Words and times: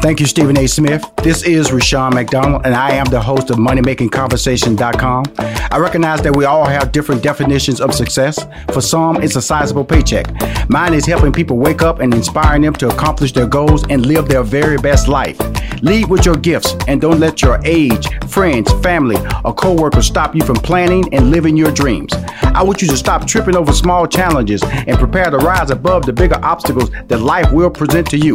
Thank 0.00 0.20
you, 0.20 0.26
Stephen 0.26 0.56
A. 0.56 0.68
Smith. 0.68 1.04
This 1.24 1.42
is 1.42 1.72
Rushion 1.72 2.14
McDonald, 2.14 2.64
and 2.64 2.72
I 2.72 2.92
am 2.92 3.06
the 3.06 3.20
host 3.20 3.50
of 3.50 3.56
MoneyMakingConversation.com. 3.56 5.24
I 5.38 5.76
recognize 5.76 6.22
that 6.22 6.36
we 6.36 6.44
all 6.44 6.64
have 6.64 6.92
different 6.92 7.20
definitions 7.20 7.80
of 7.80 7.92
success. 7.92 8.46
For 8.72 8.80
some, 8.80 9.20
it's 9.20 9.34
a 9.34 9.42
sizable 9.42 9.84
paycheck. 9.84 10.26
Mine 10.70 10.94
is 10.94 11.04
helping 11.04 11.32
people 11.32 11.58
wake 11.58 11.82
up 11.82 11.98
and 11.98 12.14
inspiring 12.14 12.62
them 12.62 12.74
to 12.74 12.88
accomplish 12.88 13.32
their 13.32 13.46
goals 13.46 13.84
and 13.90 14.06
live 14.06 14.28
their 14.28 14.44
very 14.44 14.78
best 14.78 15.08
life. 15.08 15.38
Lead 15.82 16.08
with 16.08 16.24
your 16.24 16.36
gifts 16.36 16.74
and 16.86 17.00
don't 17.00 17.20
let 17.20 17.42
your 17.42 17.60
age, 17.64 18.08
friends, 18.28 18.72
family, 18.82 19.16
or 19.44 19.54
coworkers 19.54 20.06
stop 20.06 20.34
you 20.34 20.42
from 20.42 20.56
planning 20.56 21.12
and 21.12 21.30
living 21.30 21.56
your 21.56 21.70
dreams. 21.72 22.12
I 22.42 22.62
want 22.62 22.82
you 22.82 22.88
to 22.88 22.96
stop 22.96 23.26
tripping 23.26 23.56
over 23.56 23.72
small 23.72 24.06
challenges 24.06 24.62
and 24.64 24.98
prepare 24.98 25.30
to 25.30 25.38
rise 25.38 25.70
above 25.70 26.06
the 26.06 26.12
bigger 26.12 26.38
obstacles 26.44 26.90
that 27.08 27.20
life 27.20 27.52
will 27.52 27.70
present 27.70 28.08
to 28.10 28.18
you. 28.18 28.34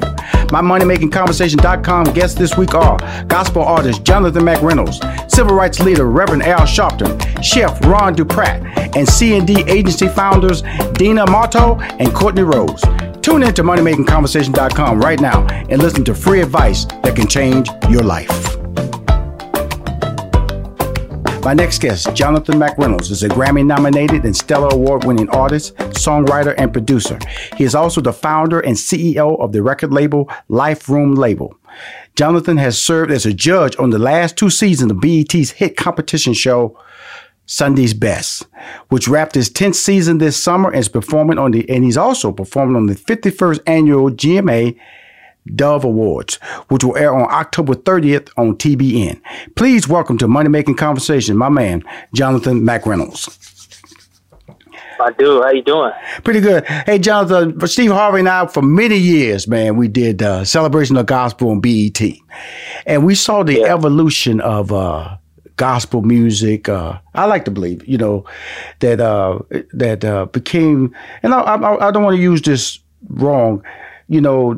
My 0.52 0.62
money 0.62 0.86
making 0.86 1.10
conversation.com 1.58 2.14
guests 2.14 2.38
this 2.38 2.58
week 2.58 2.74
are 2.76 2.98
gospel 3.26 3.64
artist 3.64 4.04
Jonathan 4.04 4.44
McReynolds, 4.44 5.30
civil 5.30 5.56
rights 5.56 5.80
leader 5.80 6.06
Reverend 6.06 6.44
Al 6.44 6.62
Sharpton, 6.62 7.44
chef 7.44 7.80
Ron 7.86 8.16
Duprat, 8.16 8.96
and 8.96 9.08
C&D 9.08 9.64
agency 9.68 10.08
founders 10.08 10.64
Dina 10.94 11.30
Marto 11.30 11.80
and 11.80 12.14
Courtney 12.14 12.44
Rhodes. 12.44 12.84
Tune 13.22 13.44
in 13.44 13.54
to 13.54 13.64
moneymakingconversation.com 13.64 15.00
right 15.00 15.20
now 15.20 15.46
and 15.48 15.82
listen 15.82 16.04
to 16.06 16.14
free 16.14 16.42
advice 16.42 16.86
that 17.04 17.16
can 17.16 17.28
change 17.28 17.70
your 17.90 18.04
life. 18.04 18.63
My 21.44 21.54
next 21.54 21.82
guest, 21.82 22.16
Jonathan 22.16 22.58
McReynolds, 22.58 23.12
is 23.12 23.22
a 23.22 23.28
Grammy 23.28 23.66
nominated 23.66 24.24
and 24.24 24.34
Stellar 24.34 24.70
Award 24.70 25.04
winning 25.04 25.28
artist, 25.30 25.76
songwriter, 25.76 26.56
and 26.58 26.72
producer. 26.72 27.20
He 27.58 27.66
is 27.66 27.76
also 27.76 28.00
the 28.00 28.14
founder 28.14 28.62
and 28.62 28.78
CEO 28.78 29.38
of 29.42 29.52
the 29.52 29.62
record 29.62 29.92
label 29.92 30.32
Life 30.48 30.88
Room 30.88 31.16
Label. 31.16 31.54
Jonathan 32.16 32.56
has 32.56 32.82
served 32.82 33.12
as 33.12 33.26
a 33.26 33.34
judge 33.34 33.76
on 33.78 33.90
the 33.90 34.00
last 34.00 34.38
two 34.38 34.50
seasons 34.50 34.90
of 34.90 35.02
BET's 35.02 35.52
hit 35.52 35.76
competition 35.76 36.34
show, 36.34 36.80
Sunday's 37.46 37.94
Best, 37.94 38.48
which 38.88 39.10
wrapped 39.10 39.36
his 39.36 39.50
10th 39.50 39.76
season 39.76 40.20
this 40.20 40.42
summer 40.42 40.70
and 40.70 40.80
is 40.80 40.88
performing 40.88 41.38
on 41.38 41.52
the 41.52 41.70
and 41.70 41.84
he's 41.84 41.98
also 41.98 42.32
performing 42.32 42.78
on 42.78 42.86
the 42.86 42.96
51st 42.96 43.60
annual 43.68 44.10
GMA 44.10 44.80
Dove 45.56 45.84
Awards, 45.84 46.36
which 46.70 46.84
will 46.84 46.98
air 46.98 47.14
on 47.14 47.32
October 47.32 47.74
30th 47.74 48.30
on 48.38 48.56
TBN. 48.56 49.22
Please 49.56 49.88
welcome 49.88 50.18
to 50.18 50.28
Money 50.28 50.50
Making 50.50 50.76
Conversation, 50.76 51.38
my 51.38 51.50
man, 51.50 51.84
Jonathan 52.14 52.62
McReynolds. 52.62 53.40
I 55.00 55.12
do. 55.12 55.42
How 55.42 55.52
you 55.52 55.64
doing? 55.64 55.92
Pretty 56.24 56.40
good. 56.40 56.66
Hey, 56.66 56.98
Jonathan, 57.00 57.60
for 57.60 57.68
Steve 57.68 57.92
Harvey 57.92 58.20
and 58.20 58.30
I, 58.30 58.48
for 58.48 58.62
many 58.62 58.98
years, 58.98 59.48
man, 59.48 59.76
we 59.76 59.88
did 59.88 60.22
uh, 60.22 60.46
Celebration 60.46 60.96
of 60.96 61.06
Gospel 61.06 61.50
on 61.50 61.60
BET. 61.60 62.02
And 62.86 63.06
we 63.06 63.16
saw 63.16 63.44
the 63.44 63.60
yeah. 63.60 63.74
evolution 63.74 64.40
of 64.40 64.72
uh, 64.72 65.18
gospel 65.56 66.02
music. 66.02 66.70
Uh, 66.70 67.00
I 67.14 67.26
like 67.26 67.46
to 67.46 67.52
believe, 67.52 67.86
you 67.88 67.98
know, 67.98 68.26
that 68.80 69.00
uh, 69.00 69.40
that 69.74 70.06
uh, 70.06 70.26
became, 70.26 70.96
and 71.22 71.34
I, 71.34 71.42
I, 71.42 71.88
I 71.88 71.92
don't 71.92 72.04
want 72.04 72.16
to 72.16 72.22
use 72.22 72.42
this 72.42 72.80
wrong, 73.10 73.64
you 74.08 74.22
know, 74.22 74.58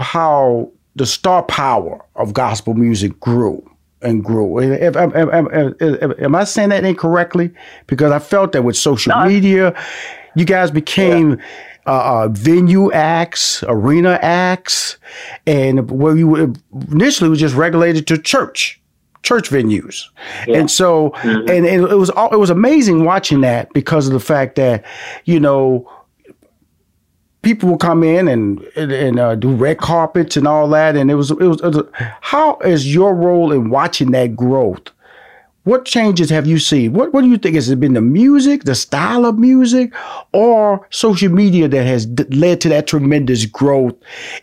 how 0.00 0.70
the 0.96 1.06
star 1.06 1.42
power 1.42 2.04
of 2.16 2.32
gospel 2.34 2.74
music 2.74 3.18
grew 3.20 3.68
and 4.02 4.24
grew. 4.24 4.58
If, 4.60 4.96
am, 4.96 5.14
am, 5.14 5.48
am, 5.52 6.34
I 6.34 6.44
saying 6.44 6.70
that 6.70 6.84
incorrectly? 6.84 7.50
Because 7.86 8.12
I 8.12 8.18
felt 8.18 8.52
that 8.52 8.62
with 8.62 8.76
social 8.76 9.14
no. 9.16 9.26
media, 9.26 9.74
you 10.34 10.44
guys 10.44 10.70
became. 10.70 11.30
Yeah. 11.30 11.44
Uh, 11.86 12.24
uh, 12.24 12.28
venue 12.28 12.92
acts, 12.92 13.64
arena 13.66 14.18
acts, 14.20 14.98
and 15.46 15.90
where 15.90 16.14
you 16.14 16.54
initially 16.92 17.30
was 17.30 17.40
just 17.40 17.54
regulated 17.54 18.06
to 18.06 18.18
church, 18.18 18.78
church 19.22 19.48
venues, 19.48 20.04
yeah. 20.46 20.58
and 20.58 20.70
so 20.70 21.10
mm-hmm. 21.10 21.48
and, 21.48 21.66
and, 21.66 21.90
it 21.90 21.96
was 21.96 22.10
all, 22.10 22.28
it 22.34 22.36
was 22.36 22.50
amazing 22.50 23.06
watching 23.06 23.40
that 23.40 23.72
because 23.72 24.06
of 24.06 24.12
the 24.12 24.20
fact 24.20 24.56
that 24.56 24.84
you 25.24 25.40
know 25.40 25.90
people 27.42 27.68
will 27.68 27.78
come 27.78 28.02
in 28.02 28.28
and 28.28 28.60
and, 28.76 29.18
uh, 29.18 29.34
do 29.34 29.54
red 29.54 29.78
carpets 29.78 30.36
and 30.36 30.46
all 30.46 30.68
that, 30.70 30.96
and 30.96 31.10
it 31.10 31.14
was, 31.14 31.30
it 31.30 31.38
was, 31.38 31.60
it 31.60 31.74
was 31.74 31.86
how 32.20 32.58
is 32.58 32.92
your 32.92 33.14
role 33.14 33.52
in 33.52 33.70
watching 33.70 34.10
that 34.12 34.36
growth? 34.36 34.90
What 35.64 35.84
changes 35.84 36.30
have 36.30 36.46
you 36.46 36.58
seen? 36.58 36.94
What 36.94 37.12
What 37.12 37.22
do 37.22 37.28
you 37.28 37.36
think 37.36 37.54
has 37.54 37.68
it 37.68 37.78
been 37.80 37.92
the 37.92 38.00
music, 38.00 38.64
the 38.64 38.74
style 38.74 39.26
of 39.26 39.38
music, 39.38 39.92
or 40.32 40.86
social 40.90 41.30
media 41.30 41.68
that 41.68 41.84
has 41.84 42.06
d- 42.06 42.24
led 42.34 42.60
to 42.62 42.70
that 42.70 42.86
tremendous 42.86 43.44
growth 43.44 43.94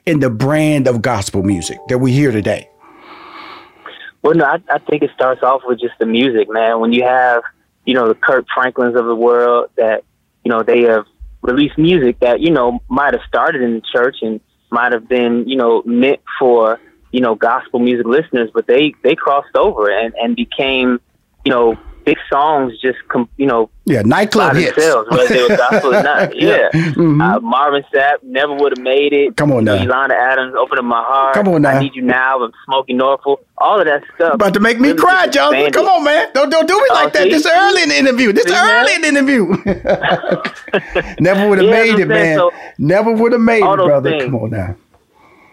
in 0.05 0.19
the 0.19 0.29
brand 0.29 0.87
of 0.87 1.01
gospel 1.01 1.43
music 1.43 1.79
that 1.89 1.97
we 1.97 2.11
hear 2.11 2.31
today? 2.31 2.69
Well, 4.21 4.35
no, 4.35 4.45
I, 4.45 4.61
I 4.69 4.77
think 4.79 5.03
it 5.03 5.11
starts 5.15 5.41
off 5.41 5.61
with 5.65 5.79
just 5.79 5.93
the 5.99 6.05
music, 6.05 6.49
man. 6.49 6.79
When 6.79 6.93
you 6.93 7.03
have, 7.03 7.43
you 7.85 7.93
know, 7.93 8.07
the 8.07 8.15
Kirk 8.15 8.45
Franklins 8.53 8.95
of 8.95 9.05
the 9.05 9.15
world 9.15 9.69
that, 9.75 10.03
you 10.43 10.51
know, 10.51 10.63
they 10.63 10.81
have 10.81 11.05
release 11.41 11.71
music 11.77 12.19
that 12.19 12.39
you 12.41 12.51
know 12.51 12.79
might 12.89 13.13
have 13.13 13.21
started 13.27 13.61
in 13.61 13.75
the 13.75 13.81
church 13.93 14.17
and 14.21 14.39
might 14.71 14.91
have 14.91 15.07
been 15.07 15.47
you 15.47 15.55
know 15.55 15.81
meant 15.85 16.19
for 16.39 16.79
you 17.11 17.21
know 17.21 17.35
gospel 17.35 17.79
music 17.79 18.05
listeners, 18.05 18.49
but 18.53 18.67
they 18.67 18.93
they 19.03 19.15
crossed 19.15 19.55
over 19.55 19.89
and 19.89 20.13
and 20.15 20.35
became 20.35 20.99
you 21.45 21.51
know 21.51 21.77
big 22.07 22.17
songs 22.29 22.79
just 22.79 22.97
com- 23.09 23.27
you 23.35 23.45
know 23.45 23.69
yeah 23.83 24.01
nightclub 24.01 24.55
hits 24.55 24.75
themselves, 24.75 25.09
whether 25.11 25.27
they 25.27 25.41
were 25.41 25.57
gospel 25.57 25.93
or 25.93 26.03
not. 26.03 26.35
Yeah, 26.37 26.47
yeah. 26.47 26.69
Mm-hmm. 26.71 27.21
Uh, 27.21 27.39
Marvin 27.39 27.83
Sapp 27.93 28.23
never 28.23 28.53
would 28.53 28.77
have 28.77 28.83
made 28.83 29.11
it. 29.11 29.35
Come 29.35 29.51
on 29.51 29.65
now, 29.65 29.75
Yolanda 29.75 30.15
Adams, 30.15 30.55
open 30.57 30.77
up 30.77 30.85
my 30.85 31.03
heart. 31.03 31.35
Come 31.35 31.47
on 31.49 31.63
now, 31.63 31.71
I 31.71 31.81
need 31.81 31.95
you 31.95 32.01
now. 32.01 32.43
I'm 32.43 32.51
Smokie 32.67 32.95
Norful. 32.95 33.37
All 33.57 33.79
of 33.79 33.87
that 33.87 34.03
stuff. 34.15 34.35
About 34.35 34.53
to 34.53 34.59
make 34.59 34.79
me 34.79 34.89
really 34.89 34.99
cry, 34.99 35.27
Jonathan. 35.27 35.71
Come 35.71 35.87
on, 35.87 36.03
man. 36.03 36.29
Don't 36.33 36.49
don't 36.49 36.67
do 36.67 36.75
me 36.75 36.85
like 36.91 37.07
oh, 37.07 37.09
that. 37.09 37.23
See? 37.23 37.29
This 37.29 37.45
early 37.45 37.83
in 37.83 37.89
the 37.89 37.97
interview. 37.97 38.31
This 38.31 38.45
see, 38.45 38.55
early 38.55 38.95
in 38.95 39.01
the 39.01 39.07
interview. 39.07 39.45
never 41.19 41.49
would 41.49 41.57
have 41.57 41.67
yeah, 41.67 41.83
made 41.83 41.99
it, 41.99 42.07
man. 42.07 42.37
So, 42.37 42.51
never 42.77 43.11
would 43.11 43.33
have 43.33 43.41
made 43.41 43.63
it, 43.63 43.75
brother. 43.75 44.09
Things. 44.11 44.23
Come 44.25 44.35
on 44.35 44.49
now. 44.51 44.75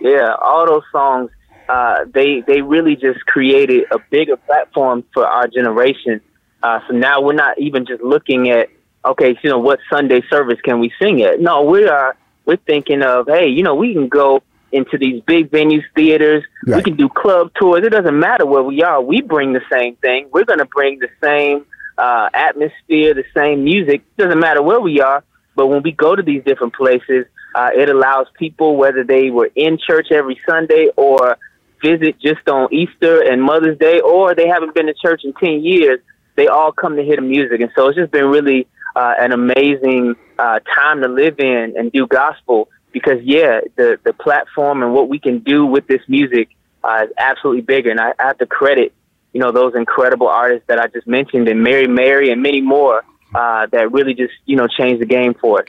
Yeah, 0.01 0.37
all 0.41 0.67
those 0.67 0.85
songs. 0.93 1.31
Uh, 1.69 2.05
they 2.13 2.43
they 2.47 2.61
really 2.61 2.95
just 2.95 3.25
created 3.27 3.85
a 3.91 3.99
bigger 4.11 4.37
platform 4.37 5.03
for 5.15 5.27
our 5.27 5.49
generation 5.49 6.21
uh, 6.65 6.81
so 6.89 6.95
now 6.95 7.21
we're 7.21 7.35
not 7.35 7.59
even 7.59 7.85
just 7.85 8.03
looking 8.03 8.51
at 8.51 8.71
okay, 9.05 9.37
you 9.43 9.51
know, 9.51 9.59
what 9.59 9.79
Sunday 9.93 10.23
service 10.31 10.59
can 10.63 10.81
we 10.81 10.91
sing 11.01 11.23
at? 11.23 11.39
No, 11.39 11.63
we 11.63 11.87
are 11.87 12.17
we're 12.47 12.57
thinking 12.57 13.03
of 13.03 13.27
hey, 13.27 13.49
you 13.49 13.63
know, 13.63 13.75
we 13.75 13.93
can 13.93 14.09
go 14.09 14.43
into 14.73 14.97
these 14.99 15.23
big 15.27 15.51
venues, 15.51 15.85
theaters. 15.95 16.43
Right. 16.67 16.79
We 16.79 16.83
can 16.83 16.97
do 16.97 17.09
club 17.11 17.53
tours. 17.61 17.85
It 17.85 17.91
doesn't 17.91 18.19
matter 18.19 18.47
where 18.47 18.63
we 18.63 18.83
are. 18.83 19.01
We 19.01 19.21
bring 19.21 19.53
the 19.53 19.61
same 19.71 19.97
thing. 19.97 20.29
We're 20.33 20.47
going 20.47 20.59
to 20.59 20.65
bring 20.65 20.99
the 20.99 21.11
same 21.23 21.67
uh, 21.99 22.31
atmosphere, 22.33 23.15
the 23.15 23.25
same 23.37 23.63
music. 23.63 24.03
It 24.17 24.23
doesn't 24.23 24.41
matter 24.41 24.63
where 24.63 24.81
we 24.81 25.01
are. 25.01 25.23
But 25.55 25.69
when 25.69 25.83
we 25.83 25.93
go 25.93 26.17
to 26.17 26.23
these 26.23 26.43
different 26.45 26.75
places, 26.75 27.27
uh, 27.55 27.71
it 27.77 27.89
allows 27.89 28.27
people, 28.37 28.77
whether 28.77 29.05
they 29.05 29.31
were 29.31 29.51
in 29.55 29.79
church 29.79 30.09
every 30.11 30.41
Sunday 30.49 30.89
or 30.97 31.37
visit 31.81 32.19
just 32.19 32.49
on 32.49 32.73
Easter 32.73 33.21
and 33.23 33.41
Mother's 33.43 33.79
Day, 33.79 34.01
or 34.01 34.35
they 34.35 34.49
haven't 34.49 34.75
been 34.75 34.87
to 34.87 34.95
church 34.95 35.23
in 35.23 35.35
10 35.35 35.63
years, 35.63 36.01
they 36.37 36.49
all 36.49 36.73
come 36.73 36.97
to 36.97 37.03
hear 37.03 37.17
the 37.17 37.23
music. 37.23 37.61
And 37.61 37.71
so 37.75 37.89
it's 37.89 37.97
just 37.97 38.11
been 38.11 38.27
really 38.27 38.67
uh, 38.97 39.15
an 39.19 39.33
amazing 39.33 40.15
uh, 40.39 40.61
time 40.75 41.01
to 41.03 41.09
live 41.09 41.39
in 41.39 41.75
and 41.77 41.93
do 41.93 42.07
gospel 42.07 42.69
because, 42.93 43.21
yeah, 43.23 43.61
the, 43.77 43.99
the 44.05 44.13
platform 44.13 44.83
and 44.83 44.93
what 44.95 45.09
we 45.09 45.19
can 45.19 45.41
do 45.41 45.67
with 45.67 45.87
this 45.87 46.01
music 46.09 46.49
uh, 46.83 47.05
is 47.05 47.13
absolutely 47.19 47.63
bigger. 47.63 47.91
And 47.91 48.01
I, 48.01 48.13
I 48.19 48.27
have 48.29 48.39
to 48.39 48.47
credit, 48.47 48.93
you 49.33 49.41
know, 49.41 49.53
those 49.53 49.75
incredible 49.75 50.29
artists 50.29 50.67
that 50.69 50.79
I 50.79 50.87
just 50.89 51.07
mentioned 51.07 51.49
and 51.49 51.63
Mary 51.63 51.89
Mary 51.89 52.31
and 52.31 52.43
many 52.43 52.61
more 52.61 53.05
uh, 53.35 53.67
that 53.73 53.91
really 53.91 54.15
just, 54.15 54.35
you 54.47 54.57
know, 54.57 54.69
changed 54.69 55.03
the 55.03 55.07
game 55.07 55.35
for 55.35 55.63
us. 55.63 55.69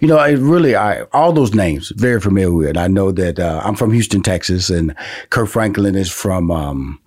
You 0.00 0.08
know, 0.08 0.16
I 0.16 0.30
really, 0.30 0.74
I 0.74 1.02
all 1.12 1.32
those 1.32 1.54
names 1.54 1.92
very 1.96 2.18
familiar 2.18 2.52
with. 2.52 2.76
I 2.76 2.88
know 2.88 3.12
that 3.12 3.38
uh, 3.38 3.60
I'm 3.62 3.74
from 3.74 3.92
Houston, 3.92 4.22
Texas, 4.22 4.70
and 4.70 4.94
Kirk 5.28 5.48
Franklin 5.48 5.94
is 5.94 6.10
from 6.10 6.50
um, 6.50 6.98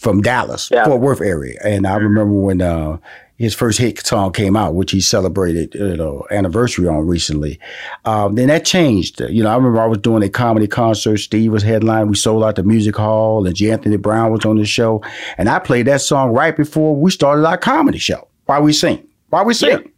from 0.00 0.22
Dallas, 0.22 0.70
yeah. 0.72 0.86
Fort 0.86 1.00
Worth 1.00 1.20
area. 1.20 1.60
And 1.62 1.86
I 1.86 1.96
remember 1.96 2.32
when 2.32 2.62
uh, 2.62 2.96
his 3.36 3.54
first 3.54 3.78
hit 3.78 4.04
song 4.06 4.32
came 4.32 4.56
out, 4.56 4.74
which 4.74 4.92
he 4.92 5.00
celebrated, 5.02 5.74
you 5.74 5.94
know, 5.94 6.26
anniversary 6.30 6.88
on 6.88 7.06
recently. 7.06 7.60
Um, 8.06 8.34
then 8.34 8.48
that 8.48 8.64
changed. 8.64 9.20
You 9.20 9.44
know, 9.44 9.50
I 9.50 9.56
remember 9.56 9.78
I 9.78 9.86
was 9.86 9.98
doing 9.98 10.22
a 10.22 10.30
comedy 10.30 10.66
concert. 10.66 11.18
Steve 11.18 11.52
was 11.52 11.62
headline. 11.62 12.08
We 12.08 12.16
sold 12.16 12.42
out 12.42 12.56
the 12.56 12.62
music 12.62 12.96
hall, 12.96 13.46
and 13.46 13.54
G. 13.54 13.70
Anthony 13.70 13.98
Brown 13.98 14.32
was 14.32 14.46
on 14.46 14.56
the 14.56 14.64
show, 14.64 15.02
and 15.36 15.50
I 15.50 15.58
played 15.58 15.86
that 15.86 16.00
song 16.00 16.30
right 16.32 16.56
before 16.56 16.96
we 16.96 17.10
started 17.10 17.46
our 17.46 17.58
comedy 17.58 17.98
show. 17.98 18.26
Why 18.46 18.58
we 18.58 18.72
sing? 18.72 19.06
Why 19.28 19.42
we 19.42 19.52
sing? 19.52 19.70
Yeah 19.70 19.90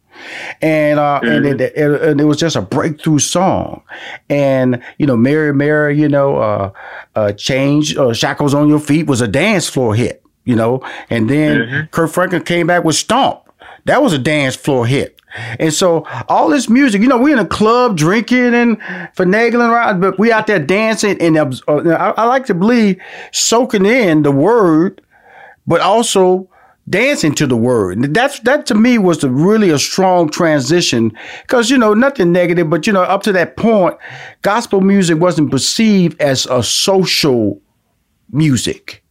and 0.61 0.99
uh, 0.99 1.19
mm-hmm. 1.21 1.45
and, 1.45 1.45
it, 1.45 1.61
it, 1.61 2.01
and, 2.01 2.21
it, 2.21 2.25
was 2.25 2.37
just 2.37 2.55
a 2.55 2.61
breakthrough 2.61 3.19
song, 3.19 3.83
and 4.29 4.81
you 4.97 5.05
know, 5.05 5.17
Mary 5.17 5.53
Mary, 5.53 5.99
you 5.99 6.09
know, 6.09 6.37
uh, 6.37 6.71
uh, 7.15 7.31
change 7.33 7.95
uh, 7.97 8.13
shackles 8.13 8.53
on 8.53 8.67
your 8.67 8.79
feet 8.79 9.07
was 9.07 9.21
a 9.21 9.27
dance 9.27 9.67
floor 9.69 9.95
hit 9.95 10.23
you 10.45 10.55
know. 10.55 10.81
And 11.09 11.29
then 11.29 11.57
mm-hmm. 11.57 11.85
Kirk 11.91 12.11
Franklin 12.11 12.43
came 12.43 12.67
back 12.67 12.83
with 12.83 12.95
Stomp. 12.95 13.41
That 13.85 14.01
was 14.01 14.13
a 14.13 14.17
dance 14.17 14.55
floor 14.55 14.85
hit. 14.85 15.19
And 15.59 15.73
so 15.73 16.05
all 16.29 16.49
this 16.49 16.69
music, 16.69 17.01
you 17.01 17.07
know, 17.07 17.17
we 17.17 17.33
in 17.33 17.39
a 17.39 17.45
club 17.45 17.97
drinking 17.97 18.53
and 18.53 18.79
finagling 19.17 19.69
around, 19.69 19.99
but 19.99 20.19
we 20.19 20.31
out 20.31 20.45
there 20.45 20.59
dancing. 20.59 21.19
And 21.19 21.37
uh, 21.37 21.49
I, 21.67 22.11
I 22.11 22.25
like 22.25 22.45
to 22.45 22.53
believe 22.53 23.01
soaking 23.31 23.85
in 23.85 24.21
the 24.21 24.31
word, 24.31 25.01
but 25.65 25.81
also 25.81 26.49
dancing 26.89 27.33
to 27.35 27.47
the 27.47 27.57
word. 27.57 27.97
And 27.97 28.15
that's 28.15 28.39
that 28.41 28.65
to 28.67 28.75
me 28.75 28.97
was 28.97 29.19
the, 29.19 29.29
really 29.29 29.69
a 29.69 29.79
strong 29.79 30.29
transition 30.29 31.11
because 31.43 31.69
you 31.69 31.77
know 31.77 31.93
nothing 31.93 32.31
negative, 32.31 32.69
but 32.69 32.85
you 32.87 32.93
know 32.93 33.03
up 33.03 33.23
to 33.23 33.31
that 33.33 33.57
point, 33.57 33.97
gospel 34.41 34.81
music 34.81 35.19
wasn't 35.19 35.51
perceived 35.51 36.19
as 36.21 36.45
a 36.47 36.63
social 36.63 37.61
music 38.31 39.03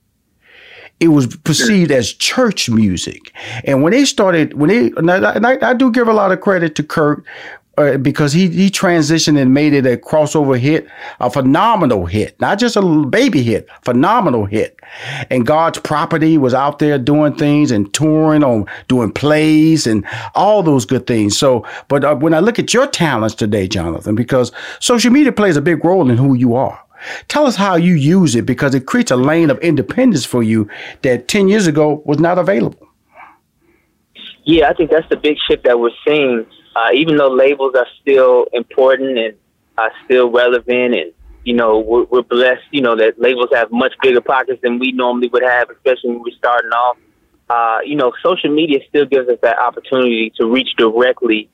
it 1.03 1.09
was 1.09 1.37
perceived 1.39 1.91
as 1.91 2.13
church 2.13 2.71
music. 2.71 3.33
And 3.65 3.83
when 3.83 3.91
they 3.91 4.05
started, 4.05 4.55
when 4.55 4.69
they, 4.69 4.93
and 4.97 5.11
I, 5.11 5.59
I 5.71 5.75
do 5.75 5.91
give 5.91 6.07
a 6.07 6.13
lot 6.13 6.31
of 6.31 6.41
credit 6.41 6.77
to 6.77 6.85
Kirk 6.85 7.25
uh, 7.79 7.97
because 7.97 8.33
he 8.33 8.49
he 8.49 8.69
transitioned 8.69 9.41
and 9.41 9.55
made 9.55 9.73
it 9.73 9.87
a 9.87 9.97
crossover 9.97 10.59
hit, 10.59 10.87
a 11.21 11.31
phenomenal 11.31 12.07
hit, 12.07 12.39
not 12.41 12.59
just 12.59 12.77
a 12.77 12.83
baby 12.83 13.43
hit, 13.43 13.69
phenomenal 13.83 14.45
hit. 14.45 14.79
And 15.31 15.47
God's 15.47 15.79
property 15.79 16.37
was 16.37 16.53
out 16.53 16.79
there 16.79 16.99
doing 16.99 17.35
things 17.35 17.71
and 17.71 17.93
touring 17.95 18.45
on 18.45 18.67
doing 18.89 19.11
plays 19.11 19.87
and 19.87 20.07
all 20.35 20.63
those 20.63 20.85
good 20.85 21.07
things. 21.07 21.39
So, 21.39 21.67
but 21.89 22.05
uh, 22.05 22.15
when 22.15 22.35
I 22.35 22.41
look 22.41 22.59
at 22.59 22.75
your 22.75 22.87
talents 22.87 23.35
today, 23.35 23.67
Jonathan, 23.67 24.15
because 24.15 24.53
social 24.81 25.11
media 25.11 25.33
plays 25.33 25.57
a 25.57 25.63
big 25.63 25.83
role 25.85 26.11
in 26.11 26.19
who 26.19 26.35
you 26.35 26.55
are. 26.55 26.79
Tell 27.27 27.47
us 27.47 27.57
how 27.57 27.75
you 27.75 27.95
use 27.95 28.37
it 28.37 28.47
because 28.47 28.75
it 28.75 28.87
creates 28.87 29.11
a 29.11 29.17
lane 29.17 29.51
of 29.51 29.59
independence 29.59 30.25
for 30.25 30.43
you 30.43 30.69
that 31.03 31.27
10 31.27 31.49
years 31.49 31.67
ago 31.67 32.01
was 32.05 32.21
not 32.21 32.39
available. 32.39 32.89
Yeah, 34.45 34.69
I 34.69 34.75
think 34.75 34.91
that's 34.91 35.09
the 35.09 35.17
big 35.17 35.37
shift 35.49 35.65
that 35.65 35.81
we're 35.81 35.91
seeing. 36.07 36.47
Uh, 36.75 36.89
even 36.95 37.17
though 37.17 37.29
labels 37.29 37.75
are 37.77 37.87
still 38.01 38.47
important 38.53 39.19
and 39.19 39.37
are 39.79 39.93
still 40.05 40.31
relevant, 40.31 40.95
and 40.95 41.13
you 41.45 41.55
know 41.55 41.79
we're, 41.81 42.05
we're 42.05 42.23
blessed, 42.23 42.63
you 42.71 42.81
know 42.81 42.97
that 42.97 43.21
labels 43.21 43.49
have 43.53 43.71
much 43.71 43.93
bigger 44.03 44.21
pockets 44.21 44.61
than 44.63 44.79
we 44.79 44.93
normally 44.93 45.29
would 45.29 45.43
have, 45.43 45.71
especially 45.71 46.11
when 46.11 46.23
we're 46.23 46.37
starting 46.37 46.71
off. 46.71 46.97
Uh, 47.51 47.81
you 47.85 47.97
know, 47.97 48.13
social 48.23 48.51
media 48.51 48.79
still 48.89 49.05
gives 49.05 49.29
us 49.29 49.39
that 49.43 49.59
opportunity 49.59 50.33
to 50.37 50.47
reach 50.47 50.71
directly 50.79 51.51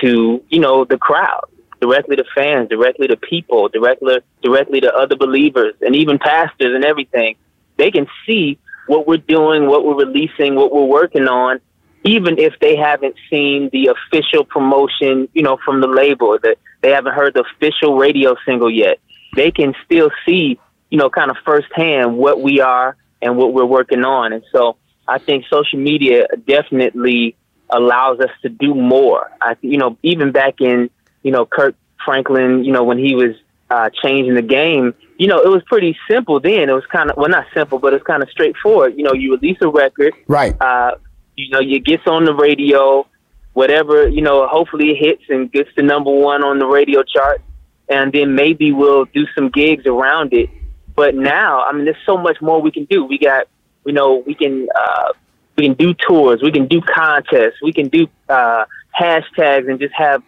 to 0.00 0.42
you 0.48 0.60
know 0.60 0.84
the 0.84 0.96
crowd 0.96 1.44
directly 1.82 2.14
to 2.14 2.24
fans, 2.34 2.68
directly 2.68 3.08
to 3.08 3.16
people, 3.16 3.68
directly 3.68 4.18
directly 4.40 4.80
to 4.80 4.94
other 4.94 5.16
believers, 5.16 5.74
and 5.80 5.96
even 5.96 6.18
pastors 6.18 6.74
and 6.74 6.84
everything. 6.84 7.34
They 7.76 7.90
can 7.90 8.06
see 8.24 8.58
what 8.86 9.06
we're 9.06 9.16
doing, 9.16 9.66
what 9.66 9.84
we're 9.84 9.96
releasing, 9.96 10.54
what 10.54 10.72
we're 10.72 10.84
working 10.84 11.26
on, 11.26 11.60
even 12.04 12.38
if 12.38 12.54
they 12.60 12.76
haven't 12.76 13.16
seen 13.30 13.70
the 13.72 13.88
official 13.88 14.44
promotion, 14.44 15.28
you 15.34 15.42
know, 15.42 15.58
from 15.64 15.80
the 15.80 15.86
label, 15.86 16.38
that 16.42 16.56
they 16.80 16.90
haven't 16.90 17.14
heard 17.14 17.34
the 17.34 17.44
official 17.56 17.96
radio 17.96 18.34
single 18.44 18.70
yet. 18.70 18.98
They 19.34 19.50
can 19.50 19.74
still 19.84 20.10
see, 20.26 20.58
you 20.90 20.98
know, 20.98 21.08
kind 21.10 21.30
of 21.30 21.36
firsthand 21.44 22.16
what 22.16 22.40
we 22.40 22.60
are 22.60 22.96
and 23.20 23.36
what 23.36 23.54
we're 23.54 23.64
working 23.64 24.04
on. 24.04 24.32
And 24.32 24.42
so 24.52 24.76
I 25.06 25.18
think 25.18 25.44
social 25.48 25.78
media 25.78 26.26
definitely 26.46 27.36
allows 27.70 28.20
us 28.20 28.30
to 28.42 28.48
do 28.48 28.74
more. 28.74 29.30
I, 29.40 29.56
you 29.62 29.78
know, 29.78 29.96
even 30.02 30.32
back 30.32 30.60
in 30.60 30.90
you 31.22 31.30
know, 31.30 31.46
Kirk 31.46 31.74
Franklin, 32.04 32.64
you 32.64 32.72
know, 32.72 32.84
when 32.84 32.98
he 32.98 33.14
was 33.14 33.34
uh, 33.70 33.90
changing 34.02 34.34
the 34.34 34.42
game, 34.42 34.94
you 35.18 35.28
know, 35.28 35.40
it 35.40 35.48
was 35.48 35.62
pretty 35.66 35.96
simple 36.10 36.40
then. 36.40 36.68
It 36.68 36.72
was 36.72 36.84
kind 36.86 37.10
of, 37.10 37.16
well, 37.16 37.28
not 37.28 37.46
simple, 37.54 37.78
but 37.78 37.94
it's 37.94 38.04
kind 38.04 38.22
of 38.22 38.30
straightforward. 38.30 38.94
You 38.96 39.04
know, 39.04 39.12
you 39.12 39.32
release 39.32 39.58
a 39.60 39.68
record. 39.68 40.14
Right. 40.26 40.60
Uh, 40.60 40.96
you 41.42 41.50
know, 41.50 41.60
you 41.60 41.80
gets 41.80 42.06
on 42.06 42.24
the 42.24 42.34
radio, 42.34 43.06
whatever, 43.52 44.08
you 44.08 44.22
know, 44.22 44.46
hopefully 44.46 44.90
it 44.90 44.98
hits 44.98 45.22
and 45.28 45.50
gets 45.52 45.72
to 45.74 45.82
number 45.82 46.10
one 46.10 46.42
on 46.42 46.58
the 46.58 46.66
radio 46.66 47.02
chart. 47.02 47.42
And 47.88 48.12
then 48.12 48.34
maybe 48.34 48.72
we'll 48.72 49.04
do 49.06 49.26
some 49.34 49.50
gigs 49.50 49.86
around 49.86 50.32
it. 50.32 50.48
But 50.94 51.14
now, 51.14 51.62
I 51.62 51.72
mean, 51.72 51.84
there's 51.84 51.96
so 52.06 52.16
much 52.16 52.40
more 52.40 52.60
we 52.60 52.70
can 52.70 52.84
do. 52.84 53.04
We 53.04 53.18
got, 53.18 53.48
you 53.84 53.92
know, 53.92 54.22
we 54.26 54.34
can, 54.34 54.68
uh, 54.74 55.08
we 55.56 55.66
can 55.66 55.74
do 55.74 55.94
tours, 55.94 56.40
we 56.42 56.52
can 56.52 56.66
do 56.66 56.80
contests, 56.80 57.60
we 57.62 57.72
can 57.72 57.88
do, 57.88 58.08
uh, 58.28 58.64
hashtags 58.98 59.68
and 59.68 59.78
just 59.78 59.94
have 59.94 60.22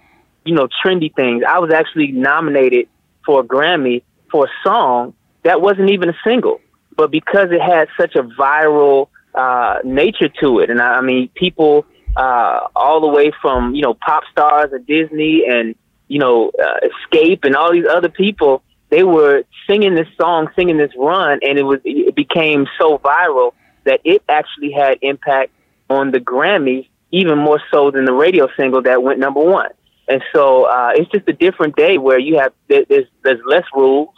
you 0.45 0.55
know, 0.55 0.69
trendy 0.85 1.15
things. 1.15 1.43
I 1.47 1.59
was 1.59 1.73
actually 1.73 2.13
nominated 2.13 2.89
for 3.25 3.41
a 3.41 3.45
Grammy 3.45 4.03
for 4.31 4.47
a 4.47 4.49
song 4.63 5.15
that 5.43 5.61
wasn't 5.61 5.91
even 5.91 6.09
a 6.09 6.17
single, 6.25 6.61
but 6.97 7.11
because 7.11 7.49
it 7.51 7.61
had 7.61 7.89
such 7.99 8.15
a 8.15 8.23
viral 8.23 9.09
uh, 9.35 9.79
nature 9.85 10.29
to 10.41 10.61
it, 10.61 10.71
and 10.71 10.81
I, 10.81 10.95
I 10.95 11.01
mean, 11.01 11.29
people 11.35 11.87
uh, 12.17 12.69
all 12.77 13.01
the 13.01 13.09
way 13.09 13.33
from 13.43 13.75
you 13.75 13.83
know 13.83 13.95
pop 13.95 14.25
stars 14.31 14.73
at 14.73 14.87
Disney 14.87 15.45
and 15.49 15.75
you 16.09 16.19
know 16.19 16.51
uh, 16.51 16.89
Xscape 17.13 17.45
and 17.45 17.57
all 17.57 17.73
these 17.73 17.87
other 17.87 18.09
people, 18.09 18.63
they 18.91 19.03
were 19.03 19.45
singing 19.67 19.95
this 19.95 20.09
song, 20.21 20.49
singing 20.57 20.77
this 20.77 20.93
run, 20.97 21.41
and 21.43 21.59
it 21.59 21.65
was 21.65 21.81
it 21.85 22.15
became 22.15 22.67
so 22.79 22.99
viral 22.99 23.53
that 23.85 24.01
it 24.05 24.23
actually 24.29 24.73
had 24.73 24.99
impact 25.03 25.53
on 25.91 26.11
the 26.11 26.19
Grammys 26.21 26.89
even 27.11 27.39
more 27.39 27.61
so 27.73 27.91
than 27.91 28.05
the 28.05 28.13
radio 28.13 28.49
single 28.57 28.83
that 28.83 29.03
went 29.03 29.19
number 29.19 29.41
one. 29.41 29.71
And 30.09 30.23
so 30.35 30.65
uh, 30.65 30.91
it's 30.95 31.11
just 31.11 31.29
a 31.29 31.33
different 31.33 31.77
day 31.77 31.97
where 31.97 32.19
you 32.19 32.39
have 32.39 32.53
there's 32.69 33.07
there's 33.23 33.41
less 33.47 33.65
rules, 33.75 34.11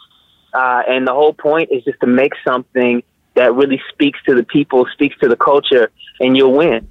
uh, 0.53 0.83
and 0.87 1.07
the 1.07 1.13
whole 1.13 1.33
point 1.33 1.69
is 1.71 1.83
just 1.83 1.99
to 2.01 2.07
make 2.07 2.33
something 2.45 3.03
that 3.37 3.53
really 3.53 3.81
speaks 3.89 4.19
to 4.25 4.35
the 4.35 4.43
people, 4.43 4.85
speaks 4.91 5.17
to 5.19 5.29
the 5.29 5.37
culture, 5.37 5.89
and 6.19 6.35
you'll 6.35 6.53
win. 6.53 6.87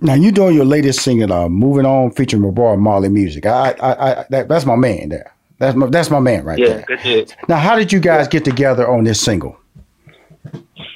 Now 0.00 0.14
you're 0.14 0.32
doing 0.32 0.54
your 0.54 0.64
latest 0.64 1.00
singing, 1.00 1.30
uh, 1.30 1.48
"Moving 1.48 1.84
On" 1.84 2.10
featuring 2.10 2.50
Bob 2.52 2.78
Marley 2.78 3.08
music. 3.08 3.46
I, 3.46 3.74
I, 3.80 3.90
I 3.90 4.24
that, 4.30 4.48
that's 4.48 4.64
my 4.64 4.76
man 4.76 5.08
there. 5.10 5.34
That's 5.58 5.76
my 5.76 5.86
that's 5.86 6.10
my 6.10 6.20
man 6.20 6.44
right 6.44 6.58
yeah, 6.58 6.84
there. 6.86 7.24
Now, 7.48 7.56
how 7.56 7.76
did 7.76 7.92
you 7.92 7.98
guys 7.98 8.28
get 8.28 8.44
together 8.44 8.88
on 8.88 9.04
this 9.04 9.20
single? 9.20 9.58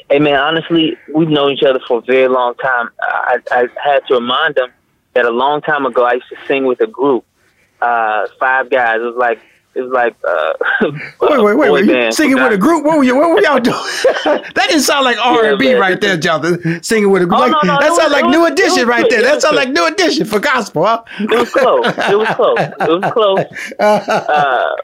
Hey 0.08 0.19
man, 0.19 0.36
honestly, 0.36 0.96
we've 1.12 1.29
known 1.29 1.53
each 1.53 1.65
other 1.65 1.81
for 1.88 1.98
a 1.98 2.03
very 2.03 2.29
long 2.29 2.55
time. 2.56 2.91
I, 3.00 3.38
I 3.50 3.67
had 3.82 4.06
to 4.08 4.15
remind 4.15 4.55
them 4.55 4.70
that 5.15 5.24
a 5.24 5.31
long 5.31 5.62
time 5.62 5.84
ago 5.86 6.05
I 6.05 6.15
used 6.15 6.29
to 6.29 6.36
sing 6.46 6.67
with 6.67 6.81
a 6.81 6.86
group 6.86 7.24
uh, 7.81 8.26
five 8.38 8.70
guys. 8.70 8.96
It 9.00 9.05
was 9.05 9.17
like 9.17 9.41
it 9.74 9.81
was 9.81 9.93
like 9.93 10.14
uh, 10.22 10.52
wait, 11.20 11.43
wait, 11.43 11.56
wait, 11.56 11.70
wait. 11.70 11.86
You 11.86 12.12
singing 12.12 12.36
with 12.36 12.52
a 12.52 12.58
group? 12.58 12.84
What 12.84 12.98
were 12.98 13.05
you? 13.05 13.17
What 13.17 13.31
were 13.31 13.41
y'all 13.41 13.58
doing? 13.58 13.76
that 14.24 14.67
didn't 14.69 14.82
sound 14.82 15.05
like 15.05 15.19
R 15.19 15.46
and 15.46 15.58
B 15.58 15.74
right 15.74 15.98
there, 15.98 16.17
Jonathan. 16.19 16.82
Singing 16.82 17.10
with 17.10 17.22
a 17.22 17.26
group. 17.26 17.41
Oh, 17.41 17.44
like, 17.44 17.64
no, 17.64 17.74
no, 17.74 17.81
that 17.81 17.96
sounds 17.96 18.12
like 18.12 18.26
New 18.26 18.44
Edition 18.44 18.86
right 18.86 19.08
there. 19.08 19.22
That 19.22 19.41
sounds 19.41 19.56
like 19.56 19.70
New 19.70 19.86
Edition 19.86 20.26
for 20.26 20.41
gospel, 20.41 20.84
huh? 20.84 21.02
It 21.20 21.31
was 21.31 21.50
close. 21.50 21.86
It 21.86 22.19
was 22.19 22.29
close. 22.29 22.58
It 22.58 23.00
was 23.00 23.12
close. 23.12 23.44
Uh, 23.81 24.76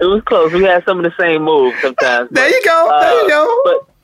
it 0.00 0.06
was 0.06 0.22
close. 0.24 0.52
We 0.52 0.62
had 0.62 0.84
some 0.84 0.98
of 0.98 1.04
the 1.04 1.12
same 1.18 1.42
moves 1.42 1.76
sometimes. 1.80 2.28
But, 2.30 2.34
there 2.34 2.48
you 2.48 2.62
go. 2.64 2.98
There 3.00 3.22
you 3.22 3.28
go. 3.28 3.60
But, 3.64 3.94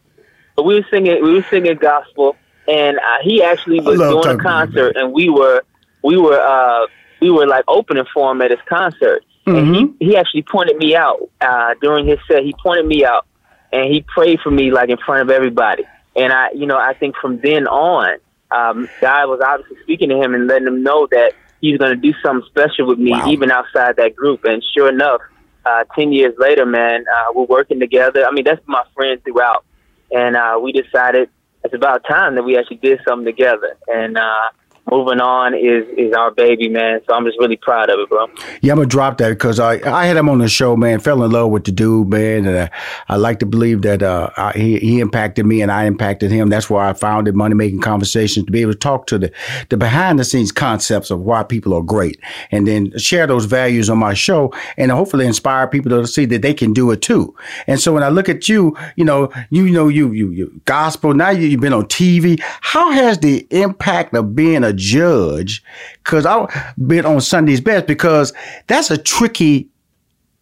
but 0.56 0.62
we 0.64 0.75
were 0.75 0.86
singing. 0.90 1.22
We 1.22 1.34
were 1.34 1.46
singing 1.50 1.76
gospel, 1.76 2.36
and 2.68 2.98
uh, 2.98 3.18
he 3.22 3.42
actually 3.42 3.80
was 3.80 3.98
doing 3.98 4.38
a 4.38 4.42
concert, 4.42 4.96
and 4.96 5.12
we 5.12 5.28
were 5.28 5.62
we 6.02 6.16
were 6.16 6.40
uh, 6.40 6.86
we 7.20 7.30
were 7.30 7.46
like 7.46 7.64
opening 7.68 8.04
for 8.12 8.30
him 8.30 8.42
at 8.42 8.50
his 8.50 8.60
concert. 8.66 9.25
Mm-hmm. 9.46 9.56
And 9.56 9.76
he, 9.76 9.84
mm-hmm. 9.84 10.04
he 10.04 10.16
actually 10.16 10.42
pointed 10.42 10.76
me 10.76 10.96
out 10.96 11.30
uh, 11.40 11.74
during 11.80 12.06
his 12.06 12.18
set. 12.28 12.42
He 12.42 12.54
pointed 12.62 12.86
me 12.86 13.04
out 13.04 13.26
and 13.72 13.92
he 13.92 14.02
prayed 14.02 14.40
for 14.40 14.50
me 14.50 14.70
like 14.70 14.88
in 14.88 14.98
front 14.98 15.22
of 15.22 15.30
everybody. 15.30 15.84
And 16.14 16.32
I, 16.32 16.50
you 16.52 16.66
know, 16.66 16.78
I 16.78 16.94
think 16.94 17.16
from 17.16 17.38
then 17.40 17.66
on, 17.66 18.18
um, 18.50 18.88
God 19.00 19.28
was 19.28 19.40
obviously 19.44 19.76
speaking 19.82 20.08
to 20.08 20.20
him 20.20 20.34
and 20.34 20.46
letting 20.46 20.66
him 20.66 20.82
know 20.82 21.06
that 21.10 21.32
he's 21.60 21.78
going 21.78 21.90
to 21.90 21.96
do 21.96 22.16
something 22.24 22.48
special 22.48 22.86
with 22.86 22.98
me, 22.98 23.10
wow. 23.10 23.28
even 23.28 23.50
outside 23.50 23.96
that 23.96 24.16
group. 24.16 24.44
And 24.44 24.62
sure 24.74 24.88
enough, 24.88 25.20
uh, 25.64 25.84
10 25.94 26.12
years 26.12 26.34
later, 26.38 26.64
man, 26.64 27.04
uh, 27.12 27.32
we're 27.34 27.44
working 27.44 27.80
together. 27.80 28.24
I 28.24 28.30
mean, 28.30 28.44
that's 28.44 28.66
my 28.66 28.84
friend 28.94 29.22
throughout. 29.24 29.64
And 30.10 30.36
uh, 30.36 30.58
we 30.62 30.72
decided 30.72 31.28
it's 31.64 31.74
about 31.74 32.04
time 32.06 32.36
that 32.36 32.44
we 32.44 32.56
actually 32.56 32.76
did 32.76 33.00
something 33.06 33.26
together. 33.26 33.76
And 33.88 34.16
uh, 34.16 34.48
moving 34.90 35.20
on 35.20 35.54
is 35.54 35.84
is 35.96 36.12
our 36.14 36.30
baby, 36.30 36.68
man. 36.68 37.00
So 37.06 37.14
I'm 37.14 37.24
just 37.24 37.38
really 37.38 37.56
proud 37.56 37.90
of 37.90 37.98
it, 37.98 38.08
bro. 38.08 38.26
Yeah, 38.60 38.72
I'm 38.72 38.78
gonna 38.78 38.86
drop 38.88 39.18
that 39.18 39.30
because 39.30 39.58
I 39.58 39.74
I 39.88 40.06
had 40.06 40.16
him 40.16 40.28
on 40.28 40.38
the 40.38 40.48
show, 40.48 40.76
man. 40.76 41.00
Fell 41.00 41.22
in 41.24 41.30
love 41.30 41.50
with 41.50 41.64
the 41.64 41.72
dude, 41.72 42.08
man, 42.08 42.46
and 42.46 42.58
I, 42.58 42.70
I 43.08 43.16
like 43.16 43.40
to 43.40 43.46
believe 43.46 43.82
that 43.82 44.02
uh, 44.02 44.30
I, 44.36 44.52
he 44.52 44.78
he 44.78 45.00
impacted 45.00 45.46
me 45.46 45.62
and 45.62 45.72
I 45.72 45.84
impacted 45.84 46.30
him. 46.30 46.48
That's 46.48 46.70
why 46.70 46.88
I 46.88 46.92
founded 46.92 47.34
Money 47.34 47.54
Making 47.54 47.80
Conversations 47.80 48.46
to 48.46 48.52
be 48.52 48.62
able 48.62 48.72
to 48.72 48.78
talk 48.78 49.06
to 49.08 49.18
the 49.18 49.32
the 49.70 49.76
behind 49.76 50.18
the 50.18 50.24
scenes 50.24 50.52
concepts 50.52 51.10
of 51.10 51.20
why 51.20 51.42
people 51.42 51.74
are 51.74 51.82
great, 51.82 52.20
and 52.50 52.66
then 52.66 52.96
share 52.98 53.26
those 53.26 53.46
values 53.46 53.90
on 53.90 53.98
my 53.98 54.14
show, 54.14 54.52
and 54.76 54.90
hopefully 54.90 55.26
inspire 55.26 55.66
people 55.66 55.90
to 55.90 56.06
see 56.06 56.26
that 56.26 56.42
they 56.42 56.54
can 56.54 56.72
do 56.72 56.90
it 56.92 57.02
too. 57.02 57.34
And 57.66 57.80
so 57.80 57.92
when 57.92 58.02
I 58.02 58.08
look 58.08 58.28
at 58.28 58.48
you, 58.48 58.76
you 58.94 59.04
know, 59.04 59.30
you 59.50 59.68
know, 59.70 59.88
you 59.88 60.12
you 60.12 60.30
you 60.30 60.60
gospel. 60.64 61.12
Now 61.14 61.30
you, 61.30 61.48
you've 61.48 61.60
been 61.60 61.72
on 61.72 61.86
TV. 61.86 62.40
How 62.60 62.92
has 62.92 63.18
the 63.18 63.46
impact 63.50 64.14
of 64.14 64.36
being 64.36 64.62
a 64.62 64.75
judge 64.76 65.62
because 66.04 66.26
I've 66.26 66.49
been 66.87 67.06
on 67.06 67.21
Sunday's 67.21 67.61
Best 67.61 67.87
because 67.87 68.33
that's 68.66 68.90
a 68.90 68.99
tricky 68.99 69.68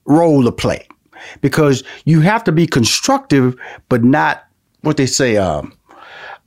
role 0.04 0.44
to 0.44 0.52
play 0.52 0.86
because 1.40 1.82
you 2.04 2.20
have 2.20 2.44
to 2.44 2.52
be 2.52 2.66
constructive 2.66 3.56
but 3.88 4.04
not 4.04 4.44
what 4.82 4.96
they 4.96 5.06
say 5.06 5.36
um, 5.36 5.72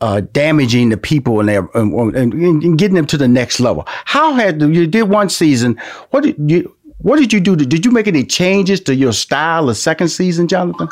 uh, 0.01 0.21
damaging 0.31 0.89
the 0.89 0.97
people 0.97 1.39
and, 1.39 1.49
their, 1.49 1.67
and, 1.73 2.15
and, 2.15 2.77
getting 2.77 2.95
them 2.95 3.07
to 3.07 3.17
the 3.17 3.27
next 3.27 3.59
level. 3.59 3.83
How 4.05 4.33
had 4.33 4.61
you 4.61 4.85
did 4.85 5.03
one 5.03 5.29
season? 5.29 5.79
What 6.11 6.23
did 6.23 6.35
you 6.49 6.75
what 6.99 7.19
did 7.19 7.31
you 7.31 7.39
do? 7.39 7.55
Did 7.55 7.85
you 7.85 7.91
make 7.91 8.07
any 8.07 8.23
changes 8.23 8.81
to 8.81 8.95
your 8.95 9.13
style 9.13 9.67
the 9.67 9.75
second 9.75 10.09
season, 10.09 10.47
Jonathan? 10.47 10.89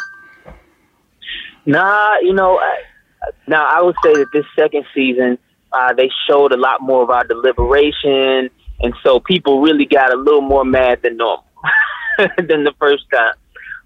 Nah, 1.65 2.17
you 2.21 2.33
know, 2.33 2.59
I, 2.59 2.79
now 3.47 3.67
I 3.67 3.81
would 3.81 3.95
say 4.03 4.13
that 4.13 4.27
this 4.31 4.45
second 4.55 4.85
season 4.93 5.37
uh, 5.75 5.93
they 5.93 6.09
showed 6.27 6.53
a 6.53 6.57
lot 6.57 6.81
more 6.81 7.03
of 7.03 7.09
our 7.09 7.25
deliberation, 7.25 8.49
and 8.79 8.93
so 9.03 9.19
people 9.19 9.61
really 9.61 9.85
got 9.85 10.13
a 10.13 10.17
little 10.17 10.41
more 10.41 10.63
mad 10.63 11.01
than 11.03 11.17
normal 11.17 11.45
than 12.37 12.63
the 12.63 12.73
first 12.79 13.03
time. 13.13 13.33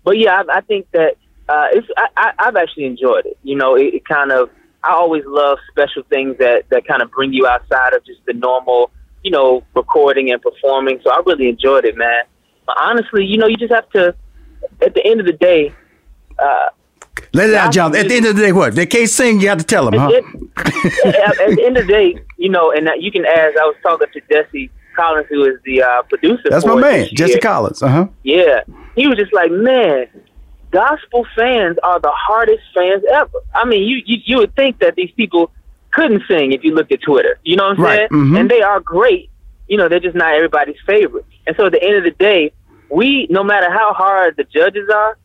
But 0.03 0.17
yeah, 0.17 0.43
I, 0.47 0.57
I 0.57 0.61
think 0.61 0.87
that 0.91 1.15
uh, 1.47 1.67
it's 1.71 1.87
I, 1.97 2.31
I, 2.37 2.45
have 2.45 2.55
actually 2.55 2.85
enjoyed 2.85 3.25
it. 3.25 3.37
You 3.43 3.55
know, 3.55 3.75
it, 3.75 3.95
it 3.95 4.05
kind 4.05 4.31
of 4.31 4.49
I 4.83 4.93
always 4.93 5.23
love 5.25 5.57
special 5.71 6.03
things 6.09 6.37
that 6.37 6.69
that 6.69 6.87
kind 6.87 7.01
of 7.01 7.09
bring 7.11 7.33
you 7.33 7.47
outside 7.47 7.93
of 7.93 8.05
just 8.05 8.19
the 8.27 8.33
normal, 8.33 8.91
you 9.23 9.31
know, 9.31 9.63
recording 9.75 10.31
and 10.31 10.41
performing. 10.41 10.99
So 11.03 11.11
I 11.11 11.21
really 11.25 11.49
enjoyed 11.49 11.85
it, 11.85 11.97
man. 11.97 12.23
But 12.67 12.77
honestly, 12.79 13.25
you 13.25 13.37
know, 13.37 13.47
you 13.47 13.57
just 13.57 13.73
have 13.73 13.89
to. 13.91 14.15
At 14.81 14.93
the 14.93 15.05
end 15.05 15.21
of 15.21 15.25
the 15.25 15.33
day, 15.33 15.73
uh, 16.37 16.67
let 17.33 17.49
it 17.49 17.55
out, 17.55 17.73
John. 17.73 17.95
At 17.95 18.07
the 18.07 18.15
end 18.15 18.25
of 18.25 18.35
the 18.35 18.41
day, 18.41 18.51
what? 18.51 18.75
They 18.75 18.85
can't 18.85 19.09
sing, 19.09 19.39
you 19.39 19.49
have 19.49 19.57
to 19.57 19.63
tell 19.63 19.89
them, 19.89 19.99
huh? 19.99 20.09
It, 20.11 20.25
at, 21.05 21.39
at, 21.39 21.55
the 21.55 21.63
end 21.65 21.77
of 21.77 21.87
the 21.87 21.93
day, 21.93 22.17
you 22.37 22.49
know, 22.49 22.71
and 22.71 22.89
you 23.01 23.11
can 23.11 23.25
ask, 23.25 23.57
I 23.57 23.65
was 23.65 23.75
talking 23.83 24.07
to 24.13 24.21
Jesse 24.31 24.69
Collins, 24.95 25.27
who 25.29 25.45
is 25.45 25.59
the 25.63 25.81
uh, 25.83 26.01
producer. 26.03 26.49
That's 26.49 26.65
my 26.65 26.75
man, 26.75 27.07
Jesse 27.13 27.33
year. 27.33 27.39
Collins. 27.41 27.81
Uh 27.81 27.87
huh. 27.87 28.07
Yeah. 28.23 28.61
He 28.95 29.07
was 29.07 29.17
just 29.17 29.33
like, 29.33 29.51
man, 29.51 30.07
gospel 30.71 31.25
fans 31.35 31.77
are 31.83 31.99
the 31.99 32.11
hardest 32.11 32.63
fans 32.75 33.03
ever. 33.11 33.39
I 33.53 33.65
mean, 33.65 33.87
you, 33.87 34.01
you, 34.05 34.17
you 34.25 34.37
would 34.37 34.55
think 34.55 34.79
that 34.79 34.95
these 34.95 35.11
people 35.11 35.51
couldn't 35.91 36.23
sing 36.27 36.51
if 36.53 36.63
you 36.63 36.73
looked 36.73 36.91
at 36.91 37.01
Twitter. 37.01 37.39
You 37.43 37.55
know 37.55 37.69
what 37.69 37.77
I'm 37.77 37.83
right. 37.83 37.97
saying? 37.97 38.09
Mm-hmm. 38.11 38.35
And 38.35 38.49
they 38.49 38.61
are 38.61 38.79
great. 38.79 39.29
You 39.67 39.77
know, 39.77 39.87
they're 39.87 39.99
just 39.99 40.15
not 40.15 40.33
everybody's 40.33 40.79
favorite. 40.85 41.25
And 41.47 41.55
so 41.55 41.67
at 41.67 41.71
the 41.71 41.83
end 41.83 41.95
of 41.95 42.03
the 42.03 42.11
day, 42.11 42.51
we, 42.89 43.27
no 43.29 43.43
matter 43.43 43.71
how 43.71 43.93
hard 43.93 44.35
the 44.37 44.43
judges 44.43 44.89
are, 44.89 45.17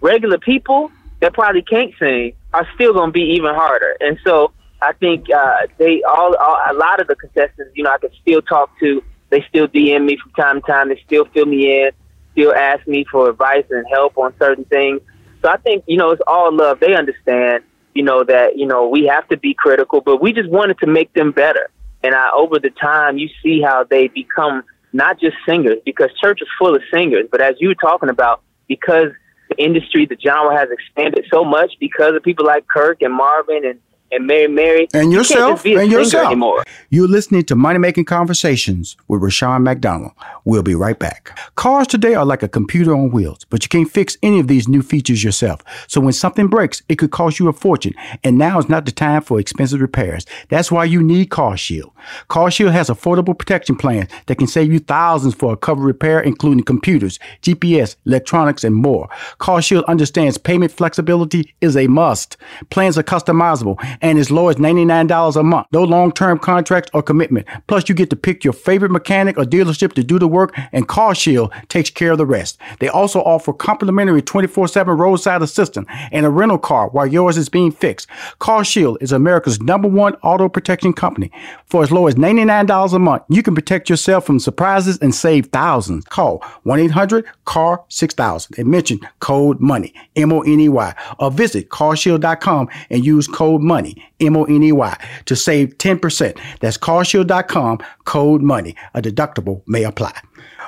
regular 0.00 0.38
people, 0.38 0.90
that 1.20 1.34
probably 1.34 1.62
can't 1.62 1.92
sing 1.98 2.34
are 2.52 2.66
still 2.74 2.92
going 2.92 3.08
to 3.08 3.12
be 3.12 3.34
even 3.36 3.54
harder. 3.54 3.96
And 4.00 4.18
so 4.24 4.52
I 4.82 4.92
think 4.92 5.26
uh, 5.30 5.66
they 5.78 6.02
all, 6.02 6.34
all 6.36 6.58
a 6.68 6.74
lot 6.74 7.00
of 7.00 7.06
the 7.06 7.16
contestants, 7.16 7.72
you 7.74 7.84
know, 7.84 7.90
I 7.90 7.98
can 7.98 8.10
still 8.20 8.42
talk 8.42 8.70
to. 8.80 9.02
They 9.30 9.44
still 9.48 9.66
DM 9.66 10.04
me 10.04 10.18
from 10.22 10.32
time 10.32 10.60
to 10.60 10.66
time. 10.66 10.88
They 10.90 11.02
still 11.06 11.24
fill 11.32 11.46
me 11.46 11.82
in, 11.82 11.90
still 12.32 12.54
ask 12.54 12.86
me 12.86 13.04
for 13.10 13.30
advice 13.30 13.64
and 13.70 13.86
help 13.90 14.16
on 14.18 14.34
certain 14.38 14.64
things. 14.66 15.00
So 15.42 15.48
I 15.50 15.56
think 15.58 15.84
you 15.86 15.96
know 15.96 16.10
it's 16.10 16.22
all 16.26 16.54
love. 16.54 16.80
They 16.80 16.94
understand, 16.94 17.64
you 17.94 18.02
know, 18.02 18.24
that 18.24 18.56
you 18.56 18.66
know 18.66 18.88
we 18.88 19.04
have 19.06 19.28
to 19.28 19.36
be 19.36 19.54
critical, 19.54 20.00
but 20.00 20.22
we 20.22 20.32
just 20.32 20.48
wanted 20.48 20.78
to 20.78 20.86
make 20.86 21.12
them 21.14 21.32
better. 21.32 21.70
And 22.02 22.14
I, 22.14 22.30
over 22.34 22.58
the 22.58 22.70
time, 22.70 23.18
you 23.18 23.28
see 23.42 23.62
how 23.62 23.84
they 23.84 24.08
become 24.08 24.62
not 24.92 25.18
just 25.18 25.36
singers 25.46 25.78
because 25.84 26.10
church 26.22 26.40
is 26.40 26.48
full 26.58 26.74
of 26.74 26.82
singers, 26.92 27.26
but 27.30 27.40
as 27.40 27.56
you 27.58 27.68
were 27.68 27.74
talking 27.74 28.08
about, 28.08 28.42
because 28.68 29.08
the 29.48 29.62
industry, 29.62 30.06
the 30.06 30.16
genre 30.20 30.56
has 30.56 30.68
expanded 30.70 31.26
so 31.32 31.44
much 31.44 31.72
because 31.80 32.14
of 32.14 32.22
people 32.22 32.46
like 32.46 32.66
Kirk 32.66 33.02
and 33.02 33.12
Marvin 33.12 33.64
and 33.64 33.80
and 34.14 34.26
Mary 34.26 34.46
Mary. 34.46 34.88
And 34.94 35.12
yourself. 35.12 35.66
You 35.66 35.80
and 35.80 35.90
yourself. 35.90 36.26
Anymore. 36.26 36.64
You're 36.90 37.08
listening 37.08 37.44
to 37.44 37.56
Money 37.56 37.78
Making 37.78 38.04
Conversations 38.04 38.96
with 39.08 39.22
Rushion 39.22 39.62
McDonald. 39.62 40.12
We'll 40.44 40.62
be 40.62 40.74
right 40.74 40.98
back. 40.98 41.36
Cars 41.56 41.86
today 41.86 42.14
are 42.14 42.24
like 42.24 42.42
a 42.42 42.48
computer 42.48 42.94
on 42.94 43.10
wheels, 43.10 43.44
but 43.50 43.64
you 43.64 43.68
can't 43.68 43.90
fix 43.90 44.16
any 44.22 44.38
of 44.38 44.46
these 44.46 44.68
new 44.68 44.82
features 44.82 45.24
yourself. 45.24 45.62
So 45.88 46.00
when 46.00 46.12
something 46.12 46.46
breaks, 46.46 46.82
it 46.88 46.96
could 46.96 47.10
cost 47.10 47.38
you 47.38 47.48
a 47.48 47.52
fortune. 47.52 47.94
And 48.22 48.38
now 48.38 48.58
is 48.58 48.68
not 48.68 48.84
the 48.84 48.92
time 48.92 49.22
for 49.22 49.40
expensive 49.40 49.80
repairs. 49.80 50.26
That's 50.48 50.70
why 50.70 50.84
you 50.84 51.02
need 51.02 51.30
Car 51.30 51.56
Shield. 51.56 51.90
Car 52.28 52.50
Shield 52.50 52.72
has 52.72 52.88
affordable 52.88 53.36
protection 53.36 53.76
plans 53.76 54.10
that 54.26 54.36
can 54.36 54.46
save 54.46 54.72
you 54.72 54.78
thousands 54.78 55.34
for 55.34 55.52
a 55.52 55.56
cover 55.56 55.82
repair, 55.82 56.20
including 56.20 56.62
computers, 56.64 57.18
GPS, 57.42 57.96
electronics, 58.06 58.62
and 58.62 58.76
more. 58.76 59.08
Car 59.38 59.60
Shield 59.60 59.84
understands 59.84 60.38
payment 60.38 60.70
flexibility 60.70 61.54
is 61.60 61.76
a 61.76 61.86
must. 61.88 62.36
Plans 62.70 62.96
are 62.98 63.02
customizable 63.02 63.82
and 64.04 64.18
as 64.18 64.30
low 64.30 64.48
as 64.48 64.56
$99 64.56 65.34
a 65.34 65.42
month. 65.42 65.66
No 65.72 65.82
long 65.82 66.12
term 66.12 66.38
contracts 66.38 66.90
or 66.92 67.02
commitment. 67.02 67.48
Plus, 67.66 67.88
you 67.88 67.94
get 67.94 68.10
to 68.10 68.16
pick 68.16 68.44
your 68.44 68.52
favorite 68.52 68.90
mechanic 68.90 69.38
or 69.38 69.44
dealership 69.44 69.94
to 69.94 70.04
do 70.04 70.18
the 70.18 70.28
work, 70.28 70.54
and 70.72 70.86
CarShield 70.86 71.50
takes 71.68 71.88
care 71.88 72.12
of 72.12 72.18
the 72.18 72.26
rest. 72.26 72.58
They 72.80 72.88
also 72.88 73.20
offer 73.20 73.54
complimentary 73.54 74.20
24 74.20 74.68
7 74.68 74.96
roadside 74.96 75.40
assistance 75.40 75.88
and 76.12 76.26
a 76.26 76.30
rental 76.30 76.58
car 76.58 76.90
while 76.90 77.06
yours 77.06 77.38
is 77.38 77.48
being 77.48 77.72
fixed. 77.72 78.06
CarShield 78.40 78.98
is 79.00 79.10
America's 79.10 79.60
number 79.60 79.88
one 79.88 80.14
auto 80.16 80.50
protection 80.50 80.92
company. 80.92 81.30
For 81.64 81.82
as 81.82 81.90
low 81.90 82.06
as 82.06 82.14
$99 82.16 82.92
a 82.92 82.98
month, 82.98 83.22
you 83.30 83.42
can 83.42 83.54
protect 83.54 83.88
yourself 83.88 84.26
from 84.26 84.38
surprises 84.38 84.98
and 84.98 85.14
save 85.14 85.46
thousands. 85.46 86.04
Call 86.04 86.44
1 86.64 86.78
800 86.78 87.24
CAR 87.46 87.82
6000 87.88 88.58
and 88.58 88.68
mention 88.68 89.00
code 89.20 89.60
MONEY, 89.60 89.94
M 90.14 90.30
O 90.30 90.42
N 90.42 90.60
E 90.60 90.68
Y, 90.68 90.94
or 91.18 91.30
visit 91.30 91.70
carshield.com 91.70 92.68
and 92.90 93.04
use 93.04 93.26
code 93.26 93.62
MONEY 93.62 93.93
money, 93.94 94.08
M 94.20 94.36
O 94.36 94.44
N 94.44 94.62
E 94.62 94.72
Y, 94.72 94.98
to 95.26 95.36
save 95.36 95.78
10%. 95.78 96.38
That's 96.60 96.78
carshield.com, 96.78 97.78
code 98.04 98.42
money. 98.42 98.74
A 98.94 99.02
deductible 99.02 99.62
may 99.66 99.84
apply. 99.84 100.12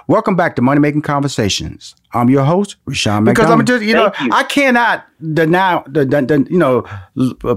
Welcome 0.08 0.36
back 0.36 0.54
to 0.56 0.62
Money 0.62 0.80
Making 0.80 1.02
Conversations. 1.02 1.96
I'm 2.12 2.30
your 2.30 2.44
host, 2.44 2.76
Rushion 2.86 3.24
Because 3.24 3.50
I'm 3.50 3.64
just, 3.64 3.82
you 3.82 3.94
know, 3.94 4.12
you. 4.20 4.30
I 4.32 4.44
cannot 4.44 5.04
deny, 5.34 5.82
the, 5.86 6.04
the, 6.04 6.22
the, 6.22 6.46
you 6.48 6.58
know, 6.58 6.82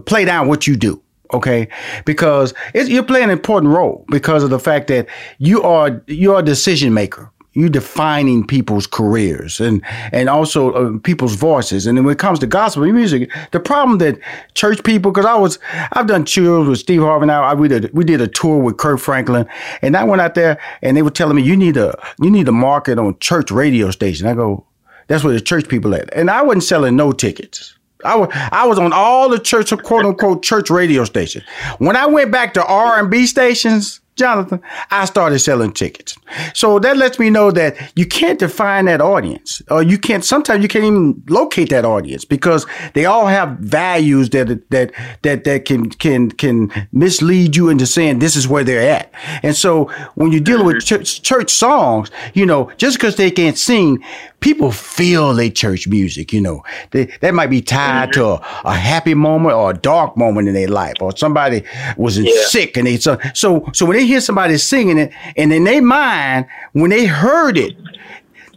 play 0.05 0.25
down 0.25 0.47
what 0.47 0.67
you 0.67 0.75
do 0.75 1.01
okay 1.31 1.67
because 2.05 2.55
you're 2.73 3.03
playing 3.03 3.25
an 3.25 3.29
important 3.29 3.71
role 3.71 4.03
because 4.09 4.43
of 4.43 4.49
the 4.49 4.57
fact 4.57 4.87
that 4.87 5.07
you 5.37 5.61
are 5.61 6.01
you're 6.07 6.39
a 6.39 6.41
decision 6.41 6.91
maker 6.91 7.31
you 7.53 7.67
defining 7.67 8.45
people's 8.45 8.85
careers 8.85 9.59
and 9.59 9.83
and 10.11 10.29
also 10.29 10.71
uh, 10.71 10.99
people's 10.99 11.35
voices. 11.35 11.87
And 11.87 11.97
then 11.97 12.05
when 12.05 12.13
it 12.13 12.19
comes 12.19 12.39
to 12.39 12.47
gospel 12.47 12.83
music, 12.91 13.31
the 13.51 13.59
problem 13.59 13.97
that 13.99 14.19
church 14.53 14.83
people, 14.83 15.11
because 15.11 15.25
I 15.25 15.35
was 15.35 15.59
I've 15.93 16.07
done 16.07 16.25
tours 16.25 16.67
with 16.67 16.79
Steve 16.79 17.01
Harvey 17.01 17.25
now. 17.25 17.43
I, 17.43 17.53
we 17.53 17.67
did 17.67 17.91
we 17.93 18.03
did 18.03 18.21
a 18.21 18.27
tour 18.27 18.61
with 18.61 18.77
Kirk 18.77 18.99
Franklin, 18.99 19.47
and 19.81 19.97
I 19.97 20.03
went 20.03 20.21
out 20.21 20.35
there 20.35 20.59
and 20.81 20.95
they 20.95 21.01
were 21.01 21.09
telling 21.09 21.35
me 21.35 21.41
you 21.41 21.57
need 21.57 21.77
a 21.77 21.97
you 22.19 22.29
need 22.29 22.47
a 22.47 22.53
market 22.53 22.99
on 22.99 23.17
church 23.19 23.51
radio 23.51 23.91
station. 23.91 24.27
I 24.27 24.35
go, 24.35 24.65
that's 25.07 25.23
where 25.23 25.33
the 25.33 25.41
church 25.41 25.67
people 25.67 25.95
at, 25.95 26.13
and 26.13 26.29
I 26.29 26.43
wasn't 26.43 26.63
selling 26.63 26.95
no 26.95 27.11
tickets. 27.11 27.75
I 28.05 28.15
was, 28.15 28.29
I 28.33 28.65
was 28.65 28.79
on 28.79 28.93
all 28.93 29.27
the 29.27 29.39
church, 29.39 29.73
quote 29.83 30.05
unquote, 30.05 30.41
church 30.41 30.69
radio 30.69 31.03
stations. 31.03 31.43
When 31.79 31.97
I 31.97 32.05
went 32.05 32.31
back 32.31 32.53
to 32.53 32.65
R 32.65 32.97
and 32.97 33.11
B 33.11 33.25
stations, 33.25 33.99
Jonathan, 34.19 34.61
I 34.91 35.05
started 35.05 35.39
selling 35.39 35.71
tickets. 35.71 36.15
So 36.53 36.77
that 36.79 36.97
lets 36.97 37.17
me 37.17 37.29
know 37.29 37.51
that 37.51 37.75
you 37.95 38.05
can't 38.05 38.37
define 38.37 38.85
that 38.85 39.01
audience, 39.01 39.61
or 39.71 39.81
you 39.81 39.97
can't. 39.97 40.23
Sometimes 40.23 40.61
you 40.61 40.67
can't 40.67 40.85
even 40.85 41.23
locate 41.27 41.69
that 41.69 41.85
audience 41.85 42.25
because 42.25 42.65
they 42.93 43.05
all 43.05 43.27
have 43.27 43.57
values 43.59 44.29
that 44.31 44.69
that 44.69 44.91
that 45.23 45.43
that 45.45 45.65
can 45.65 45.89
can 45.89 46.31
can 46.31 46.71
mislead 46.91 47.55
you 47.55 47.69
into 47.69 47.85
saying 47.85 48.19
this 48.19 48.35
is 48.35 48.47
where 48.47 48.63
they're 48.63 48.87
at. 48.89 49.11
And 49.41 49.55
so 49.55 49.85
when 50.15 50.31
you're 50.31 50.41
dealing 50.41 50.65
with 50.65 50.85
church, 50.85 51.21
church 51.21 51.49
songs, 51.49 52.11
you 52.33 52.45
know, 52.45 52.71
just 52.77 52.97
because 52.97 53.15
they 53.15 53.31
can't 53.31 53.57
sing, 53.57 54.03
people 54.39 54.71
feel 54.71 55.33
they 55.33 55.49
church 55.49 55.87
music. 55.87 56.33
You 56.33 56.41
know, 56.41 56.63
they, 56.91 57.05
that 57.21 57.33
might 57.33 57.49
be 57.49 57.61
tied 57.61 58.13
to 58.13 58.25
a, 58.25 58.61
a, 58.65 58.73
happy 58.73 59.13
moment 59.13 59.55
or 59.55 59.71
a 59.71 59.73
dark 59.73 60.15
moment 60.17 60.47
in 60.47 60.53
their 60.53 60.67
life, 60.67 60.95
or 61.01 61.15
somebody 61.15 61.63
was 61.97 62.17
yeah. 62.17 62.31
sick 62.45 62.77
and 62.77 62.87
they 62.87 62.97
so 62.97 63.17
so 63.33 63.69
so 63.73 63.85
when 63.85 63.97
they 63.97 64.05
hear 64.05 64.21
somebody 64.21 64.57
singing 64.57 64.97
it, 64.97 65.11
and 65.35 65.51
in 65.51 65.63
their 65.63 65.81
mind, 65.81 66.45
when 66.73 66.89
they 66.89 67.05
heard 67.05 67.57
it, 67.57 67.75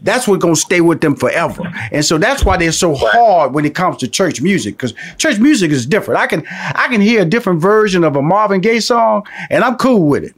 that's 0.02 0.26
what's 0.26 0.42
gonna 0.42 0.56
stay 0.56 0.80
with 0.80 1.00
them 1.00 1.14
forever. 1.14 1.62
And 1.90 2.04
so 2.04 2.18
that's 2.18 2.44
why 2.44 2.56
they're 2.56 2.72
so 2.72 2.94
hard 2.94 3.54
when 3.54 3.64
it 3.64 3.74
comes 3.74 3.98
to 3.98 4.08
church 4.08 4.40
music, 4.40 4.76
because 4.76 4.94
church 5.16 5.38
music 5.38 5.70
is 5.70 5.86
different. 5.86 6.20
I 6.20 6.26
can 6.26 6.44
I 6.48 6.88
can 6.88 7.00
hear 7.00 7.22
a 7.22 7.26
different 7.26 7.60
version 7.60 8.04
of 8.04 8.16
a 8.16 8.22
Marvin 8.22 8.60
Gaye 8.60 8.80
song, 8.80 9.26
and 9.50 9.64
I'm 9.64 9.76
cool 9.76 10.08
with 10.08 10.24
it. 10.24 10.34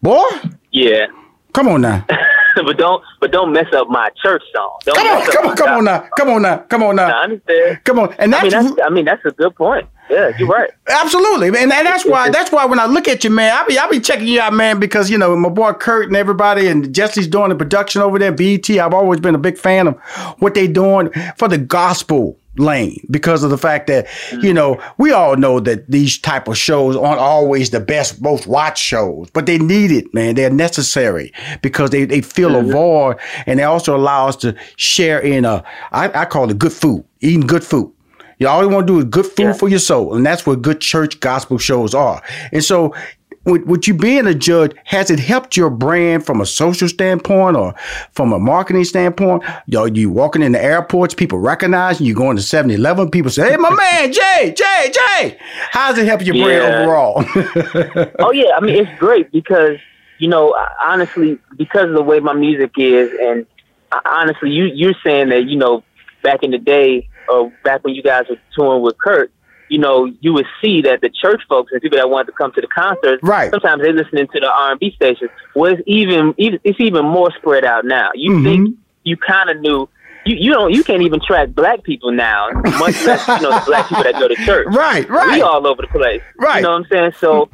Boy, 0.00 0.24
Yeah. 0.70 1.06
come 1.52 1.68
on 1.68 1.80
now. 1.80 2.06
but 2.64 2.78
don't 2.78 3.02
but 3.20 3.30
don't 3.30 3.52
mess 3.52 3.72
up 3.74 3.88
my 3.88 4.08
church 4.22 4.42
song. 4.54 4.78
Don't 4.84 4.96
Come 4.96 5.06
on, 5.06 5.26
come 5.26 5.46
on, 5.46 5.56
come 5.56 5.68
on 5.70 5.84
now. 5.84 6.08
Come 6.16 6.28
on 6.30 6.42
now. 6.42 6.56
Come 6.58 6.82
on 6.82 6.96
song. 6.96 7.04
I 7.04 7.08
now. 7.08 7.22
understand. 7.22 7.84
Come 7.84 7.98
on. 7.98 8.14
And 8.18 8.34
I 8.34 8.42
mean, 8.42 8.50
that's, 8.50 8.68
that's 8.70 8.80
I 8.86 8.90
mean 8.90 9.04
that's 9.04 9.24
a 9.24 9.30
good 9.30 9.54
point. 9.54 9.86
Yeah, 10.08 10.32
you're 10.38 10.48
right. 10.48 10.70
Absolutely, 10.88 11.48
and, 11.48 11.56
and 11.56 11.70
that's 11.70 12.04
why 12.04 12.30
that's 12.30 12.52
why 12.52 12.64
when 12.64 12.78
I 12.78 12.86
look 12.86 13.08
at 13.08 13.24
you, 13.24 13.30
man, 13.30 13.52
I 13.52 13.66
be 13.66 13.78
I 13.78 13.88
be 13.88 14.00
checking 14.00 14.28
you 14.28 14.40
out, 14.40 14.54
man, 14.54 14.78
because 14.78 15.10
you 15.10 15.18
know 15.18 15.34
my 15.36 15.48
boy 15.48 15.72
Kirk 15.72 16.06
and 16.06 16.16
everybody 16.16 16.68
and 16.68 16.94
Jesse's 16.94 17.26
doing 17.26 17.48
the 17.48 17.56
production 17.56 18.02
over 18.02 18.18
there. 18.18 18.32
BET, 18.32 18.68
I've 18.70 18.94
always 18.94 19.20
been 19.20 19.34
a 19.34 19.38
big 19.38 19.58
fan 19.58 19.88
of 19.88 19.98
what 20.38 20.54
they're 20.54 20.68
doing 20.68 21.10
for 21.36 21.48
the 21.48 21.58
gospel 21.58 22.38
lane 22.58 23.04
because 23.10 23.42
of 23.42 23.50
the 23.50 23.58
fact 23.58 23.86
that 23.86 24.06
you 24.42 24.52
know 24.52 24.80
we 24.98 25.12
all 25.12 25.36
know 25.36 25.60
that 25.60 25.90
these 25.90 26.18
type 26.18 26.48
of 26.48 26.56
shows 26.56 26.96
aren't 26.96 27.18
always 27.18 27.70
the 27.70 27.80
best 27.80 28.20
most 28.22 28.46
watched 28.46 28.82
shows 28.82 29.28
but 29.32 29.46
they 29.46 29.58
need 29.58 29.90
it 29.90 30.12
man 30.14 30.34
they're 30.34 30.50
necessary 30.50 31.32
because 31.62 31.90
they, 31.90 32.04
they 32.04 32.20
fill 32.20 32.56
a 32.56 32.60
mm-hmm. 32.60 32.72
void 32.72 33.16
and 33.46 33.58
they 33.58 33.64
also 33.64 33.96
allow 33.96 34.26
us 34.26 34.36
to 34.36 34.54
share 34.76 35.20
in 35.20 35.44
a 35.44 35.62
I, 35.92 36.22
I 36.22 36.24
call 36.24 36.50
it 36.50 36.58
good 36.58 36.72
food 36.72 37.04
eating 37.20 37.46
good 37.46 37.64
food 37.64 37.92
you 38.38 38.48
all 38.48 38.62
you 38.62 38.68
want 38.68 38.86
to 38.86 38.92
do 38.92 38.98
is 38.98 39.04
good 39.04 39.26
food 39.26 39.38
Yeah. 39.44 39.52
for 39.54 39.68
your 39.68 39.78
soul, 39.78 40.14
and 40.14 40.24
that's 40.26 40.46
what 40.46 40.62
good 40.62 40.80
church 40.80 41.20
gospel 41.20 41.58
shows 41.58 41.94
are. 41.94 42.22
And 42.52 42.62
so, 42.62 42.94
with, 43.44 43.62
with 43.64 43.86
you 43.86 43.94
being 43.94 44.26
a 44.26 44.34
judge, 44.34 44.72
has 44.84 45.08
it 45.08 45.20
helped 45.20 45.56
your 45.56 45.70
brand 45.70 46.26
from 46.26 46.40
a 46.40 46.46
social 46.46 46.88
standpoint 46.88 47.56
or 47.56 47.74
from 48.12 48.32
a 48.32 48.38
marketing 48.40 48.82
standpoint? 48.84 49.44
Know, 49.68 49.84
you 49.84 50.10
walking 50.10 50.42
in 50.42 50.50
the 50.52 50.60
airports, 50.62 51.14
people 51.14 51.38
recognize 51.38 52.00
you. 52.00 52.12
Going 52.12 52.36
to 52.36 52.42
7-Eleven, 52.42 53.10
people 53.10 53.30
say, 53.30 53.50
"Hey, 53.50 53.56
my 53.56 53.70
man, 53.74 54.12
Jay, 54.12 54.52
Jay, 54.56 54.90
Jay." 54.92 55.38
How's 55.70 55.96
it 55.96 56.06
help 56.06 56.26
your 56.26 56.34
brand 56.34 56.74
overall? 56.74 57.24
Oh 58.18 58.32
yeah, 58.32 58.56
I 58.56 58.60
mean 58.60 58.74
it's 58.84 58.98
great 58.98 59.30
because 59.30 59.78
you 60.18 60.28
know 60.28 60.54
honestly 60.82 61.38
because 61.56 61.84
of 61.88 61.92
the 61.94 62.02
way 62.02 62.18
my 62.20 62.32
music 62.32 62.72
is, 62.78 63.10
and 63.20 63.46
honestly 64.04 64.50
you 64.50 64.64
you're 64.64 64.94
saying 65.04 65.28
that 65.28 65.44
you 65.44 65.56
know 65.56 65.84
back 66.22 66.42
in 66.42 66.50
the 66.50 66.58
day 66.58 67.08
or 67.28 67.52
back 67.64 67.84
when 67.84 67.94
you 67.94 68.02
guys 68.02 68.24
were 68.28 68.36
touring 68.54 68.82
with 68.82 68.96
Kirk, 68.98 69.30
you 69.68 69.78
know 69.78 70.06
you 70.20 70.32
would 70.32 70.46
see 70.62 70.82
that 70.82 71.00
the 71.00 71.10
church 71.10 71.42
folks 71.48 71.72
and 71.72 71.80
people 71.82 71.98
that 71.98 72.08
wanted 72.08 72.26
to 72.26 72.32
come 72.32 72.52
to 72.52 72.60
the 72.60 72.68
concerts, 72.68 73.22
Right. 73.22 73.50
Sometimes 73.50 73.82
they're 73.82 73.92
listening 73.92 74.28
to 74.32 74.40
the 74.40 74.50
R 74.50 74.70
and 74.72 74.80
B 74.80 74.92
stations. 74.94 75.30
Well, 75.54 75.72
it's 75.72 75.82
even 75.86 76.34
even 76.38 76.60
it's 76.64 76.80
even 76.80 77.04
more 77.04 77.30
spread 77.38 77.64
out 77.64 77.84
now. 77.84 78.10
You 78.14 78.32
Mhm. 78.32 78.44
think 78.44 78.76
you 79.04 79.16
kind 79.16 79.50
of 79.50 79.60
knew. 79.60 79.88
You, 80.24 80.36
you 80.36 80.52
don't 80.52 80.72
you 80.72 80.82
can't 80.82 81.02
even 81.02 81.20
track 81.24 81.50
black 81.50 81.84
people 81.84 82.10
now, 82.10 82.50
much 82.78 83.04
less 83.06 83.26
you 83.28 83.40
know 83.42 83.50
the 83.50 83.62
black 83.66 83.88
people 83.88 84.02
that 84.04 84.14
go 84.14 84.26
to 84.26 84.34
church 84.44 84.66
right, 84.70 85.08
right. 85.08 85.36
we 85.36 85.40
all 85.42 85.64
over 85.66 85.82
the 85.82 85.88
place. 85.88 86.20
Right. 86.36 86.56
You 86.56 86.62
know 86.62 86.70
what 86.70 86.78
I'm 86.82 86.86
saying? 86.90 87.12
So, 87.20 87.48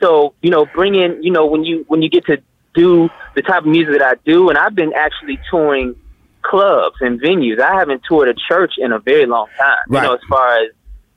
so 0.00 0.32
you 0.42 0.50
know, 0.50 0.64
bring 0.74 0.94
in, 0.94 1.22
you 1.22 1.30
know, 1.30 1.44
when 1.46 1.64
you 1.64 1.84
when 1.88 2.00
you 2.00 2.08
get 2.08 2.24
to 2.26 2.38
do 2.74 3.10
the 3.36 3.42
type 3.42 3.60
of 3.60 3.66
music 3.66 3.98
that 3.98 4.02
I 4.02 4.14
do, 4.24 4.48
and 4.48 4.56
I've 4.56 4.74
been 4.74 4.92
actually 4.94 5.38
touring 5.50 5.94
clubs 6.44 6.96
and 7.00 7.20
venues. 7.20 7.60
I 7.60 7.74
haven't 7.74 8.02
toured 8.08 8.28
a 8.28 8.34
church 8.48 8.74
in 8.78 8.92
a 8.92 8.98
very 8.98 9.26
long 9.26 9.46
time. 9.58 9.76
Right. 9.88 10.02
You 10.02 10.08
know, 10.08 10.14
as 10.14 10.20
far 10.28 10.58
as 10.58 10.68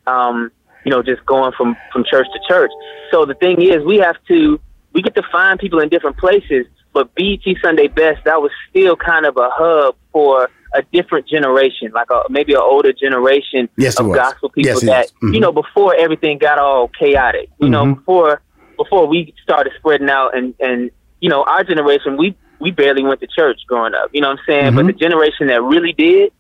um, 0.07 0.51
you 0.83 0.91
know, 0.91 1.03
just 1.03 1.25
going 1.25 1.51
from 1.57 1.75
from 1.91 2.03
church 2.09 2.27
to 2.33 2.39
church. 2.47 2.71
So 3.11 3.25
the 3.25 3.33
thing 3.35 3.61
is, 3.61 3.83
we 3.83 3.97
have 3.97 4.15
to 4.29 4.59
we 4.93 5.01
get 5.01 5.15
to 5.15 5.23
find 5.31 5.59
people 5.59 5.79
in 5.79 5.89
different 5.89 6.17
places. 6.17 6.65
But 6.93 7.13
BET 7.13 7.41
Sunday 7.61 7.87
Best, 7.87 8.23
that 8.25 8.41
was 8.41 8.51
still 8.69 8.95
kind 8.95 9.25
of 9.25 9.37
a 9.37 9.49
hub 9.51 9.95
for 10.11 10.49
a 10.73 10.81
different 10.91 11.27
generation, 11.27 11.91
like 11.93 12.09
a 12.09 12.23
maybe 12.29 12.53
an 12.53 12.59
older 12.61 12.91
generation 12.91 13.69
Yes, 13.77 13.99
of 13.99 14.11
gospel 14.13 14.49
people 14.49 14.71
Yes, 14.71 14.81
that. 14.85 15.11
Mhm. 15.21 15.33
you 15.33 15.39
know 15.39 15.51
before 15.51 15.93
everything 15.95 16.37
got 16.39 16.57
all 16.57 16.87
chaotic. 16.87 17.49
You 17.59 17.69
know, 17.69 17.85
Mhm. 17.85 17.95
before 17.97 18.41
before 18.77 19.05
we 19.07 19.33
started 19.43 19.73
spreading 19.77 20.09
out 20.09 20.35
and 20.37 20.53
and 20.59 20.89
you 21.19 21.29
know 21.29 21.43
our 21.43 21.63
generation 21.63 22.17
we 22.17 22.35
we 22.59 22.71
barely 22.71 23.03
went 23.03 23.19
to 23.21 23.27
church 23.27 23.59
growing 23.67 23.93
up. 23.93 24.09
You 24.13 24.21
know 24.21 24.29
what 24.29 24.39
I'm 24.39 24.45
saying? 24.47 24.75
But 24.75 24.85
Mhm. 24.85 24.87
the 24.87 24.93
generation 24.93 25.47
that 25.47 25.61
really 25.61 25.93
did, 25.93 26.31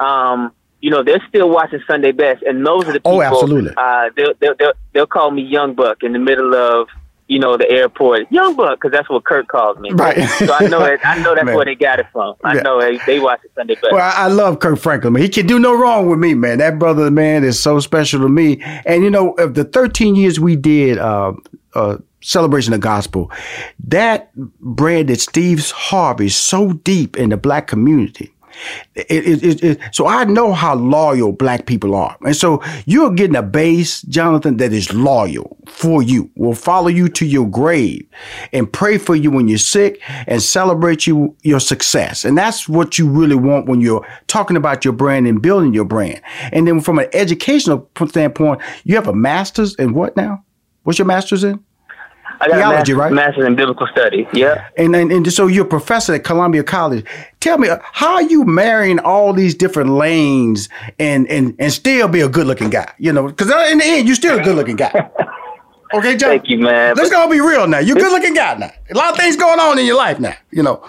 um, 0.00 0.52
you 0.80 0.90
know, 0.90 1.02
they're 1.02 1.22
still 1.28 1.48
watching 1.48 1.80
Sunday 1.88 2.12
Best, 2.12 2.42
and 2.42 2.66
those 2.66 2.88
are 2.88 2.92
the 2.92 3.00
people. 3.00 3.18
Oh, 3.18 3.22
absolutely. 3.22 3.72
Uh, 3.76 4.10
they'll, 4.16 4.34
they'll 4.40 4.54
they'll 4.58 4.72
they'll 4.92 5.06
call 5.06 5.30
me 5.30 5.42
Young 5.42 5.74
Buck 5.74 6.02
in 6.02 6.12
the 6.12 6.18
middle 6.18 6.54
of 6.54 6.88
you 7.28 7.38
know 7.38 7.56
the 7.56 7.70
airport, 7.70 8.30
Young 8.30 8.56
Buck, 8.56 8.78
because 8.80 8.90
that's 8.90 9.08
what 9.08 9.24
Kirk 9.24 9.46
calls 9.46 9.78
me. 9.78 9.92
Right. 9.92 10.28
So 10.28 10.52
I 10.52 10.66
know 10.68 10.80
that 10.80 10.98
I 11.04 11.14
know 11.20 11.34
that's 11.36 11.46
Man. 11.46 11.54
where 11.54 11.64
they 11.64 11.76
got 11.76 12.00
it 12.00 12.06
from. 12.12 12.34
I 12.44 12.56
Yeah. 12.56 12.62
know 12.62 12.80
they, 12.80 13.00
they 13.06 13.20
watch 13.20 13.40
the 13.42 13.48
Sunday 13.56 13.76
Best. 13.76 13.92
Well, 13.92 14.02
I, 14.02 14.24
I 14.24 14.26
love 14.26 14.58
Kirk 14.58 14.78
Franklin. 14.78 15.12
Man. 15.14 15.22
He 15.22 15.28
can 15.28 15.46
do 15.46 15.58
no 15.60 15.72
wrong 15.72 16.08
with 16.10 16.18
me, 16.18 16.34
man. 16.34 16.58
That 16.58 16.78
brother, 16.80 17.10
man, 17.12 17.44
is 17.44 17.58
so 17.60 17.78
special 17.78 18.20
to 18.20 18.28
me. 18.28 18.60
And 18.84 19.04
you 19.04 19.08
know, 19.10 19.32
of 19.34 19.54
the 19.54 19.64
13 19.64 20.16
years 20.16 20.40
we 20.40 20.56
did 20.56 20.98
uh, 20.98 21.32
uh, 21.76 21.98
celebration 22.22 22.72
of 22.72 22.80
gospel, 22.80 23.30
that 23.84 24.34
branded 24.34 25.20
Steve 25.20 25.70
Harvey 25.70 26.26
is 26.26 26.36
so 26.36 26.72
deep 26.72 27.16
in 27.16 27.30
the 27.30 27.36
black 27.36 27.66
community. 27.66 28.32
It, 28.94 29.06
it, 29.10 29.42
it, 29.42 29.64
it, 29.64 29.80
so 29.92 30.06
I 30.06 30.24
know 30.24 30.52
how 30.52 30.74
loyal 30.74 31.32
black 31.32 31.64
people 31.64 31.94
are, 31.94 32.16
and 32.20 32.36
so 32.36 32.62
you're 32.84 33.10
getting 33.10 33.34
a 33.34 33.42
base, 33.42 34.02
Jonathan, 34.02 34.58
that 34.58 34.74
is 34.74 34.92
loyal 34.92 35.56
for 35.66 36.02
you, 36.02 36.30
will 36.36 36.54
follow 36.54 36.88
you 36.88 37.08
to 37.08 37.24
your 37.24 37.48
grave, 37.48 38.06
and 38.52 38.70
pray 38.70 38.98
for 38.98 39.16
you 39.16 39.30
when 39.30 39.48
you're 39.48 39.56
sick, 39.56 40.02
and 40.26 40.42
celebrate 40.42 41.06
you 41.06 41.34
your 41.42 41.60
success. 41.60 42.26
And 42.26 42.36
that's 42.36 42.68
what 42.68 42.98
you 42.98 43.08
really 43.08 43.36
want 43.36 43.68
when 43.68 43.80
you're 43.80 44.06
talking 44.26 44.58
about 44.58 44.84
your 44.84 44.92
brand 44.92 45.26
and 45.26 45.40
building 45.40 45.72
your 45.72 45.86
brand. 45.86 46.20
And 46.52 46.68
then 46.68 46.80
from 46.80 46.98
an 46.98 47.08
educational 47.14 47.88
standpoint, 48.06 48.60
you 48.84 48.96
have 48.96 49.08
a 49.08 49.14
master's 49.14 49.74
in 49.76 49.94
what 49.94 50.14
now? 50.14 50.44
What's 50.82 50.98
your 50.98 51.06
master's 51.06 51.42
in? 51.42 51.64
I 52.42 52.48
got 52.48 52.56
theology, 52.56 52.92
a 52.92 52.96
master's, 52.96 52.96
right? 52.96 53.12
master's 53.12 53.44
in 53.46 53.54
biblical 53.54 53.86
study. 53.86 54.28
Yeah. 54.32 54.68
And, 54.76 54.96
and 54.96 55.12
and 55.12 55.32
so 55.32 55.46
you're 55.46 55.64
a 55.64 55.68
professor 55.68 56.14
at 56.14 56.24
Columbia 56.24 56.64
College. 56.64 57.06
Tell 57.40 57.56
me, 57.56 57.68
how 57.82 58.14
are 58.14 58.22
you 58.22 58.44
marrying 58.44 58.98
all 58.98 59.32
these 59.32 59.54
different 59.54 59.90
lanes 59.90 60.68
and 60.98 61.28
and 61.28 61.54
and 61.58 61.72
still 61.72 62.08
be 62.08 62.20
a 62.20 62.28
good 62.28 62.46
looking 62.48 62.70
guy? 62.70 62.92
You 62.98 63.12
know, 63.12 63.28
because 63.28 63.50
uh, 63.50 63.68
in 63.70 63.78
the 63.78 63.84
end, 63.84 64.08
you're 64.08 64.16
still 64.16 64.38
a 64.38 64.42
good 64.42 64.56
looking 64.56 64.76
guy. 64.76 65.10
Okay, 65.94 66.16
John. 66.16 66.30
Thank 66.30 66.48
you, 66.48 66.58
man. 66.58 66.94
Let's 66.96 67.10
go 67.10 67.28
be 67.28 67.40
real 67.40 67.66
now. 67.66 67.78
You're 67.78 67.98
a 67.98 68.00
good 68.00 68.12
looking 68.12 68.32
guy 68.32 68.56
now. 68.56 68.70
A 68.90 68.94
lot 68.94 69.10
of 69.10 69.18
things 69.18 69.36
going 69.36 69.60
on 69.60 69.78
in 69.78 69.84
your 69.84 69.96
life 69.96 70.18
now. 70.18 70.34
You 70.50 70.62
know, 70.62 70.82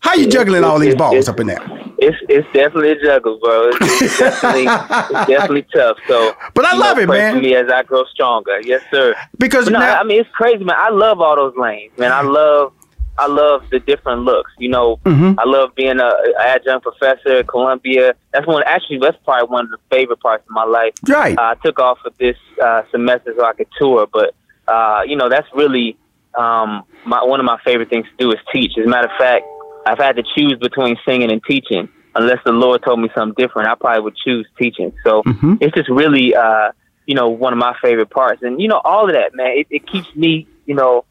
how 0.00 0.14
you 0.14 0.26
juggling 0.28 0.64
all 0.64 0.78
these 0.78 0.94
balls 0.94 1.28
up 1.28 1.40
in 1.40 1.46
there? 1.46 1.60
It's 2.02 2.16
it's 2.30 2.46
definitely 2.54 2.92
a 2.92 3.00
juggle, 3.02 3.38
bro. 3.42 3.68
It's, 3.68 4.02
it's 4.02 4.18
definitely 4.40 4.64
it's 4.66 5.26
definitely 5.28 5.66
tough. 5.74 5.98
So, 6.08 6.32
But 6.54 6.64
I 6.64 6.74
love 6.76 6.96
know, 6.96 7.02
it, 7.02 7.08
man. 7.08 7.34
For 7.36 7.40
me 7.42 7.54
as 7.54 7.68
I 7.70 7.82
grow 7.82 8.04
stronger, 8.04 8.58
yes, 8.62 8.82
sir. 8.90 9.14
Because 9.38 9.66
But 9.66 9.72
no, 9.74 9.78
now, 9.80 10.00
I 10.00 10.04
mean 10.04 10.20
it's 10.20 10.30
crazy, 10.30 10.64
man. 10.64 10.76
I 10.78 10.88
love 10.90 11.20
all 11.20 11.36
those 11.36 11.54
lanes, 11.56 11.92
man. 11.98 12.10
I 12.12 12.22
love 12.22 12.72
I 13.18 13.26
love 13.26 13.64
the 13.70 13.80
different 13.80 14.22
looks. 14.22 14.50
You 14.58 14.70
know, 14.70 14.96
Mhm. 15.04 15.34
I 15.38 15.44
love 15.46 15.74
being 15.74 16.00
a, 16.00 16.04
a 16.06 16.40
adjunct 16.46 16.84
professor 16.86 17.36
at 17.40 17.48
Columbia. 17.48 18.14
That's 18.32 18.46
one. 18.46 18.62
Actually, 18.64 18.98
that's 19.02 19.18
probably 19.24 19.48
one 19.50 19.64
of 19.66 19.70
the 19.72 19.78
favorite 19.90 20.20
parts 20.20 20.42
of 20.48 20.50
my 20.54 20.64
life. 20.64 20.94
right, 21.06 21.36
Uh, 21.38 21.42
I 21.42 21.54
took 21.62 21.78
off 21.78 21.98
for 22.02 22.10
this 22.18 22.36
uh, 22.64 22.82
semester 22.90 23.34
so 23.36 23.44
I 23.44 23.52
could 23.52 23.68
tour, 23.78 24.06
but 24.10 24.34
uh, 24.68 25.02
you 25.06 25.16
know 25.16 25.28
that's 25.28 25.48
really 25.54 25.98
um, 26.38 26.84
my 27.04 27.22
one 27.22 27.40
of 27.40 27.44
my 27.44 27.58
favorite 27.62 27.90
things 27.90 28.06
to 28.06 28.24
do 28.24 28.30
is 28.32 28.38
teach. 28.54 28.78
As 28.78 28.86
a 28.86 28.88
matter 28.88 29.08
of 29.08 29.18
fact, 29.18 29.44
I've 29.86 29.98
had 29.98 30.16
to 30.16 30.22
choose 30.36 30.56
between 30.60 30.96
singing 31.06 31.30
and 31.30 31.42
teaching. 31.42 31.88
Unless 32.14 32.38
the 32.44 32.52
Lord 32.52 32.82
told 32.84 33.00
me 33.00 33.08
something 33.14 33.34
different, 33.36 33.68
I 33.68 33.74
probably 33.76 34.02
would 34.02 34.16
choose 34.16 34.46
teaching. 34.60 34.92
So 35.06 35.22
Mhm. 35.22 35.58
it's 35.60 35.74
just 35.74 35.88
really, 35.88 36.34
uh, 36.34 36.72
you 37.06 37.14
know, 37.14 37.28
one 37.28 37.52
of 37.52 37.58
my 37.58 37.74
favorite 37.80 38.10
parts. 38.10 38.42
And 38.42 38.60
you 38.60 38.68
know, 38.68 38.80
all 38.84 39.06
of 39.06 39.12
that, 39.12 39.34
man, 39.34 39.58
it, 39.58 39.66
it 39.70 39.86
keeps 39.86 40.08
me, 40.14 40.48
you 40.66 40.74
know, 40.74 41.04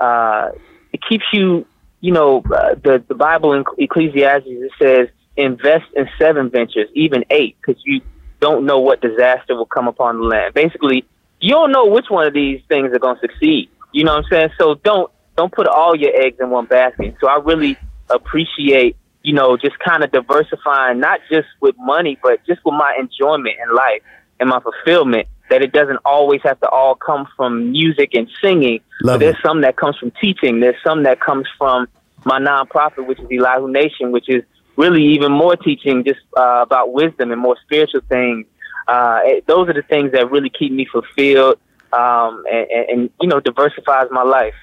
uh, 0.00 0.50
it 0.92 1.00
keeps 1.08 1.24
you, 1.32 1.66
you 2.00 2.12
know, 2.12 2.42
uh, 2.52 2.74
the 2.82 3.02
the 3.08 3.14
Bible 3.14 3.52
in 3.52 3.64
Ecclesiastes 3.78 4.46
it 4.46 4.72
says 4.82 5.08
invest 5.36 5.86
in 5.94 6.08
seven 6.18 6.50
ventures, 6.50 6.88
even 6.94 7.24
eight, 7.30 7.56
because 7.60 7.80
you 7.84 8.00
don't 8.40 8.66
know 8.66 8.80
what 8.80 9.00
disaster 9.00 9.54
will 9.54 9.66
come 9.66 9.86
upon 9.86 10.18
the 10.18 10.24
land. 10.24 10.54
Basically, 10.54 11.04
you 11.40 11.50
don't 11.50 11.72
know 11.72 11.86
which 11.86 12.06
one 12.08 12.26
of 12.26 12.34
these 12.34 12.60
things 12.68 12.92
are 12.92 12.98
going 12.98 13.16
to 13.16 13.20
succeed. 13.20 13.70
You 13.92 14.04
know 14.04 14.14
what 14.14 14.24
I'm 14.24 14.30
saying? 14.30 14.48
So 14.58 14.74
don't 14.82 15.10
don't 15.36 15.52
put 15.52 15.66
all 15.66 15.96
your 15.96 16.14
eggs 16.14 16.36
in 16.40 16.50
one 16.50 16.66
basket. 16.66 17.14
So 17.20 17.28
I 17.28 17.38
really 17.42 17.78
appreciate, 18.10 18.96
you 19.22 19.34
know, 19.34 19.56
just 19.56 19.78
kind 19.78 20.02
of 20.04 20.12
diversifying, 20.12 21.00
not 21.00 21.20
just 21.30 21.48
with 21.60 21.76
money, 21.78 22.18
but 22.22 22.44
just 22.46 22.64
with 22.64 22.74
my 22.74 22.96
enjoyment 22.98 23.56
in 23.62 23.74
life 23.74 24.02
and 24.38 24.48
my 24.48 24.60
fulfillment. 24.60 25.28
That 25.50 25.62
it 25.62 25.72
doesn't 25.72 25.98
always 26.04 26.40
have 26.44 26.60
to 26.60 26.68
all 26.68 26.94
come 26.94 27.26
from 27.36 27.72
music 27.72 28.10
and 28.14 28.28
singing. 28.40 28.80
Love 29.02 29.14
but 29.14 29.24
there's 29.24 29.34
it. 29.34 29.42
some 29.44 29.62
that 29.62 29.76
comes 29.76 29.96
from 29.98 30.12
teaching. 30.20 30.60
There's 30.60 30.80
some 30.84 31.02
that 31.02 31.20
comes 31.20 31.46
from 31.58 31.88
my 32.24 32.38
nonprofit, 32.38 33.06
which 33.06 33.18
is 33.18 33.26
Elihu 33.32 33.68
Nation, 33.68 34.12
which 34.12 34.28
is 34.28 34.44
really 34.76 35.02
even 35.14 35.32
more 35.32 35.56
teaching 35.56 36.04
just 36.04 36.20
uh, 36.36 36.60
about 36.62 36.92
wisdom 36.92 37.32
and 37.32 37.40
more 37.40 37.56
spiritual 37.64 38.00
things. 38.08 38.46
Uh, 38.86 39.20
it, 39.24 39.46
those 39.46 39.68
are 39.68 39.74
the 39.74 39.82
things 39.82 40.12
that 40.12 40.30
really 40.30 40.50
keep 40.50 40.72
me 40.72 40.86
fulfilled 40.90 41.58
um, 41.92 42.44
and, 42.50 42.70
and, 42.70 42.88
and, 42.88 43.10
you 43.20 43.28
know, 43.28 43.40
diversifies 43.40 44.06
my 44.10 44.22
life. 44.22 44.54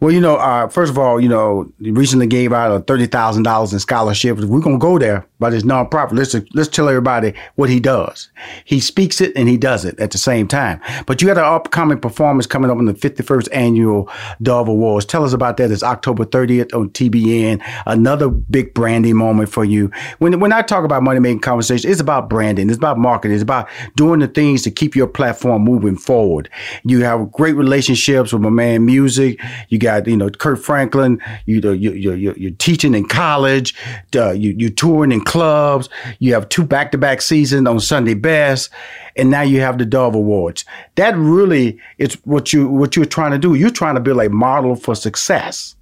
Well, 0.00 0.12
you 0.12 0.20
know, 0.20 0.36
uh, 0.36 0.68
first 0.68 0.90
of 0.90 0.98
all, 0.98 1.20
you 1.20 1.28
know, 1.28 1.70
recently 1.80 2.26
gave 2.26 2.52
out 2.52 2.74
a 2.74 2.80
thirty 2.80 3.06
thousand 3.06 3.44
dollars 3.44 3.72
in 3.72 3.78
scholarships. 3.78 4.44
We're 4.44 4.60
gonna 4.60 4.78
go 4.78 4.98
there, 4.98 5.26
but 5.38 5.54
it's 5.54 5.64
nonprofit. 5.64 6.12
Let's 6.12 6.34
let's 6.54 6.68
tell 6.68 6.88
everybody 6.88 7.34
what 7.54 7.70
he 7.70 7.80
does. 7.80 8.30
He 8.64 8.80
speaks 8.80 9.20
it 9.20 9.32
and 9.36 9.48
he 9.48 9.56
does 9.56 9.84
it 9.84 9.98
at 10.00 10.10
the 10.10 10.18
same 10.18 10.48
time. 10.48 10.80
But 11.06 11.22
you 11.22 11.28
got 11.28 11.38
an 11.38 11.44
upcoming 11.44 11.98
performance 11.98 12.46
coming 12.46 12.70
up 12.70 12.78
in 12.78 12.86
the 12.86 12.94
fifty 12.94 13.22
first 13.22 13.48
annual 13.52 14.10
Dove 14.42 14.68
Awards. 14.68 15.06
Tell 15.06 15.24
us 15.24 15.32
about 15.32 15.56
that. 15.58 15.70
It's 15.70 15.82
October 15.82 16.24
thirtieth 16.24 16.74
on 16.74 16.90
TBN. 16.90 17.62
Another 17.86 18.28
big 18.28 18.74
branding 18.74 19.16
moment 19.16 19.48
for 19.48 19.64
you. 19.64 19.90
When 20.18 20.40
when 20.40 20.52
I 20.52 20.62
talk 20.62 20.84
about 20.84 21.02
money 21.04 21.20
making 21.20 21.40
conversation, 21.40 21.90
it's 21.90 22.00
about 22.00 22.28
branding. 22.28 22.68
It's 22.68 22.78
about 22.78 22.98
marketing. 22.98 23.34
It's 23.34 23.42
about 23.42 23.68
doing 23.94 24.20
the 24.20 24.28
things 24.28 24.62
to 24.62 24.70
keep 24.70 24.96
your 24.96 25.06
platform 25.06 25.62
moving 25.62 25.96
forward. 25.96 26.50
You 26.84 27.02
have 27.04 27.30
great 27.32 27.54
relationships 27.54 28.32
with 28.32 28.42
my 28.42 28.50
man 28.50 28.84
Music. 28.84 29.40
You 29.68 29.78
got 29.78 30.06
you 30.06 30.16
know 30.16 30.30
Kirk 30.30 30.58
Franklin. 30.58 31.20
You 31.46 31.60
know 31.60 31.72
you 31.72 31.92
you 31.92 32.12
you 32.12 32.34
you're 32.36 32.50
teaching 32.52 32.94
in 32.94 33.06
college. 33.06 33.74
Uh, 34.14 34.32
you 34.32 34.54
you 34.56 34.70
touring 34.70 35.12
in 35.12 35.22
clubs. 35.22 35.88
You 36.18 36.34
have 36.34 36.48
two 36.48 36.64
back 36.64 36.92
to 36.92 36.98
back 36.98 37.20
seasons 37.22 37.66
on 37.66 37.80
Sunday 37.80 38.14
Best, 38.14 38.70
and 39.16 39.30
now 39.30 39.42
you 39.42 39.60
have 39.60 39.78
the 39.78 39.84
Dove 39.84 40.14
Awards. 40.14 40.64
That 40.96 41.16
really 41.16 41.78
is 41.98 42.14
what 42.24 42.52
you 42.52 42.68
what 42.68 42.96
you're 42.96 43.04
trying 43.04 43.32
to 43.32 43.38
do. 43.38 43.54
You're 43.54 43.70
trying 43.70 43.94
to 43.94 44.00
build 44.00 44.20
a 44.20 44.30
model 44.30 44.76
for 44.76 44.94
success. 44.94 45.76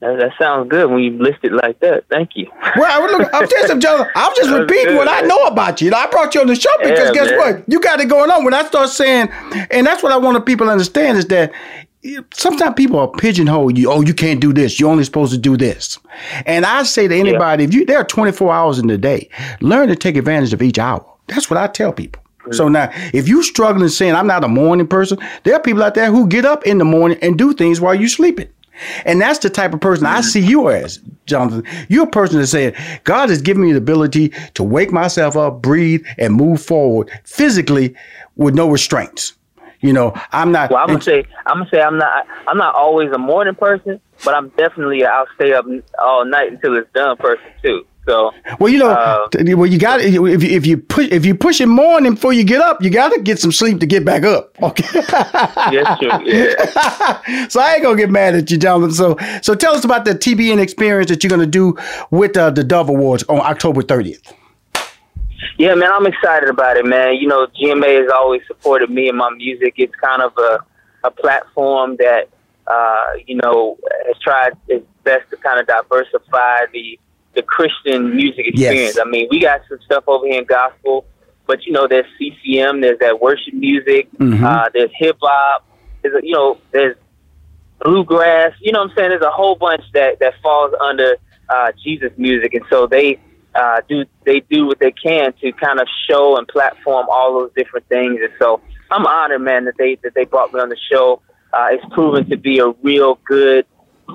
That, 0.00 0.18
that 0.18 0.32
sounds 0.38 0.68
good 0.68 0.90
when 0.90 1.00
you 1.00 1.12
list 1.12 1.38
it 1.42 1.52
like 1.52 1.80
that. 1.80 2.04
Thank 2.10 2.30
you. 2.34 2.50
Well, 2.76 3.18
look, 3.18 3.30
I'm 3.32 3.48
just, 3.48 3.70
I'm 3.70 3.80
just, 3.80 4.10
I'm 4.16 4.32
just 4.34 4.50
repeating 4.50 4.96
what 4.96 5.08
I 5.08 5.20
know 5.20 5.44
about 5.44 5.80
you. 5.80 5.94
I 5.94 6.08
brought 6.08 6.34
you 6.34 6.40
on 6.40 6.48
the 6.48 6.56
show 6.56 6.70
because 6.82 7.08
Yeah, 7.08 7.12
guess 7.12 7.30
man. 7.30 7.38
what? 7.38 7.64
You 7.68 7.80
got 7.80 8.00
it 8.00 8.08
going 8.08 8.30
on. 8.30 8.44
When 8.44 8.52
I 8.52 8.64
start 8.64 8.88
saying, 8.88 9.28
and 9.70 9.86
that's 9.86 10.02
what 10.02 10.10
I 10.10 10.16
want 10.16 10.44
people 10.44 10.66
to 10.66 10.72
understand 10.72 11.18
is 11.18 11.26
that 11.28 11.52
sometimes 12.32 12.74
people 12.74 12.98
are 12.98 13.08
pigeonholed 13.08 13.78
you. 13.78 13.90
Oh, 13.90 14.00
you 14.00 14.12
can't 14.12 14.40
do 14.40 14.52
this. 14.52 14.78
You're 14.78 14.90
only 14.90 15.04
supposed 15.04 15.32
to 15.32 15.38
do 15.38 15.56
this. 15.56 15.98
And 16.46 16.66
I 16.66 16.82
say 16.82 17.08
to 17.08 17.14
anybody, 17.14 17.64
if 17.64 17.72
you 17.72 17.84
there 17.84 17.98
are 17.98 18.04
24 18.04 18.52
hours 18.52 18.78
in 18.78 18.88
the 18.88 18.98
day, 18.98 19.28
learn 19.60 19.88
to 19.88 19.96
take 19.96 20.16
advantage 20.16 20.52
of 20.52 20.62
each 20.62 20.78
hour. 20.78 21.04
That's 21.28 21.48
what 21.48 21.56
I 21.56 21.68
tell 21.68 21.92
people. 21.92 22.22
So 22.50 22.68
mm. 22.68 22.72
now, 22.72 22.90
if 23.14 23.28
you're 23.28 23.42
struggling 23.42 23.88
saying 23.88 24.14
I'm 24.14 24.26
not 24.26 24.44
a 24.44 24.48
morning 24.48 24.86
person, 24.86 25.18
there 25.44 25.54
are 25.54 25.60
people 25.60 25.82
out 25.82 25.94
there 25.94 26.10
who 26.10 26.26
get 26.26 26.44
up 26.44 26.66
in 26.66 26.78
the 26.78 26.84
morning 26.84 27.18
and 27.22 27.38
do 27.38 27.54
things 27.54 27.80
while 27.80 27.94
you're 27.94 28.08
sleeping. 28.08 28.48
And 29.04 29.20
that's 29.20 29.38
the 29.38 29.50
type 29.50 29.72
of 29.72 29.80
person 29.80 30.06
I 30.06 30.20
see 30.20 30.40
you 30.40 30.70
as, 30.70 31.00
Jonathan. 31.26 31.64
You're 31.88 32.04
a 32.04 32.10
person 32.10 32.40
that 32.40 32.46
said, 32.46 32.76
God 33.04 33.28
has 33.28 33.40
given 33.40 33.62
me 33.62 33.72
the 33.72 33.78
ability 33.78 34.30
to 34.54 34.62
wake 34.62 34.92
myself 34.92 35.36
up, 35.36 35.62
breathe, 35.62 36.04
and 36.18 36.34
move 36.34 36.60
forward 36.60 37.10
physically 37.24 37.94
with 38.36 38.54
no 38.54 38.68
restraints. 38.68 39.34
You 39.80 39.92
know, 39.92 40.14
I'm 40.32 40.50
not. 40.50 40.70
Well, 40.70 40.80
I'm 40.80 40.88
gonna 40.88 41.02
say 41.02 41.24
I'm 41.44 41.58
gonna 41.58 41.70
say 41.70 41.82
I'm 41.82 41.98
not 41.98 42.26
I'm 42.48 42.56
not 42.56 42.74
always 42.74 43.12
a 43.12 43.18
morning 43.18 43.54
person, 43.54 44.00
but 44.24 44.34
I'm 44.34 44.48
definitely 44.56 45.04
I'll 45.04 45.26
stay 45.34 45.52
up 45.52 45.66
all 46.00 46.24
night 46.24 46.50
until 46.52 46.74
it's 46.78 46.90
done 46.94 47.18
person 47.18 47.44
too. 47.62 47.84
So 48.06 48.32
Well, 48.58 48.72
you 48.72 48.78
know, 48.78 48.90
Uh, 48.90 49.28
well, 49.56 49.66
you 49.66 49.78
got 49.78 50.00
if 50.00 50.12
you 50.12 50.26
if 50.26 50.66
you 50.66 50.78
push 50.78 51.08
if 51.10 51.24
you 51.24 51.34
push 51.34 51.60
it 51.60 51.66
morning 51.66 52.14
before 52.14 52.32
you 52.32 52.44
get 52.44 52.60
up, 52.60 52.82
you 52.82 52.90
got 52.90 53.12
to 53.12 53.20
get 53.20 53.38
some 53.38 53.52
sleep 53.52 53.80
to 53.80 53.86
get 53.86 54.04
back 54.04 54.24
up. 54.24 54.50
Okay. 54.62 54.84
yes, 55.72 55.98
true. 55.98 56.10
Yeah. 56.24 57.46
so 57.48 57.60
I 57.60 57.74
ain't 57.74 57.82
gonna 57.82 57.96
get 57.96 58.10
mad 58.10 58.34
at 58.34 58.50
you, 58.50 58.58
Jonathan. 58.58 58.92
So 58.94 59.16
so 59.42 59.54
tell 59.54 59.74
us 59.74 59.84
about 59.84 60.04
the 60.04 60.14
TBN 60.14 60.58
experience 60.60 61.10
that 61.10 61.22
you're 61.22 61.30
gonna 61.30 61.46
do 61.46 61.76
with 62.10 62.36
uh, 62.36 62.50
the 62.50 62.64
Dove 62.64 62.88
Awards 62.88 63.24
on 63.24 63.40
October 63.40 63.82
30th. 63.82 64.32
Yeah, 65.58 65.74
man, 65.74 65.90
I'm 65.92 66.06
excited 66.06 66.48
about 66.48 66.76
it, 66.76 66.84
man. 66.86 67.16
You 67.16 67.28
know, 67.28 67.46
GMA 67.46 68.02
has 68.02 68.10
always 68.10 68.42
supported 68.46 68.90
me 68.90 69.08
and 69.08 69.16
my 69.18 69.30
music. 69.30 69.74
It's 69.76 69.94
kind 69.96 70.22
of 70.22 70.32
a 70.38 70.58
a 71.04 71.10
platform 71.10 71.96
that 71.98 72.28
uh, 72.66 73.06
you 73.26 73.36
know 73.36 73.76
has 74.06 74.18
tried 74.20 74.52
its 74.68 74.86
best 75.04 75.28
to 75.30 75.36
kind 75.36 75.60
of 75.60 75.66
diversify 75.66 76.64
the 76.72 76.98
the 77.34 77.42
Christian 77.42 78.14
music 78.14 78.46
Yes. 78.54 78.70
experience. 78.70 78.98
I 78.98 79.08
mean, 79.08 79.28
we 79.30 79.40
got 79.40 79.62
some 79.68 79.78
stuff 79.84 80.04
over 80.06 80.26
here 80.26 80.38
in 80.38 80.44
gospel, 80.44 81.04
but 81.46 81.64
you 81.66 81.72
know, 81.72 81.86
there's 81.86 82.06
CCM, 82.18 82.80
there's 82.80 82.98
that 83.00 83.20
worship 83.20 83.54
music, 83.54 84.08
Mhm. 84.18 84.44
uh, 84.44 84.68
there's 84.72 84.90
hip 84.98 85.16
hop, 85.20 85.64
there's 86.02 86.22
you 86.22 86.32
know, 86.32 86.58
there's 86.72 86.96
bluegrass. 87.80 88.52
You 88.60 88.72
know 88.72 88.80
what 88.82 88.90
I'm 88.90 88.96
saying? 88.96 89.10
There's 89.10 89.22
a 89.22 89.30
whole 89.30 89.56
bunch 89.56 89.82
that 89.92 90.18
that 90.20 90.34
falls 90.42 90.72
under 90.80 91.16
uh, 91.48 91.72
Jesus 91.82 92.10
music, 92.16 92.54
and 92.54 92.64
so 92.70 92.86
they 92.86 93.18
uh, 93.54 93.80
do 93.88 94.04
they 94.24 94.40
do 94.50 94.66
what 94.66 94.78
they 94.80 94.92
can 94.92 95.32
to 95.40 95.52
kind 95.52 95.80
of 95.80 95.86
show 96.08 96.36
and 96.36 96.46
platform 96.48 97.06
all 97.10 97.38
those 97.38 97.50
different 97.56 97.86
things. 97.88 98.18
And 98.20 98.32
so 98.38 98.60
I'm 98.90 99.06
honored, 99.06 99.42
man, 99.42 99.64
that 99.66 99.74
they 99.78 99.96
that 100.02 100.14
they 100.14 100.24
brought 100.24 100.52
me 100.52 100.60
on 100.60 100.68
the 100.70 100.78
show. 100.90 101.20
Uh, 101.52 101.68
it's 101.70 101.84
proven 101.94 102.28
to 102.30 102.36
be 102.36 102.58
a 102.58 102.68
real 102.82 103.20
good 103.26 103.64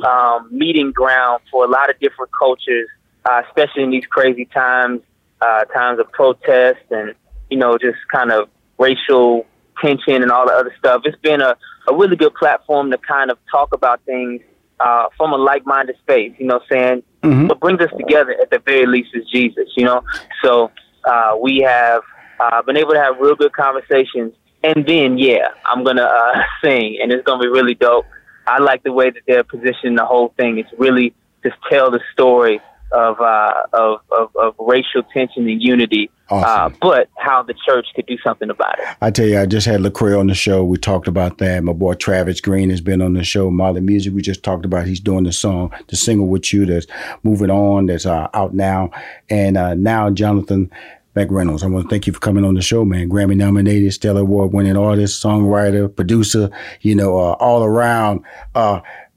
um, 0.06 0.50
meeting 0.52 0.92
ground 0.92 1.42
for 1.52 1.64
a 1.64 1.68
lot 1.68 1.90
of 1.90 1.98
different 2.00 2.32
cultures, 2.38 2.90
uh, 3.26 3.42
especially 3.48 3.84
in 3.84 3.92
these 3.92 4.06
crazy 4.06 4.46
times, 4.46 5.02
uh, 5.42 5.64
times 5.66 6.00
of 6.00 6.12
protest 6.12 6.80
and 6.92 7.14
you 7.50 7.58
know 7.58 7.78
just 7.78 7.98
kind 8.12 8.32
of 8.32 8.50
racial 8.78 9.46
tension 9.82 10.22
and 10.22 10.32
all 10.32 10.46
the 10.46 10.54
other 10.54 10.74
stuff. 10.78 11.02
It's 11.06 11.20
been 11.22 11.42
a, 11.42 11.56
a 11.88 11.96
really 11.96 12.16
good 12.16 12.34
platform 12.36 12.92
to 12.92 12.98
kind 12.98 13.32
of 13.32 13.38
talk 13.52 13.74
about 13.74 14.02
things 14.06 14.42
uh, 14.80 15.08
from 15.18 15.34
a 15.34 15.38
like-minded 15.38 15.98
space. 16.02 16.34
You 16.38 16.48
know, 16.48 16.62
saying 16.70 17.04
Mhm. 17.24 17.50
what 17.50 17.60
brings 17.60 17.82
us 17.82 17.92
together 17.98 18.34
at 18.42 18.50
the 18.50 18.60
very 18.60 18.86
least 18.86 19.10
is 19.14 19.26
Jesus. 19.30 19.68
You 19.76 19.86
know, 19.86 20.04
so 20.44 20.72
uh, 21.06 21.36
we 21.42 21.60
have 21.60 22.02
uh, 22.40 22.62
been 22.62 22.78
able 22.78 22.94
to 22.94 23.00
have 23.00 23.18
real 23.20 23.36
good 23.36 23.52
conversations. 23.54 24.34
And 24.64 24.86
then, 24.86 25.18
yeah, 25.18 25.48
I'm 25.66 25.84
gonna 25.84 26.04
uh, 26.04 26.42
sing, 26.64 26.98
and 27.02 27.12
it's 27.12 27.24
gonna 27.26 27.42
be 27.42 27.48
really 27.50 27.76
dope. 27.76 28.06
I 28.48 28.60
like 28.60 28.84
the 28.84 28.92
way 28.94 29.10
that 29.10 29.22
they're 29.28 29.44
positioning 29.44 29.96
the 29.96 30.06
whole 30.06 30.34
thing. 30.38 30.58
It's 30.58 30.72
really 30.78 31.14
just 31.44 31.56
tell 31.70 31.92
the 31.92 32.00
story 32.14 32.62
of 32.92 33.20
uh, 33.22 33.54
of, 33.74 34.00
of 34.12 34.36
of 34.36 34.56
racial 34.60 35.04
tension 35.14 35.48
and 35.48 35.62
unity, 35.62 36.10
Awesome. 36.30 36.74
uh, 36.74 36.78
but 36.82 37.10
how 37.18 37.44
the 37.44 37.54
church 37.66 37.88
could 37.96 38.06
do 38.06 38.18
something 38.24 38.50
about 38.50 38.80
it. 38.80 38.86
I 39.02 39.12
tell 39.12 39.28
you, 39.28 39.40
I 39.40 39.46
just 39.46 39.68
had 39.68 39.82
Lecrae 39.82 40.20
on 40.20 40.28
the 40.28 40.34
show. 40.34 40.64
We 40.64 40.78
talked 40.78 41.08
about 41.08 41.38
that. 41.40 41.64
My 41.64 41.74
boy 41.74 41.94
Travis 41.96 42.42
Greene 42.42 42.70
has 42.70 42.82
been 42.82 43.02
on 43.02 43.14
the 43.14 43.24
show. 43.24 43.50
Mali 43.52 43.82
Music, 43.82 44.14
we 44.14 44.22
just 44.22 44.44
talked 44.44 44.66
about. 44.66 44.88
He's 44.88 45.00
doing 45.00 45.24
the 45.24 45.32
song, 45.32 45.72
the 45.88 45.96
single 45.96 46.28
with 46.28 46.52
you 46.54 46.66
that's 46.66 46.88
moving 47.24 47.50
on, 47.52 47.86
that's 47.88 48.06
uh, 48.06 48.28
out 48.34 48.54
now. 48.54 48.92
And 49.30 49.58
uh, 49.58 49.74
now, 49.76 50.10
Jonathan 50.10 50.72
McReynolds, 51.16 51.64
I 51.64 51.68
want 51.68 51.86
to 51.86 51.90
thank 51.90 52.08
you 52.08 52.14
for 52.14 52.20
coming 52.20 52.46
on 52.46 52.54
the 52.54 52.62
show, 52.62 52.86
man. 52.86 53.10
Grammy 53.10 53.36
nominated, 53.36 53.92
Stellar 53.94 54.22
Award 54.22 54.54
winning 54.54 54.78
artist, 54.78 55.22
songwriter, 55.24 55.94
producer, 55.94 56.50
you 56.82 56.96
know, 56.96 57.18
uh, 57.18 57.34
all 57.34 57.64
around. 57.64 58.24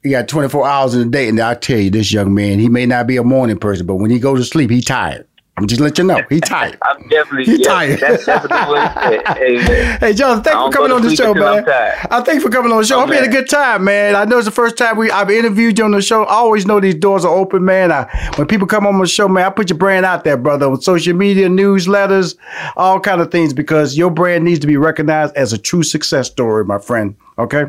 He 0.02 0.10
got 0.10 0.28
24 0.28 0.66
hours 0.66 0.94
in 0.94 1.00
a 1.02 1.10
day. 1.10 1.28
And 1.28 1.38
I 1.40 1.54
tell 1.54 1.78
you, 1.78 1.90
this 1.90 2.12
young 2.12 2.34
man, 2.34 2.58
he 2.58 2.68
may 2.68 2.86
not 2.86 3.06
be 3.06 3.16
a 3.16 3.24
morning 3.24 3.58
person, 3.58 3.86
but 3.86 3.96
when 3.96 4.10
he 4.10 4.18
goes 4.18 4.40
to 4.40 4.44
sleep, 4.44 4.70
he 4.70 4.80
tired. 4.80 5.26
I'm 5.58 5.66
just 5.66 5.82
let 5.82 5.98
you 5.98 6.04
know, 6.04 6.18
he 6.30 6.40
tired. 6.40 6.78
I'm 6.82 7.06
definitely 7.08 7.52
You 7.52 7.58
yeah, 7.58 7.68
tired. 7.68 8.00
That's, 8.00 8.24
that's 8.24 8.44
a 8.46 8.48
good 8.48 8.68
way 8.68 8.80
to 8.80 9.64
say 9.64 9.82
it. 9.92 10.00
Hey, 10.00 10.14
John, 10.14 10.42
thanks 10.42 10.58
for 10.58 10.72
coming 10.72 10.92
on 10.92 11.02
the 11.02 11.14
show, 11.14 11.32
I'm 11.32 11.38
man. 11.38 11.64
I 12.10 12.22
thank 12.22 12.36
you 12.36 12.40
for 12.40 12.48
coming 12.48 12.72
on 12.72 12.78
the 12.80 12.86
show. 12.86 12.96
Oh, 12.96 13.00
Hope 13.00 13.10
you 13.10 13.16
had 13.16 13.24
a 13.24 13.28
good 13.28 13.50
time, 13.50 13.84
man. 13.84 14.16
I 14.16 14.24
know 14.24 14.38
it's 14.38 14.46
the 14.46 14.50
first 14.50 14.78
time 14.78 14.96
we 14.96 15.10
I've 15.10 15.30
interviewed 15.30 15.78
you 15.78 15.84
on 15.84 15.90
the 15.90 16.00
show. 16.00 16.24
I 16.24 16.36
always 16.36 16.64
know 16.64 16.80
these 16.80 16.94
doors 16.94 17.26
are 17.26 17.34
open, 17.34 17.66
man. 17.66 17.92
I, 17.92 18.04
when 18.36 18.48
people 18.48 18.66
come 18.66 18.86
on 18.86 18.98
the 18.98 19.06
show, 19.06 19.28
man, 19.28 19.44
I 19.44 19.50
put 19.50 19.68
your 19.68 19.78
brand 19.78 20.06
out 20.06 20.24
there, 20.24 20.38
brother, 20.38 20.70
with 20.70 20.82
social 20.82 21.14
media, 21.14 21.48
newsletters, 21.48 22.36
all 22.74 22.98
kind 22.98 23.20
of 23.20 23.30
things, 23.30 23.52
because 23.52 23.96
your 23.96 24.10
brand 24.10 24.44
needs 24.44 24.60
to 24.60 24.66
be 24.66 24.78
recognized 24.78 25.36
as 25.36 25.52
a 25.52 25.58
true 25.58 25.82
success 25.82 26.30
story, 26.30 26.64
my 26.64 26.78
friend. 26.78 27.14
Okay. 27.38 27.66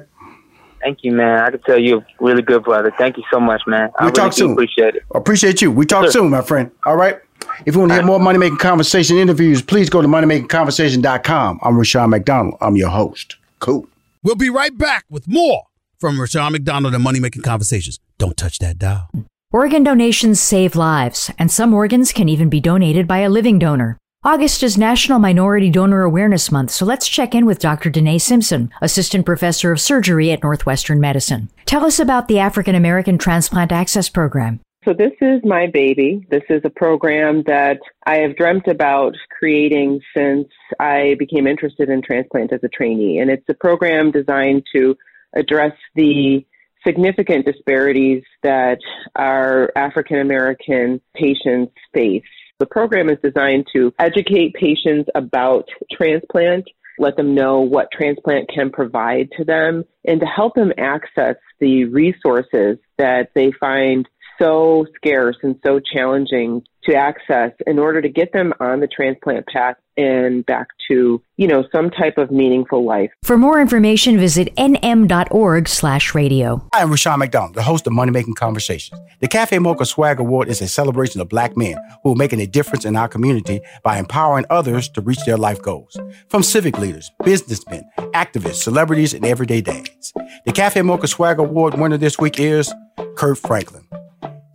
Thank 0.84 1.00
you, 1.04 1.12
man. 1.14 1.40
I 1.40 1.50
can 1.52 1.62
tell 1.62 1.80
you're 1.80 2.00
a 2.00 2.06
really 2.20 2.42
good 2.42 2.64
brother. 2.64 2.92
Thank 2.98 3.18
you 3.18 3.24
so 3.32 3.40
much, 3.40 3.62
man. 3.68 3.90
I 3.98 4.04
We'll 4.04 4.12
really 4.12 4.14
talk 4.14 4.32
do 4.34 4.38
soon. 4.38 4.52
appreciate 4.52 4.96
it. 4.96 5.04
Appreciate 5.16 5.62
you. 5.62 5.72
We 5.72 5.86
talk 5.86 6.04
Sure. 6.04 6.12
soon, 6.12 6.30
my 6.30 6.42
friend. 6.42 6.70
All 6.86 6.96
right. 6.98 7.20
If 7.66 7.74
you 7.76 7.80
want 7.80 7.92
to 7.92 7.96
hear 7.96 8.04
more 8.06 8.20
Money 8.20 8.38
Making 8.40 8.58
Conversation 8.58 9.18
interviews, 9.18 9.62
please 9.62 9.90
go 9.90 10.02
to 10.02 10.08
moneymakingconversation.com. 10.08 11.60
I'm 11.62 11.78
Rushion 11.78 12.10
McDonald. 12.10 12.56
I'm 12.62 12.76
your 12.76 12.90
host. 12.90 13.38
Cool. 13.60 13.88
We'll 14.24 14.36
be 14.36 14.50
right 14.50 14.78
back 14.78 15.06
with 15.10 15.28
more 15.28 15.64
from 16.00 16.20
Rushion 16.20 16.52
McDonald 16.52 16.94
and 16.94 17.04
Money 17.04 17.20
Making 17.20 17.42
Conversations. 17.44 18.00
Don't 18.18 18.36
touch 18.38 18.60
that 18.60 18.78
dial. 18.80 19.10
Organ 19.52 19.84
donations 19.84 20.40
save 20.42 20.76
lives, 20.76 21.30
and 21.38 21.52
some 21.52 21.74
organs 21.74 22.12
can 22.12 22.28
even 22.28 22.50
be 22.50 22.60
donated 22.60 23.08
by 23.08 23.20
a 23.20 23.30
living 23.30 23.60
donor. 23.60 23.98
August 24.26 24.64
is 24.64 24.78
National 24.78 25.20
Minority 25.20 25.70
Donor 25.70 26.04
Awareness 26.04 26.50
Month, 26.50 26.72
so 26.72 26.86
let's 26.86 27.10
check 27.10 27.36
in 27.36 27.46
with 27.46 27.60
Dr. 27.60 27.90
Dinee 27.90 28.20
Simpson, 28.20 28.72
Assistant 28.82 29.26
Professor 29.26 29.74
of 29.74 29.82
Surgery 29.82 30.32
at 30.32 30.42
Northwestern 30.42 31.02
Medicine. 31.02 31.50
Tell 31.66 31.86
us 31.86 32.00
about 32.00 32.30
the 32.30 32.40
African 32.40 32.74
American 32.74 33.18
Transplant 33.18 33.74
Access 33.74 34.08
Program. 34.08 34.62
So 34.86 34.94
this 34.94 35.12
is 35.20 35.42
my 35.44 35.68
baby. 35.68 36.26
This 36.32 36.44
is 36.50 36.62
a 36.64 36.70
program 36.70 37.44
that 37.48 37.80
I 38.06 38.20
have 38.20 38.38
dreamt 38.38 38.68
about 38.68 39.14
creating 39.38 40.00
since 40.16 40.48
I 40.80 41.18
became 41.20 41.46
interested 41.46 41.90
in 41.90 42.02
transplant 42.02 42.54
as 42.54 42.62
a 42.64 42.70
trainee. 42.70 43.20
And 43.20 43.30
it's 43.30 43.50
a 43.50 43.54
program 43.54 44.12
designed 44.12 44.64
to 44.74 44.96
address 45.36 45.74
the 45.96 46.46
significant 46.88 47.46
disparities 47.46 48.24
that 48.42 48.80
our 49.18 49.70
African 49.76 50.20
American 50.20 51.02
patients 51.14 51.74
face. 51.94 52.24
The 52.64 52.68
program 52.68 53.10
is 53.10 53.18
designed 53.22 53.68
to 53.74 53.94
educate 54.00 54.54
patients 54.54 55.10
about 55.16 55.68
transplant 55.92 56.66
let 56.98 57.18
them 57.18 57.34
know 57.36 57.60
what 57.60 57.92
transplant 57.92 58.50
can 58.50 58.70
provide 58.70 59.30
to 59.38 59.44
them, 59.44 59.84
and 60.06 60.20
to 60.20 60.26
help 60.26 60.54
them 60.56 60.72
access 60.78 61.36
the 61.60 61.86
resources 61.86 62.78
that 62.98 63.32
they 63.34 63.52
find 63.60 64.08
so 64.40 64.86
scarce 64.96 65.36
and 65.44 65.60
so 65.66 65.80
challenging 65.80 66.64
to 66.86 66.96
access 66.96 67.52
in 67.66 67.80
order 67.80 68.02
to 68.02 68.10
get 68.10 68.34
them 68.34 68.54
on 68.60 68.80
the 68.80 68.88
transplant 68.88 69.46
path 69.48 69.76
and 69.96 70.46
back 70.46 70.68
to, 70.88 71.22
you 71.38 71.48
know, 71.48 71.64
some 71.72 71.90
type 71.92 72.18
of 72.18 72.32
meaningful 72.32 72.84
life. 72.84 73.12
For 73.24 73.38
more 73.38 73.62
information, 73.62 74.18
visit 74.18 74.54
nm.org 74.56 75.68
slash 75.68 76.16
radio. 76.16 76.68
I 76.74 76.82
am 76.82 76.90
Rushion 76.90 77.20
McDonald, 77.20 77.56
the 77.56 77.64
host 77.64 77.86
of 77.86 77.94
Money 77.94 78.12
Making 78.12 78.34
Conversations. 78.34 79.00
The 79.20 79.28
Cafe 79.28 79.60
Mocha 79.60 79.86
Swag 79.86 80.20
Award 80.20 80.48
is 80.48 80.62
a 80.62 80.68
celebration 80.68 81.22
of 81.22 81.30
black 81.30 81.56
men 81.56 81.78
who 82.04 82.14
are 82.14 82.16
making 82.16 82.42
a 82.42 82.48
difference 82.48 82.86
in 82.86 82.96
our 82.96 83.08
community 83.08 83.62
by 83.84 83.98
empowering 83.98 84.46
others 84.50 84.90
to 84.90 85.02
reach 85.02 85.24
their 85.26 85.38
life 85.38 85.62
goals. 85.62 85.98
From 86.28 86.44
civic 86.44 86.80
leaders, 86.80 87.12
businessmen, 87.24 87.84
activists, 88.14 88.64
celebrities, 88.64 89.14
and 89.14 89.26
everyday 89.26 89.62
dads. 89.62 90.14
The 90.46 90.52
Cafe 90.52 90.82
Mocha 90.82 91.08
Swag 91.08 91.40
Award 91.40 91.76
winner 91.76 91.98
this 91.98 92.18
week 92.18 92.40
is 92.40 92.74
Kirk 93.16 93.38
Franklin. 93.38 93.88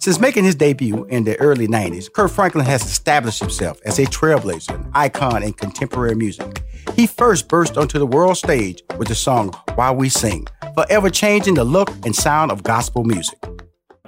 Since 0.00 0.20
making 0.20 0.44
his 0.44 0.54
debut 0.54 1.06
in 1.06 1.24
the 1.24 1.37
early 1.40 1.66
90s, 1.66 2.12
Kirk 2.12 2.30
Franklin 2.30 2.64
has 2.64 2.84
established 2.84 3.40
himself 3.40 3.80
as 3.84 3.98
a 3.98 4.04
trailblazer, 4.04 4.76
an 4.76 4.88
icon 4.94 5.42
in 5.42 5.52
contemporary 5.52 6.14
music. 6.14 6.62
He 6.94 7.08
first 7.08 7.48
burst 7.48 7.76
onto 7.76 7.98
the 7.98 8.06
world 8.06 8.37
stage 8.37 8.80
with 8.96 9.08
the 9.08 9.16
song 9.16 9.52
Why 9.74 9.90
We 9.90 10.08
Sing, 10.08 10.46
forever 10.74 11.11
changing 11.11 11.54
the 11.54 11.64
look 11.64 11.90
and 12.06 12.14
sound 12.14 12.52
of 12.52 12.62
gospel 12.62 13.02
music. 13.02 13.40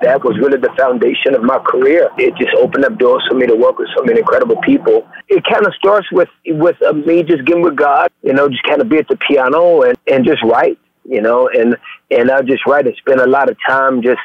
That 0.00 0.22
was 0.22 0.38
really 0.38 0.58
the 0.58 0.72
foundation 0.78 1.34
of 1.34 1.42
my 1.42 1.58
career. 1.58 2.08
It 2.18 2.36
just 2.36 2.54
opened 2.56 2.84
up 2.84 2.96
doors 2.96 3.26
for 3.28 3.34
me 3.34 3.48
to 3.48 3.56
work 3.56 3.78
with 3.78 3.88
so 3.98 4.04
many 4.04 4.20
incredible 4.20 4.56
people. 4.62 5.06
It 5.28 5.42
kind 5.44 5.66
of 5.66 5.74
starts 5.74 6.06
with 6.12 6.28
with 6.46 6.80
uh, 6.82 6.92
me 6.92 7.24
just 7.24 7.44
getting 7.44 7.62
with 7.62 7.74
God, 7.74 8.12
you 8.22 8.32
know, 8.32 8.48
just 8.48 8.62
kind 8.62 8.80
of 8.80 8.88
be 8.88 8.98
at 8.98 9.08
the 9.08 9.16
piano 9.16 9.82
and, 9.82 9.98
and 10.06 10.24
just 10.24 10.42
write, 10.44 10.78
you 11.04 11.20
know, 11.20 11.48
and 11.48 11.76
and 12.12 12.30
I 12.30 12.42
just 12.42 12.64
write 12.64 12.86
and 12.86 12.96
spend 12.96 13.20
a 13.20 13.26
lot 13.26 13.50
of 13.50 13.56
time 13.66 14.02
just 14.02 14.20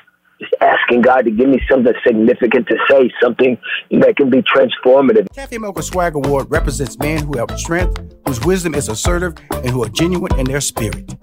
asking 0.62 1.02
God 1.02 1.22
to 1.26 1.32
give 1.32 1.50
me 1.50 1.60
something 1.70 1.94
significant 2.06 2.68
to 2.68 2.78
say, 2.90 3.12
something 3.22 3.58
that 3.92 4.16
can 4.18 4.30
be 4.30 4.42
transformative. 4.44 5.28
Cafe 5.34 5.58
Mocha 5.58 5.84
Swag 5.84 6.16
Award 6.16 6.48
represents 6.50 6.98
men 7.00 7.26
who 7.26 7.38
have 7.38 7.58
strength, 7.60 8.02
whose 8.28 8.44
wisdom 8.46 8.74
is 8.74 8.90
assertive, 8.90 9.36
and 9.52 9.70
who 9.70 9.84
are 9.84 9.90
genuine 9.90 10.38
in 10.40 10.46
their 10.46 10.62
spirit. 10.62 11.14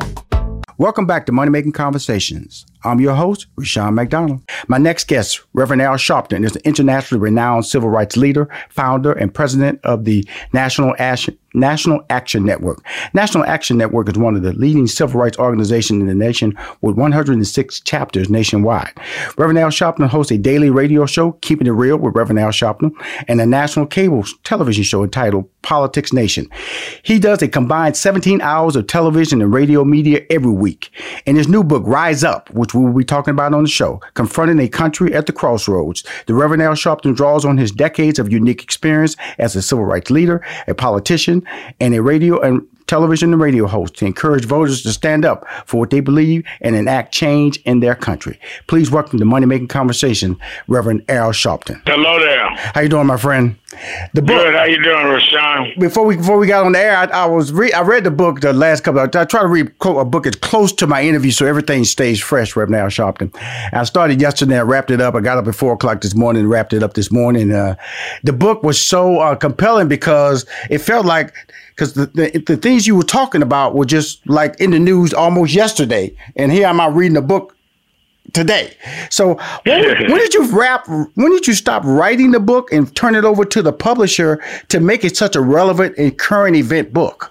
Welcome 0.78 1.06
back 1.06 1.26
to 1.26 1.32
Money 1.32 1.50
Making 1.50 1.72
Conversations. 1.72 2.66
I'm 2.84 3.00
your 3.00 3.14
host, 3.14 3.46
Rushion 3.56 3.94
McDonald. 3.94 4.40
My 4.66 4.78
next 4.78 5.06
guest, 5.06 5.40
Reverend 5.52 5.82
Al 5.82 5.94
Sharpton, 5.94 6.44
is 6.44 6.56
an 6.56 6.62
internationally 6.64 7.20
renowned 7.20 7.66
civil 7.66 7.88
rights 7.88 8.16
leader, 8.16 8.48
founder, 8.70 9.12
and 9.12 9.32
president 9.32 9.80
of 9.84 10.04
the 10.04 10.26
National 10.52 10.94
Action, 10.98 11.38
National 11.54 12.04
Action 12.10 12.44
Network. 12.44 12.84
National 13.14 13.44
Action 13.44 13.76
Network 13.76 14.08
is 14.08 14.18
one 14.18 14.34
of 14.36 14.42
the 14.42 14.52
leading 14.54 14.86
civil 14.86 15.20
rights 15.20 15.38
organizations 15.38 16.00
in 16.00 16.06
the 16.06 16.14
nation 16.14 16.56
with 16.80 16.96
106 16.96 17.80
chapters 17.80 18.30
nationwide. 18.30 18.92
Reverend 19.36 19.58
Al 19.58 19.68
Sharpton 19.68 20.08
hosts 20.08 20.32
a 20.32 20.38
daily 20.38 20.70
radio 20.70 21.06
show, 21.06 21.32
Keeping 21.42 21.66
It 21.66 21.70
Real 21.70 21.98
with 21.98 22.14
Reverend 22.14 22.40
Al 22.40 22.50
Sharpton, 22.50 22.90
and 23.28 23.40
a 23.40 23.46
national 23.46 23.86
cable 23.86 24.24
television 24.44 24.84
show 24.84 25.04
entitled 25.04 25.48
Politics 25.62 26.12
Nation. 26.12 26.48
He 27.02 27.18
does 27.18 27.42
a 27.42 27.48
combined 27.48 27.96
17 27.96 28.40
hours 28.40 28.76
of 28.76 28.86
television 28.86 29.40
and 29.40 29.52
radio 29.52 29.84
media 29.84 30.24
every 30.30 30.50
week. 30.50 30.90
In 31.26 31.36
his 31.36 31.48
new 31.48 31.62
book, 31.62 31.82
Rise 31.86 32.24
Up, 32.24 32.50
which 32.50 32.71
which 32.72 32.80
we 32.80 32.86
will 32.86 32.98
be 32.98 33.04
talking 33.04 33.32
about 33.32 33.54
on 33.54 33.62
the 33.62 33.68
show, 33.68 34.00
confronting 34.14 34.58
a 34.58 34.68
country 34.68 35.14
at 35.14 35.26
the 35.26 35.32
crossroads. 35.32 36.04
The 36.26 36.34
Reverend 36.34 36.62
Al 36.62 36.72
Sharpton 36.72 37.14
draws 37.14 37.44
on 37.44 37.58
his 37.58 37.70
decades 37.70 38.18
of 38.18 38.32
unique 38.32 38.62
experience 38.62 39.16
as 39.38 39.54
a 39.56 39.62
civil 39.62 39.84
rights 39.84 40.10
leader, 40.10 40.44
a 40.66 40.74
politician, 40.74 41.46
and 41.80 41.94
a 41.94 42.02
radio 42.02 42.40
and 42.40 42.66
television 42.86 43.32
and 43.32 43.42
radio 43.42 43.66
host 43.66 43.96
to 43.96 44.06
encourage 44.06 44.44
voters 44.44 44.82
to 44.82 44.92
stand 44.92 45.24
up 45.24 45.46
for 45.66 45.80
what 45.80 45.90
they 45.90 46.00
believe 46.00 46.44
and 46.60 46.76
enact 46.76 47.12
change 47.12 47.58
in 47.64 47.80
their 47.80 47.94
country. 47.94 48.38
Please 48.66 48.90
welcome 48.90 49.18
to 49.18 49.24
Money 49.24 49.46
Making 49.46 49.68
Conversation, 49.68 50.38
Reverend 50.68 51.04
Al 51.08 51.30
Sharpton. 51.30 51.80
Hello 51.86 52.18
there. 52.18 52.48
How 52.74 52.80
you 52.80 52.88
doing, 52.88 53.06
my 53.06 53.16
friend? 53.16 53.56
The 54.12 54.20
book. 54.20 54.36
Good. 54.36 54.54
How 54.54 54.64
you 54.64 54.82
doing, 54.82 55.06
Rushion? 55.06 55.72
Before 55.78 56.04
we 56.04 56.16
before 56.16 56.36
we 56.36 56.46
got 56.46 56.66
on 56.66 56.72
the 56.72 56.78
air, 56.78 56.96
I, 56.96 57.04
I 57.04 57.24
was 57.24 57.52
re- 57.52 57.72
I 57.72 57.80
read 57.80 58.04
the 58.04 58.10
book 58.10 58.40
the 58.40 58.52
last 58.52 58.84
couple. 58.84 59.00
Of, 59.00 59.14
I 59.16 59.24
try 59.24 59.40
to 59.40 59.48
read 59.48 59.72
a 59.80 60.04
book 60.04 60.26
as 60.26 60.36
close 60.36 60.72
to 60.74 60.86
my 60.86 61.02
interview 61.02 61.30
so 61.30 61.46
everything 61.46 61.84
stays 61.84 62.20
fresh. 62.20 62.54
Reverend 62.54 62.76
Al 62.76 62.88
Sharpton. 62.88 63.34
I 63.72 63.84
started 63.84 64.20
yesterday. 64.20 64.58
I 64.58 64.62
wrapped 64.62 64.90
it 64.90 65.00
up. 65.00 65.14
I 65.14 65.20
got 65.20 65.38
up 65.38 65.48
at 65.48 65.54
four 65.54 65.72
o'clock 65.72 66.02
this 66.02 66.14
morning. 66.14 66.42
and 66.42 66.50
Wrapped 66.50 66.74
it 66.74 66.82
up 66.82 66.92
this 66.94 67.10
morning. 67.10 67.50
Uh, 67.50 67.76
the 68.22 68.32
book 68.34 68.62
was 68.62 68.78
so 68.80 69.20
uh, 69.20 69.34
compelling 69.36 69.88
because 69.88 70.44
it 70.68 70.78
felt 70.78 71.06
like 71.06 71.32
because 71.74 71.94
the, 71.94 72.06
the, 72.06 72.38
the 72.46 72.56
things 72.56 72.86
you 72.86 72.96
were 72.96 73.02
talking 73.02 73.42
about 73.42 73.74
were 73.74 73.84
just 73.84 74.26
like 74.28 74.58
in 74.60 74.70
the 74.70 74.78
news 74.78 75.12
almost 75.14 75.54
yesterday, 75.54 76.14
and 76.36 76.52
here 76.52 76.66
I'm 76.66 76.80
I 76.80 76.88
reading 76.88 77.16
a 77.16 77.22
book 77.22 77.56
today. 78.32 78.76
So 79.10 79.34
when, 79.64 79.84
when, 80.10 80.18
did 80.18 80.34
you 80.34 80.44
wrap? 80.56 80.86
When 80.86 81.32
did 81.32 81.46
you 81.46 81.54
stop 81.54 81.82
writing 81.84 82.30
the 82.30 82.40
book 82.40 82.72
and 82.72 82.94
turn 82.94 83.14
it 83.14 83.24
over 83.24 83.44
to 83.44 83.62
the 83.62 83.72
publisher 83.72 84.42
to 84.68 84.80
make 84.80 85.04
it 85.04 85.16
such 85.16 85.36
a 85.36 85.40
relevant 85.40 85.96
and 85.98 86.16
current 86.16 86.56
event 86.56 86.92
book? 86.92 87.30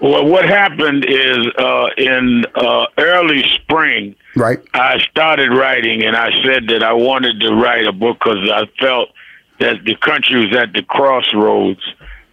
Well, 0.00 0.26
what 0.26 0.44
happened 0.44 1.06
is 1.08 1.38
uh, 1.58 1.88
in 1.96 2.44
uh, 2.54 2.86
early 2.98 3.42
spring, 3.54 4.14
right? 4.34 4.58
I 4.74 4.98
started 5.10 5.50
writing, 5.50 6.02
and 6.02 6.14
I 6.14 6.30
said 6.44 6.66
that 6.68 6.82
I 6.82 6.92
wanted 6.92 7.40
to 7.40 7.54
write 7.54 7.86
a 7.86 7.92
book 7.92 8.18
because 8.18 8.50
I 8.50 8.66
felt 8.78 9.10
that 9.58 9.84
the 9.84 9.96
country 9.96 10.46
was 10.46 10.54
at 10.54 10.74
the 10.74 10.82
crossroads 10.82 11.80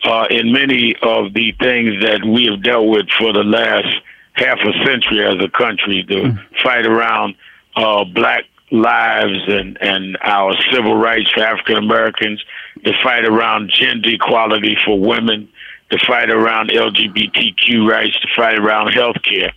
uh, 0.05 0.27
in 0.29 0.51
many 0.51 0.95
of 1.01 1.33
the 1.33 1.51
things 1.59 2.01
that 2.03 2.23
we 2.25 2.45
have 2.45 2.63
dealt 2.63 2.87
with 2.87 3.07
for 3.17 3.33
the 3.33 3.43
last 3.43 3.87
half 4.33 4.59
a 4.59 4.85
century 4.85 5.23
as 5.25 5.35
a 5.43 5.49
country 5.49 6.03
to 6.03 6.15
mm. 6.15 6.39
fight 6.63 6.85
around 6.85 7.35
uh, 7.75 8.03
black 8.03 8.45
lives 8.71 9.39
and, 9.47 9.77
and 9.81 10.17
our 10.23 10.53
civil 10.71 10.95
rights 10.95 11.29
for 11.31 11.41
African 11.41 11.77
Americans, 11.77 12.43
to 12.83 12.91
fight 13.03 13.25
around 13.25 13.69
gender 13.69 14.09
equality 14.09 14.75
for 14.83 14.99
women, 14.99 15.47
to 15.91 15.99
fight 16.07 16.29
around 16.29 16.69
LGBTQ 16.69 17.87
rights, 17.87 18.19
to 18.19 18.27
fight 18.35 18.57
around 18.57 18.91
health 18.91 19.17
care. 19.21 19.53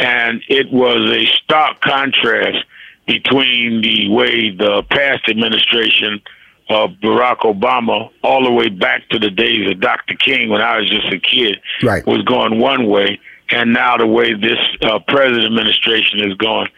And 0.00 0.42
it 0.48 0.70
was 0.70 1.10
a 1.10 1.26
stark 1.26 1.80
contrast 1.80 2.64
between 3.06 3.82
the 3.82 4.08
way 4.08 4.50
the 4.50 4.82
past 4.90 5.28
administration 5.28 6.20
of 6.68 6.90
Barack 7.02 7.40
Obama 7.40 8.10
all 8.22 8.44
the 8.44 8.50
way 8.50 8.68
back 8.68 9.08
to 9.10 9.18
the 9.18 9.30
days 9.30 9.70
of 9.70 9.80
Dr. 9.80 10.14
King 10.14 10.48
when 10.48 10.60
I 10.60 10.78
was 10.78 10.90
just 10.90 11.12
a 11.12 11.18
kid 11.18 11.60
right. 11.82 12.04
was 12.06 12.22
going 12.22 12.58
one 12.58 12.88
way, 12.88 13.20
and 13.50 13.72
now 13.72 13.96
the 13.96 14.06
way 14.06 14.34
this 14.34 14.58
uh, 14.82 14.98
present 15.06 15.44
administration 15.44 16.28
is 16.28 16.34
going 16.34 16.68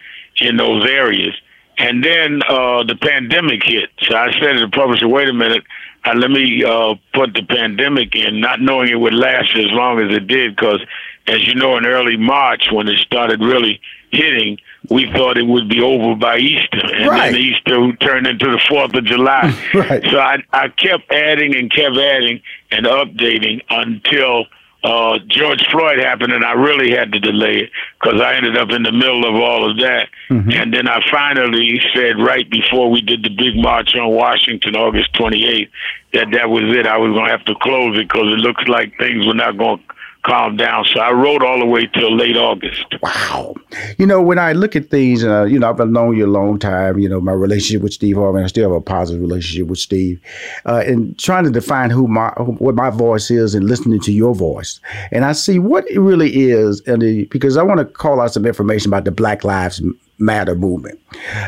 in 0.40 0.56
those 0.56 0.84
areas. 0.84 1.34
And 1.78 2.04
then 2.04 2.42
uh, 2.48 2.82
the 2.82 2.96
pandemic 3.00 3.62
hit. 3.64 3.90
So 4.02 4.16
I 4.16 4.32
said 4.32 4.54
to 4.54 4.60
the 4.60 4.68
publisher, 4.68 5.08
wait 5.08 5.28
a 5.28 5.32
minute, 5.32 5.62
uh, 6.04 6.14
let 6.14 6.30
me 6.30 6.64
uh, 6.64 6.94
put 7.14 7.34
the 7.34 7.44
pandemic 7.44 8.14
in, 8.14 8.40
not 8.40 8.60
knowing 8.60 8.88
it 8.88 8.96
would 8.96 9.14
last 9.14 9.50
as 9.56 9.66
long 9.70 10.00
as 10.00 10.14
it 10.14 10.26
did, 10.26 10.56
because 10.56 10.80
as 11.26 11.46
you 11.46 11.54
know, 11.54 11.76
in 11.76 11.86
early 11.86 12.16
March, 12.16 12.68
when 12.72 12.88
it 12.88 12.98
started 12.98 13.40
really 13.40 13.80
hitting, 14.10 14.58
we 14.90 15.10
thought 15.12 15.36
it 15.36 15.46
would 15.46 15.68
be 15.68 15.80
over 15.80 16.14
by 16.14 16.38
Easter, 16.38 16.80
and 16.82 17.08
right. 17.08 17.32
then 17.32 17.40
Easter 17.40 17.92
turned 17.96 18.26
into 18.26 18.46
the 18.46 18.60
Fourth 18.68 18.94
of 18.94 19.04
July. 19.04 19.54
right. 19.74 20.02
So 20.10 20.18
I, 20.18 20.42
I 20.52 20.68
kept 20.68 21.10
adding 21.12 21.54
and 21.54 21.70
kept 21.70 21.96
adding 21.96 22.40
and 22.70 22.86
updating 22.86 23.62
until 23.70 24.46
uh, 24.84 25.18
George 25.26 25.66
Floyd 25.70 25.98
happened, 25.98 26.32
and 26.32 26.44
I 26.44 26.52
really 26.52 26.92
had 26.94 27.12
to 27.12 27.18
delay 27.18 27.64
it 27.64 27.70
because 28.00 28.20
I 28.20 28.34
ended 28.34 28.56
up 28.56 28.70
in 28.70 28.84
the 28.84 28.92
middle 28.92 29.24
of 29.28 29.34
all 29.34 29.68
of 29.68 29.76
that. 29.78 30.08
Mm-hmm. 30.30 30.50
And 30.52 30.72
then 30.72 30.88
I 30.88 31.02
finally 31.10 31.80
said, 31.94 32.18
right 32.18 32.48
before 32.48 32.90
we 32.90 33.00
did 33.00 33.24
the 33.24 33.30
big 33.30 33.56
march 33.56 33.94
on 33.96 34.14
Washington, 34.14 34.76
August 34.76 35.12
28th, 35.14 35.68
that 36.14 36.30
that 36.32 36.48
was 36.48 36.64
it. 36.76 36.86
I 36.86 36.96
was 36.96 37.12
going 37.12 37.26
to 37.26 37.30
have 37.30 37.44
to 37.46 37.54
close 37.60 37.98
it 37.98 38.08
because 38.08 38.32
it 38.32 38.38
looks 38.38 38.66
like 38.68 38.96
things 38.98 39.26
were 39.26 39.34
not 39.34 39.58
going 39.58 39.78
to 39.78 39.84
calm 40.24 40.56
down. 40.56 40.84
So 40.92 41.00
I 41.00 41.12
wrote 41.12 41.42
all 41.42 41.58
the 41.58 41.66
way 41.66 41.86
till 41.86 42.14
late 42.14 42.36
August. 42.36 42.84
Wow. 43.02 43.54
You 43.98 44.06
know, 44.06 44.20
when 44.20 44.38
I 44.38 44.52
look 44.52 44.76
at 44.76 44.90
things, 44.90 45.24
uh, 45.24 45.44
you 45.44 45.58
know, 45.58 45.70
I've 45.70 45.76
been 45.76 45.92
known 45.92 46.16
you 46.16 46.26
a 46.26 46.28
long 46.28 46.58
time. 46.58 46.98
You 46.98 47.08
know, 47.08 47.20
my 47.20 47.32
relationship 47.32 47.82
with 47.82 47.92
Steve 47.92 48.16
Harvey, 48.16 48.42
I 48.42 48.46
still 48.46 48.70
have 48.70 48.76
a 48.76 48.80
positive 48.80 49.20
relationship 49.20 49.68
with 49.68 49.78
Steve. 49.78 50.20
Uh, 50.66 50.82
and 50.86 51.18
trying 51.18 51.44
to 51.44 51.50
define 51.50 51.90
who 51.90 52.08
my 52.08 52.30
what 52.58 52.74
my 52.74 52.90
voice 52.90 53.30
is 53.30 53.54
and 53.54 53.66
listening 53.66 54.00
to 54.00 54.12
your 54.12 54.34
voice, 54.34 54.80
and 55.12 55.24
I 55.24 55.32
see 55.32 55.58
what 55.58 55.88
it 55.90 55.98
really 55.98 56.48
is, 56.50 56.80
and 56.86 57.00
because 57.28 57.56
I 57.56 57.62
want 57.62 57.78
to 57.78 57.84
call 57.84 58.20
out 58.20 58.32
some 58.32 58.46
information 58.46 58.90
about 58.90 59.04
the 59.04 59.10
Black 59.10 59.44
Lives 59.44 59.82
Matter 60.20 60.56
movement, 60.56 60.98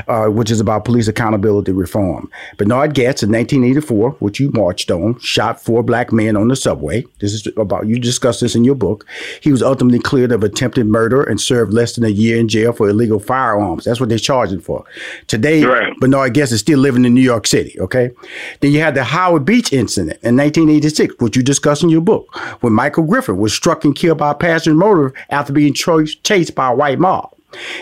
uh, 0.07 0.27
which 0.27 0.49
is 0.49 0.61
about 0.61 0.85
police 0.85 1.09
accountability 1.09 1.73
reform. 1.73 2.31
Bernard 2.57 2.95
Goetz 2.95 3.25
in 3.25 3.33
1984, 3.33 4.13
which 4.21 4.39
you 4.39 4.53
marched 4.53 4.93
on, 4.93 5.19
shot 5.19 5.61
four 5.61 5.83
black 5.83 6.13
men 6.13 6.37
on 6.37 6.47
the 6.47 6.55
subway. 6.55 7.05
This 7.19 7.33
is 7.33 7.49
about, 7.57 7.89
you 7.89 7.99
discussed 7.99 8.43
this 8.43 8.55
in 8.55 8.63
your 8.63 8.77
book. 8.77 9.05
He 9.41 9.51
was 9.51 9.61
ultimately 9.61 9.99
cleared 9.99 10.31
of 10.31 10.45
attempted 10.45 10.87
murder 10.87 11.25
and 11.25 11.41
served 11.41 11.73
less 11.73 11.97
than 11.97 12.05
a 12.05 12.11
year 12.11 12.39
in 12.39 12.47
jail 12.47 12.73
for 12.73 12.89
illegal 12.89 13.19
firearms. 13.19 13.87
That's 13.87 13.99
what 13.99 14.09
they're 14.09 14.19
charging 14.19 14.61
for. 14.61 14.85
Today, 15.27 15.65
right. 15.65 15.93
Bernard 15.97 16.35
Goetz 16.35 16.53
is 16.53 16.61
still 16.61 16.79
living 16.79 17.05
in 17.05 17.13
New 17.13 17.21
York 17.21 17.49
City, 17.49 17.75
okay? 17.81 18.13
Then 18.61 18.71
you 18.71 18.79
had 18.79 18.95
the 18.95 19.03
Howard 19.03 19.45
Beach 19.45 19.73
incident 19.73 20.21
in 20.23 20.37
1986, 20.37 21.17
which 21.19 21.37
you 21.37 21.43
discuss 21.43 21.83
in 21.83 21.89
your 21.89 22.03
book, 22.03 22.29
when 22.63 22.73
Michael 22.73 23.03
Griffith 23.05 23.37
was 23.37 23.53
struck 23.53 23.85
and 23.85 23.97
killed 23.97 24.19
by 24.19 24.31
a 24.31 24.35
passenger 24.37 24.77
motor 24.77 25.13
after 25.31 25.53
being 25.53 25.75
chased 25.75 26.55
by 26.55 26.71
a 26.71 26.75
white 26.75 27.01
mob. 27.01 27.35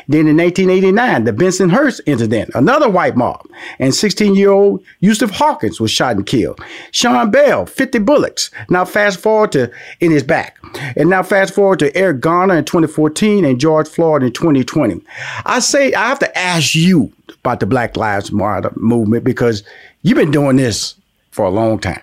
Then 0.08 0.26
in 0.26 0.38
1889, 0.38 1.24
the 1.24 1.32
Benson 1.32 1.68
Bensonhurst 1.68 2.00
incident, 2.06 2.50
another 2.54 2.88
white 2.88 3.16
mob, 3.16 3.46
and 3.78 3.94
16 3.94 4.34
year 4.34 4.50
old 4.50 4.82
Yusuf 5.00 5.30
Hawkins 5.30 5.80
was 5.80 5.90
shot 5.90 6.16
and 6.16 6.26
killed. 6.26 6.60
Sean 6.92 7.30
Bell, 7.30 7.66
50 7.66 7.98
bullets. 8.00 8.50
Now 8.68 8.84
fast 8.84 9.20
forward 9.20 9.52
to 9.52 9.70
in 10.00 10.10
his 10.10 10.22
back. 10.22 10.58
And 10.96 11.10
now 11.10 11.22
fast 11.22 11.54
forward 11.54 11.78
to 11.80 11.96
Eric 11.96 12.20
Garner 12.20 12.56
in 12.56 12.64
2014 12.64 13.44
and 13.44 13.60
George 13.60 13.88
Floyd 13.88 14.22
in 14.22 14.32
2020. 14.32 15.00
I 15.44 15.60
say, 15.60 15.92
I 15.92 16.08
have 16.08 16.18
to 16.20 16.38
ask 16.38 16.74
you 16.74 17.12
about 17.44 17.60
the 17.60 17.66
Black 17.66 17.96
Lives 17.96 18.32
Matter 18.32 18.72
movement 18.76 19.24
because 19.24 19.62
you've 20.02 20.18
been 20.18 20.30
doing 20.30 20.56
this 20.56 20.94
for 21.30 21.46
a 21.46 21.50
long 21.50 21.78
time. 21.78 22.02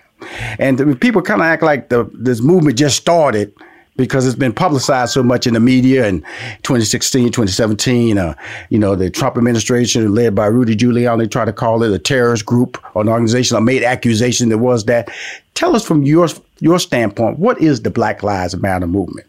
And 0.58 1.00
people 1.00 1.22
kind 1.22 1.40
of 1.40 1.46
act 1.46 1.62
like 1.62 1.88
the, 1.88 2.08
this 2.12 2.40
movement 2.40 2.78
just 2.78 2.96
started 2.96 3.52
because 3.96 4.26
it's 4.26 4.36
been 4.36 4.52
publicized 4.52 5.12
so 5.12 5.22
much 5.22 5.46
in 5.46 5.54
the 5.54 5.60
media 5.60 6.06
in 6.06 6.20
2016, 6.62 7.26
2017. 7.26 8.18
Uh, 8.18 8.34
you 8.70 8.78
know, 8.78 8.94
the 8.94 9.10
Trump 9.10 9.36
administration, 9.36 10.14
led 10.14 10.34
by 10.34 10.46
Rudy 10.46 10.76
Giuliani, 10.76 11.30
tried 11.30 11.46
to 11.46 11.52
call 11.52 11.82
it 11.82 11.92
a 11.92 11.98
terrorist 11.98 12.46
group 12.46 12.82
or 12.94 13.02
an 13.02 13.08
organization 13.08 13.56
or 13.56 13.60
made 13.60 13.82
accusation 13.82 14.48
that 14.50 14.58
was 14.58 14.84
that. 14.84 15.10
Tell 15.54 15.74
us 15.74 15.86
from 15.86 16.02
your 16.02 16.28
your 16.60 16.78
standpoint, 16.78 17.38
what 17.38 17.60
is 17.60 17.82
the 17.82 17.90
Black 17.90 18.22
Lives 18.22 18.56
Matter 18.56 18.86
movement? 18.86 19.26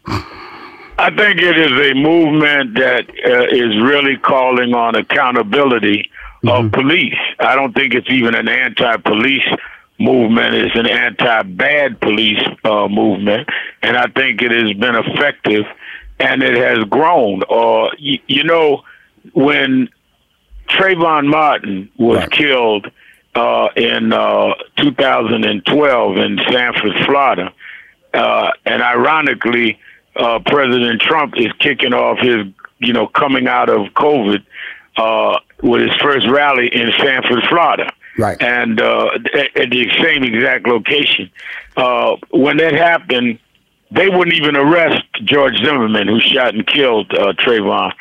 I 0.98 1.10
think 1.10 1.40
it 1.40 1.56
is 1.56 1.90
a 1.90 1.94
movement 1.94 2.74
that 2.74 3.08
uh, 3.08 3.44
is 3.50 3.80
really 3.82 4.16
calling 4.16 4.74
on 4.74 4.96
accountability 4.96 6.10
mm-hmm. 6.42 6.48
of 6.48 6.72
police. 6.72 7.14
I 7.38 7.54
don't 7.54 7.72
think 7.72 7.94
it's 7.94 8.10
even 8.10 8.34
an 8.34 8.48
anti-police 8.48 9.46
movement 9.98 10.54
is 10.54 10.70
an 10.74 10.86
anti-bad 10.86 12.00
police 12.00 12.42
uh, 12.64 12.88
movement, 12.88 13.48
and 13.82 13.96
I 13.96 14.06
think 14.06 14.42
it 14.42 14.52
has 14.52 14.72
been 14.74 14.94
effective, 14.94 15.64
and 16.20 16.42
it 16.42 16.56
has 16.56 16.84
grown. 16.84 17.42
Or 17.48 17.88
uh, 17.88 17.90
you, 17.98 18.18
you 18.26 18.44
know, 18.44 18.84
when 19.32 19.88
Trayvon 20.68 21.26
Martin 21.26 21.90
was 21.98 22.18
right. 22.18 22.30
killed 22.30 22.90
uh, 23.34 23.68
in 23.76 24.12
uh, 24.12 24.54
2012 24.78 26.16
in 26.16 26.38
Sanford, 26.50 26.92
Florida, 27.04 27.52
uh, 28.14 28.50
and 28.64 28.82
ironically, 28.82 29.78
uh, 30.16 30.38
President 30.46 31.00
Trump 31.00 31.34
is 31.36 31.52
kicking 31.58 31.92
off 31.92 32.18
his, 32.18 32.46
you 32.78 32.92
know, 32.92 33.06
coming 33.08 33.48
out 33.48 33.68
of 33.68 33.86
COVID 33.94 34.44
uh, 34.96 35.38
with 35.62 35.82
his 35.82 35.94
first 36.00 36.26
rally 36.28 36.68
in 36.72 36.90
Sanford, 36.98 37.44
Florida 37.48 37.92
right? 38.18 38.40
And 38.42 38.80
uh, 38.80 39.10
at, 39.34 39.56
at, 39.56 39.70
the 39.70 39.88
same 40.02 40.24
exact 40.24 40.66
location. 40.66 41.30
Uh, 41.76 42.16
when 42.30 42.58
that 42.58 42.74
happened, 42.74 43.38
they 43.90 44.08
wouldn't 44.08 44.36
even 44.36 44.56
arrest 44.56 45.02
George 45.24 45.56
Zimmerman, 45.64 46.08
who 46.08 46.20
shot 46.20 46.54
and 46.54 46.66
killed 46.66 47.10
uh, 47.12 47.32
Trayvon, 47.32 47.92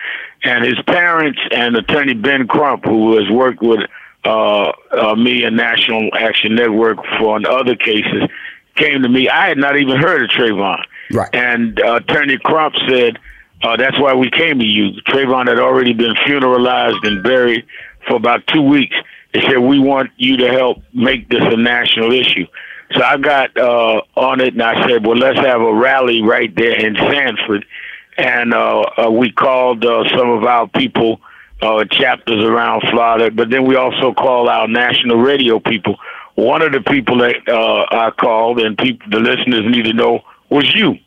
and 0.43 0.65
his 0.65 0.79
parents 0.85 1.39
and 1.51 1.75
Attorney 1.77 2.13
Ben 2.13 2.47
Crump, 2.47 2.83
who 2.83 3.17
has 3.17 3.29
worked 3.29 3.61
with 3.61 3.79
uh, 4.25 4.71
uh, 4.91 5.15
me 5.15 5.43
and 5.43 5.55
National 5.55 6.09
Action 6.17 6.55
Network 6.55 6.97
for 7.19 7.39
other 7.49 7.75
cases, 7.75 8.23
came 8.75 9.03
to 9.03 9.09
me. 9.09 9.29
I 9.29 9.47
had 9.47 9.57
not 9.57 9.77
even 9.77 9.97
heard 9.97 10.23
of 10.23 10.29
Trayvon, 10.31 10.83
right? 11.11 11.33
And 11.33 11.79
uh, 11.79 11.95
Attorney 11.95 12.37
Crump 12.37 12.75
said. 12.89 13.19
Uh, 13.59 13.75
that's 13.75 13.99
why 13.99 14.13
we 14.13 14.29
came 14.29 14.59
to 14.59 14.65
you. 14.65 14.91
Trayvon 15.07 15.47
had 15.47 15.59
already 15.59 15.91
been 15.91 16.13
funeralized 16.27 16.99
and 17.07 17.23
buried 17.23 17.65
for 18.07 18.15
about 18.15 18.45
two 18.45 18.61
weeks. 18.61 18.95
They 19.37 19.43
said, 19.43 19.57
we 19.59 19.77
want 19.77 20.09
you 20.17 20.35
to 20.37 20.51
help 20.51 20.81
make 20.93 21.29
this 21.29 21.43
a 21.43 21.57
national 21.57 22.11
issue. 22.11 22.47
So 22.93 23.03
I 23.03 23.17
got 23.17 23.55
uh, 23.55 24.01
on 24.15 24.41
it 24.41 24.53
and 24.53 24.63
I 24.63 24.87
said, 24.87 25.05
well, 25.05 25.15
let's 25.15 25.37
have 25.37 25.61
a 25.61 25.73
rally 25.73 26.23
right 26.23 26.53
there 26.55 26.73
in 26.83 26.95
Sanford. 26.95 27.63
And 28.17 28.51
uh, 28.51 28.81
uh, 28.97 29.11
we 29.11 29.31
called 29.31 29.85
uh, 29.85 30.09
some 30.17 30.31
of 30.31 30.43
our 30.43 30.67
people, 30.67 31.21
uh, 31.61 31.85
chapters 31.85 32.43
around 32.43 32.81
Florida, 32.89 33.29
but 33.29 33.51
then 33.51 33.67
we 33.67 33.75
also 33.75 34.11
called 34.11 34.49
our 34.49 34.67
national 34.67 35.17
radio 35.17 35.59
people. 35.59 35.97
One 36.33 36.63
of 36.63 36.71
the 36.71 36.81
people 36.81 37.19
that 37.19 37.35
uh, 37.47 37.85
I 37.91 38.09
called 38.09 38.59
and 38.59 38.75
people, 38.75 39.07
the 39.11 39.19
listeners 39.19 39.65
need 39.71 39.83
to 39.83 39.93
know 39.93 40.21
was 40.49 40.73
you. 40.73 40.97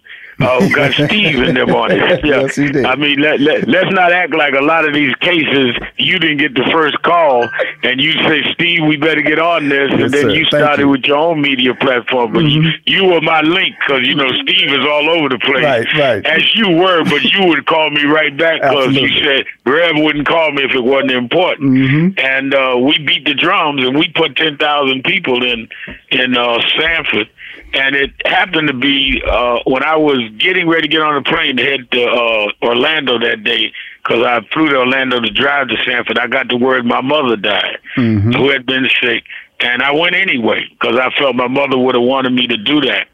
Oh, 0.40 0.68
got 0.74 0.92
Steve 0.92 1.38
in 1.42 1.55
them 1.55 1.74
on 1.74 1.90
it. 1.90 1.98
Yeah. 2.24 2.40
yes, 2.42 2.57
he 2.57 2.68
did. 2.70 2.85
I 2.85 2.96
mean, 2.96 3.20
let, 3.20 3.40
let, 3.40 3.68
let's 3.68 3.90
not 3.92 4.12
act 4.12 4.35
like 4.35 4.55
a 4.55 4.61
lot 4.62 4.87
of 4.87 4.94
these 4.94 5.14
cases 5.16 5.76
you 5.96 6.18
didn't 6.18 6.38
get 6.38 6.55
the 6.55 6.68
first 6.72 7.00
call 7.03 7.48
and 7.83 8.00
you 8.00 8.12
say, 8.12 8.42
Steve, 8.53 8.87
we 8.87 8.96
better 8.96 9.20
get 9.20 9.38
on 9.38 9.68
this. 9.68 9.90
Yes, 9.90 10.00
and 10.00 10.12
then 10.12 10.22
sir. 10.22 10.31
you 10.31 10.44
started 10.46 10.83
you. 10.83 10.88
with 10.88 11.05
your 11.05 11.18
own 11.18 11.40
media 11.40 11.74
platform. 11.74 12.33
But 12.33 12.44
mm-hmm. 12.44 12.68
you, 12.87 13.03
you 13.03 13.05
were 13.05 13.20
my 13.20 13.42
link 13.42 13.74
because, 13.81 14.07
you 14.07 14.14
know, 14.14 14.29
Steve 14.42 14.70
is 14.70 14.87
all 14.87 15.11
over 15.11 15.29
the 15.29 15.38
place. 15.38 15.64
Right, 15.64 15.94
right. 15.94 16.26
As 16.26 16.55
you 16.55 16.70
were, 16.70 17.05
but 17.05 17.22
you 17.22 17.46
would 17.46 17.66
call 17.66 17.90
me 17.90 18.05
right 18.05 18.37
back 18.37 18.62
because 18.62 18.94
you 18.94 19.09
said 19.22 19.44
Rev 19.66 19.92
wouldn't 19.96 20.26
call 20.26 20.53
me 20.53 20.62
if 20.64 20.74
it 20.74 20.85
wasn't 20.85 21.12
important. 21.12 21.72
Mm-hmm. 21.72 22.18
And 22.18 22.55
uh, 22.55 22.76
we 22.79 22.98
beat 22.98 23.24
the 23.24 23.35
drums 23.35 23.85
and 23.85 23.98
we 23.98 24.09
put 24.09 24.37
10,000 24.37 25.05
people 25.05 25.44
in, 25.44 25.68
in 26.11 26.37
uh, 26.37 26.61
Sanford 26.79 27.29
and 27.72 27.94
it 27.94 28.11
happened 28.24 28.68
to 28.68 28.74
be 28.74 29.22
uh, 29.28 29.61
when 29.64 29.83
I 29.83 29.96
was 29.96 30.18
getting 30.38 30.68
ready 30.68 30.83
to 30.83 30.88
get 30.88 31.02
on 31.02 31.22
the 31.22 31.28
plane 31.28 31.56
to 31.56 31.62
head 31.62 31.90
to 31.92 32.04
uh, 32.04 32.52
Orlando 32.62 33.18
that 33.18 33.44
day 33.44 33.72
because 34.02 34.24
I 34.24 34.40
flew 34.52 34.68
to 34.68 34.78
Orlando 34.78 35.20
to 35.20 35.30
drive 35.30 35.68
to 35.68 35.76
Sanford. 35.85 36.18
I 36.18 36.26
got 36.26 36.48
the 36.48 36.56
word 36.56 36.85
my 36.85 37.00
mother 37.00 37.37
died, 37.37 37.78
mm-hmm. 37.96 38.33
who 38.33 38.50
had 38.50 38.66
been 38.66 38.88
sick, 39.00 39.24
and 39.61 39.83
I 39.83 39.92
went 39.92 40.16
anyway 40.16 40.66
because 40.70 40.98
I 40.98 41.11
felt 41.18 41.37
my 41.37 41.48
mother 41.48 41.78
would 41.78 41.94
have 41.94 42.04
wanted 42.04 42.33
me 42.33 42.46
to 42.48 42.56
do 42.56 42.80
that, 42.83 43.09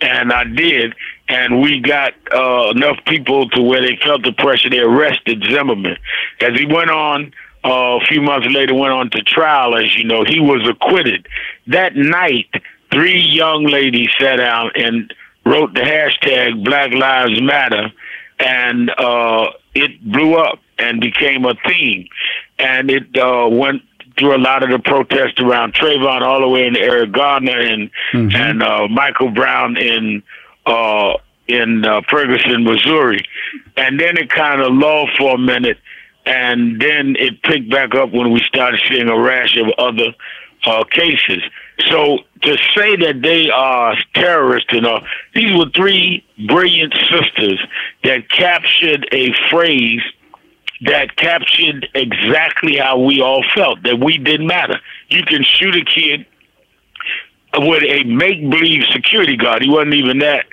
and 0.00 0.32
I 0.32 0.44
did. 0.44 0.94
And 1.28 1.60
we 1.60 1.80
got 1.80 2.14
uh, 2.34 2.70
enough 2.70 2.98
people 3.06 3.48
to 3.50 3.62
where 3.62 3.80
they 3.80 3.96
felt 4.02 4.22
the 4.22 4.32
pressure. 4.32 4.70
They 4.70 4.78
arrested 4.78 5.44
Zimmerman 5.48 5.96
as 6.40 6.58
he 6.58 6.66
went 6.66 6.90
on. 6.90 7.32
Uh, 7.62 7.98
a 7.98 8.00
few 8.06 8.22
months 8.22 8.48
later, 8.50 8.72
went 8.74 8.94
on 8.94 9.10
to 9.10 9.20
trial. 9.20 9.76
As 9.76 9.94
you 9.94 10.04
know, 10.04 10.24
he 10.24 10.40
was 10.40 10.66
acquitted 10.66 11.28
that 11.66 11.94
night 11.94 12.48
three 12.92 13.20
young 13.20 13.64
ladies 13.64 14.10
sat 14.18 14.36
down 14.36 14.70
and 14.74 15.12
wrote 15.44 15.74
the 15.74 15.80
hashtag 15.80 16.64
Black 16.64 16.92
Lives 16.92 17.40
Matter, 17.40 17.92
and 18.38 18.90
uh, 18.90 19.50
it 19.74 20.02
blew 20.02 20.34
up 20.34 20.58
and 20.78 21.00
became 21.00 21.44
a 21.44 21.54
theme. 21.66 22.08
And 22.58 22.90
it 22.90 23.16
uh, 23.16 23.48
went 23.50 23.82
through 24.18 24.36
a 24.36 24.38
lot 24.38 24.62
of 24.62 24.70
the 24.70 24.78
protests 24.78 25.40
around 25.40 25.74
Trayvon, 25.74 26.22
all 26.22 26.40
the 26.40 26.48
way 26.48 26.66
into 26.66 26.80
Eric 26.80 27.12
Garner 27.12 27.58
and 27.58 27.90
mm-hmm. 28.12 28.36
and 28.36 28.62
uh, 28.62 28.88
Michael 28.88 29.30
Brown 29.30 29.76
in 29.76 30.22
uh, 30.66 31.14
in 31.48 31.84
uh, 31.84 32.02
Ferguson, 32.08 32.64
Missouri. 32.64 33.24
And 33.76 33.98
then 33.98 34.16
it 34.16 34.30
kind 34.30 34.60
of 34.60 34.72
lulled 34.72 35.10
for 35.18 35.34
a 35.34 35.38
minute, 35.38 35.78
and 36.26 36.80
then 36.80 37.16
it 37.18 37.42
picked 37.42 37.70
back 37.70 37.94
up 37.94 38.12
when 38.12 38.30
we 38.30 38.40
started 38.46 38.80
seeing 38.88 39.08
a 39.08 39.18
rash 39.18 39.56
of 39.56 39.68
other 39.78 40.14
uh, 40.64 40.84
cases. 40.84 41.42
So 41.88 42.18
to 42.42 42.56
say 42.76 42.96
that 42.96 43.20
they 43.22 43.50
are 43.50 43.96
terrorists 44.14 44.68
and 44.70 44.86
uh, 44.86 45.00
these 45.34 45.56
were 45.56 45.70
three 45.74 46.24
brilliant 46.46 46.94
sisters 47.10 47.60
that 48.04 48.28
captured 48.30 49.08
a 49.12 49.32
phrase 49.50 50.02
that 50.82 51.16
captured 51.16 51.86
exactly 51.94 52.76
how 52.76 52.98
we 52.98 53.20
all 53.20 53.44
felt 53.54 53.82
that 53.82 54.00
we 54.00 54.16
didn't 54.16 54.46
matter. 54.46 54.80
You 55.08 55.22
can 55.24 55.42
shoot 55.44 55.76
a 55.76 55.84
kid 55.84 56.26
with 57.58 57.82
a 57.82 58.04
make 58.04 58.48
believe 58.48 58.84
security 58.92 59.36
guard. 59.36 59.62
He 59.62 59.68
wasn't 59.68 59.94
even 59.94 60.20
that 60.20 60.46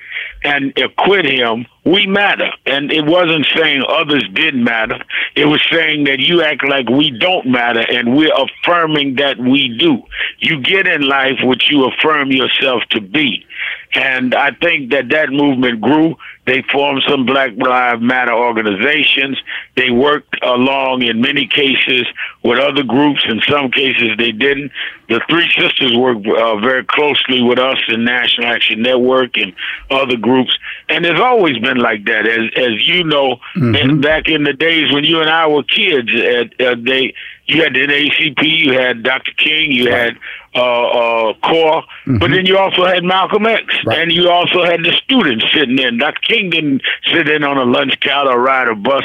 and 0.48 0.78
acquit 0.78 1.26
him, 1.26 1.66
we 1.84 2.08
matter. 2.08 2.50
And 2.66 2.90
it 2.92 3.06
wasn't 3.06 3.46
saying 3.54 3.84
others 3.88 4.24
didn't 4.34 4.64
matter. 4.64 4.98
It 5.36 5.46
was 5.46 5.62
saying 5.70 6.06
that 6.06 6.20
you 6.20 6.42
act 6.42 6.64
like 6.68 6.88
we 6.88 7.12
don't 7.12 7.48
matter, 7.48 7.82
and 7.82 8.16
we're 8.16 8.34
affirming 8.34 9.16
that 9.16 9.38
we 9.38 9.78
do. 9.78 10.04
You 10.40 10.62
get 10.62 10.88
in 10.88 11.02
life 11.02 11.40
what 11.44 11.68
you 11.70 11.86
affirm 11.86 12.32
yourself 12.32 12.84
to 12.92 13.02
be. 13.02 13.46
And 13.94 14.34
I 14.34 14.52
think 14.52 14.92
that 14.92 15.10
that 15.10 15.32
movement 15.32 15.82
grew. 15.82 16.16
They 16.48 16.64
formed 16.72 17.04
some 17.06 17.26
Black 17.26 17.52
Lives 17.58 18.02
Matter 18.02 18.34
organizations. 18.34 19.38
They 19.76 19.92
worked 19.92 20.38
along 20.42 21.04
in 21.04 21.20
many 21.20 21.46
cases 21.46 22.08
with 22.42 22.58
other 22.58 22.84
groups. 22.84 23.20
In 23.28 23.42
some 23.50 23.70
cases, 23.70 24.12
they 24.18 24.32
didn't. 24.32 24.72
the 25.10 25.20
three 25.30 25.52
sisters 25.58 25.94
worked 25.94 26.26
uh, 26.26 26.56
very 26.58 26.86
closely 26.86 27.44
with 27.44 27.60
us 27.60 27.78
in 27.90 28.06
National 28.06 28.48
Action 28.48 28.82
Network 28.82 29.38
and 29.38 29.54
other 29.92 30.16
groups, 30.16 30.58
and 30.88 31.06
it's 31.06 31.20
always 31.20 31.58
been 31.60 31.78
like 31.78 32.06
that. 32.06 32.26
As 32.26 32.50
as 32.56 32.88
you 32.88 33.04
know, 33.04 33.40
mm-hmm. 33.56 34.00
back 34.00 34.30
in 34.30 34.44
the 34.44 34.54
days 34.54 34.92
when 34.94 35.04
you 35.04 35.20
and 35.20 35.30
I 35.30 35.48
were 35.48 35.64
kids, 35.64 36.10
uh, 36.10 36.64
uh, 36.64 36.76
they 36.80 37.14
you 37.48 37.64
had 37.64 37.74
the 37.74 37.80
NAACP, 37.80 38.44
you 38.44 38.74
had 38.74 39.04
Dr. 39.04 39.32
King, 39.38 39.72
you 39.72 39.90
right. 39.90 40.14
had 40.14 40.18
uh, 40.58 41.30
uh, 41.30 41.34
CORE, 41.44 41.82
mm-hmm. 41.82 42.18
but 42.18 42.32
then 42.32 42.46
you 42.46 42.58
also 42.58 42.86
had 42.86 43.04
Malcolm 43.04 43.46
X, 43.46 43.64
right. 43.86 44.00
and 44.00 44.12
you 44.12 44.30
also 44.30 44.64
had 44.64 44.82
the 44.84 44.94
students 45.04 45.46
sitting 45.54 45.78
in. 45.80 45.98
Dr. 45.98 46.20
King 46.22 46.50
didn't 46.50 46.82
sit 47.14 47.30
in 47.30 47.44
on 47.44 47.58
a 47.58 47.64
lunch 47.64 48.00
counter 48.00 48.32
or 48.32 48.42
ride 48.42 48.68
a 48.68 48.76
bus. 48.76 49.04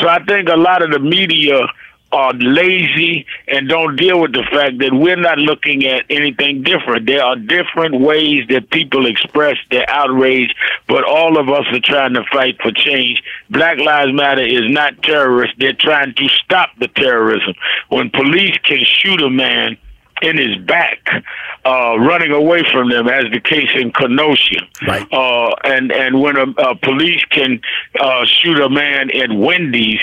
So 0.00 0.08
I 0.08 0.24
think 0.24 0.48
a 0.48 0.56
lot 0.56 0.82
of 0.82 0.90
the 0.90 0.98
media 0.98 1.66
are 2.14 2.32
lazy 2.34 3.26
and 3.48 3.68
don't 3.68 3.96
deal 3.96 4.20
with 4.20 4.32
the 4.32 4.44
fact 4.44 4.78
that 4.78 4.94
we're 4.94 5.16
not 5.16 5.36
looking 5.38 5.84
at 5.84 6.04
anything 6.08 6.62
different. 6.62 7.06
There 7.06 7.22
are 7.22 7.34
different 7.34 8.00
ways 8.00 8.46
that 8.50 8.70
people 8.70 9.06
express 9.06 9.56
their 9.70 9.88
outrage, 9.90 10.54
but 10.86 11.02
all 11.04 11.38
of 11.38 11.48
us 11.48 11.64
are 11.72 11.80
trying 11.80 12.14
to 12.14 12.24
fight 12.32 12.56
for 12.62 12.70
change. 12.70 13.20
Black 13.50 13.78
Lives 13.78 14.12
Matter 14.12 14.46
is 14.46 14.70
not 14.70 15.02
terrorists. 15.02 15.56
They're 15.58 15.72
trying 15.72 16.14
to 16.14 16.28
stop 16.28 16.70
the 16.78 16.88
terrorism. 16.88 17.54
When 17.88 18.10
police 18.10 18.56
can 18.62 18.84
shoot 18.84 19.20
a 19.20 19.30
man 19.30 19.76
in 20.22 20.38
his 20.38 20.56
back, 20.58 21.08
uh, 21.64 21.98
running 21.98 22.30
away 22.30 22.62
from 22.72 22.90
them, 22.90 23.08
as 23.08 23.24
the 23.32 23.40
case 23.40 23.70
in 23.74 23.92
Kenosha. 23.92 24.60
Right. 24.86 25.06
Uh, 25.12 25.54
and 25.64 25.92
and 25.92 26.20
when 26.20 26.36
a, 26.36 26.46
a 26.58 26.74
police 26.76 27.24
can 27.30 27.60
uh, 28.00 28.24
shoot 28.24 28.58
a 28.60 28.68
man 28.68 29.10
at 29.10 29.32
Wendy's 29.32 30.00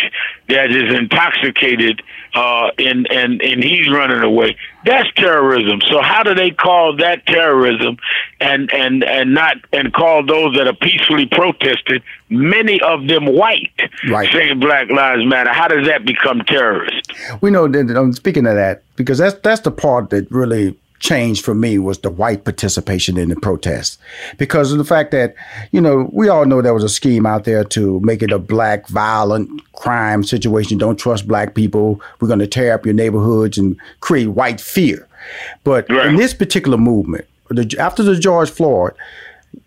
that 0.47 0.71
is 0.71 0.93
intoxicated, 0.93 2.01
uh, 2.33 2.71
and 2.77 3.09
and 3.11 3.41
and 3.41 3.63
he's 3.63 3.89
running 3.89 4.21
away, 4.21 4.55
that's 4.85 5.11
terrorism. 5.15 5.81
So 5.89 6.01
how 6.01 6.23
do 6.23 6.33
they 6.33 6.51
call 6.51 6.95
that 6.97 7.25
terrorism, 7.25 7.97
and 8.39 8.71
and 8.73 9.03
and 9.03 9.33
not 9.33 9.57
and 9.73 9.93
call 9.93 10.25
those 10.25 10.55
that 10.55 10.67
are 10.67 10.75
peacefully 10.75 11.25
protested, 11.25 12.01
many 12.29 12.79
of 12.81 13.07
them 13.07 13.25
white, 13.25 13.71
right. 14.09 14.31
saying 14.31 14.59
Black 14.59 14.89
Lives 14.89 15.25
Matter? 15.25 15.51
How 15.51 15.67
does 15.67 15.87
that 15.87 16.05
become 16.05 16.41
terrorist? 16.41 17.11
We 17.41 17.51
know 17.51 17.67
that. 17.67 17.95
I'm 17.97 18.13
speaking 18.13 18.45
of 18.47 18.55
that 18.55 18.83
because 18.95 19.17
that's 19.17 19.39
that's 19.41 19.61
the 19.61 19.71
part 19.71 20.09
that 20.11 20.29
really 20.31 20.77
changed 21.01 21.43
for 21.43 21.53
me 21.53 21.77
was 21.77 21.99
the 21.99 22.09
white 22.09 22.45
participation 22.45 23.17
in 23.17 23.29
the 23.29 23.35
protest. 23.35 23.99
Because 24.37 24.71
of 24.71 24.77
the 24.77 24.85
fact 24.85 25.11
that 25.11 25.35
you 25.71 25.81
know 25.81 26.09
we 26.13 26.29
all 26.29 26.45
know 26.45 26.61
there 26.61 26.73
was 26.73 26.83
a 26.83 26.89
scheme 26.89 27.25
out 27.25 27.43
there 27.43 27.65
to 27.65 27.99
make 27.99 28.21
it 28.21 28.31
a 28.31 28.39
black 28.39 28.87
violent 28.87 29.49
crime 29.73 30.23
situation. 30.23 30.77
Don't 30.77 30.97
trust 30.97 31.27
black 31.27 31.55
people. 31.55 31.99
We're 32.19 32.29
going 32.29 32.39
to 32.39 32.47
tear 32.47 32.73
up 32.73 32.85
your 32.85 32.93
neighborhoods 32.95 33.57
and 33.57 33.75
create 33.99 34.27
white 34.27 34.61
fear. 34.61 35.07
But 35.63 35.89
right. 35.89 36.07
in 36.07 36.15
this 36.15 36.33
particular 36.33 36.77
movement 36.77 37.25
after 37.77 38.01
the 38.01 38.15
george 38.15 38.49
floyd 38.49 38.93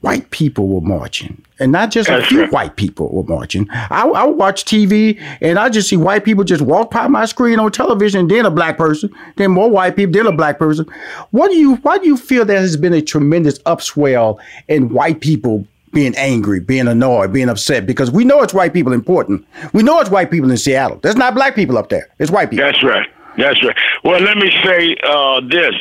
white 0.00 0.30
people 0.30 0.68
were 0.68 0.80
marching, 0.80 1.42
and 1.58 1.72
not 1.72 1.90
just 1.90 2.08
That's 2.08 2.24
a 2.24 2.28
few 2.28 2.42
right. 2.42 2.52
white 2.52 2.76
people 2.76 3.08
were 3.10 3.22
marching. 3.22 3.68
I, 3.70 4.06
I 4.06 4.24
watch 4.24 4.64
TV 4.64 5.20
and 5.40 5.58
I 5.58 5.68
just 5.68 5.88
see 5.88 5.96
white 5.96 6.24
people 6.24 6.44
just 6.44 6.62
walk 6.62 6.90
by 6.90 7.08
my 7.08 7.24
screen 7.24 7.58
on 7.58 7.72
television, 7.72 8.28
then 8.28 8.44
a 8.44 8.50
black 8.50 8.76
person, 8.76 9.10
then 9.36 9.50
more 9.50 9.70
white 9.70 9.96
people, 9.96 10.12
then 10.12 10.26
a 10.26 10.32
black 10.36 10.58
person. 10.58 10.86
What 11.30 11.50
do 11.50 11.56
you? 11.56 11.76
Why 11.76 11.98
do 11.98 12.06
you 12.06 12.16
feel 12.16 12.44
there 12.44 12.60
has 12.60 12.76
been 12.76 12.92
a 12.92 13.02
tremendous 13.02 13.58
upswell 13.60 14.38
in 14.68 14.90
white 14.90 15.20
people 15.20 15.66
being 15.92 16.14
angry, 16.16 16.60
being 16.60 16.88
annoyed, 16.88 17.32
being 17.32 17.48
upset? 17.48 17.86
Because 17.86 18.10
we 18.10 18.24
know 18.24 18.42
it's 18.42 18.54
white 18.54 18.72
people 18.72 18.92
important. 18.92 19.46
We 19.72 19.82
know 19.82 20.00
it's 20.00 20.10
white 20.10 20.30
people 20.30 20.50
in 20.50 20.56
Seattle. 20.56 20.98
There's 21.02 21.16
not 21.16 21.34
black 21.34 21.54
people 21.54 21.78
up 21.78 21.88
there. 21.88 22.08
It's 22.18 22.30
white 22.30 22.50
people. 22.50 22.66
That's 22.66 22.82
right. 22.82 23.08
That's 23.36 23.62
right. 23.64 23.76
Well, 24.04 24.20
let 24.20 24.36
me 24.36 24.50
say 24.62 24.96
uh, 25.06 25.40
this. 25.40 25.74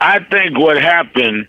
I 0.00 0.20
think 0.30 0.58
what 0.58 0.80
happened 0.80 1.46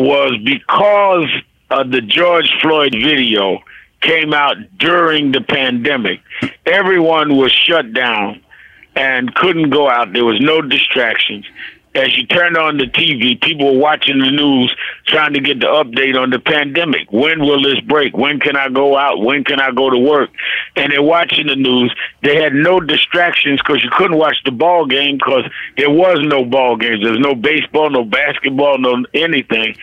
was 0.00 0.38
because 0.44 1.28
of 1.70 1.90
the 1.90 2.00
George 2.00 2.50
Floyd 2.62 2.92
video 2.92 3.58
came 4.00 4.32
out 4.32 4.56
during 4.78 5.32
the 5.32 5.40
pandemic. 5.40 6.20
Everyone 6.64 7.36
was 7.36 7.52
shut 7.52 7.92
down 7.92 8.40
and 8.94 9.34
couldn't 9.34 9.70
go 9.70 9.90
out. 9.90 10.12
There 10.12 10.24
was 10.24 10.40
no 10.40 10.60
distractions 10.60 11.44
as 11.96 12.16
you 12.16 12.26
turned 12.26 12.56
on 12.56 12.76
the 12.76 12.84
TV, 12.84 13.40
people 13.40 13.74
were 13.74 13.80
watching 13.80 14.18
the 14.18 14.30
news 14.30 14.74
trying 15.06 15.32
to 15.32 15.40
get 15.40 15.60
the 15.60 15.66
update 15.66 16.20
on 16.20 16.30
the 16.30 16.38
pandemic. 16.38 17.10
When 17.10 17.40
will 17.40 17.62
this 17.62 17.80
break? 17.80 18.16
When 18.16 18.38
can 18.38 18.56
I 18.56 18.68
go 18.68 18.96
out? 18.96 19.20
When 19.20 19.44
can 19.44 19.60
I 19.60 19.70
go 19.72 19.90
to 19.90 19.98
work? 19.98 20.30
And 20.76 20.92
they're 20.92 21.02
watching 21.02 21.46
the 21.46 21.56
news. 21.56 21.94
They 22.22 22.36
had 22.36 22.52
no 22.52 22.80
distractions 22.80 23.60
because 23.60 23.82
you 23.82 23.90
couldn't 23.96 24.18
watch 24.18 24.36
the 24.44 24.50
ball 24.50 24.86
game 24.86 25.16
because 25.16 25.44
there 25.76 25.90
was 25.90 26.18
no 26.22 26.44
ball 26.44 26.76
games. 26.76 27.02
There's 27.02 27.18
no 27.18 27.34
baseball, 27.34 27.90
no 27.90 28.04
basketball, 28.04 28.78
no 28.78 29.04
anything. 29.14 29.76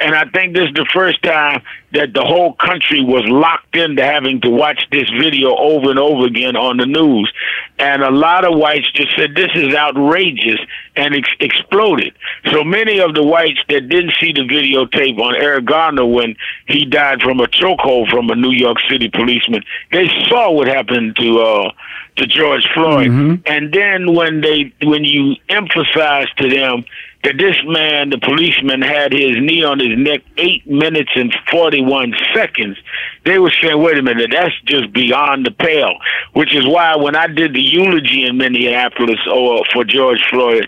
And 0.00 0.14
I 0.14 0.24
think 0.26 0.54
this 0.54 0.68
is 0.68 0.74
the 0.74 0.86
first 0.92 1.22
time 1.22 1.62
that 1.92 2.14
the 2.14 2.22
whole 2.22 2.54
country 2.54 3.04
was 3.04 3.22
locked 3.26 3.76
into 3.76 4.02
having 4.02 4.40
to 4.40 4.50
watch 4.50 4.82
this 4.90 5.08
video 5.10 5.54
over 5.56 5.90
and 5.90 5.98
over 5.98 6.26
again 6.26 6.56
on 6.56 6.78
the 6.78 6.86
news. 6.86 7.30
And 7.78 8.02
a 8.02 8.10
lot 8.10 8.44
of 8.44 8.58
whites 8.58 8.90
just 8.92 9.14
said, 9.16 9.34
this 9.34 9.50
is 9.54 9.74
outrageous 9.74 10.60
and 10.96 11.14
ex- 11.14 11.36
exploded. 11.40 12.14
So 12.50 12.64
many 12.64 13.00
of 13.00 13.14
the 13.14 13.22
whites 13.22 13.60
that 13.68 13.88
didn't 13.88 14.14
see 14.20 14.32
the 14.32 14.42
videotape 14.42 15.18
on 15.18 15.34
Eric 15.36 15.64
Garner 15.64 16.06
when 16.06 16.36
he 16.66 16.84
died 16.84 17.22
from 17.22 17.40
a 17.40 17.46
chokehold 17.46 18.10
from 18.10 18.30
a 18.30 18.36
New 18.36 18.50
York 18.50 18.78
City 18.90 19.08
policeman, 19.08 19.62
they 19.90 20.08
saw 20.28 20.50
what 20.50 20.68
happened 20.68 21.16
to, 21.16 21.40
uh, 21.40 21.72
to 22.16 22.26
George 22.26 22.66
Floyd. 22.74 23.08
Mm-hmm. 23.08 23.42
And 23.46 23.72
then 23.72 24.14
when 24.14 24.40
they, 24.40 24.72
when 24.82 25.04
you 25.04 25.36
emphasize 25.48 26.28
to 26.36 26.48
them 26.48 26.84
that 27.24 27.38
this 27.38 27.56
man, 27.64 28.10
the 28.10 28.18
policeman, 28.18 28.82
had 28.82 29.12
his 29.12 29.36
knee 29.40 29.62
on 29.62 29.78
his 29.78 29.96
neck 29.96 30.22
eight 30.38 30.66
minutes 30.66 31.10
and 31.14 31.34
41 31.50 32.14
seconds. 32.34 32.76
They 33.24 33.38
were 33.38 33.52
saying, 33.62 33.80
wait 33.80 33.98
a 33.98 34.02
minute, 34.02 34.30
that's 34.32 34.58
just 34.64 34.92
beyond 34.92 35.46
the 35.46 35.52
pale, 35.52 35.94
which 36.32 36.54
is 36.54 36.66
why 36.66 36.96
when 36.96 37.14
I 37.14 37.28
did 37.28 37.54
the 37.54 37.60
eulogy 37.60 38.24
in 38.26 38.38
Minneapolis 38.38 39.20
or 39.32 39.64
for 39.72 39.84
George 39.84 40.20
Floyd's 40.30 40.66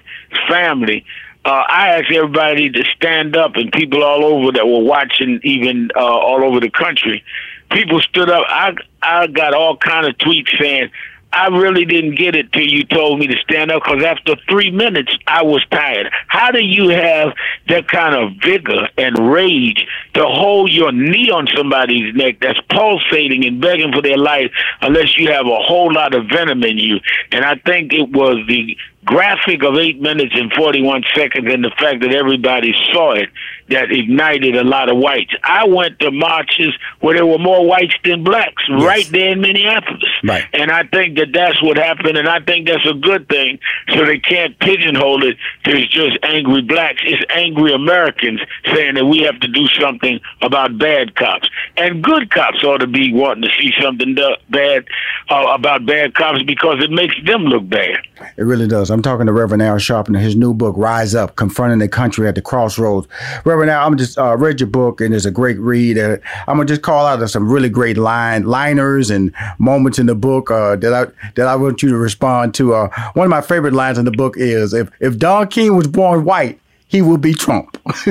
family, 0.48 1.05
uh, 1.44 1.64
I 1.68 1.98
asked 1.98 2.11
everybody 2.11 2.70
to 2.70 2.84
stand 2.96 3.36
up, 3.36 3.57
and 3.57 3.70
people 3.70 4.02
all 4.02 4.24
over 4.24 4.52
that 4.52 4.66
were 4.66 4.82
watching, 4.82 5.40
even 5.42 5.90
uh, 5.94 6.00
all 6.00 6.42
over 6.42 6.59
the 6.59 6.70
country, 6.70 7.22
people 7.70 8.00
stood 8.00 8.30
up. 8.30 8.44
I 8.48 8.74
I 9.02 9.26
got 9.26 9.52
all 9.52 9.76
kind 9.76 10.07
of 10.07 10.16
tweets 10.16 10.59
saying, 10.59 10.90
I 11.37 11.49
really 11.49 11.85
didn't 11.85 12.14
get 12.14 12.37
it 12.37 12.53
till 12.53 12.66
you 12.66 12.85
told 12.85 13.18
me 13.18 13.26
to 13.26 13.37
stand 13.39 13.72
up 13.72 13.82
because 13.82 14.05
after 14.05 14.37
three 14.49 14.70
minutes, 14.70 15.12
I 15.26 15.43
was 15.43 15.66
tired. 15.70 16.09
How 16.28 16.53
do 16.53 16.61
you 16.61 16.91
have 16.91 17.35
that 17.68 17.89
kind 17.89 18.14
of 18.14 18.37
vigor 18.41 18.89
and 18.97 19.32
rage 19.32 19.85
to 20.14 20.24
hold 20.24 20.70
your 20.70 20.93
knee 20.93 21.30
on 21.30 21.49
somebody's 21.57 22.14
neck 22.14 22.37
that's 22.41 22.61
pulsating 22.70 23.45
and 23.45 23.61
begging 23.61 23.93
for 23.93 24.01
their 24.01 24.16
life 24.16 24.53
unless 24.80 25.18
you 25.18 25.32
have 25.32 25.47
a 25.47 25.59
whole 25.61 25.93
lot 25.93 26.14
of 26.14 26.26
venom 26.26 26.62
in 26.62 26.78
you? 26.78 27.01
And 27.32 27.45
I 27.45 27.57
think 27.57 27.93
it 27.93 28.11
was 28.11 28.37
the 28.47 28.76
graphic 29.05 29.64
of 29.64 29.76
eight 29.76 30.01
minutes 30.01 30.35
and 30.35 30.53
41 30.53 31.03
seconds 31.16 31.53
and 31.53 31.64
the 31.64 31.72
fact 31.78 32.01
that 32.01 32.14
everybody 32.14 32.72
saw 32.93 33.12
it 33.12 33.28
that 33.68 33.90
ignited 33.90 34.56
a 34.56 34.64
lot 34.64 34.88
of 34.88 34.98
whites. 34.98 35.34
I 35.42 35.66
went 35.66 35.98
to 36.00 36.10
marches 36.10 36.74
where 37.00 37.14
there 37.14 37.26
were 37.26 37.38
more 37.38 37.66
whites 37.66 37.94
than 38.04 38.22
blacks 38.24 38.62
yes. 38.68 38.82
right 38.82 39.08
there 39.10 39.32
in 39.32 39.40
Minneapolis. 39.40 40.04
Right. 40.22 40.44
And 40.52 40.70
I 40.70 40.84
think 40.84 41.16
that 41.18 41.32
that's 41.32 41.62
what 41.62 41.76
happened, 41.76 42.18
and 42.18 42.28
I 42.28 42.40
think 42.40 42.68
that's 42.68 42.86
a 42.86 42.94
good 42.94 43.28
thing. 43.28 43.58
So 43.90 44.04
they 44.04 44.18
can't 44.18 44.58
pigeonhole 44.58 45.24
it 45.24 45.36
to 45.64 45.86
just 45.86 46.18
angry 46.22 46.62
blacks. 46.62 47.02
It's 47.04 47.24
angry 47.30 47.72
Americans 47.72 48.40
saying 48.74 48.94
that 48.94 49.04
we 49.06 49.20
have 49.22 49.40
to 49.40 49.48
do 49.48 49.66
something 49.80 50.20
about 50.42 50.78
bad 50.78 51.14
cops. 51.14 51.48
And 51.76 52.02
good 52.02 52.30
cops 52.30 52.62
ought 52.64 52.78
to 52.78 52.86
be 52.86 53.12
wanting 53.12 53.42
to 53.42 53.50
see 53.60 53.72
something 53.80 54.16
bad 54.50 54.84
uh, 55.30 55.46
about 55.54 55.86
bad 55.86 56.14
cops 56.14 56.42
because 56.42 56.82
it 56.82 56.90
makes 56.90 57.14
them 57.24 57.44
look 57.44 57.68
bad. 57.68 57.98
It 58.36 58.42
really 58.42 58.68
does. 58.68 58.90
I'm 58.90 59.02
talking 59.02 59.26
to 59.26 59.32
Reverend 59.32 59.62
Al 59.62 59.76
Sharpton, 59.76 60.18
his 60.18 60.36
new 60.36 60.54
book, 60.54 60.76
Rise 60.76 61.14
Up, 61.14 61.36
Confronting 61.36 61.78
the 61.78 61.88
Country 61.88 62.28
at 62.28 62.34
the 62.34 62.42
Crossroads. 62.42 63.06
Reverend 63.44 63.53
Al, 63.62 63.86
I'm 63.86 63.96
just 63.96 64.18
uh, 64.18 64.36
read 64.36 64.61
your 64.61 64.66
book 64.68 65.00
and 65.00 65.14
it's 65.14 65.24
a 65.24 65.30
great 65.30 65.59
read. 65.59 65.98
I'm 65.98 66.20
gonna 66.46 66.64
just 66.64 66.82
call 66.82 67.07
out 67.07 67.28
some 67.30 67.50
really 67.50 67.68
great 67.68 67.96
line 67.96 68.44
liners 68.44 69.11
and 69.11 69.32
moments 69.59 69.98
in 69.98 70.07
the 70.07 70.14
book 70.14 70.50
uh, 70.50 70.76
that 70.76 70.92
I 70.92 71.30
that 71.34 71.46
I 71.46 71.57
want 71.57 71.82
you 71.82 71.90
to 71.90 71.96
respond 71.96 72.55
to. 72.55 72.74
Uh, 72.74 73.11
one 73.14 73.26
of 73.26 73.30
my 73.30 73.40
favorite 73.40 73.74
lines 73.74 73.98
in 73.98 74.05
the 74.05 74.11
book 74.11 74.36
is 74.36 74.74
if 74.74 74.90
if 75.00 75.18
Don 75.18 75.48
King 75.48 75.76
was 75.76 75.86
born 75.86 76.24
white, 76.24 76.61
he 76.95 77.03
will 77.03 77.18
be 77.18 77.34
Trump. 77.34 77.76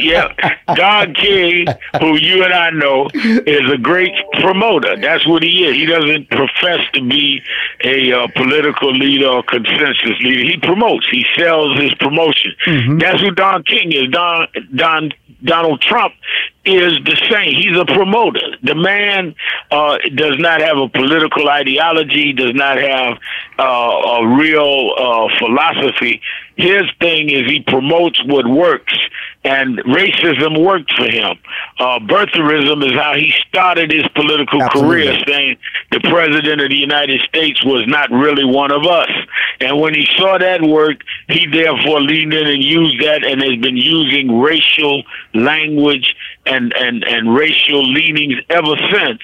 yeah, 0.00 0.26
Don 0.74 1.14
King, 1.14 1.68
who 2.00 2.16
you 2.16 2.42
and 2.42 2.52
I 2.52 2.70
know, 2.70 3.08
is 3.14 3.70
a 3.70 3.78
great 3.78 4.12
promoter. 4.40 4.96
That's 4.96 5.24
what 5.24 5.44
he 5.44 5.66
is. 5.66 5.76
He 5.76 5.86
doesn't 5.86 6.28
profess 6.30 6.80
to 6.94 7.00
be 7.00 7.40
a 7.84 8.12
uh, 8.12 8.26
political 8.34 8.92
leader 8.92 9.28
or 9.28 9.44
consensus 9.44 10.18
leader. 10.20 10.50
He 10.50 10.56
promotes. 10.60 11.06
He 11.12 11.24
sells 11.38 11.78
his 11.78 11.94
promotion. 11.94 12.50
Mm-hmm. 12.66 12.98
That's 12.98 13.20
who 13.20 13.30
Don 13.30 13.62
King 13.62 13.92
is. 13.92 14.10
Don 14.10 14.48
Don 14.74 15.12
Donald 15.44 15.80
Trump 15.80 16.14
is 16.64 16.98
the 17.04 17.16
same. 17.30 17.54
He's 17.54 17.76
a 17.76 17.84
promoter. 17.84 18.56
The 18.64 18.74
man 18.74 19.36
uh, 19.70 19.98
does 20.16 20.36
not 20.38 20.60
have 20.60 20.76
a 20.78 20.88
political 20.88 21.48
ideology, 21.48 22.32
does 22.32 22.54
not 22.54 22.76
have 22.78 23.18
uh, 23.58 23.62
a 23.62 24.36
real 24.36 24.92
uh, 24.98 25.28
philosophy. 25.38 26.20
His 26.56 26.82
thing 27.00 27.30
is 27.30 27.46
he 27.46 27.60
promotes 27.60 28.22
what 28.26 28.46
works, 28.46 28.94
and 29.44 29.78
racism 29.78 30.62
worked 30.62 30.92
for 30.94 31.04
him. 31.04 31.38
Uh, 31.78 31.98
birtherism 32.00 32.84
is 32.84 32.92
how 32.92 33.14
he 33.14 33.32
started 33.48 33.90
his 33.92 34.06
political 34.08 34.62
Absolutely. 34.62 35.06
career, 35.06 35.18
saying 35.26 35.56
the 35.92 36.00
president 36.00 36.60
of 36.60 36.68
the 36.68 36.76
United 36.76 37.20
States 37.22 37.64
was 37.64 37.86
not 37.86 38.10
really 38.10 38.44
one 38.44 38.72
of 38.72 38.84
us. 38.84 39.10
And 39.60 39.80
when 39.80 39.94
he 39.94 40.06
saw 40.18 40.36
that 40.36 40.60
work, 40.62 40.98
he 41.28 41.46
therefore 41.46 42.00
leaned 42.02 42.34
in 42.34 42.46
and 42.46 42.62
used 42.62 43.00
that, 43.02 43.24
and 43.24 43.40
has 43.40 43.56
been 43.60 43.76
using 43.76 44.40
racial 44.40 45.02
language 45.32 46.14
and 46.50 46.72
and 46.76 47.04
and 47.04 47.34
racial 47.34 47.82
leanings 47.82 48.34
ever 48.50 48.74
since. 48.92 49.20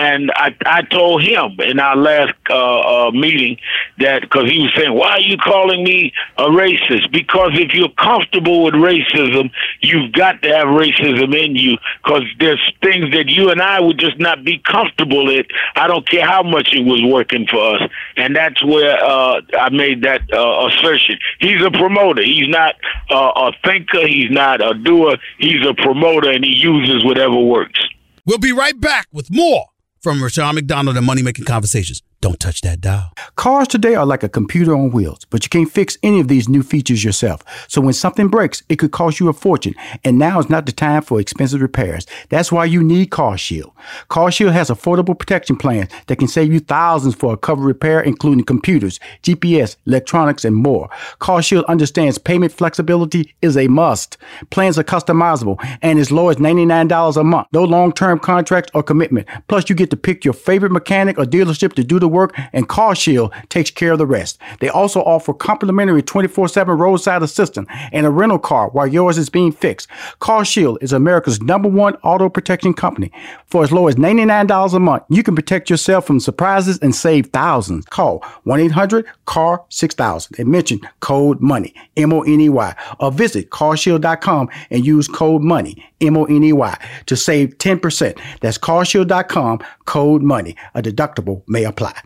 And 0.00 0.32
I 0.34 0.56
I 0.64 0.80
told 0.80 1.22
him 1.22 1.60
in 1.60 1.78
our 1.78 1.94
last 1.94 2.32
uh, 2.48 3.08
uh, 3.08 3.10
meeting 3.10 3.58
that 3.98 4.22
because 4.22 4.50
he 4.50 4.62
was 4.62 4.72
saying, 4.74 4.94
"Why 4.94 5.10
are 5.10 5.20
you 5.20 5.36
calling 5.36 5.84
me 5.84 6.14
a 6.38 6.44
racist?" 6.44 7.12
Because 7.12 7.50
if 7.52 7.74
you're 7.74 7.92
comfortable 7.98 8.64
with 8.64 8.72
racism, 8.72 9.50
you've 9.82 10.12
got 10.12 10.40
to 10.40 10.48
have 10.56 10.68
racism 10.68 11.36
in 11.36 11.54
you. 11.54 11.76
Because 12.02 12.22
there's 12.38 12.62
things 12.82 13.12
that 13.12 13.28
you 13.28 13.50
and 13.50 13.60
I 13.60 13.78
would 13.78 13.98
just 13.98 14.18
not 14.18 14.42
be 14.42 14.56
comfortable 14.60 15.28
in. 15.28 15.44
I 15.76 15.86
don't 15.86 16.08
care 16.08 16.24
how 16.24 16.42
much 16.44 16.72
it 16.72 16.86
was 16.86 17.02
working 17.02 17.46
for 17.46 17.76
us, 17.76 17.82
and 18.16 18.34
that's 18.34 18.64
where 18.64 18.96
uh, 19.04 19.42
I 19.58 19.68
made 19.68 20.02
that 20.04 20.22
uh, 20.32 20.68
assertion. 20.68 21.18
He's 21.40 21.62
a 21.62 21.70
promoter. 21.70 22.22
He's 22.22 22.48
not 22.48 22.74
uh, 23.10 23.32
a 23.36 23.52
thinker. 23.66 24.06
He's 24.06 24.30
not 24.30 24.62
a 24.62 24.72
doer. 24.72 25.18
He's 25.36 25.66
a 25.66 25.74
promoter, 25.74 26.30
and 26.30 26.42
he 26.42 26.56
uses 26.56 27.04
whatever 27.04 27.36
works. 27.36 27.78
We'll 28.24 28.38
be 28.38 28.52
right 28.52 28.80
back 28.80 29.06
with 29.12 29.30
more 29.30 29.66
from 30.00 30.22
Rushion 30.22 30.54
McDonald 30.54 30.96
and 30.96 31.06
Money 31.06 31.22
Making 31.22 31.44
Conversations. 31.44 32.02
Don't 32.22 32.38
touch 32.38 32.60
that 32.60 32.82
dial. 32.82 33.14
Cars 33.36 33.66
today 33.66 33.94
are 33.94 34.04
like 34.04 34.22
a 34.22 34.28
computer 34.28 34.76
on 34.76 34.90
wheels, 34.90 35.24
but 35.30 35.42
you 35.42 35.48
can't 35.48 35.72
fix 35.72 35.96
any 36.02 36.20
of 36.20 36.28
these 36.28 36.50
new 36.50 36.62
features 36.62 37.02
yourself. 37.02 37.42
So 37.66 37.80
when 37.80 37.94
something 37.94 38.28
breaks, 38.28 38.62
it 38.68 38.76
could 38.76 38.90
cost 38.90 39.20
you 39.20 39.30
a 39.30 39.32
fortune. 39.32 39.74
And 40.04 40.18
now 40.18 40.38
is 40.38 40.50
not 40.50 40.66
the 40.66 40.72
time 40.72 41.00
for 41.00 41.18
expensive 41.18 41.62
repairs. 41.62 42.06
That's 42.28 42.52
why 42.52 42.66
you 42.66 42.82
need 42.82 43.08
CarShield. 43.08 43.72
CarShield 44.10 44.52
has 44.52 44.68
affordable 44.68 45.18
protection 45.18 45.56
plans 45.56 45.88
that 46.08 46.16
can 46.16 46.28
save 46.28 46.52
you 46.52 46.60
thousands 46.60 47.14
for 47.14 47.32
a 47.32 47.38
covered 47.38 47.64
repair, 47.64 48.02
including 48.02 48.44
computers, 48.44 49.00
GPS, 49.22 49.76
electronics, 49.86 50.44
and 50.44 50.56
more. 50.56 50.90
CarShield 51.22 51.66
understands 51.68 52.18
payment 52.18 52.52
flexibility 52.52 53.34
is 53.40 53.56
a 53.56 53.66
must. 53.68 54.18
Plans 54.50 54.78
are 54.78 54.84
customizable 54.84 55.56
and 55.80 55.98
as 55.98 56.12
low 56.12 56.28
as 56.28 56.36
$99 56.36 57.16
a 57.16 57.24
month. 57.24 57.48
No 57.54 57.64
long-term 57.64 58.18
contracts 58.18 58.70
or 58.74 58.82
commitment. 58.82 59.26
Plus, 59.48 59.70
you 59.70 59.74
get 59.74 59.88
to 59.88 59.96
pick 59.96 60.22
your 60.22 60.34
favorite 60.34 60.72
mechanic 60.72 61.18
or 61.18 61.24
dealership 61.24 61.72
to 61.72 61.82
do 61.82 61.98
the 61.98 62.09
work, 62.10 62.34
and 62.52 62.68
CarShield 62.68 63.32
takes 63.48 63.70
care 63.70 63.92
of 63.92 63.98
the 63.98 64.06
rest. 64.06 64.38
They 64.60 64.68
also 64.68 65.00
offer 65.00 65.32
complimentary 65.32 66.02
24 66.02 66.48
7 66.48 66.76
roadside 66.76 67.22
assistance 67.22 67.68
and 67.92 68.06
a 68.06 68.10
rental 68.10 68.38
car 68.38 68.68
while 68.70 68.86
yours 68.86 69.18
is 69.18 69.28
being 69.28 69.52
fixed. 69.52 69.88
CarShield 70.20 70.78
is 70.80 70.92
America's 70.92 71.40
number 71.40 71.68
one 71.68 71.94
auto 71.96 72.28
protection 72.28 72.74
company. 72.74 73.10
For 73.46 73.64
as 73.64 73.72
low 73.72 73.88
as 73.88 73.96
$99 73.96 74.74
a 74.74 74.78
month, 74.78 75.02
you 75.08 75.22
can 75.22 75.34
protect 75.34 75.70
yourself 75.70 76.06
from 76.06 76.20
surprises 76.20 76.78
and 76.78 76.94
save 76.94 77.26
thousands. 77.26 77.86
Call 77.86 78.24
1 78.44 78.60
800 78.60 79.06
CAR 79.26 79.64
6000 79.68 80.38
and 80.38 80.48
mention 80.48 80.80
code 81.00 81.40
MONEY, 81.40 81.74
M 81.96 82.12
O 82.12 82.22
N 82.22 82.40
E 82.40 82.48
Y, 82.48 82.76
or 82.98 83.12
visit 83.12 83.50
carshield.com 83.50 84.48
and 84.70 84.84
use 84.84 85.08
code 85.08 85.42
MONEY, 85.42 85.76
M 86.00 86.16
O 86.16 86.24
N 86.24 86.42
E 86.42 86.52
Y, 86.52 86.88
to 87.06 87.16
save 87.16 87.58
10%. 87.58 88.20
That's 88.40 88.58
carshield.com, 88.58 89.60
code 89.84 90.22
MONEY. 90.22 90.56
A 90.74 90.82
deductible 90.82 91.42
may 91.46 91.64
apply. 91.64 91.99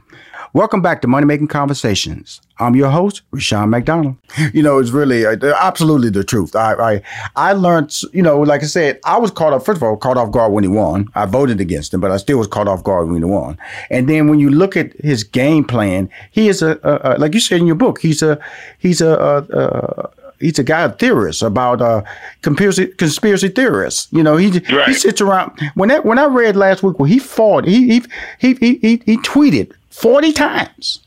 Welcome 0.54 0.82
back 0.82 1.02
to 1.02 1.08
Money 1.08 1.26
Making 1.26 1.48
Conversations. 1.48 2.40
I'm 2.60 2.76
your 2.76 2.88
host, 2.88 3.22
Rushion 3.32 3.70
McDonald. 3.70 4.14
You 4.52 4.62
know, 4.62 4.78
it's 4.78 4.90
really 4.90 5.26
uh, 5.26 5.34
absolutely 5.60 6.10
the 6.10 6.22
truth. 6.22 6.54
I, 6.54 6.74
I 6.74 7.02
I 7.34 7.52
learned, 7.54 7.92
you 8.12 8.22
know, 8.22 8.38
like 8.38 8.62
I 8.62 8.66
said, 8.66 9.00
I 9.04 9.18
was 9.18 9.32
caught 9.32 9.52
up. 9.52 9.64
First 9.64 9.78
of 9.78 9.82
all, 9.82 9.96
caught 9.96 10.16
off 10.16 10.30
guard 10.30 10.52
when 10.52 10.62
he 10.62 10.68
won. 10.68 11.08
I 11.16 11.26
voted 11.26 11.60
against 11.60 11.92
him, 11.92 12.00
but 12.00 12.12
I 12.12 12.18
still 12.18 12.38
was 12.38 12.46
caught 12.46 12.68
off 12.68 12.84
guard 12.84 13.08
when 13.08 13.16
he 13.16 13.24
won. 13.24 13.58
And 13.90 14.08
then 14.08 14.28
when 14.28 14.38
you 14.38 14.48
look 14.48 14.76
at 14.76 14.92
his 15.00 15.24
game 15.24 15.64
plan, 15.64 16.08
he 16.30 16.48
is 16.48 16.62
a, 16.62 16.78
a, 16.84 17.16
a 17.16 17.18
like 17.18 17.34
you 17.34 17.40
said 17.40 17.58
in 17.58 17.66
your 17.66 17.74
book, 17.74 18.00
he's 18.00 18.22
a 18.22 18.38
he's 18.78 19.00
a, 19.00 19.10
a 19.10 20.10
he's 20.38 20.60
a 20.60 20.62
guy 20.62 20.82
a 20.82 20.90
theorist 20.92 21.42
about 21.42 21.82
uh 21.82 22.02
conspiracy 22.42 22.86
conspiracy 22.86 23.48
theorists. 23.48 24.06
You 24.12 24.22
know, 24.22 24.36
he 24.36 24.60
right. 24.72 24.86
he 24.86 24.94
sits 24.94 25.20
around 25.20 25.58
when 25.74 25.88
that 25.88 26.04
when 26.04 26.20
I 26.20 26.26
read 26.26 26.54
last 26.54 26.84
week 26.84 27.00
when 27.00 27.10
he 27.10 27.18
fought, 27.18 27.64
he 27.64 27.88
he 27.88 28.02
he 28.38 28.54
he, 28.54 28.74
he, 28.76 29.02
he 29.04 29.16
tweeted 29.18 29.72
40 29.94 30.32
times. 30.32 31.00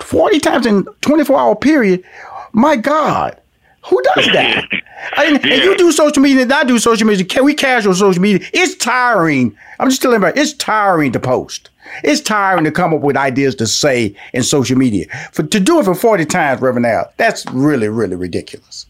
40 0.00 0.40
times 0.40 0.66
in 0.66 0.84
24 1.02 1.38
hour 1.38 1.56
period. 1.56 2.02
My 2.52 2.76
God, 2.76 3.40
who 3.84 4.02
does 4.14 4.26
that? 4.32 4.66
I 5.16 5.32
mean, 5.32 5.40
yeah. 5.44 5.62
you 5.62 5.76
do 5.76 5.92
social 5.92 6.22
media 6.22 6.42
and 6.42 6.52
I 6.52 6.64
do 6.64 6.78
social 6.78 7.06
media. 7.06 7.24
Can 7.24 7.44
we 7.44 7.54
casual 7.54 7.94
social 7.94 8.20
media? 8.20 8.46
It's 8.52 8.74
tiring. 8.74 9.56
I'm 9.78 9.88
just 9.88 10.02
telling 10.02 10.20
you, 10.20 10.32
it's 10.34 10.52
tiring 10.54 11.12
to 11.12 11.20
post. 11.20 11.70
It's 12.02 12.20
tiring 12.20 12.64
to 12.64 12.72
come 12.72 12.92
up 12.92 13.00
with 13.00 13.16
ideas 13.16 13.54
to 13.56 13.66
say 13.66 14.16
in 14.32 14.42
social 14.42 14.76
media. 14.76 15.06
For 15.32 15.44
to 15.44 15.60
do 15.60 15.78
it 15.78 15.84
for 15.84 15.94
40 15.94 16.24
times, 16.26 16.60
Reverend 16.60 16.86
Al, 16.86 17.12
that's 17.16 17.46
really, 17.46 17.88
really 17.88 18.16
ridiculous 18.16 18.86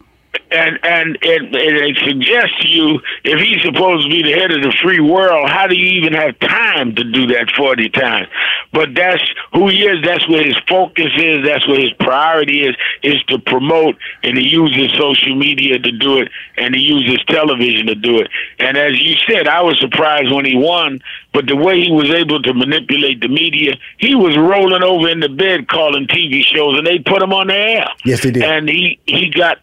and 0.53 0.79
and 0.83 1.19
it, 1.23 1.55
it 1.55 1.97
suggests 2.05 2.59
to 2.61 2.69
you 2.69 3.01
if 3.25 3.41
he's 3.41 3.63
supposed 3.63 4.05
to 4.05 4.11
be 4.11 4.23
the 4.23 4.33
head 4.33 4.51
of 4.51 4.63
the 4.63 4.75
free 4.83 5.01
world, 5.01 5.49
how 5.51 5.67
do 5.67 5.77
you 5.77 6.01
even 6.01 6.13
have 6.13 6.39
time 6.41 6.95
to 6.95 7.05
do 7.05 7.27
that 7.29 7.51
forty 7.57 7.89
times? 7.89 8.29
But 8.73 8.95
that's 8.95 9.23
who 9.53 9.69
he 9.69 9.85
is. 9.85 10.05
That's 10.05 10.27
where 10.29 10.45
his 10.45 10.57
focus 10.69 11.11
is. 11.17 11.45
That's 11.47 11.67
where 11.67 11.81
his 11.81 11.93
priority 12.01 12.67
is. 12.67 12.77
Is 13.03 13.23
to 13.29 13.39
promote, 13.39 13.97
and 14.23 14.37
he 14.37 14.49
uses 14.49 14.93
social 14.99 15.35
media 15.35 15.79
to 15.79 15.93
do 15.93 16.19
it, 16.19 16.29
and 16.57 16.75
he 16.75 16.83
uses 16.83 17.25
television 17.27 17.87
to 17.87 17.95
do 17.95 18.19
it. 18.19 18.29
And 18.59 18.77
as 18.77 19.01
you 19.01 19.15
said, 19.29 19.49
I 19.49 19.63
was 19.63 19.79
surprised 19.81 20.33
when 20.33 20.45
he 20.45 20.57
won, 20.57 21.01
but 21.33 21.47
the 21.47 21.57
way 21.57 21.81
he 21.81 21.91
was 21.91 22.11
able 22.11 22.43
to 22.43 22.55
manipulate 22.55 23.21
the 23.21 23.29
media, 23.29 23.75
he 23.99 24.15
was 24.15 24.37
rolling 24.37 24.83
over 24.83 25.09
in 25.09 25.21
the 25.21 25.29
bed 25.29 25.69
calling 25.69 26.07
TV 26.07 26.43
shows, 26.45 26.79
and 26.79 26.87
they 26.87 26.99
put 26.99 27.23
him 27.23 27.33
on 27.33 27.49
the 27.49 27.55
air. 27.55 27.89
Yes, 28.05 28.23
they 28.23 28.31
did. 28.31 28.43
And 28.43 28.69
he 28.69 28.99
he 29.07 29.31
got 29.31 29.59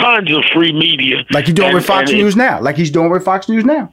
tons 0.00 0.32
of 0.34 0.44
free 0.52 0.72
media. 0.72 1.24
Like 1.30 1.46
he's 1.46 1.54
doing 1.54 1.68
and, 1.68 1.74
with 1.76 1.86
Fox 1.86 2.10
News 2.10 2.34
it, 2.34 2.38
now. 2.38 2.60
Like 2.60 2.76
he's 2.76 2.90
doing 2.90 3.10
with 3.10 3.24
Fox 3.24 3.48
News 3.48 3.64
now. 3.64 3.92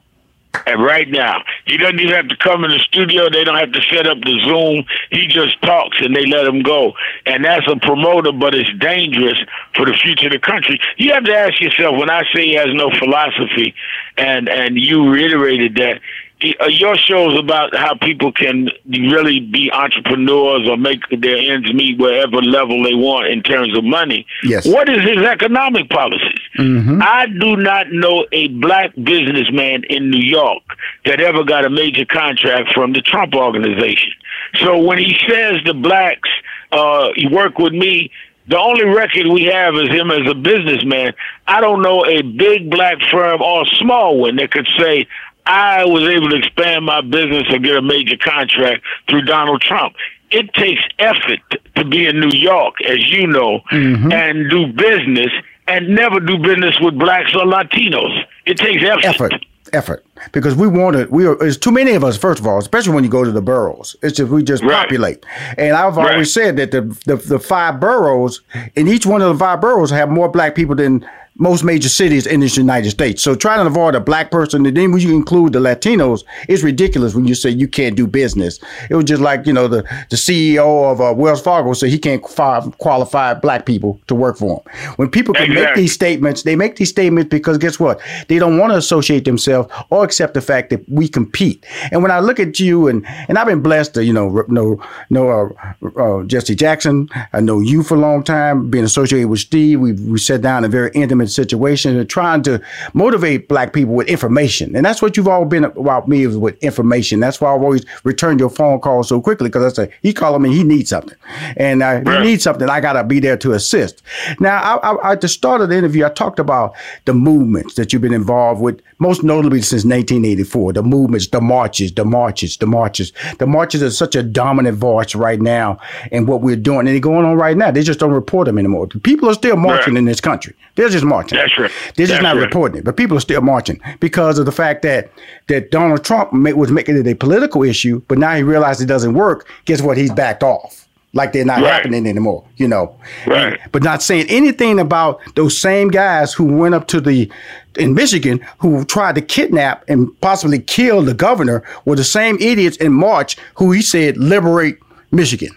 And 0.66 0.82
right 0.82 1.08
now, 1.08 1.42
he 1.66 1.76
doesn't 1.76 2.00
even 2.00 2.14
have 2.14 2.28
to 2.28 2.36
come 2.36 2.64
in 2.64 2.70
the 2.70 2.78
studio. 2.78 3.28
They 3.28 3.44
don't 3.44 3.58
have 3.58 3.72
to 3.72 3.82
set 3.82 4.06
up 4.06 4.18
the 4.22 4.40
Zoom. 4.44 4.84
He 5.10 5.26
just 5.26 5.60
talks 5.62 5.98
and 6.00 6.16
they 6.16 6.24
let 6.26 6.46
him 6.46 6.62
go. 6.62 6.94
And 7.26 7.44
that's 7.44 7.66
a 7.68 7.76
promoter, 7.76 8.32
but 8.32 8.54
it's 8.54 8.72
dangerous 8.78 9.38
for 9.74 9.84
the 9.84 9.92
future 9.92 10.26
of 10.26 10.32
the 10.32 10.38
country. 10.38 10.80
You 10.96 11.12
have 11.12 11.24
to 11.24 11.36
ask 11.36 11.60
yourself 11.60 11.96
when 11.98 12.10
I 12.10 12.22
say 12.34 12.46
he 12.46 12.54
has 12.54 12.68
no 12.72 12.90
philosophy, 12.98 13.74
and 14.16 14.48
and 14.48 14.78
you 14.78 15.08
reiterated 15.10 15.74
that 15.76 16.00
your 16.40 16.96
show 16.96 17.30
is 17.32 17.38
about 17.38 17.74
how 17.74 17.94
people 17.94 18.30
can 18.30 18.68
really 18.86 19.40
be 19.40 19.70
entrepreneurs 19.72 20.68
or 20.68 20.76
make 20.76 21.00
their 21.08 21.36
ends 21.36 21.72
meet 21.72 21.98
wherever 21.98 22.42
level 22.42 22.82
they 22.82 22.94
want 22.94 23.28
in 23.28 23.42
terms 23.42 23.76
of 23.76 23.84
money. 23.84 24.26
Yes. 24.42 24.66
What 24.66 24.88
is 24.88 25.02
his 25.02 25.24
economic 25.24 25.88
policies? 25.88 26.40
Mm-hmm. 26.58 27.00
I 27.02 27.26
do 27.26 27.56
not 27.56 27.90
know 27.90 28.26
a 28.32 28.48
black 28.48 28.94
businessman 28.94 29.84
in 29.88 30.10
New 30.10 30.20
York 30.20 30.62
that 31.06 31.20
ever 31.20 31.42
got 31.42 31.64
a 31.64 31.70
major 31.70 32.04
contract 32.04 32.72
from 32.74 32.92
the 32.92 33.00
Trump 33.00 33.34
organization. 33.34 34.12
So 34.56 34.78
when 34.78 34.98
he 34.98 35.16
says 35.28 35.56
the 35.64 35.74
blacks 35.74 36.28
uh, 36.70 37.08
work 37.30 37.58
with 37.58 37.72
me, 37.72 38.10
the 38.48 38.58
only 38.58 38.84
record 38.84 39.26
we 39.26 39.44
have 39.44 39.74
is 39.74 39.88
him 39.88 40.10
as 40.10 40.30
a 40.30 40.34
businessman. 40.34 41.14
I 41.46 41.60
don't 41.60 41.82
know 41.82 42.04
a 42.06 42.22
big 42.22 42.70
black 42.70 42.98
firm 43.10 43.42
or 43.42 43.62
a 43.62 43.66
small 43.78 44.18
one 44.18 44.36
that 44.36 44.52
could 44.52 44.68
say, 44.78 45.08
I 45.46 45.84
was 45.84 46.02
able 46.02 46.30
to 46.30 46.36
expand 46.36 46.84
my 46.84 47.00
business 47.00 47.44
and 47.48 47.64
get 47.64 47.76
a 47.76 47.82
major 47.82 48.16
contract 48.16 48.84
through 49.08 49.22
Donald 49.22 49.60
Trump. 49.60 49.94
It 50.30 50.52
takes 50.54 50.82
effort 50.98 51.40
to 51.76 51.84
be 51.84 52.06
in 52.06 52.18
New 52.18 52.36
York, 52.36 52.74
as 52.82 53.08
you 53.10 53.28
know, 53.28 53.60
mm-hmm. 53.70 54.10
and 54.12 54.50
do 54.50 54.66
business 54.72 55.30
and 55.68 55.88
never 55.88 56.20
do 56.20 56.38
business 56.38 56.78
with 56.80 56.98
blacks 56.98 57.34
or 57.34 57.44
Latinos. 57.44 58.24
It 58.44 58.58
takes 58.58 58.82
effort. 58.82 59.04
Effort. 59.04 59.46
Effort, 59.72 60.06
because 60.30 60.54
we 60.54 60.68
want 60.68 60.96
to. 60.96 61.06
We 61.10 61.26
are. 61.26 61.34
There's 61.34 61.58
too 61.58 61.72
many 61.72 61.94
of 61.94 62.04
us. 62.04 62.16
First 62.16 62.38
of 62.38 62.46
all, 62.46 62.58
especially 62.58 62.94
when 62.94 63.02
you 63.02 63.10
go 63.10 63.24
to 63.24 63.32
the 63.32 63.42
boroughs, 63.42 63.96
it's 64.00 64.16
just 64.16 64.30
we 64.30 64.44
just 64.44 64.62
right. 64.62 64.84
populate. 64.84 65.26
And 65.58 65.74
I've 65.74 65.98
always 65.98 66.32
said 66.32 66.56
that 66.58 66.70
the, 66.70 66.82
the 67.04 67.16
the 67.16 67.40
five 67.40 67.80
boroughs 67.80 68.42
in 68.76 68.86
each 68.86 69.06
one 69.06 69.22
of 69.22 69.32
the 69.32 69.38
five 69.44 69.60
boroughs 69.60 69.90
have 69.90 70.08
more 70.08 70.28
black 70.28 70.54
people 70.54 70.76
than 70.76 71.04
most 71.38 71.64
major 71.64 71.88
cities 71.88 72.26
in 72.26 72.40
the 72.40 72.46
United 72.46 72.90
States. 72.90 73.22
So 73.22 73.34
trying 73.34 73.60
to 73.60 73.66
avoid 73.66 73.94
a 73.94 74.00
black 74.00 74.30
person, 74.30 74.64
and 74.64 74.76
then 74.76 74.92
when 74.92 75.00
you 75.00 75.14
include 75.14 75.52
the 75.52 75.58
Latinos, 75.58 76.24
it's 76.48 76.62
ridiculous 76.62 77.14
when 77.14 77.26
you 77.26 77.34
say 77.34 77.50
you 77.50 77.68
can't 77.68 77.96
do 77.96 78.06
business. 78.06 78.58
It 78.88 78.94
was 78.94 79.04
just 79.04 79.20
like, 79.20 79.46
you 79.46 79.52
know, 79.52 79.68
the, 79.68 79.82
the 80.10 80.16
CEO 80.16 80.90
of 80.90 81.00
uh, 81.00 81.12
Wells 81.14 81.42
Fargo 81.42 81.72
said 81.74 81.90
he 81.90 81.98
can't 81.98 82.22
qualify 82.22 83.34
black 83.34 83.66
people 83.66 84.00
to 84.06 84.14
work 84.14 84.38
for 84.38 84.62
him. 84.62 84.94
When 84.96 85.10
people 85.10 85.34
can 85.34 85.44
exactly. 85.44 85.64
make 85.64 85.74
these 85.76 85.92
statements, 85.92 86.42
they 86.42 86.56
make 86.56 86.76
these 86.76 86.90
statements 86.90 87.28
because 87.28 87.58
guess 87.58 87.78
what? 87.78 88.00
They 88.28 88.38
don't 88.38 88.58
want 88.58 88.72
to 88.72 88.78
associate 88.78 89.24
themselves 89.24 89.72
or 89.90 90.04
accept 90.04 90.34
the 90.34 90.40
fact 90.40 90.70
that 90.70 90.88
we 90.88 91.08
compete. 91.08 91.64
And 91.90 92.02
when 92.02 92.10
I 92.10 92.20
look 92.20 92.40
at 92.40 92.58
you, 92.58 92.88
and, 92.88 93.06
and 93.28 93.38
I've 93.38 93.46
been 93.46 93.62
blessed 93.62 93.94
to, 93.94 94.04
you 94.04 94.12
know, 94.12 94.44
know, 94.48 94.82
know 95.10 95.54
uh, 95.82 95.88
uh, 96.00 96.24
Jesse 96.24 96.54
Jackson. 96.54 97.08
I 97.32 97.40
know 97.40 97.60
you 97.60 97.82
for 97.82 97.94
a 97.94 98.00
long 98.00 98.22
time, 98.22 98.70
being 98.70 98.84
associated 98.84 99.28
with 99.28 99.40
Steve. 99.40 99.80
We, 99.80 99.92
we 99.92 100.18
sat 100.18 100.40
down 100.40 100.64
in 100.64 100.70
very 100.70 100.90
intimate 100.94 101.25
situation 101.28 101.96
and 101.96 102.08
trying 102.08 102.42
to 102.42 102.60
motivate 102.94 103.48
black 103.48 103.72
people 103.72 103.94
with 103.94 104.08
information. 104.08 104.74
And 104.76 104.84
that's 104.84 105.02
what 105.02 105.16
you've 105.16 105.28
all 105.28 105.44
been 105.44 105.64
about 105.64 106.08
me 106.08 106.24
is 106.24 106.36
with 106.36 106.62
information. 106.62 107.20
That's 107.20 107.40
why 107.40 107.54
I've 107.54 107.62
always 107.62 107.84
returned 108.04 108.40
your 108.40 108.50
phone 108.50 108.80
call 108.80 109.02
so 109.02 109.20
quickly 109.20 109.48
because 109.48 109.78
I 109.78 109.84
say 109.84 109.94
he 110.02 110.12
called 110.12 110.42
me, 110.42 110.54
he 110.54 110.64
needs 110.64 110.90
something, 110.90 111.16
and 111.56 111.82
uh, 111.82 112.00
he 112.00 112.24
needs 112.24 112.42
something. 112.42 112.68
I 112.68 112.80
gotta 112.80 113.04
be 113.04 113.20
there 113.20 113.36
to 113.38 113.52
assist. 113.52 114.02
Now, 114.40 114.60
I, 114.60 114.90
I, 114.90 115.12
at 115.12 115.20
the 115.20 115.28
start 115.28 115.60
of 115.60 115.68
the 115.68 115.76
interview, 115.76 116.04
I 116.04 116.10
talked 116.10 116.38
about 116.38 116.74
the 117.04 117.14
movements 117.14 117.74
that 117.74 117.92
you've 117.92 118.02
been 118.02 118.14
involved 118.14 118.60
with, 118.60 118.80
most 118.98 119.22
notably 119.22 119.62
since 119.62 119.84
1984. 119.84 120.74
The 120.74 120.82
movements, 120.82 121.28
the 121.28 121.40
marches, 121.40 121.92
the 121.92 122.04
marches, 122.04 122.56
the 122.56 122.66
marches. 122.66 123.12
The 123.38 123.46
marches 123.46 123.82
are 123.82 123.90
such 123.90 124.16
a 124.16 124.22
dominant 124.22 124.76
voice 124.76 125.14
right 125.14 125.40
now 125.40 125.78
in 126.12 126.26
what 126.26 126.40
we're 126.40 126.56
doing, 126.56 126.80
and 126.80 126.88
they're 126.88 127.00
going 127.00 127.24
on 127.24 127.36
right 127.36 127.56
now. 127.56 127.70
They 127.70 127.82
just 127.82 128.00
don't 128.00 128.12
report 128.12 128.46
them 128.46 128.58
anymore. 128.58 128.86
People 128.86 129.28
are 129.30 129.34
still 129.34 129.56
marching 129.56 129.96
in 129.96 130.04
this 130.04 130.20
country. 130.20 130.54
They're 130.76 130.88
just 130.90 131.04
marching. 131.04 131.38
That's 131.38 131.58
right. 131.58 131.70
They're 131.96 132.06
just 132.06 132.20
That's 132.20 132.22
not 132.22 132.36
right. 132.36 132.44
reporting 132.44 132.78
it, 132.78 132.84
but 132.84 132.96
people 132.96 133.16
are 133.16 133.20
still 133.20 133.40
marching 133.40 133.80
because 133.98 134.38
of 134.38 134.46
the 134.46 134.52
fact 134.52 134.82
that 134.82 135.10
that 135.48 135.70
Donald 135.70 136.04
Trump 136.04 136.32
was 136.32 136.70
making 136.70 136.96
it 136.96 137.06
a 137.06 137.14
political 137.14 137.62
issue, 137.62 138.02
but 138.08 138.18
now 138.18 138.34
he 138.34 138.42
realized 138.42 138.80
it 138.80 138.86
doesn't 138.86 139.14
work. 139.14 139.48
Guess 139.64 139.82
what? 139.82 139.96
He's 139.96 140.12
backed 140.12 140.42
off. 140.42 140.86
Like 141.14 141.32
they're 141.32 141.46
not 141.46 141.62
right. 141.62 141.72
happening 141.72 142.06
anymore, 142.06 142.44
you 142.56 142.68
know. 142.68 142.94
Right. 143.26 143.58
And, 143.58 143.72
but 143.72 143.82
not 143.82 144.02
saying 144.02 144.26
anything 144.28 144.78
about 144.78 145.20
those 145.34 145.58
same 145.58 145.88
guys 145.88 146.34
who 146.34 146.44
went 146.44 146.74
up 146.74 146.88
to 146.88 147.00
the 147.00 147.32
in 147.78 147.94
Michigan 147.94 148.44
who 148.58 148.84
tried 148.84 149.14
to 149.14 149.22
kidnap 149.22 149.82
and 149.88 150.08
possibly 150.20 150.58
kill 150.58 151.02
the 151.02 151.14
governor 151.14 151.62
were 151.86 151.96
the 151.96 152.04
same 152.04 152.36
idiots 152.38 152.76
in 152.76 152.92
March 152.92 153.38
who 153.54 153.72
he 153.72 153.80
said 153.80 154.18
liberate 154.18 154.78
Michigan. 155.10 155.56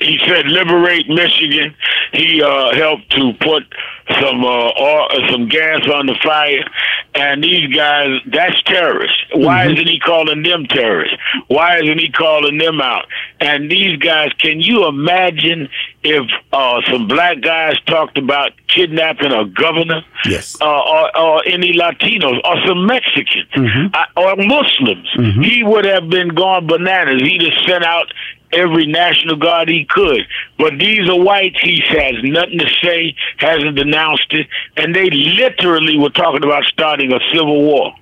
He 0.00 0.18
said 0.26 0.46
liberate 0.46 1.08
Michigan. 1.08 1.74
He 2.12 2.42
uh, 2.42 2.74
helped 2.74 3.10
to 3.10 3.32
put 3.34 3.64
some 4.20 4.44
uh, 4.44 4.70
oil, 4.80 5.08
some 5.30 5.48
gas 5.48 5.80
on 5.88 6.06
the 6.06 6.16
fire, 6.22 6.64
and 7.14 7.42
these 7.42 7.72
guys, 7.74 8.20
that's 8.26 8.60
terrorists. 8.64 9.16
Why 9.34 9.64
mm-hmm. 9.64 9.74
isn't 9.74 9.86
he 9.88 10.00
calling 10.00 10.42
them 10.42 10.66
terrorists? 10.66 11.16
Why 11.46 11.78
isn't 11.78 11.98
he 11.98 12.10
calling 12.10 12.58
them 12.58 12.80
out? 12.80 13.06
And 13.40 13.70
these 13.70 13.96
guys, 13.98 14.30
can 14.38 14.60
you 14.60 14.86
imagine 14.86 15.68
if 16.02 16.28
uh, 16.52 16.80
some 16.90 17.06
black 17.06 17.40
guys 17.40 17.80
talked 17.86 18.18
about 18.18 18.52
kidnapping 18.68 19.32
a 19.32 19.46
governor, 19.46 20.02
yes, 20.26 20.60
uh, 20.60 20.64
or, 20.66 21.16
or, 21.16 21.42
any 21.46 21.72
Latinos, 21.72 22.40
or 22.44 22.56
some 22.66 22.86
Mexicans, 22.86 23.48
mm-hmm. 23.56 23.94
Uh, 23.94 24.20
or 24.20 24.36
Muslims? 24.36 25.08
Mm-hmm. 25.16 25.42
He 25.42 25.62
would 25.62 25.84
have 25.84 26.10
been 26.10 26.28
gone 26.28 26.66
bananas. 26.66 27.22
He'd 27.22 27.42
have 27.42 27.64
sent 27.66 27.84
out 27.84 28.12
every 28.54 28.86
National 28.86 29.36
Guard 29.36 29.68
he 29.68 29.84
could. 29.84 30.22
But 30.58 30.78
these 30.78 31.08
are 31.08 31.18
whites. 31.18 31.58
He 31.60 31.82
has 31.88 32.14
nothing 32.22 32.58
to 32.58 32.68
say, 32.82 33.14
hasn't 33.38 33.76
denounced 33.76 34.32
it, 34.32 34.46
and 34.76 34.94
they 34.94 35.10
literally 35.10 35.98
were 35.98 36.10
talking 36.10 36.44
about 36.44 36.64
starting 36.64 37.12
a 37.12 37.20
civil 37.32 37.62
war. 37.62 37.94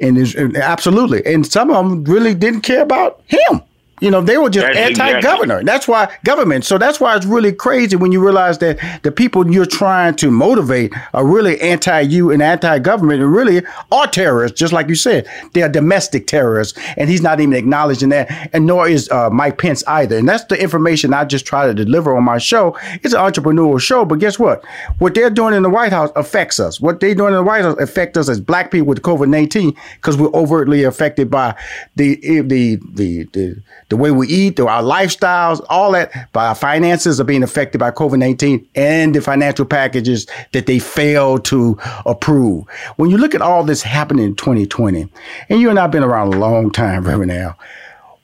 And, 0.00 0.56
absolutely, 0.56 1.24
and 1.24 1.46
some 1.46 1.70
of 1.70 1.88
them 1.88 2.04
really 2.04 2.34
didn't 2.34 2.62
care 2.62 2.82
about 2.82 3.22
him. 3.26 3.60
You 4.00 4.10
know, 4.10 4.20
they 4.20 4.38
were 4.38 4.50
just 4.50 4.66
that's 4.66 4.98
anti-governor. 4.98 5.60
Exactly. 5.60 5.64
That's 5.64 5.88
why 5.88 6.16
government. 6.24 6.64
So 6.64 6.78
that's 6.78 7.00
why 7.00 7.16
it's 7.16 7.26
really 7.26 7.52
crazy 7.52 7.96
when 7.96 8.12
you 8.12 8.22
realize 8.22 8.58
that 8.58 8.78
the 9.02 9.10
people 9.10 9.50
you're 9.50 9.66
trying 9.66 10.14
to 10.16 10.30
motivate 10.30 10.92
are 11.14 11.26
really 11.26 11.60
anti-you 11.60 12.30
and 12.30 12.42
anti-government 12.42 13.22
and 13.22 13.32
really 13.32 13.62
are 13.90 14.06
terrorists, 14.06 14.58
just 14.58 14.72
like 14.72 14.88
you 14.88 14.94
said. 14.94 15.28
They 15.52 15.62
are 15.62 15.68
domestic 15.68 16.26
terrorists, 16.26 16.78
and 16.96 17.10
he's 17.10 17.22
not 17.22 17.40
even 17.40 17.54
acknowledging 17.54 18.10
that, 18.10 18.50
and 18.52 18.66
nor 18.66 18.88
is 18.88 19.10
uh, 19.10 19.30
Mike 19.30 19.58
Pence 19.58 19.82
either. 19.86 20.16
And 20.16 20.28
that's 20.28 20.44
the 20.44 20.60
information 20.60 21.14
I 21.14 21.24
just 21.24 21.46
try 21.46 21.66
to 21.66 21.74
deliver 21.74 22.16
on 22.16 22.24
my 22.24 22.38
show. 22.38 22.76
It's 23.02 23.14
an 23.14 23.20
entrepreneurial 23.20 23.80
show, 23.80 24.04
but 24.04 24.18
guess 24.18 24.38
what? 24.38 24.64
What 24.98 25.14
they're 25.14 25.30
doing 25.30 25.54
in 25.54 25.62
the 25.62 25.70
White 25.70 25.92
House 25.92 26.10
affects 26.16 26.60
us. 26.60 26.80
What 26.80 27.00
they're 27.00 27.14
doing 27.14 27.30
in 27.30 27.36
the 27.36 27.42
White 27.42 27.62
House 27.62 27.78
affects 27.78 28.18
us 28.18 28.28
as 28.28 28.40
black 28.40 28.70
people 28.70 28.86
with 28.86 29.02
COVID 29.02 29.28
nineteen 29.28 29.74
because 29.96 30.16
we're 30.16 30.32
overtly 30.34 30.84
affected 30.84 31.30
by 31.30 31.54
the 31.96 32.16
the 32.42 32.76
the 32.94 33.24
the 33.24 33.87
the 33.88 33.96
way 33.96 34.10
we 34.10 34.28
eat, 34.28 34.60
our 34.60 34.82
lifestyles, 34.82 35.64
all 35.68 35.92
that, 35.92 36.32
by 36.32 36.46
our 36.46 36.54
finances 36.54 37.20
are 37.20 37.24
being 37.24 37.42
affected 37.42 37.78
by 37.78 37.90
COVID 37.90 38.18
19 38.18 38.66
and 38.74 39.14
the 39.14 39.20
financial 39.20 39.64
packages 39.64 40.26
that 40.52 40.66
they 40.66 40.78
failed 40.78 41.44
to 41.46 41.78
approve. 42.04 42.66
When 42.96 43.10
you 43.10 43.16
look 43.16 43.34
at 43.34 43.40
all 43.40 43.64
this 43.64 43.82
happening 43.82 44.26
in 44.26 44.34
2020, 44.34 45.08
and 45.48 45.60
you 45.60 45.70
and 45.70 45.78
I 45.78 45.82
have 45.82 45.90
been 45.90 46.04
around 46.04 46.34
a 46.34 46.38
long 46.38 46.70
time, 46.70 47.04
Reverend 47.04 47.32
Al, 47.32 47.58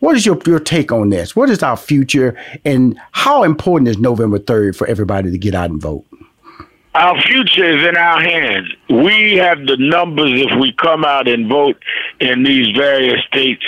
what 0.01 0.17
is 0.17 0.27
your, 0.27 0.39
your 0.47 0.61
take 0.61 0.93
on 0.93 1.09
this? 1.09 1.35
What 1.35 1.49
is 1.49 1.63
our 1.63 1.79
future, 1.79 2.37
and 2.65 3.01
how 3.13 3.43
important 3.43 3.89
is 3.89 3.97
November 3.97 4.39
3rd 4.39 4.77
for 4.77 4.87
everybody 4.87 5.31
to 5.31 5.39
get 5.39 5.55
out 5.55 5.71
and 5.71 5.81
vote? 5.81 6.05
Our 6.95 7.21
future 7.23 7.65
is 7.65 7.89
in 7.89 7.97
our 7.97 8.21
hands. 8.21 8.69
We 8.89 9.35
have 9.37 9.67
the 9.67 9.77
numbers 9.79 10.43
if 10.43 10.61
we 10.61 10.73
come 10.75 11.05
out 11.05 11.27
and 11.27 11.49
vote 11.49 11.83
in 12.21 12.45
these 12.45 12.77
various 12.77 13.25
states 13.25 13.65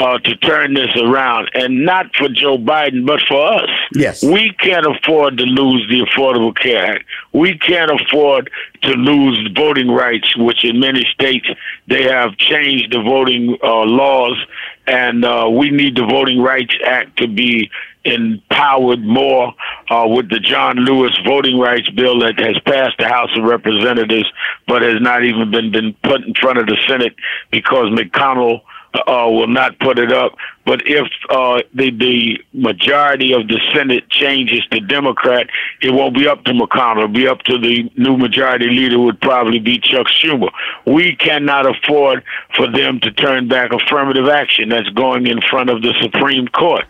uh, 0.00 0.18
to 0.18 0.34
turn 0.36 0.72
this 0.72 0.96
around, 0.96 1.50
and 1.52 1.84
not 1.84 2.06
for 2.16 2.30
Joe 2.30 2.56
Biden, 2.56 3.06
but 3.06 3.20
for 3.28 3.52
us. 3.52 3.68
Yes, 3.94 4.22
we 4.22 4.52
can't 4.58 4.86
afford 4.86 5.36
to 5.36 5.44
lose 5.44 5.86
the 5.90 6.06
Affordable 6.06 6.56
Care 6.56 6.94
Act. 6.94 7.04
We 7.34 7.58
can't 7.58 7.90
afford 7.90 8.50
to 8.82 8.92
lose 8.92 9.50
voting 9.54 9.90
rights, 9.90 10.34
which 10.38 10.64
in 10.64 10.80
many 10.80 11.04
states 11.12 11.46
they 11.86 12.04
have 12.04 12.34
changed 12.38 12.92
the 12.92 13.02
voting 13.02 13.58
uh, 13.62 13.82
laws, 13.84 14.42
and 14.86 15.22
uh, 15.22 15.50
we 15.52 15.70
need 15.70 15.96
the 15.96 16.06
Voting 16.06 16.40
Rights 16.40 16.74
Act 16.86 17.18
to 17.18 17.28
be 17.28 17.70
empowered 18.04 19.00
more 19.00 19.54
uh, 19.90 20.06
with 20.08 20.30
the 20.30 20.40
John 20.40 20.76
Lewis 20.76 21.12
voting 21.26 21.58
rights 21.58 21.90
bill 21.90 22.20
that 22.20 22.38
has 22.38 22.58
passed 22.64 22.96
the 22.98 23.06
House 23.06 23.28
of 23.36 23.44
Representatives, 23.44 24.32
but 24.66 24.80
has 24.80 25.02
not 25.02 25.24
even 25.24 25.50
been, 25.50 25.70
been 25.70 25.94
put 26.02 26.22
in 26.22 26.32
front 26.40 26.58
of 26.58 26.66
the 26.66 26.78
Senate 26.88 27.14
because 27.50 27.88
McConnell 27.88 28.62
uh, 28.94 29.26
will 29.28 29.46
not 29.46 29.78
put 29.78 29.98
it 29.98 30.12
up. 30.12 30.36
But 30.66 30.82
if 30.86 31.08
uh, 31.30 31.62
the 31.74 31.90
the 31.90 32.38
majority 32.52 33.32
of 33.32 33.48
the 33.48 33.58
Senate 33.74 34.08
changes 34.08 34.62
to 34.70 34.80
Democrat, 34.80 35.48
it 35.80 35.90
won't 35.90 36.14
be 36.14 36.28
up 36.28 36.44
to 36.44 36.52
McConnell. 36.52 37.04
It'll 37.04 37.08
be 37.08 37.26
up 37.26 37.42
to 37.42 37.58
the 37.58 37.90
new 37.96 38.16
majority 38.16 38.66
leader, 38.66 38.98
would 38.98 39.20
probably 39.20 39.58
be 39.58 39.78
Chuck 39.78 40.06
Schumer. 40.06 40.50
We 40.86 41.16
cannot 41.16 41.66
afford 41.66 42.22
for 42.56 42.70
them 42.70 43.00
to 43.00 43.10
turn 43.12 43.48
back 43.48 43.72
affirmative 43.72 44.28
action 44.28 44.68
that's 44.68 44.88
going 44.90 45.26
in 45.26 45.40
front 45.40 45.70
of 45.70 45.82
the 45.82 45.94
Supreme 46.00 46.48
Court. 46.48 46.86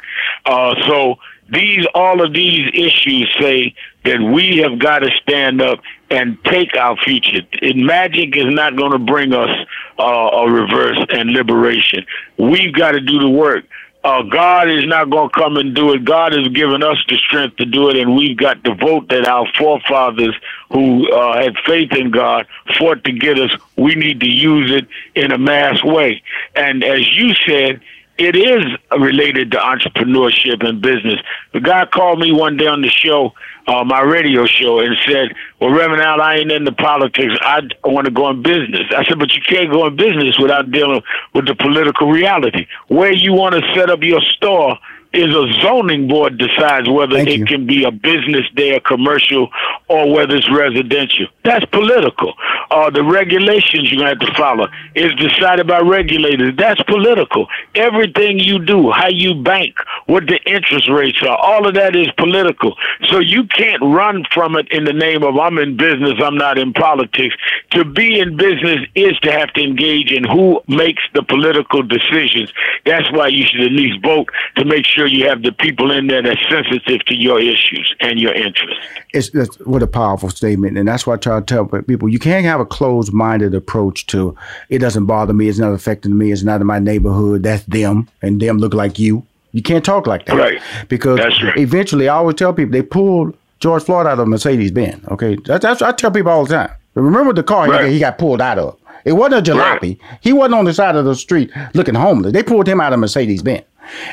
Uh, 0.46 0.74
so 0.86 1.16
these 1.50 1.86
all 1.94 2.24
of 2.24 2.32
these 2.32 2.70
issues 2.72 3.34
say 3.40 3.74
that 4.04 4.20
we 4.20 4.58
have 4.58 4.78
got 4.78 5.00
to 5.00 5.10
stand 5.22 5.60
up 5.60 5.80
and 6.10 6.42
take 6.44 6.76
our 6.76 6.96
future. 6.96 7.42
And 7.62 7.86
magic 7.86 8.36
is 8.36 8.46
not 8.46 8.76
going 8.76 8.92
to 8.92 8.98
bring 8.98 9.32
us 9.32 9.66
uh, 9.98 10.02
a 10.02 10.50
reverse 10.50 10.98
and 11.10 11.30
liberation. 11.30 12.06
We've 12.38 12.72
got 12.72 12.92
to 12.92 13.00
do 13.00 13.18
the 13.18 13.28
work. 13.28 13.64
Uh, 14.02 14.22
God 14.22 14.70
is 14.70 14.86
not 14.86 15.10
going 15.10 15.28
to 15.28 15.34
come 15.34 15.58
and 15.58 15.74
do 15.74 15.92
it. 15.92 16.06
God 16.06 16.32
has 16.32 16.48
given 16.48 16.82
us 16.82 16.96
the 17.08 17.18
strength 17.18 17.56
to 17.58 17.66
do 17.66 17.90
it, 17.90 17.96
and 17.96 18.16
we've 18.16 18.36
got 18.36 18.62
the 18.62 18.72
vote 18.72 19.08
that 19.10 19.28
our 19.28 19.46
forefathers 19.58 20.34
who 20.72 21.10
uh, 21.12 21.36
had 21.42 21.54
faith 21.66 21.92
in 21.92 22.10
God 22.10 22.46
fought 22.78 23.04
to 23.04 23.12
get 23.12 23.38
us. 23.38 23.50
We 23.76 23.94
need 23.94 24.20
to 24.20 24.28
use 24.28 24.70
it 24.70 24.88
in 25.14 25.32
a 25.32 25.38
mass 25.38 25.84
way. 25.84 26.22
And 26.54 26.82
as 26.82 27.06
you 27.14 27.34
said, 27.46 27.82
it 28.20 28.36
is 28.36 28.64
related 28.98 29.50
to 29.52 29.56
entrepreneurship 29.56 30.62
and 30.66 30.82
business. 30.82 31.18
The 31.54 31.60
guy 31.60 31.86
called 31.86 32.18
me 32.18 32.32
one 32.32 32.58
day 32.58 32.66
on 32.66 32.82
the 32.82 32.90
show, 32.90 33.32
uh, 33.66 33.82
my 33.82 34.02
radio 34.02 34.44
show, 34.44 34.80
and 34.80 34.94
said, 35.06 35.34
"Well, 35.58 35.70
Reverend 35.70 36.02
Al, 36.02 36.20
I 36.20 36.36
ain't 36.36 36.52
into 36.52 36.72
politics. 36.72 37.34
I 37.40 37.62
want 37.82 38.04
to 38.04 38.10
go 38.10 38.28
in 38.28 38.42
business." 38.42 38.86
I 38.94 39.04
said, 39.06 39.18
"But 39.18 39.34
you 39.34 39.40
can't 39.40 39.72
go 39.72 39.86
in 39.86 39.96
business 39.96 40.38
without 40.38 40.70
dealing 40.70 41.02
with 41.32 41.46
the 41.46 41.54
political 41.54 42.08
reality. 42.10 42.66
Where 42.88 43.12
you 43.12 43.32
want 43.32 43.54
to 43.54 43.74
set 43.74 43.88
up 43.88 44.02
your 44.02 44.20
store, 44.20 44.78
is 45.12 45.34
a 45.34 45.52
zoning 45.60 46.08
board 46.08 46.38
decides 46.38 46.88
whether 46.88 47.16
Thank 47.16 47.28
it 47.28 47.38
you. 47.40 47.46
can 47.46 47.66
be 47.66 47.84
a 47.84 47.90
business 47.90 48.46
day 48.54 48.70
there, 48.70 48.80
commercial, 48.80 49.48
or 49.88 50.12
whether 50.12 50.36
it's 50.36 50.50
residential. 50.50 51.26
That's 51.44 51.64
political. 51.66 52.34
Uh, 52.70 52.90
the 52.90 53.02
regulations 53.02 53.90
you 53.90 54.02
have 54.02 54.18
to 54.20 54.32
follow 54.34 54.68
is 54.94 55.12
decided 55.16 55.66
by 55.66 55.80
regulators. 55.80 56.54
That's 56.56 56.82
political. 56.84 57.48
Everything 57.74 58.38
you 58.38 58.64
do, 58.64 58.90
how 58.90 59.08
you 59.08 59.34
bank, 59.34 59.74
what 60.06 60.26
the 60.26 60.38
interest 60.46 60.88
rates 60.88 61.22
are, 61.22 61.36
all 61.36 61.66
of 61.66 61.74
that 61.74 61.96
is 61.96 62.08
political. 62.16 62.76
So 63.08 63.18
you 63.18 63.44
can't 63.44 63.82
run 63.82 64.24
from 64.32 64.56
it 64.56 64.68
in 64.70 64.84
the 64.84 64.92
name 64.92 65.22
of 65.24 65.36
I'm 65.38 65.58
in 65.58 65.76
business, 65.76 66.14
I'm 66.22 66.36
not 66.36 66.58
in 66.58 66.72
politics. 66.72 67.34
To 67.70 67.84
be 67.84 68.20
in 68.20 68.36
business 68.36 68.86
is 68.94 69.18
to 69.20 69.32
have 69.32 69.52
to 69.54 69.62
engage 69.62 70.12
in 70.12 70.24
who 70.24 70.60
makes 70.68 71.02
the 71.14 71.22
political 71.22 71.82
decisions. 71.82 72.52
That's 72.84 73.10
why 73.12 73.28
you 73.28 73.44
should 73.44 73.62
at 73.62 73.72
least 73.72 74.02
vote 74.02 74.28
to 74.56 74.64
make 74.64 74.86
sure 74.86 74.99
you 75.06 75.28
have 75.28 75.42
the 75.42 75.52
people 75.52 75.90
in 75.90 76.06
there 76.06 76.22
that's 76.22 76.40
sensitive 76.48 77.04
to 77.06 77.14
your 77.14 77.40
issues 77.40 77.94
and 78.00 78.18
your 78.20 78.32
interests. 78.32 78.84
It's, 79.12 79.28
it's 79.34 79.56
what 79.60 79.82
a 79.82 79.86
powerful 79.86 80.30
statement, 80.30 80.78
and 80.78 80.86
that's 80.88 81.06
why 81.06 81.14
I 81.14 81.16
try 81.16 81.40
to 81.40 81.44
tell 81.46 81.66
people 81.66 82.08
you 82.08 82.18
can't 82.18 82.44
have 82.44 82.60
a 82.60 82.66
closed-minded 82.66 83.54
approach 83.54 84.06
to 84.08 84.36
it. 84.68 84.78
Doesn't 84.78 85.06
bother 85.06 85.32
me. 85.32 85.48
It's 85.48 85.58
not 85.58 85.72
affecting 85.72 86.16
me. 86.16 86.32
It's 86.32 86.42
not 86.42 86.60
in 86.60 86.66
my 86.66 86.78
neighborhood. 86.78 87.42
That's 87.42 87.64
them, 87.64 88.08
and 88.22 88.40
them 88.40 88.58
look 88.58 88.74
like 88.74 88.98
you. 88.98 89.26
You 89.52 89.62
can't 89.62 89.84
talk 89.84 90.06
like 90.06 90.26
that, 90.26 90.36
Right. 90.36 90.62
Because 90.88 91.18
That's 91.18 91.42
right. 91.42 91.56
eventually, 91.58 92.08
I 92.08 92.14
always 92.16 92.36
tell 92.36 92.52
people 92.52 92.70
they 92.72 92.82
pulled 92.82 93.36
George 93.58 93.82
Floyd 93.82 94.06
out 94.06 94.12
of 94.14 94.20
a 94.20 94.26
Mercedes 94.26 94.70
Benz. 94.70 95.04
Okay, 95.08 95.36
that's, 95.44 95.62
that's 95.62 95.80
what 95.80 95.88
I 95.88 95.92
tell 95.96 96.10
people 96.12 96.30
all 96.30 96.44
the 96.46 96.54
time. 96.54 96.70
Remember 96.94 97.32
the 97.32 97.42
car 97.42 97.66
he- 97.66 97.72
Right. 97.72 97.90
he 97.90 97.98
got 97.98 98.16
pulled 98.18 98.40
out 98.40 98.58
of. 98.58 98.76
It 99.04 99.12
wasn't 99.14 99.48
a 99.48 99.52
jalopy. 99.52 99.98
Right. 100.00 100.18
He 100.20 100.32
wasn't 100.32 100.54
on 100.56 100.66
the 100.66 100.74
side 100.74 100.94
of 100.94 101.04
the 101.04 101.14
street 101.14 101.50
looking 101.74 101.94
homeless. 101.94 102.32
They 102.32 102.42
pulled 102.42 102.66
him 102.68 102.80
out 102.80 102.92
of 102.92 103.00
Mercedes 103.00 103.42
Benz. 103.42 103.64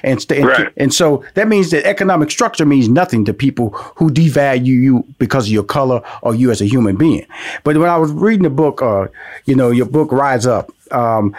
And, 0.03 0.21
st- 0.21 0.39
and, 0.39 0.47
Right. 0.49 0.73
and 0.77 0.93
so 0.93 1.23
that 1.35 1.47
means 1.47 1.71
that 1.71 1.85
economic 1.85 2.31
structure 2.31 2.65
means 2.65 2.89
nothing 2.89 3.25
to 3.25 3.33
people 3.33 3.69
who 3.95 4.09
devalue 4.09 4.65
you 4.65 5.05
because 5.19 5.45
of 5.47 5.51
your 5.51 5.63
color 5.63 6.01
or 6.21 6.35
you 6.35 6.51
as 6.51 6.61
a 6.61 6.65
human 6.65 6.95
being. 6.95 7.25
But 7.63 7.77
when 7.77 7.89
I 7.89 7.97
was 7.97 8.11
reading 8.11 8.43
the 8.43 8.49
book, 8.49 8.81
uh, 8.81 9.07
you 9.45 9.55
know, 9.55 9.69
your 9.71 9.85
book 9.85 10.11
Rise 10.11 10.45
Up, 10.47 10.71
um, 10.91 11.35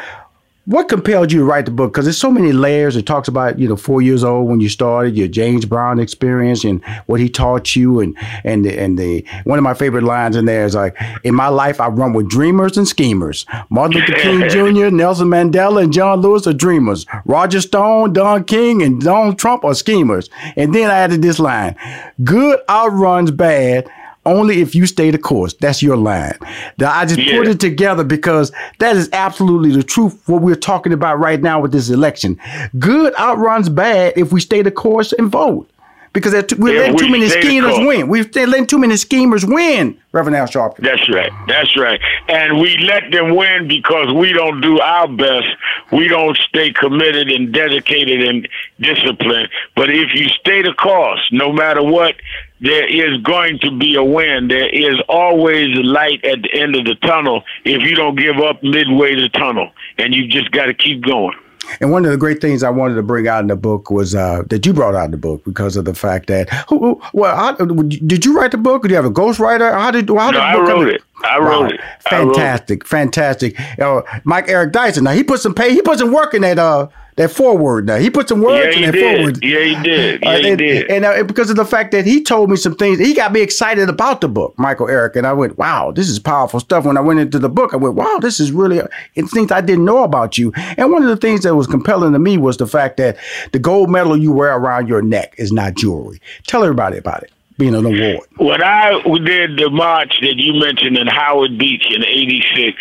what 0.68 0.86
compelled 0.86 1.32
you 1.32 1.38
to 1.38 1.44
write 1.46 1.64
the 1.64 1.70
book? 1.70 1.94
Because 1.94 2.04
there's 2.04 2.18
so 2.18 2.30
many 2.30 2.52
layers. 2.52 2.94
It 2.94 3.06
talks 3.06 3.26
about 3.26 3.58
you 3.58 3.66
know 3.66 3.76
four 3.76 4.02
years 4.02 4.22
old 4.22 4.50
when 4.50 4.60
you 4.60 4.68
started, 4.68 5.16
your 5.16 5.26
James 5.26 5.64
Brown 5.64 5.98
experience 5.98 6.62
and 6.62 6.84
what 7.06 7.20
he 7.20 7.30
taught 7.30 7.74
you, 7.74 8.00
and 8.00 8.14
and 8.44 8.66
the, 8.66 8.78
and 8.78 8.98
the 8.98 9.24
one 9.44 9.58
of 9.58 9.62
my 9.62 9.72
favorite 9.72 10.04
lines 10.04 10.36
in 10.36 10.44
there 10.44 10.66
is 10.66 10.74
like, 10.74 10.94
"In 11.24 11.34
my 11.34 11.48
life, 11.48 11.80
I 11.80 11.88
run 11.88 12.12
with 12.12 12.28
dreamers 12.28 12.76
and 12.76 12.86
schemers. 12.86 13.46
Martin 13.70 13.98
Luther 13.98 14.12
King 14.12 14.48
Jr., 14.50 14.94
Nelson 14.94 15.28
Mandela, 15.28 15.82
and 15.84 15.92
John 15.92 16.20
Lewis 16.20 16.46
are 16.46 16.52
dreamers. 16.52 17.06
Roger 17.24 17.62
Stone, 17.62 18.12
Don 18.12 18.44
King, 18.44 18.82
and 18.82 19.00
Donald 19.00 19.38
Trump 19.38 19.64
are 19.64 19.74
schemers." 19.74 20.28
And 20.54 20.74
then 20.74 20.90
I 20.90 20.98
added 20.98 21.22
this 21.22 21.38
line: 21.38 21.76
"Good 22.22 22.60
outruns 22.68 23.30
bad." 23.30 23.88
Only 24.26 24.60
if 24.60 24.74
you 24.74 24.84
stay 24.86 25.10
the 25.10 25.18
course. 25.18 25.54
That's 25.54 25.82
your 25.82 25.96
line. 25.96 26.36
Now, 26.78 26.92
I 26.92 27.06
just 27.06 27.18
put 27.20 27.48
it 27.48 27.60
together 27.60 28.04
because 28.04 28.52
that 28.78 28.94
is 28.96 29.08
absolutely 29.12 29.70
the 29.72 29.82
truth. 29.82 30.22
What 30.28 30.42
we're 30.42 30.54
talking 30.54 30.92
about 30.92 31.18
right 31.18 31.40
now 31.40 31.60
with 31.60 31.72
this 31.72 31.88
election, 31.88 32.38
good 32.78 33.14
outruns 33.18 33.68
bad 33.68 34.12
if 34.16 34.32
we 34.32 34.40
stay 34.40 34.60
the 34.62 34.70
course 34.70 35.12
and 35.12 35.30
vote. 35.30 35.70
Because 36.14 36.32
there 36.32 36.40
are 36.40 36.42
too- 36.44 36.56
we're 36.58 36.72
Yeah, 36.74 36.80
letting 36.80 36.94
we 36.94 36.98
too 37.04 37.10
many 37.12 37.28
schemers 37.28 37.78
win. 37.78 38.08
We're 38.08 38.24
letting 38.34 38.66
too 38.66 38.78
many 38.78 38.96
schemers 38.96 39.44
win, 39.44 39.94
Reverend 40.12 40.36
Al 40.36 40.46
Sharpton. 40.46 40.78
That's 40.78 41.06
right. 41.10 41.30
That's 41.46 41.76
right. 41.76 42.00
And 42.28 42.58
we 42.60 42.76
let 42.78 43.10
them 43.12 43.36
win 43.36 43.68
because 43.68 44.10
we 44.14 44.32
don't 44.32 44.60
do 44.62 44.80
our 44.80 45.06
best. 45.06 45.46
We 45.92 46.08
don't 46.08 46.36
stay 46.48 46.72
committed 46.72 47.30
and 47.30 47.52
dedicated 47.52 48.26
and 48.26 48.48
disciplined. 48.80 49.50
But 49.76 49.90
if 49.90 50.14
you 50.14 50.28
stay 50.28 50.62
the 50.62 50.72
course, 50.72 51.20
no 51.30 51.52
matter 51.52 51.82
what, 51.82 52.14
there 52.60 52.86
is 52.86 53.20
going 53.22 53.58
to 53.60 53.76
be 53.76 53.94
a 53.94 54.04
win. 54.04 54.48
There 54.48 54.68
is 54.68 54.98
always 55.08 55.68
light 55.78 56.24
at 56.24 56.42
the 56.42 56.52
end 56.52 56.74
of 56.74 56.84
the 56.84 56.94
tunnel 56.96 57.42
if 57.64 57.82
you 57.82 57.94
don't 57.94 58.16
give 58.16 58.38
up 58.38 58.62
midway 58.62 59.14
the 59.14 59.28
tunnel. 59.28 59.70
And 59.98 60.14
you 60.14 60.26
just 60.26 60.50
got 60.50 60.66
to 60.66 60.74
keep 60.74 61.02
going. 61.02 61.36
And 61.80 61.92
one 61.92 62.04
of 62.04 62.10
the 62.10 62.16
great 62.16 62.40
things 62.40 62.62
I 62.62 62.70
wanted 62.70 62.94
to 62.94 63.02
bring 63.02 63.28
out 63.28 63.40
in 63.40 63.48
the 63.48 63.56
book 63.56 63.90
was 63.90 64.14
uh, 64.14 64.42
that 64.48 64.64
you 64.64 64.72
brought 64.72 64.94
out 64.94 65.04
in 65.04 65.10
the 65.10 65.18
book 65.18 65.44
because 65.44 65.76
of 65.76 65.84
the 65.84 65.94
fact 65.94 66.26
that 66.28 66.48
who, 66.68 66.78
who 66.78 67.02
well, 67.12 67.36
how, 67.36 67.52
did 67.52 68.24
you 68.24 68.36
write 68.36 68.52
the 68.52 68.58
book? 68.58 68.84
Or 68.84 68.88
do 68.88 68.92
you 68.92 68.96
have 68.96 69.04
a 69.04 69.10
ghostwriter? 69.10 69.72
How 69.72 69.90
did 69.90 70.08
how 70.08 70.30
did 70.30 70.38
No, 70.38 70.42
I 70.42 70.56
wrote 70.56 70.88
it. 70.88 71.02
I 71.24 71.38
wrote 71.38 71.72
it. 71.72 71.80
I 72.10 72.18
wrote 72.18 72.30
it. 72.30 72.34
Fantastic, 72.34 72.86
fantastic. 72.86 73.60
Uh, 73.78 74.02
Mike 74.24 74.48
Eric 74.48 74.72
Dyson. 74.72 75.04
Now 75.04 75.12
he 75.12 75.22
put 75.22 75.40
some 75.40 75.54
pay. 75.54 75.72
He 75.72 75.82
put 75.82 75.98
some 75.98 76.12
work 76.12 76.32
in 76.32 76.42
that 76.42 76.58
uh 76.58 76.88
that 77.18 77.30
forward. 77.30 77.86
Now 77.86 77.96
he 77.96 78.08
put 78.08 78.28
some 78.28 78.40
words 78.40 78.74
Yeah, 78.74 78.80
in 78.80 78.86
that 78.86 78.92
did. 78.92 79.16
forward. 79.16 79.44
Yeah, 79.44 79.58
he 79.60 79.82
did. 79.82 80.20
Yeah, 80.22 80.28
Uh, 80.30 80.38
he 80.38 80.48
and 80.48 80.58
did. 80.58 80.90
and, 80.90 81.04
uh, 81.04 81.22
because 81.24 81.50
of 81.50 81.56
the 81.56 81.64
fact 81.66 81.92
that 81.92 82.06
he 82.06 82.22
told 82.22 82.48
me 82.48 82.56
some 82.56 82.74
things, 82.74 82.98
he 82.98 83.12
got 83.12 83.32
me 83.32 83.40
excited 83.42 83.88
about 83.90 84.20
the 84.22 84.28
book, 84.28 84.54
Michael 84.56 84.88
Eric, 84.88 85.16
and 85.16 85.26
I 85.26 85.32
went, 85.34 85.58
"Wow, 85.58 85.92
this 85.94 86.08
is 86.08 86.18
powerful 86.18 86.60
stuff." 86.60 86.84
When 86.86 86.96
I 86.96 87.00
went 87.02 87.20
into 87.20 87.38
the 87.38 87.48
book, 87.50 87.74
I 87.74 87.76
went, 87.76 87.94
"Wow, 87.96 88.18
this 88.20 88.40
is 88.40 88.50
really 88.52 88.80
it's 89.14 89.32
things 89.32 89.52
I 89.52 89.60
didn't 89.60 89.84
know 89.84 90.02
about 90.04 90.38
you." 90.38 90.52
And 90.78 90.90
one 90.90 91.02
of 91.02 91.08
the 91.10 91.16
things 91.16 91.42
that 91.42 91.54
was 91.54 91.66
compelling 91.66 92.12
to 92.14 92.18
me 92.18 92.38
was 92.38 92.56
the 92.56 92.66
fact 92.66 92.96
that 92.96 93.16
the 93.52 93.58
gold 93.58 93.90
medal 93.90 94.16
you 94.16 94.32
wear 94.32 94.56
around 94.56 94.88
your 94.88 95.02
neck 95.02 95.34
is 95.38 95.52
not 95.52 95.74
jewelry. 95.74 96.20
Tell 96.46 96.62
everybody 96.62 96.98
about 96.98 97.22
it, 97.24 97.30
being 97.58 97.74
an 97.74 97.84
award. 97.84 98.26
When 98.36 98.62
I 98.62 99.00
did 99.24 99.58
the 99.58 99.68
march 99.70 100.14
that 100.22 100.36
you 100.36 100.54
mentioned 100.54 100.96
in 100.96 101.08
Howard 101.08 101.58
Beach 101.58 101.84
in 101.92 102.04
'86, 102.04 102.80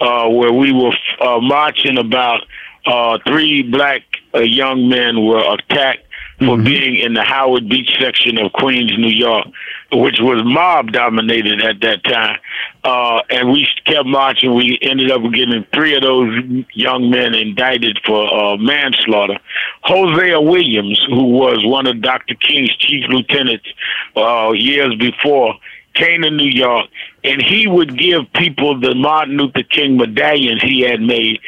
uh, 0.00 0.28
where 0.28 0.52
we 0.52 0.72
were 0.72 0.92
uh, 1.20 1.38
marching 1.40 1.96
about 1.98 2.40
uh, 2.86 3.18
three 3.26 3.62
black 3.62 4.02
uh, 4.34 4.40
young 4.40 4.88
men 4.88 5.24
were 5.24 5.42
attacked 5.54 6.06
for 6.38 6.58
being 6.58 6.96
in 6.96 7.14
the 7.14 7.22
Howard 7.22 7.68
Beach 7.68 7.90
section 7.98 8.38
of 8.38 8.52
Queens, 8.52 8.92
New 8.98 9.08
York, 9.08 9.46
which 9.92 10.18
was 10.20 10.42
mob 10.44 10.92
dominated 10.92 11.62
at 11.62 11.80
that 11.80 12.04
time. 12.04 12.38
Uh, 12.84 13.22
and 13.30 13.50
we 13.50 13.66
kept 13.86 14.06
marching. 14.06 14.54
We 14.54 14.78
ended 14.82 15.10
up 15.10 15.22
getting 15.32 15.64
three 15.72 15.96
of 15.96 16.02
those 16.02 16.28
young 16.74 17.10
men 17.10 17.34
indicted 17.34 17.98
for 18.04 18.32
uh, 18.32 18.56
manslaughter. 18.58 19.38
Hosea 19.82 20.40
Williams, 20.40 21.02
who 21.08 21.24
was 21.24 21.64
one 21.64 21.86
of 21.86 22.02
Dr. 22.02 22.34
King's 22.34 22.76
chief 22.76 23.04
lieutenants 23.08 23.66
uh, 24.14 24.52
years 24.52 24.94
before, 24.96 25.54
came 25.94 26.22
to 26.22 26.30
New 26.30 26.50
York, 26.50 26.88
and 27.24 27.42
he 27.42 27.66
would 27.66 27.98
give 27.98 28.30
people 28.34 28.78
the 28.78 28.94
Martin 28.94 29.38
Luther 29.38 29.62
King 29.62 29.96
medallions 29.96 30.62
he 30.62 30.82
had 30.82 31.00
made 31.00 31.40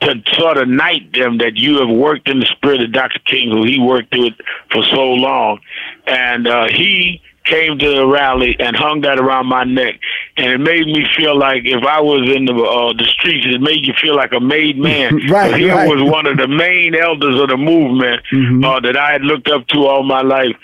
to 0.00 0.22
sort 0.34 0.58
of 0.58 0.68
knight 0.68 1.12
them 1.12 1.38
that 1.38 1.56
you 1.56 1.78
have 1.80 1.88
worked 1.88 2.28
in 2.28 2.40
the 2.40 2.46
spirit 2.46 2.82
of 2.82 2.92
Dr. 2.92 3.18
King, 3.26 3.50
who 3.50 3.64
he 3.64 3.78
worked 3.78 4.14
with 4.16 4.34
for 4.70 4.82
so 4.84 5.12
long. 5.12 5.60
And 6.06 6.46
uh, 6.46 6.68
he 6.68 7.20
came 7.46 7.78
to 7.78 7.94
the 7.94 8.06
rally 8.06 8.56
and 8.58 8.76
hung 8.76 9.00
that 9.02 9.18
around 9.18 9.46
my 9.46 9.64
neck, 9.64 10.00
and 10.36 10.52
it 10.52 10.58
made 10.58 10.86
me 10.86 11.06
feel 11.16 11.38
like 11.38 11.62
if 11.64 11.84
I 11.84 12.00
was 12.00 12.28
in 12.34 12.44
the 12.44 12.54
uh, 12.54 12.92
the 12.92 13.04
streets, 13.04 13.46
it 13.48 13.60
made 13.60 13.86
you 13.86 13.94
feel 14.00 14.16
like 14.16 14.32
a 14.32 14.40
made 14.40 14.76
man. 14.78 15.20
Right, 15.28 15.56
he 15.56 15.70
right. 15.70 15.88
was 15.88 16.02
one 16.02 16.26
of 16.26 16.36
the 16.36 16.48
main 16.48 16.94
elders 16.94 17.40
of 17.40 17.48
the 17.48 17.56
movement 17.56 18.22
uh, 18.64 18.80
that 18.80 18.96
I 18.96 19.12
had 19.12 19.22
looked 19.22 19.48
up 19.48 19.66
to 19.68 19.86
all 19.86 20.02
my 20.02 20.22
life 20.22 20.56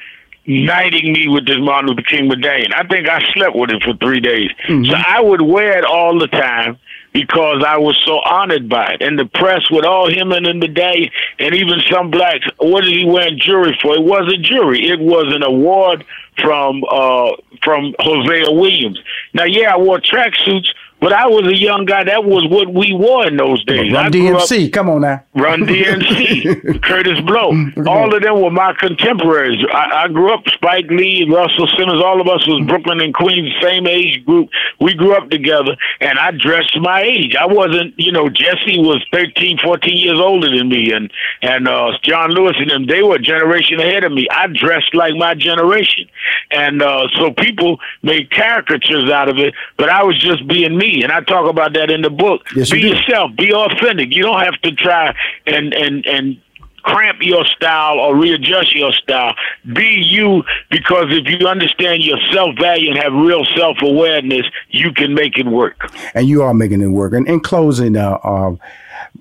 knighting 0.47 1.12
me 1.12 1.28
with 1.28 1.47
this 1.47 1.59
Martin 1.59 1.91
Luther 1.91 2.03
King 2.03 2.28
medallion. 2.28 2.72
I 2.72 2.87
think 2.87 3.09
I 3.09 3.20
slept 3.33 3.55
with 3.55 3.70
it 3.70 3.83
for 3.83 3.95
three 3.95 4.20
days. 4.20 4.51
So 4.66 4.95
I 4.95 5.20
would 5.20 5.41
wear 5.41 5.78
it 5.78 5.85
all 5.85 6.18
the 6.18 6.26
time 6.26 6.78
because 7.12 7.62
I 7.66 7.78
was 7.78 8.00
so 8.04 8.20
honored 8.20 8.68
by 8.68 8.92
it. 8.94 9.02
And 9.02 9.18
the 9.18 9.26
press 9.26 9.70
with 9.70 9.84
all 9.84 10.08
him 10.08 10.32
and 10.32 10.46
in 10.46 10.60
the 10.60 10.68
medallion 10.68 11.10
and 11.38 11.54
even 11.54 11.80
some 11.90 12.10
blacks, 12.10 12.46
what 12.58 12.84
did 12.84 12.92
he 12.94 13.04
wearing 13.04 13.38
jury 13.38 13.78
for? 13.80 13.94
It 13.94 14.02
wasn't 14.02 14.42
jury. 14.44 14.88
It 14.88 15.00
was 15.00 15.32
an 15.34 15.42
award 15.42 16.04
from 16.40 16.82
uh 16.90 17.32
from 17.62 17.94
Hosea 17.98 18.50
Williams. 18.50 18.98
Now 19.34 19.44
yeah, 19.44 19.74
I 19.74 19.76
wore 19.76 20.00
tracksuits, 20.00 20.68
but 21.03 21.12
I 21.12 21.26
was 21.26 21.48
a 21.48 21.57
young 21.59 21.84
guy. 21.84 22.05
That 22.05 22.24
was 22.24 22.46
what 22.48 22.72
we 22.72 22.92
wore 22.94 23.26
in 23.26 23.36
those 23.36 23.62
days. 23.64 23.92
Run 23.92 24.12
grew 24.12 24.36
up- 24.36 24.48
DMC, 24.48 24.72
come 24.72 24.88
on 24.88 25.00
now. 25.00 25.20
Run 25.34 25.61
DMC, 25.66 26.80
Kurtis 26.80 27.20
Blow. 27.26 27.50
All 27.90 28.14
of 28.14 28.22
them 28.22 28.40
were 28.40 28.53
my 28.53 28.72
contemporaries. 28.78 29.59
I, 29.72 30.05
I 30.05 30.09
grew 30.09 30.32
up, 30.32 30.44
Spike 30.55 30.86
Lee, 30.90 31.26
Russell 31.28 31.66
Simmons, 31.76 32.00
all 32.00 32.20
of 32.20 32.28
us 32.28 32.46
was 32.46 32.64
Brooklyn 32.68 33.00
and 33.00 33.12
Queens, 33.12 33.53
same 33.61 33.88
age 33.88 34.24
group. 34.24 34.48
We 34.80 34.94
grew 34.94 35.16
up 35.16 35.28
together, 35.28 35.76
and 36.00 36.20
I 36.20 36.30
dressed 36.30 36.78
my 36.80 37.03
age. 37.03 37.34
I 37.34 37.46
wasn't, 37.46 37.94
you 37.98 38.12
know, 38.12 38.28
Jesse 38.28 38.78
was 38.78 39.05
13, 39.12 39.59
14 39.59 39.96
years 39.96 40.20
older 40.20 40.57
than 40.57 40.68
me, 40.68 40.92
and, 40.92 41.11
and 41.42 41.66
uh, 41.66 41.98
John 42.05 42.30
Lewis 42.30 42.55
and 42.61 42.70
them, 42.70 42.86
they 42.86 43.03
were 43.03 43.16
a 43.16 43.22
generation 43.22 43.80
ahead 43.80 44.05
of 44.05 44.12
me. 44.12 44.28
I 44.30 44.46
dressed 44.46 44.94
like 44.94 45.14
my 45.16 45.34
generation. 45.34 46.07
And 46.53 46.80
uh, 46.80 47.09
so 47.18 47.32
people 47.32 47.78
made 48.05 48.30
caricatures 48.30 49.11
out 49.11 49.28
of 49.28 49.38
it, 49.38 49.53
but 49.76 49.88
I 49.88 50.05
was 50.05 50.16
just 50.20 50.46
being 50.46 50.78
me. 50.78 50.91
And 51.01 51.12
I 51.12 51.20
talk 51.20 51.49
about 51.49 51.72
that 51.74 51.90
in 51.90 52.03
the 52.03 52.11
book. 52.11 52.43
Yes, 52.55 52.70
Be 52.70 52.80
you 52.80 52.88
yourself. 52.88 53.34
Be 53.36 53.53
authentic. 53.53 54.14
You 54.14 54.22
don't 54.22 54.40
have 54.40 54.61
to 54.62 54.72
try 54.72 55.14
and 55.47 55.72
and 55.72 56.07
and 56.07 56.40
cramp 56.82 57.18
your 57.22 57.45
style 57.47 57.99
or 57.99 58.16
readjust 58.16 58.74
your 58.74 58.93
style. 58.93 59.34
Be 59.72 59.86
you 59.86 60.43
because 60.70 61.07
if 61.11 61.28
you 61.28 61.47
understand 61.47 62.03
your 62.03 62.18
self 62.32 62.57
value 62.59 62.90
and 62.90 62.99
have 62.99 63.12
real 63.12 63.45
self 63.57 63.78
awareness, 63.82 64.47
you 64.70 64.93
can 64.93 65.14
make 65.14 65.38
it 65.38 65.47
work. 65.47 65.93
And 66.14 66.28
you 66.28 66.43
are 66.43 66.55
making 66.55 66.82
it 66.82 66.88
work. 66.88 67.12
And 67.12 67.26
in 67.28 67.40
closing, 67.40 67.97
uh, 67.97 68.18
uh, 68.22 68.57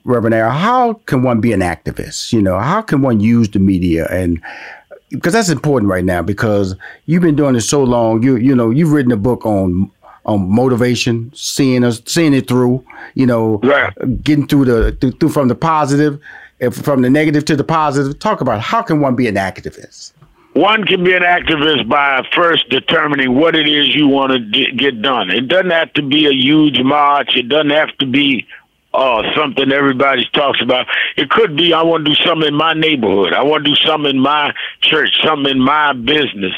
Reverend 0.04 0.34
Al, 0.34 0.50
how 0.50 0.94
can 1.06 1.24
one 1.24 1.42
be 1.42 1.54
an 1.54 1.60
activist? 1.60 2.34
You 2.34 2.42
know, 2.42 2.58
how 2.58 2.82
can 2.82 3.02
one 3.02 3.20
use 3.20 3.50
the 3.50 3.60
media 3.60 4.08
and 4.10 4.42
because 5.10 5.34
that's 5.34 5.50
important 5.50 5.90
right 5.90 6.06
now 6.06 6.22
because 6.22 6.76
you've 7.06 7.22
been 7.22 7.36
doing 7.36 7.56
it 7.56 7.62
so 7.62 7.84
long. 7.84 8.24
You 8.24 8.38
you 8.38 8.56
know 8.56 8.70
you've 8.70 8.92
written 8.92 9.12
a 9.12 9.18
book 9.18 9.46
on 9.46 9.92
on 10.26 10.50
motivation, 10.50 11.32
seeing 11.34 11.84
us 11.84 12.02
seeing 12.06 12.34
it 12.34 12.48
through. 12.48 12.86
You 13.16 13.26
know, 13.26 13.60
right. 13.64 13.94
getting 14.24 14.48
through 14.48 14.66
the 14.66 14.92
through, 14.94 15.12
through 15.12 15.30
from 15.30 15.48
the 15.48 15.56
positive, 15.56 16.20
from 16.72 17.02
the 17.02 17.10
negative 17.10 17.46
to 17.46 17.56
the 17.56 17.64
positive. 17.64 18.20
Talk 18.20 18.42
about 18.42 18.62
how 18.62 18.82
can 18.82 19.02
one 19.02 19.16
be 19.16 19.28
an 19.28 19.36
activist. 19.36 20.14
One 20.54 20.84
can 20.84 21.04
be 21.04 21.14
an 21.14 21.24
activist 21.24 21.88
by 21.88 22.28
first 22.36 22.70
determining 22.70 23.36
what 23.36 23.56
it 23.56 23.70
is 23.70 23.96
you 23.96 24.08
want 24.08 24.34
to 24.34 24.72
get 24.74 25.02
done. 25.02 25.30
It 25.30 25.48
doesn't 25.48 25.70
have 25.70 25.94
to 25.94 26.02
be 26.02 26.28
a 26.28 26.34
huge 26.34 26.82
march. 26.82 27.38
It 27.38 27.48
doesn't 27.48 27.70
have 27.70 27.98
to 28.00 28.06
be 28.06 28.46
uh, 28.94 29.24
something 29.34 29.72
everybody 29.72 30.28
talks 30.34 30.62
about. 30.62 30.88
It 31.16 31.30
could 31.30 31.56
be 31.56 31.74
I 31.74 31.84
want 31.84 32.06
to 32.06 32.14
do 32.14 32.24
something 32.26 32.50
in 32.50 32.56
my 32.56 32.74
neighborhood. 32.74 33.32
I 33.32 33.44
want 33.44 33.64
to 33.64 33.72
do 33.72 33.76
something 33.78 34.10
in 34.10 34.20
my 34.20 34.54
church, 34.82 35.16
something 35.24 35.52
in 35.52 35.62
my 35.62 35.94
business, 35.94 36.54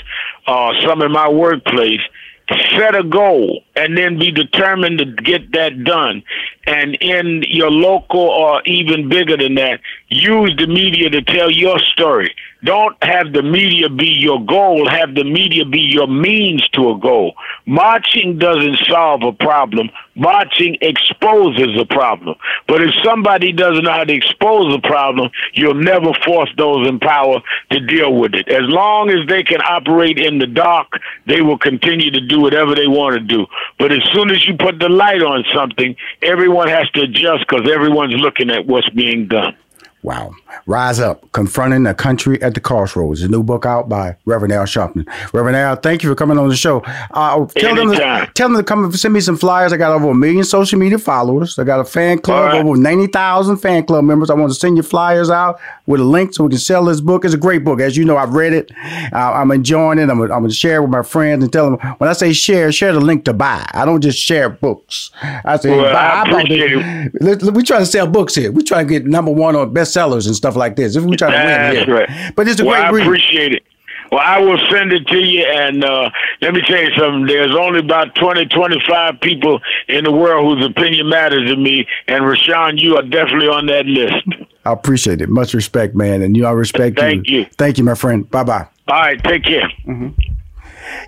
uh, 0.48 0.72
something 0.82 1.06
in 1.06 1.12
my 1.12 1.30
workplace. 1.30 2.02
Set 2.50 2.96
a 2.96 3.04
goal 3.04 3.64
and 3.76 3.98
then 3.98 4.20
be 4.20 4.32
determined 4.32 5.00
to 5.00 5.06
get 5.06 5.52
that 5.54 5.84
done. 5.84 6.24
And 6.66 6.96
in 6.96 7.44
your 7.48 7.72
local 7.72 8.22
or 8.22 8.62
even 8.66 9.10
bigger 9.10 9.36
than 9.36 9.56
that, 9.56 9.82
use 10.08 10.56
the 10.58 10.68
media 10.68 11.10
to 11.10 11.22
tell 11.22 11.52
your 11.52 11.80
story. 11.80 12.34
Don't 12.64 12.96
have 13.04 13.34
the 13.34 13.44
media 13.44 13.90
be 13.90 14.08
your 14.08 14.44
goal, 14.46 14.88
have 14.88 15.16
the 15.16 15.26
media 15.26 15.66
be 15.66 15.82
your 15.82 16.08
means 16.08 16.66
to 16.70 16.92
a 16.92 16.98
goal. 16.98 17.34
Marching 17.66 18.38
doesn't 18.38 18.78
solve 18.88 19.24
a 19.24 19.34
problem. 19.34 19.90
Marching 20.16 20.78
exposes 20.80 21.78
a 21.78 21.86
problem. 21.86 22.36
But 22.68 22.82
if 22.82 22.92
somebody 23.04 23.52
doesn't 23.52 23.84
know 23.84 23.92
how 23.92 24.06
to 24.06 24.14
expose 24.14 24.74
a 24.74 24.80
problem, 24.80 25.30
you'll 25.54 25.74
never 25.74 26.14
force 26.26 26.52
those 26.56 26.88
in 26.88 27.00
power 27.00 27.42
to 27.72 27.80
deal 27.82 28.16
with 28.16 28.34
it. 28.34 28.48
As 28.48 28.64
long 28.64 29.10
as 29.10 29.28
they 29.28 29.44
can 29.44 29.60
operate 29.62 30.18
in 30.18 30.38
the 30.38 30.48
dark, 30.48 30.88
they 31.26 31.42
will 31.42 31.58
continue 31.58 32.12
to 32.12 32.22
do 32.22 32.40
whatever 32.40 32.76
they 32.76 32.88
want 32.88 33.16
to 33.16 33.20
do. 33.20 33.46
But 33.80 33.92
as 33.92 34.02
soon 34.14 34.30
as 34.32 34.46
you 34.46 34.56
put 34.58 34.80
the 34.80 34.90
light 34.90 35.22
on 35.22 35.44
something, 35.54 35.96
everyone 36.22 36.68
has 36.68 36.90
to 36.92 37.02
adjust 37.02 37.46
because 37.48 37.70
everyone's 37.70 38.16
looking 38.16 38.50
at 38.50 38.66
what's 38.66 38.90
being 38.90 39.28
done. 39.28 39.56
Wow. 40.04 40.36
Rise 40.66 41.00
Up, 41.00 41.30
Confronting 41.32 41.84
the 41.84 41.94
Country 41.94 42.42
at 42.42 42.54
the 42.54 42.60
Crossroads, 42.60 43.22
a 43.22 43.28
new 43.30 43.42
book 43.42 43.66
out 43.66 43.88
by 43.88 44.18
Reverend 44.26 44.54
Al 44.54 44.66
Sharpton. 44.66 45.06
Reverend 45.34 45.56
Al, 45.56 45.78
thank 45.78 46.04
you 46.04 46.10
for 46.10 46.16
coming 46.16 46.38
on 46.38 46.50
the 46.50 46.56
show. 46.58 46.82
Uh, 47.12 47.46
tell, 47.48 47.76
them 47.76 47.92
to, 47.92 48.30
tell 48.36 48.50
them 48.50 48.58
to 48.58 48.64
come 48.64 48.84
and 48.84 48.94
send 48.94 49.14
me 49.14 49.22
some 49.22 49.38
flyers. 49.38 49.72
I 49.72 49.78
got 49.78 49.94
over 49.94 50.10
a 50.10 50.14
million 50.14 50.44
social 50.44 50.78
media 50.78 51.00
followers. 51.00 51.58
I 51.58 51.64
got 51.64 51.80
a 51.80 51.86
fan 51.86 52.20
club, 52.20 52.54
right. 52.54 52.66
over 52.66 52.78
90,000 52.78 53.58
fan 53.58 53.86
club 53.86 54.04
members. 54.04 54.30
I 54.30 54.34
want 54.34 54.52
to 54.52 54.60
send 54.60 54.76
you 54.76 54.84
flyers 54.84 55.30
out 55.30 55.60
with 55.86 56.02
a 56.02 56.04
link 56.04 56.34
so 56.34 56.44
we 56.44 56.50
can 56.50 56.60
sell 56.60 56.84
this 56.84 57.00
book. 57.00 57.24
It's 57.24 57.34
a 57.34 57.38
great 57.38 57.64
book. 57.64 57.80
As 57.80 57.96
you 57.96 58.04
know, 58.04 58.18
I've 58.18 58.34
read 58.34 58.54
it. 58.54 58.72
Uh, 59.14 59.34
I'm 59.34 59.52
enjoying 59.52 60.00
it. 60.00 60.10
I'm, 60.10 60.22
I'm 60.22 60.28
going 60.28 60.50
to 60.50 60.54
share 60.54 60.78
it 60.78 60.82
with 60.82 60.92
my 60.92 61.04
friends 61.04 61.44
and 61.44 61.52
tell 61.52 61.70
them, 61.70 61.96
when 61.98 62.10
I 62.10 62.14
say 62.14 62.34
share, 62.34 62.72
share 62.74 62.92
the 62.92 63.02
link 63.02 63.24
to 63.26 63.34
buy. 63.34 63.66
I 63.74 63.86
don't 63.86 64.02
just 64.02 64.20
share 64.20 64.50
books. 64.50 65.12
I 65.22 65.58
say, 65.58 65.72
well, 65.72 65.94
buy. 65.94 66.10
I 66.10 66.30
appreciate 66.30 66.78
I 66.78 67.10
it. 67.14 67.54
We 67.54 67.64
try 67.64 67.80
to 67.80 67.86
sell 67.86 68.08
books 68.08 68.36
here. 68.36 68.52
We 68.52 68.64
try 68.64 68.84
to 68.84 68.90
get 68.90 69.06
number 69.06 69.32
one 69.32 69.56
on 69.56 69.74
best 69.74 69.93
bestsellers 69.94 70.28
and 70.28 70.36
stuff 70.36 70.56
like 70.56 70.76
this. 70.76 70.96
If 70.96 71.04
we 71.04 71.16
try 71.16 71.32
to 71.32 71.38
win 71.38 71.88
here. 71.88 71.96
Right. 71.96 72.36
But 72.36 72.48
it's 72.48 72.60
a 72.60 72.66
well, 72.66 72.76
great 72.76 72.86
I 72.86 72.92
read. 72.92 73.08
appreciate 73.08 73.54
it. 73.54 73.64
Well, 74.12 74.22
I 74.24 74.40
will 74.40 74.60
send 74.70 74.94
it 74.94 75.08
to 75.08 75.18
you. 75.18 75.44
And 75.44 75.84
uh, 75.84 76.10
let 76.42 76.54
me 76.54 76.62
tell 76.62 76.82
you 76.82 76.92
something. 76.98 77.26
There's 77.26 77.56
only 77.56 77.80
about 77.80 78.14
20, 78.16 78.46
25 78.46 79.20
people 79.22 79.60
in 79.88 80.04
the 80.04 80.12
world 80.12 80.58
whose 80.58 80.66
opinion 80.66 81.10
matters 81.10 81.50
to 81.50 81.58
me. 81.58 81.88
And 82.08 82.26
Rushion, 82.26 82.78
you 82.78 82.96
are 82.98 83.02
definitely 83.02 83.48
on 83.48 83.66
that 83.68 83.86
list. 83.86 84.50
I 84.66 84.72
appreciate 84.72 85.22
it. 85.22 85.30
Much 85.30 85.54
respect, 85.54 85.96
man. 85.96 86.22
And 86.22 86.38
you, 86.38 86.46
I 86.46 86.52
respect 86.52 86.98
Thank 87.00 87.28
you. 87.28 87.40
you. 87.40 87.46
Thank 87.58 87.78
you, 87.78 87.84
my 87.84 87.96
friend. 87.96 88.30
Bye 88.30 88.44
bye. 88.44 88.68
All 88.88 89.02
right. 89.02 89.22
Take 89.24 89.46
care. 89.46 89.68
Mm-hmm. 89.88 90.10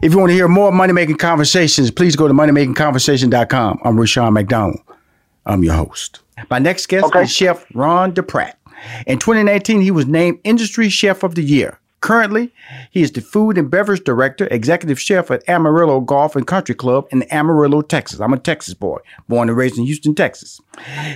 If 0.02 0.14
you 0.14 0.18
want 0.18 0.32
to 0.32 0.34
hear 0.34 0.48
more 0.48 0.72
money 0.72 0.94
making 0.94 1.18
conversations, 1.18 1.92
please 1.92 2.16
go 2.16 2.28
to 2.28 2.34
moneymakingconversation.com. 2.34 3.82
I'm 3.84 4.00
Rushion 4.00 4.34
McDonald. 4.34 4.82
I'm 5.46 5.64
your 5.64 5.76
host. 5.76 6.22
My 6.50 6.60
next 6.60 6.88
guest 6.88 7.06
okay. 7.06 7.24
is 7.24 7.32
Chef 7.32 7.66
Ron 7.74 8.14
Duprat. 8.14 8.54
In 9.06 9.20
2019, 9.20 9.82
he 9.82 9.92
was 9.92 10.06
named 10.06 10.40
Industry 10.44 10.90
Chef 10.90 11.24
of 11.24 11.36
the 11.36 11.44
Year. 11.44 11.80
Currently, 12.02 12.54
he 12.92 13.02
is 13.02 13.12
the 13.12 13.22
food 13.22 13.58
and 13.58 13.72
beverage 13.72 14.04
director, 14.04 14.48
executive 14.52 15.02
chef 15.02 15.32
at 15.32 15.48
Amarillo 15.50 16.02
Golf 16.02 16.36
and 16.36 16.46
Country 16.46 16.76
Club 16.76 17.08
in 17.10 17.24
Amarillo, 17.32 17.82
Texas. 17.82 18.20
I'm 18.20 18.32
a 18.32 18.38
Texas 18.38 18.76
boy, 18.76 19.00
born 19.28 19.50
and 19.50 19.58
raised 19.58 19.80
in 19.80 19.86
Houston, 19.86 20.14
Texas. 20.14 20.62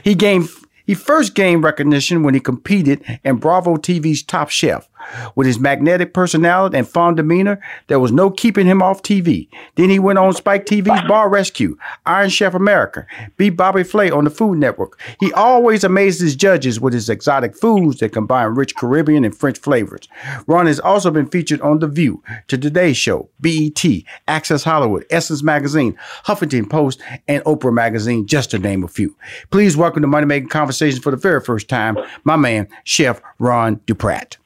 He 0.03 0.15
gained 0.15 0.49
he 0.87 0.95
first 0.95 1.35
gained 1.35 1.63
recognition 1.63 2.23
when 2.23 2.33
he 2.33 2.39
competed 2.39 3.03
in 3.23 3.35
Bravo 3.35 3.75
TV's 3.75 4.23
Top 4.23 4.49
Chef. 4.49 4.88
With 5.35 5.47
his 5.47 5.59
magnetic 5.59 6.13
personality 6.13 6.77
and 6.77 6.87
fond 6.87 7.17
demeanor, 7.17 7.61
there 7.87 7.99
was 7.99 8.11
no 8.11 8.29
keeping 8.29 8.65
him 8.65 8.81
off 8.81 9.01
TV. 9.01 9.47
Then 9.75 9.89
he 9.89 9.99
went 9.99 10.19
on 10.19 10.33
Spike 10.33 10.65
TV's 10.65 11.07
Bar 11.07 11.29
Rescue, 11.29 11.77
Iron 12.05 12.29
Chef 12.29 12.53
America, 12.53 13.05
beat 13.37 13.51
Bobby 13.51 13.83
Flay 13.83 14.09
on 14.09 14.23
the 14.23 14.29
Food 14.29 14.57
Network. 14.57 14.99
He 15.19 15.31
always 15.33 15.83
amazes 15.83 16.35
judges 16.35 16.79
with 16.79 16.93
his 16.93 17.09
exotic 17.09 17.55
foods 17.55 17.99
that 17.99 18.13
combine 18.13 18.55
rich 18.55 18.75
Caribbean 18.75 19.25
and 19.25 19.35
French 19.35 19.59
flavors. 19.59 20.07
Ron 20.47 20.65
has 20.65 20.79
also 20.79 21.11
been 21.11 21.27
featured 21.27 21.61
on 21.61 21.79
The 21.79 21.87
View, 21.87 22.23
To 22.47 22.57
Today 22.57 22.93
Show, 22.93 23.29
BET, 23.39 23.83
Access 24.27 24.63
Hollywood, 24.63 25.05
Essence 25.09 25.43
Magazine, 25.43 25.97
Huffington 26.25 26.69
Post, 26.69 27.01
and 27.27 27.43
Oprah 27.43 27.73
Magazine, 27.73 28.25
just 28.25 28.51
to 28.51 28.59
name 28.59 28.83
a 28.83 28.87
few. 28.87 29.15
Please 29.51 29.77
welcome 29.77 30.01
to 30.01 30.07
Money 30.07 30.25
Making 30.25 30.49
Conversations 30.49 31.03
for 31.03 31.11
the 31.11 31.17
very 31.17 31.41
first 31.41 31.69
time, 31.69 31.97
my 32.23 32.35
man, 32.35 32.67
Chef 32.83 33.21
Ron 33.37 33.77
Duprat. 33.87 34.38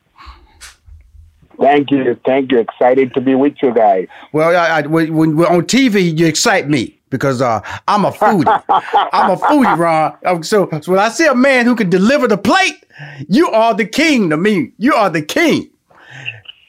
Thank 1.60 1.91
you. 1.91 2.20
Thank 2.26 2.51
you. 2.51 2.60
Excited 2.60 3.14
to 3.14 3.22
be 3.22 3.36
with 3.36 3.56
you 3.62 3.74
guys. 3.74 4.08
Well, 4.32 4.56
I, 4.56 4.80
I, 4.80 4.82
when, 4.88 5.36
we're 5.36 5.47
on 5.47 5.64
TV, 5.64 6.18
you 6.18 6.26
excite 6.26 6.68
me 6.70 6.99
because 7.10 7.41
uh, 7.41 7.62
I'm 7.88 8.06
a 8.06 8.12
foodie. 8.12 8.64
I'm 9.14 9.30
a 9.32 9.36
foodie, 9.38 9.78
Ron. 9.78 10.18
Um, 10.26 10.43
so, 10.43 10.68
so 10.82 10.91
when 10.91 10.99
I 10.99 11.10
see 11.10 11.28
a 11.28 11.36
man 11.36 11.66
who 11.66 11.76
can 11.76 11.89
deliver 11.89 12.28
the 12.28 12.38
plate, 12.38 12.84
you 13.28 13.49
are 13.49 13.74
the 13.74 13.86
king 13.86 14.30
to 14.32 14.38
me. 14.38 14.72
You 14.78 14.95
are 14.95 15.10
the 15.10 15.22
king. 15.22 15.70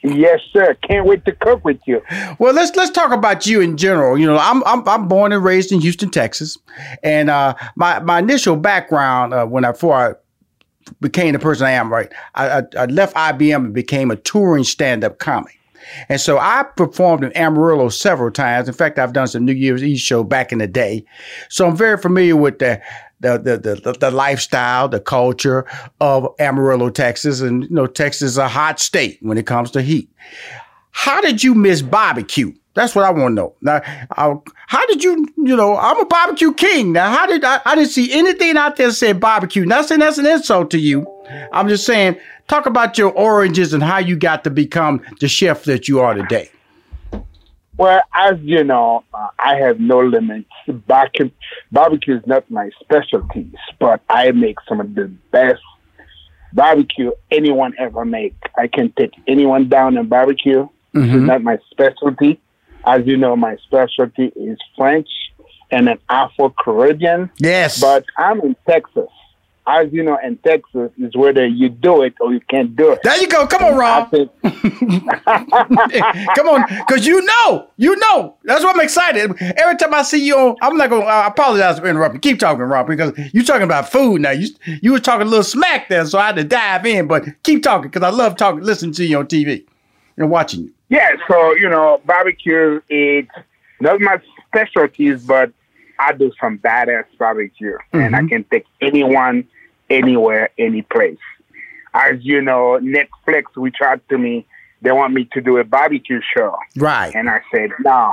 Yes, 0.03 0.39
sir. 0.53 0.77
Can't 0.87 1.07
wait 1.07 1.25
to 1.25 1.31
cook 1.31 1.65
with 1.65 1.79
you. 1.87 1.99
Well, 2.37 2.53
let's 2.53 2.75
let's 2.75 2.91
talk 2.91 3.11
about 3.11 3.47
you 3.47 3.59
in 3.59 3.75
general. 3.75 4.17
You 4.19 4.27
know, 4.27 4.37
I'm 4.37 4.63
I'm, 4.65 4.87
I'm 4.87 5.07
born 5.07 5.31
and 5.31 5.43
raised 5.43 5.71
in 5.71 5.81
Houston, 5.81 6.11
Texas, 6.11 6.59
and 7.01 7.31
uh, 7.31 7.55
my 7.75 7.99
my 8.01 8.19
initial 8.19 8.55
background 8.55 9.33
uh, 9.33 9.47
when 9.47 9.65
I 9.65 9.71
before 9.71 9.95
I 9.95 10.13
became 11.01 11.33
the 11.33 11.39
person 11.39 11.65
I 11.67 11.71
am 11.71 11.91
right. 11.91 12.11
I, 12.35 12.59
I, 12.59 12.63
I 12.77 12.85
left 12.85 13.15
IBM 13.15 13.55
and 13.55 13.73
became 13.73 14.11
a 14.11 14.15
touring 14.15 14.63
stand-up 14.63 15.19
comic. 15.19 15.59
And 16.09 16.19
so 16.19 16.37
I 16.39 16.63
performed 16.75 17.23
in 17.23 17.31
Amarillo 17.33 17.89
several 17.89 18.31
times. 18.31 18.67
In 18.67 18.73
fact, 18.73 18.97
I've 18.97 19.13
done 19.13 19.27
some 19.27 19.45
New 19.45 19.53
Year's 19.53 19.83
Eve 19.83 19.99
show 19.99 20.23
back 20.23 20.51
in 20.51 20.57
the 20.59 20.67
day. 20.67 21.05
So 21.49 21.67
I'm 21.67 21.77
very 21.77 21.97
familiar 21.97 22.35
with 22.35 22.59
the 22.59 22.81
the 23.19 23.37
the 23.37 23.57
the, 23.57 23.91
the 23.93 24.11
lifestyle, 24.11 24.87
the 24.89 24.99
culture 24.99 25.65
of 26.01 26.27
Amarillo, 26.39 26.89
Texas. 26.89 27.41
And 27.41 27.63
you 27.63 27.69
know, 27.69 27.87
Texas 27.87 28.31
is 28.31 28.37
a 28.37 28.47
hot 28.47 28.79
state 28.79 29.19
when 29.21 29.37
it 29.37 29.45
comes 29.45 29.71
to 29.71 29.81
heat. 29.81 30.09
How 30.91 31.21
did 31.21 31.43
you 31.43 31.53
miss 31.53 31.81
barbecue? 31.81 32.53
That's 32.75 32.93
what 32.93 33.05
I 33.05 33.09
want 33.09 33.31
to 33.31 33.35
know. 33.35 33.55
Now, 33.61 33.81
I, 33.85 34.35
how 34.67 34.85
did 34.87 35.03
you, 35.03 35.27
you 35.37 35.55
know, 35.55 35.77
I'm 35.77 35.99
a 35.99 36.05
barbecue 36.05 36.53
king. 36.53 36.91
Now, 36.91 37.09
how 37.09 37.25
did 37.25 37.43
I, 37.43 37.61
I 37.65 37.75
didn't 37.75 37.89
see 37.89 38.11
anything 38.13 38.57
out 38.57 38.75
there 38.75 38.87
that 38.87 38.93
said 38.93 39.19
barbecue. 39.19 39.65
Not 39.65 39.85
saying 39.85 40.01
that's 40.01 40.17
an 40.17 40.27
insult 40.27 40.71
to 40.71 40.77
you. 40.77 41.07
I'm 41.53 41.69
just 41.69 41.85
saying, 41.85 42.17
talk 42.47 42.65
about 42.65 42.97
your 42.97 43.11
origins 43.11 43.73
and 43.73 43.81
how 43.81 43.99
you 43.99 44.17
got 44.17 44.43
to 44.43 44.49
become 44.49 45.01
the 45.21 45.29
chef 45.29 45.63
that 45.63 45.87
you 45.87 46.01
are 46.01 46.13
today. 46.13 46.51
Well, 47.77 48.01
as 48.13 48.39
you 48.41 48.63
know, 48.63 49.03
uh, 49.13 49.27
I 49.39 49.55
have 49.55 49.79
no 49.79 49.99
limits. 49.99 50.49
Barbecue, 50.67 51.29
barbecue 51.71 52.17
is 52.17 52.27
not 52.27 52.49
my 52.49 52.69
specialty, 52.79 53.51
but 53.79 54.01
I 54.09 54.31
make 54.31 54.57
some 54.67 54.79
of 54.79 54.95
the 54.95 55.07
best 55.31 55.61
barbecue 56.53 57.11
anyone 57.31 57.73
ever 57.77 58.05
make. 58.05 58.35
I 58.57 58.67
can 58.67 58.93
take 58.97 59.11
anyone 59.27 59.67
down 59.67 59.97
in 59.97 60.07
barbecue. 60.07 60.67
Mm-hmm. 60.93 61.15
It's 61.15 61.27
not 61.27 61.43
my 61.43 61.57
specialty, 61.69 62.39
as 62.85 63.05
you 63.05 63.17
know, 63.17 63.35
my 63.35 63.57
specialty 63.65 64.27
is 64.35 64.57
French 64.77 65.07
and 65.71 65.89
an 65.89 65.99
Afro 66.09 66.49
Caribbean. 66.63 67.29
Yes. 67.39 67.81
But 67.81 68.05
I'm 68.17 68.39
in 68.41 68.55
Texas. 68.67 69.09
as 69.67 69.91
you 69.91 70.03
know, 70.03 70.17
in 70.23 70.37
Texas, 70.37 70.91
is 70.99 71.15
whether 71.15 71.45
you 71.45 71.69
do 71.69 72.03
it 72.03 72.13
or 72.21 72.31
you 72.33 72.39
can't 72.49 72.75
do 72.75 72.91
it. 72.91 72.99
There 73.03 73.17
you 73.19 73.27
go. 73.27 73.47
Come 73.47 73.63
on, 73.63 73.75
Rob. 73.75 74.11
Think- 74.11 74.29
Come 76.35 76.47
on, 76.49 76.65
because 76.87 77.05
you 77.07 77.25
know, 77.25 77.67
you 77.77 77.95
know. 77.95 78.35
That's 78.43 78.63
what 78.63 78.75
I'm 78.75 78.81
excited. 78.81 79.31
Every 79.41 79.75
time 79.77 79.93
I 79.93 80.03
see 80.03 80.23
you 80.25 80.37
on, 80.37 80.55
I'm 80.61 80.77
not 80.77 80.89
gonna. 80.91 81.05
I 81.05 81.27
apologize 81.27 81.79
for 81.79 81.87
interrupting. 81.87 82.21
Keep 82.21 82.39
talking, 82.39 82.61
Rob, 82.61 82.87
because 82.87 83.13
you're 83.33 83.43
talking 83.43 83.63
about 83.63 83.91
food 83.91 84.21
now. 84.21 84.31
You 84.31 84.49
you 84.83 84.91
were 84.91 84.99
talking 84.99 85.25
a 85.25 85.29
little 85.29 85.43
smack 85.43 85.89
there, 85.89 86.05
so 86.05 86.19
I 86.19 86.27
had 86.27 86.35
to 86.35 86.43
dive 86.43 86.85
in. 86.85 87.07
But 87.07 87.25
keep 87.43 87.63
talking 87.63 87.89
because 87.89 88.03
I 88.03 88.09
love 88.15 88.35
talking, 88.37 88.61
listening 88.61 88.93
to 88.93 89.05
you 89.05 89.17
on 89.19 89.27
TV 89.27 89.65
and 90.17 90.29
watching 90.29 90.63
you. 90.63 90.73
Yeah. 90.89 91.11
So 91.27 91.55
you 91.55 91.69
know, 91.69 92.01
barbecue. 92.05 92.81
It's 92.89 93.31
not 93.79 93.99
my 94.01 94.21
specialties, 94.47 95.25
but 95.25 95.51
I 95.99 96.13
do 96.13 96.31
some 96.39 96.57
badass 96.59 97.05
barbecue, 97.17 97.73
mm-hmm. 97.73 97.99
and 97.99 98.15
I 98.15 98.19
mm-hmm. 98.19 98.27
can 98.27 98.43
take 98.45 98.65
anyone, 98.81 99.47
anywhere, 99.89 100.49
any 100.57 100.81
place. 100.81 101.17
As 101.93 102.17
you 102.21 102.41
know, 102.41 102.79
Netflix 102.81 103.43
reached 103.55 103.81
out 103.81 104.01
to 104.09 104.17
me. 104.17 104.45
They 104.81 104.91
want 104.91 105.13
me 105.13 105.27
to 105.31 105.41
do 105.41 105.57
a 105.57 105.63
barbecue 105.63 106.19
show. 106.35 106.55
Right. 106.75 107.15
And 107.15 107.29
I 107.29 107.41
said, 107.51 107.71
no, 107.79 108.11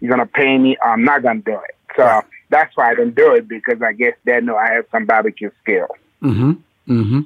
you're 0.00 0.14
going 0.14 0.26
to 0.26 0.32
pay 0.32 0.56
me. 0.56 0.76
I'm 0.82 1.04
not 1.04 1.22
going 1.22 1.42
to 1.42 1.50
do 1.50 1.58
it. 1.58 1.76
So 1.96 2.04
right. 2.04 2.24
that's 2.50 2.74
why 2.76 2.90
I 2.90 2.94
don't 2.94 3.14
do 3.14 3.34
it 3.34 3.48
because 3.48 3.82
I 3.82 3.92
guess 3.92 4.14
they 4.24 4.40
know 4.40 4.56
I 4.56 4.72
have 4.72 4.86
some 4.92 5.04
barbecue 5.04 5.50
skills. 5.60 5.90
Mm-hmm. 6.22 6.52
Mm-hmm. 6.92 7.20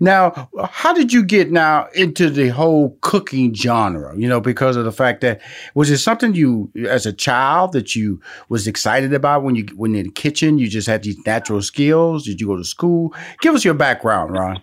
Now, 0.00 0.48
how 0.70 0.92
did 0.92 1.12
you 1.12 1.22
get 1.22 1.50
now 1.50 1.88
into 1.94 2.30
the 2.30 2.48
whole 2.48 2.96
cooking 3.00 3.54
genre? 3.54 4.16
You 4.16 4.28
know, 4.28 4.40
because 4.40 4.76
of 4.76 4.84
the 4.84 4.92
fact 4.92 5.20
that 5.20 5.40
was 5.74 5.90
it 5.90 5.98
something 5.98 6.34
you, 6.34 6.70
as 6.88 7.06
a 7.06 7.12
child, 7.12 7.72
that 7.72 7.94
you 7.94 8.20
was 8.48 8.66
excited 8.66 9.12
about 9.12 9.42
when 9.42 9.54
you 9.54 9.66
when 9.76 9.94
in 9.94 10.06
the 10.06 10.10
kitchen? 10.10 10.58
You 10.58 10.68
just 10.68 10.86
had 10.86 11.02
these 11.02 11.18
natural 11.26 11.62
skills. 11.62 12.24
Did 12.24 12.40
you 12.40 12.46
go 12.46 12.56
to 12.56 12.64
school? 12.64 13.14
Give 13.40 13.54
us 13.54 13.64
your 13.64 13.74
background, 13.74 14.32
Ron. 14.32 14.62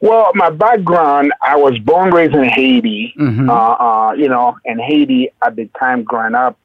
Well, 0.00 0.32
my 0.34 0.50
background, 0.50 1.32
I 1.40 1.56
was 1.56 1.78
born 1.78 2.12
raised 2.12 2.34
in 2.34 2.44
Haiti. 2.44 3.14
Mm-hmm. 3.18 3.48
Uh, 3.48 3.52
uh, 3.54 4.12
you 4.12 4.28
know, 4.28 4.58
in 4.64 4.78
Haiti 4.78 5.30
at 5.42 5.56
the 5.56 5.68
time 5.78 6.04
growing 6.04 6.34
up, 6.34 6.58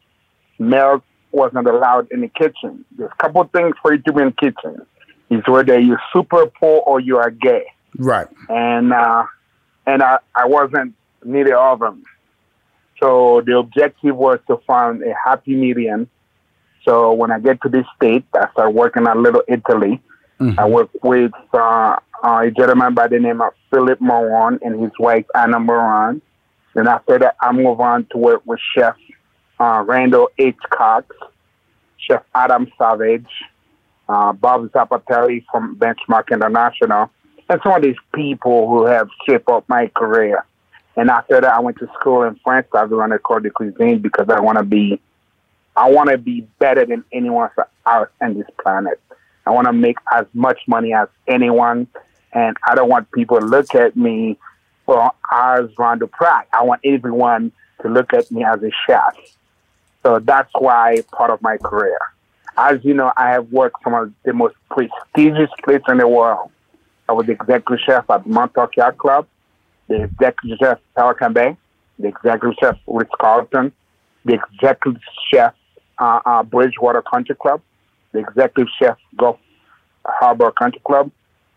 milk 0.58 1.04
wasn't 1.32 1.68
allowed 1.68 2.12
in 2.12 2.22
the 2.22 2.28
kitchen. 2.28 2.84
There's 2.98 3.12
a 3.12 3.24
couple 3.24 3.44
things 3.46 3.76
for 3.82 3.94
you 3.94 4.02
to 4.02 4.14
be 4.14 4.22
in 4.24 4.28
the 4.28 4.52
kitchen 4.52 4.86
is 5.30 5.44
whether 5.48 5.80
you're 5.80 6.02
super 6.12 6.46
poor 6.48 6.82
or 6.86 7.00
you 7.00 7.18
are 7.18 7.32
gay. 7.32 7.66
Right. 7.98 8.28
And 8.50 8.94
uh, 8.94 9.26
and 9.86 10.04
I, 10.04 10.20
I 10.36 10.46
wasn't 10.46 10.94
neither 11.24 11.58
of 11.58 11.80
them. 11.80 12.04
So 13.02 13.42
the 13.46 13.58
objective 13.58 14.16
was 14.16 14.40
to 14.48 14.58
find 14.68 15.02
a 15.04 15.14
happy 15.26 15.56
medium. 15.56 16.10
So 16.86 17.14
when 17.14 17.32
I 17.32 17.40
get 17.40 17.62
to 17.62 17.70
this 17.70 17.86
state, 17.96 18.26
I 18.34 18.50
start 18.52 18.74
working 18.74 19.08
at 19.08 19.18
Little 19.18 19.44
Italy. 19.48 20.02
Mm-hmm. 20.40 20.60
I 20.60 20.66
work 20.68 20.90
with 21.04 21.32
uh, 21.54 21.98
a 22.24 22.52
gentleman 22.52 22.94
by 22.94 23.08
the 23.08 23.20
name 23.20 23.42
of 23.42 23.54
Philip 23.70 24.00
Moran 24.00 24.60
and 24.62 24.82
his 24.82 24.92
wife 25.00 25.26
Anna 25.36 25.60
Moran. 25.60 26.22
Then 26.74 26.88
after 26.88 27.20
that, 27.20 27.36
I 27.42 27.52
move 27.52 27.80
on 27.80 28.06
to 28.12 28.18
work 28.18 28.42
with 28.46 28.60
Chef 28.76 28.96
uh, 29.60 29.84
Randall 29.86 30.30
H. 30.38 30.56
Cox, 30.70 31.16
Chef 31.98 32.24
Adam 32.34 32.72
Savage, 32.78 33.28
uh, 34.10 34.34
Bob 34.34 34.70
Zapatelli 34.72 35.46
from 35.52 35.76
Benchmark 35.78 36.32
International, 36.32 37.10
and 37.48 37.62
some 37.64 37.74
of 37.74 37.84
these 37.84 37.96
people 38.14 38.68
who 38.68 38.86
have 38.86 39.08
shaped 39.26 39.48
up 39.50 39.64
my 39.70 39.88
career. 39.96 40.46
And 40.96 41.10
after 41.10 41.40
that, 41.40 41.54
I 41.54 41.60
went 41.60 41.78
to 41.78 41.88
school 42.00 42.24
in 42.24 42.36
France. 42.44 42.68
I 42.74 42.84
run 42.84 43.12
a 43.12 43.20
Corps 43.20 43.40
de 43.40 43.52
Cuisine 43.52 44.00
because 44.00 44.28
I 44.30 44.40
want 44.42 44.58
to 44.58 44.64
be, 44.64 45.00
I 45.76 45.90
want 45.92 46.10
to 46.10 46.18
be 46.18 46.42
better 46.58 46.86
than 46.86 47.06
anyone 47.14 47.50
else 47.86 48.10
on 48.20 48.34
this 48.34 48.48
planet. 48.62 49.00
I 49.46 49.52
want 49.52 49.68
to 49.68 49.74
make 49.74 49.98
as 50.12 50.26
much 50.34 50.60
money 50.68 50.94
as 50.94 51.08
anyone, 51.28 51.88
and 52.34 52.58
I 52.68 52.76
don't 52.76 52.90
want 52.90 53.12
people 53.12 53.40
to 53.40 53.46
look 53.46 53.74
at 53.76 53.96
me 53.96 54.38
well, 54.88 55.16
as 55.32 55.66
Ron 55.78 56.00
Duprat. 56.00 56.46
I 56.52 56.64
want 56.64 56.82
everyone 56.84 57.52
to 57.84 57.90
look 57.90 58.12
at 58.14 58.32
me 58.32 58.44
as 58.44 58.62
a 58.64 58.72
chef. 58.88 59.16
So 60.04 60.20
that's 60.20 60.50
why 60.58 61.04
part 61.12 61.30
of 61.30 61.42
my 61.42 61.58
career. 61.58 62.00
As 62.62 62.84
you 62.84 62.94
know, 62.94 63.14
I 63.16 63.30
have 63.30 63.50
worked 63.54 63.78
some 63.86 63.94
of 63.94 64.12
the 64.26 64.34
most 64.34 64.56
prestigious 64.70 65.50
places 65.64 65.86
in 65.88 66.00
the 66.00 66.08
world. 66.08 66.52
I 67.08 67.14
was 67.14 67.26
the 67.26 67.32
executive 67.32 67.80
chef 67.86 68.10
at 68.10 68.28
Montauk 68.28 68.76
Yacht 68.76 68.98
Club, 68.98 69.28
the 69.88 70.04
executive 70.04 70.58
chef 70.60 70.78
Pelican 70.94 71.32
Bay, 71.32 71.58
the 72.00 72.10
executive 72.10 72.56
chef 72.60 72.76
Ritz 72.86 73.12
Carlton, 73.18 73.72
the 74.26 74.34
executive 74.34 75.02
chef 75.32 75.54
uh, 76.00 76.20
uh, 76.26 76.44
Bridgewater 76.44 77.02
Country 77.02 77.36
Club, 77.36 77.62
the 78.12 78.20
executive 78.20 78.68
chef 78.78 78.98
Gulf 79.18 79.40
Harbor 80.06 80.52
Country 80.52 80.82
Club, 80.86 81.12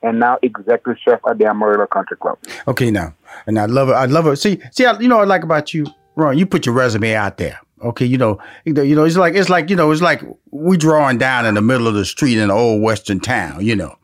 and 0.04 0.20
now 0.20 0.38
executive 0.40 0.98
chef 1.04 1.20
at 1.28 1.36
the 1.36 1.46
Amarillo 1.46 1.86
Country 1.88 2.16
Club. 2.16 2.38
Okay, 2.68 2.92
now, 2.92 3.12
and 3.48 3.58
I 3.58 3.66
love 3.66 3.88
it. 3.88 3.94
I 3.94 4.04
love 4.06 4.28
it. 4.28 4.36
See, 4.36 4.60
see, 4.70 4.84
you 5.00 5.08
know 5.08 5.16
what 5.16 5.24
I 5.24 5.26
like 5.26 5.42
about 5.42 5.74
you, 5.74 5.84
Ron. 6.14 6.38
You 6.38 6.46
put 6.46 6.64
your 6.64 6.76
resume 6.76 7.12
out 7.14 7.38
there. 7.38 7.60
Okay, 7.82 8.06
you 8.06 8.18
know, 8.18 8.38
you 8.64 8.72
know, 8.72 9.04
it's 9.04 9.16
like 9.16 9.34
it's 9.34 9.48
like 9.48 9.70
you 9.70 9.76
know, 9.76 9.90
it's 9.90 10.02
like 10.02 10.22
we 10.50 10.76
drawing 10.76 11.18
down 11.18 11.46
in 11.46 11.54
the 11.54 11.62
middle 11.62 11.88
of 11.88 11.94
the 11.94 12.04
street 12.04 12.38
in 12.38 12.44
an 12.44 12.50
old 12.50 12.82
western 12.82 13.20
town. 13.20 13.64
You 13.64 13.76
know, 13.76 13.96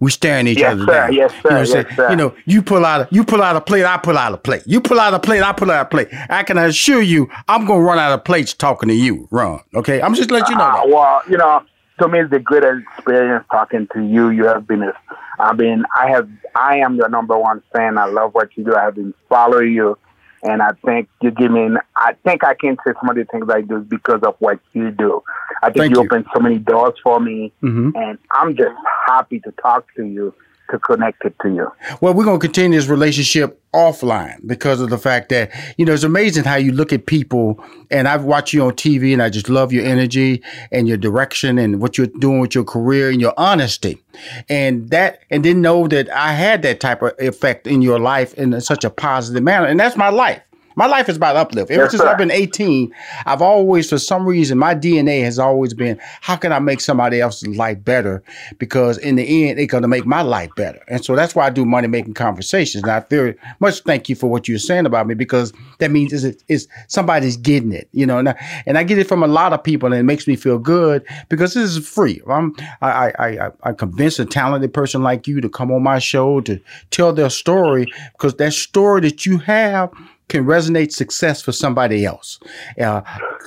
we 0.00 0.10
staring 0.10 0.48
each 0.48 0.58
yes, 0.58 0.72
other 0.72 0.84
sir. 0.84 0.92
down. 0.92 1.12
Yes, 1.14 1.30
sir. 1.30 1.38
You 1.44 1.50
know, 1.50 1.62
yes, 1.62 1.96
sir. 1.96 2.10
you 2.10 2.16
know, 2.16 2.34
you 2.44 2.60
pull 2.60 2.84
out, 2.84 3.02
a, 3.02 3.08
you 3.14 3.24
pull 3.24 3.40
out 3.40 3.54
a 3.54 3.60
plate, 3.60 3.84
I 3.84 3.96
pull 3.98 4.18
out 4.18 4.34
a 4.34 4.36
plate. 4.36 4.62
You 4.66 4.80
pull 4.80 4.98
out 4.98 5.14
a 5.14 5.20
plate, 5.20 5.42
I 5.42 5.52
pull 5.52 5.70
out 5.70 5.86
a 5.86 5.88
plate. 5.88 6.08
I 6.28 6.42
can 6.42 6.58
assure 6.58 7.00
you, 7.00 7.30
I'm 7.48 7.66
gonna 7.66 7.80
run 7.80 7.98
out 7.98 8.12
of 8.12 8.24
plates 8.24 8.52
talking 8.52 8.88
to 8.88 8.94
you, 8.94 9.28
Ron. 9.30 9.60
Okay, 9.74 10.02
I'm 10.02 10.14
just 10.14 10.30
letting 10.30 10.50
you 10.50 10.58
know. 10.58 10.64
Uh, 10.64 10.82
well, 10.86 11.22
you 11.30 11.38
know, 11.38 11.62
to 12.00 12.08
me, 12.08 12.20
it's 12.20 12.30
the 12.30 12.40
greatest 12.40 12.84
experience 12.96 13.44
talking 13.50 13.86
to 13.94 14.02
you. 14.02 14.30
You 14.30 14.46
have 14.46 14.66
been, 14.66 14.82
a, 14.82 14.92
I 15.38 15.52
mean, 15.54 15.84
I 15.96 16.08
have, 16.10 16.28
I 16.54 16.78
am 16.78 16.96
your 16.96 17.08
number 17.08 17.38
one 17.38 17.62
fan. 17.72 17.96
I 17.96 18.06
love 18.06 18.34
what 18.34 18.48
you 18.56 18.64
do. 18.64 18.74
I 18.74 18.82
have 18.82 18.96
been 18.96 19.14
following 19.28 19.72
you 19.72 19.96
and 20.42 20.60
I 20.60 20.70
think 20.84 21.08
you 21.20 21.30
give 21.30 21.50
me, 21.50 21.68
I 21.96 22.14
think 22.24 22.44
I 22.44 22.54
can 22.54 22.76
say 22.84 22.92
some 23.00 23.10
of 23.10 23.16
the 23.16 23.24
things 23.24 23.46
I 23.48 23.60
do 23.60 23.80
because 23.80 24.20
of 24.22 24.34
what 24.40 24.58
you 24.72 24.90
do. 24.90 25.22
I 25.62 25.70
think 25.70 25.94
you, 25.94 26.00
you 26.00 26.06
open 26.06 26.24
so 26.34 26.40
many 26.40 26.58
doors 26.58 26.94
for 27.02 27.20
me, 27.20 27.52
mm-hmm. 27.62 27.90
and 27.94 28.18
I'm 28.32 28.56
just 28.56 28.74
happy 29.06 29.38
to 29.40 29.52
talk 29.52 29.86
to 29.96 30.04
you 30.04 30.34
to 30.72 30.78
connect 30.80 31.24
it 31.24 31.34
to 31.42 31.48
you. 31.48 31.70
Well, 32.00 32.14
we're 32.14 32.24
going 32.24 32.40
to 32.40 32.44
continue 32.44 32.78
this 32.78 32.88
relationship 32.88 33.60
offline 33.72 34.44
because 34.46 34.80
of 34.80 34.90
the 34.90 34.98
fact 34.98 35.28
that, 35.28 35.52
you 35.78 35.84
know, 35.84 35.92
it's 35.92 36.02
amazing 36.02 36.44
how 36.44 36.56
you 36.56 36.72
look 36.72 36.92
at 36.92 37.06
people 37.06 37.62
and 37.90 38.08
I've 38.08 38.24
watched 38.24 38.52
you 38.52 38.64
on 38.64 38.72
TV 38.72 39.12
and 39.12 39.22
I 39.22 39.30
just 39.30 39.48
love 39.48 39.72
your 39.72 39.84
energy 39.84 40.42
and 40.72 40.88
your 40.88 40.96
direction 40.96 41.58
and 41.58 41.80
what 41.80 41.96
you're 41.96 42.08
doing 42.08 42.40
with 42.40 42.54
your 42.54 42.64
career 42.64 43.10
and 43.10 43.20
your 43.20 43.34
honesty. 43.36 44.02
And 44.48 44.90
that, 44.90 45.20
and 45.30 45.42
didn't 45.42 45.62
know 45.62 45.86
that 45.88 46.10
I 46.10 46.32
had 46.32 46.62
that 46.62 46.80
type 46.80 47.02
of 47.02 47.12
effect 47.18 47.66
in 47.66 47.82
your 47.82 48.00
life 48.00 48.34
in 48.34 48.60
such 48.60 48.84
a 48.84 48.90
positive 48.90 49.42
manner. 49.42 49.66
And 49.66 49.78
that's 49.78 49.96
my 49.96 50.08
life. 50.08 50.42
My 50.76 50.86
life 50.86 51.08
is 51.08 51.16
about 51.16 51.36
uplift. 51.36 51.70
Ever 51.70 51.82
yes, 51.82 51.90
since 51.92 52.02
sir. 52.02 52.08
I've 52.08 52.18
been 52.18 52.30
18, 52.30 52.92
I've 53.26 53.42
always, 53.42 53.88
for 53.88 53.98
some 53.98 54.26
reason, 54.26 54.58
my 54.58 54.74
DNA 54.74 55.22
has 55.24 55.38
always 55.38 55.74
been, 55.74 55.98
how 56.20 56.36
can 56.36 56.52
I 56.52 56.58
make 56.58 56.80
somebody 56.80 57.20
else's 57.20 57.56
life 57.56 57.82
better? 57.84 58.22
Because 58.58 58.98
in 58.98 59.16
the 59.16 59.48
end, 59.48 59.58
it's 59.58 59.70
going 59.70 59.82
to 59.82 59.88
make 59.88 60.06
my 60.06 60.22
life 60.22 60.50
better. 60.56 60.82
And 60.88 61.04
so 61.04 61.16
that's 61.16 61.34
why 61.34 61.46
I 61.46 61.50
do 61.50 61.64
money 61.64 61.88
making 61.88 62.14
conversations. 62.14 62.82
And 62.82 62.92
I 62.92 63.00
very 63.00 63.36
much 63.60 63.80
thank 63.80 64.08
you 64.08 64.16
for 64.16 64.28
what 64.28 64.48
you're 64.48 64.58
saying 64.58 64.86
about 64.86 65.06
me 65.06 65.14
because 65.14 65.52
that 65.78 65.90
means 65.90 66.12
it's, 66.12 66.42
it's 66.48 66.66
somebody's 66.88 67.36
getting 67.36 67.72
it, 67.72 67.88
you 67.92 68.06
know, 68.06 68.18
and 68.18 68.30
I, 68.30 68.62
and 68.66 68.78
I 68.78 68.84
get 68.84 68.98
it 68.98 69.08
from 69.08 69.22
a 69.22 69.28
lot 69.28 69.52
of 69.52 69.62
people 69.62 69.92
and 69.92 70.00
it 70.00 70.04
makes 70.04 70.26
me 70.26 70.36
feel 70.36 70.58
good 70.58 71.04
because 71.28 71.54
this 71.54 71.76
is 71.76 71.86
free. 71.86 72.20
I'm, 72.28 72.54
I, 72.80 72.90
I, 72.90 73.26
I, 73.26 73.50
I 73.62 73.72
convince 73.72 74.18
a 74.18 74.24
talented 74.24 74.72
person 74.72 75.02
like 75.02 75.26
you 75.26 75.40
to 75.40 75.48
come 75.48 75.70
on 75.70 75.82
my 75.82 75.98
show 75.98 76.40
to 76.42 76.60
tell 76.90 77.12
their 77.12 77.30
story 77.30 77.92
because 78.12 78.34
that 78.36 78.52
story 78.52 79.00
that 79.02 79.26
you 79.26 79.38
have 79.38 79.90
can 80.32 80.44
resonate 80.44 80.92
success 80.92 81.42
for 81.42 81.52
somebody 81.52 82.04
else. 82.04 82.40
Uh, 82.80 83.02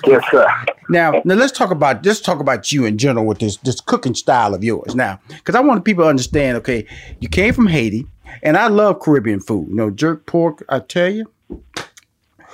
yes, 0.06 0.24
sir. 0.30 0.48
Now, 0.88 1.20
now 1.26 1.34
let's 1.36 1.52
talk 1.52 1.72
about 1.72 2.06
let's 2.06 2.22
talk 2.22 2.40
about 2.40 2.72
you 2.72 2.86
in 2.86 2.98
general 2.98 3.26
with 3.26 3.40
this 3.40 3.58
this 3.58 3.82
cooking 3.82 4.16
style 4.16 4.54
of 4.54 4.64
yours. 4.64 4.96
Now, 4.96 5.20
because 5.28 5.56
I 5.56 5.60
want 5.62 5.84
people 5.84 6.04
to 6.04 6.10
understand. 6.10 6.58
Okay, 6.58 6.86
you 7.20 7.28
came 7.28 7.54
from 7.54 7.68
Haiti, 7.68 8.08
and 8.44 8.56
I 8.56 8.68
love 8.68 9.00
Caribbean 9.00 9.40
food. 9.40 9.70
You 9.70 9.76
know, 9.76 9.90
jerk 9.90 10.28
pork. 10.28 10.64
I 10.70 10.80
tell 10.80 11.10
you, 11.10 11.32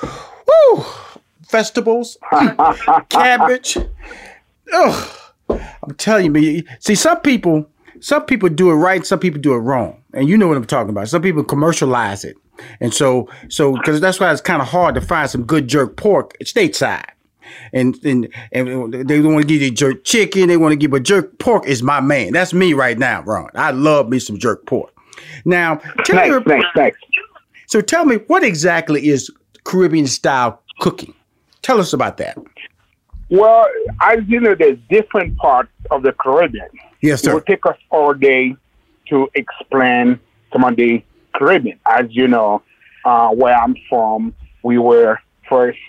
woo, 0.01 0.85
festivals, 1.47 2.17
cabbage. 3.09 3.77
Oh, 4.73 5.31
I'm 5.49 5.95
telling 5.97 6.33
you, 6.35 6.63
see, 6.79 6.95
some 6.95 7.19
people 7.19 7.67
some 7.99 8.25
people 8.25 8.49
do 8.49 8.71
it 8.71 8.75
right, 8.75 9.05
some 9.05 9.19
people 9.19 9.39
do 9.39 9.53
it 9.53 9.57
wrong. 9.59 10.01
And 10.13 10.27
you 10.27 10.37
know 10.37 10.47
what 10.47 10.57
I'm 10.57 10.65
talking 10.65 10.89
about. 10.89 11.07
Some 11.07 11.21
people 11.21 11.43
commercialize 11.43 12.25
it. 12.25 12.35
And 12.79 12.93
so, 12.93 13.29
so 13.49 13.73
because 13.73 13.99
that's 14.01 14.19
why 14.19 14.31
it's 14.31 14.41
kind 14.41 14.61
of 14.61 14.67
hard 14.67 14.95
to 14.95 15.01
find 15.01 15.29
some 15.29 15.43
good 15.43 15.67
jerk 15.67 15.97
pork 15.97 16.37
stateside. 16.43 17.09
And 17.73 17.97
and 18.05 18.29
and 18.51 18.93
they 18.93 19.19
want 19.19 19.41
to 19.41 19.47
give 19.47 19.61
you 19.61 19.71
jerk 19.71 20.03
chicken. 20.03 20.47
They 20.47 20.57
want 20.57 20.71
to 20.71 20.77
give, 20.77 20.93
a 20.93 20.99
jerk 20.99 21.37
pork 21.39 21.67
is 21.67 21.83
my 21.83 21.99
man. 21.99 22.33
That's 22.33 22.53
me 22.53 22.73
right 22.73 22.97
now, 22.97 23.23
Ron. 23.23 23.49
I 23.55 23.71
love 23.71 24.09
me 24.09 24.19
some 24.19 24.37
jerk 24.37 24.65
pork. 24.65 24.93
Now, 25.43 25.75
tell 26.05 26.17
thanks, 26.17 26.35
me, 26.37 26.43
thanks, 26.47 26.67
thanks. 26.75 26.99
So 27.67 27.81
tell 27.81 28.05
me, 28.05 28.17
what 28.27 28.43
exactly 28.43 29.07
is 29.07 29.29
Caribbean 29.63 30.07
style 30.07 30.61
cooking? 30.79 31.13
Tell 31.61 31.79
us 31.79 31.93
about 31.93 32.17
that. 32.17 32.37
Well, 33.29 33.67
as 34.01 34.19
you 34.27 34.39
know, 34.39 34.55
there's 34.55 34.77
different 34.89 35.37
parts 35.37 35.71
of 35.89 36.03
the 36.03 36.11
Caribbean. 36.11 36.67
Yes, 37.01 37.21
sir. 37.21 37.31
It 37.31 37.33
will 37.33 37.41
take 37.41 37.65
us 37.65 37.77
all 37.89 38.13
day 38.13 38.55
to 39.07 39.29
explain 39.35 40.19
some 40.51 40.63
of 40.63 40.75
the 40.75 41.03
Caribbean. 41.33 41.79
As 41.87 42.05
you 42.09 42.27
know, 42.27 42.61
uh, 43.05 43.29
where 43.29 43.55
I'm 43.55 43.75
from, 43.89 44.33
we 44.63 44.77
were 44.77 45.19
first 45.49 45.79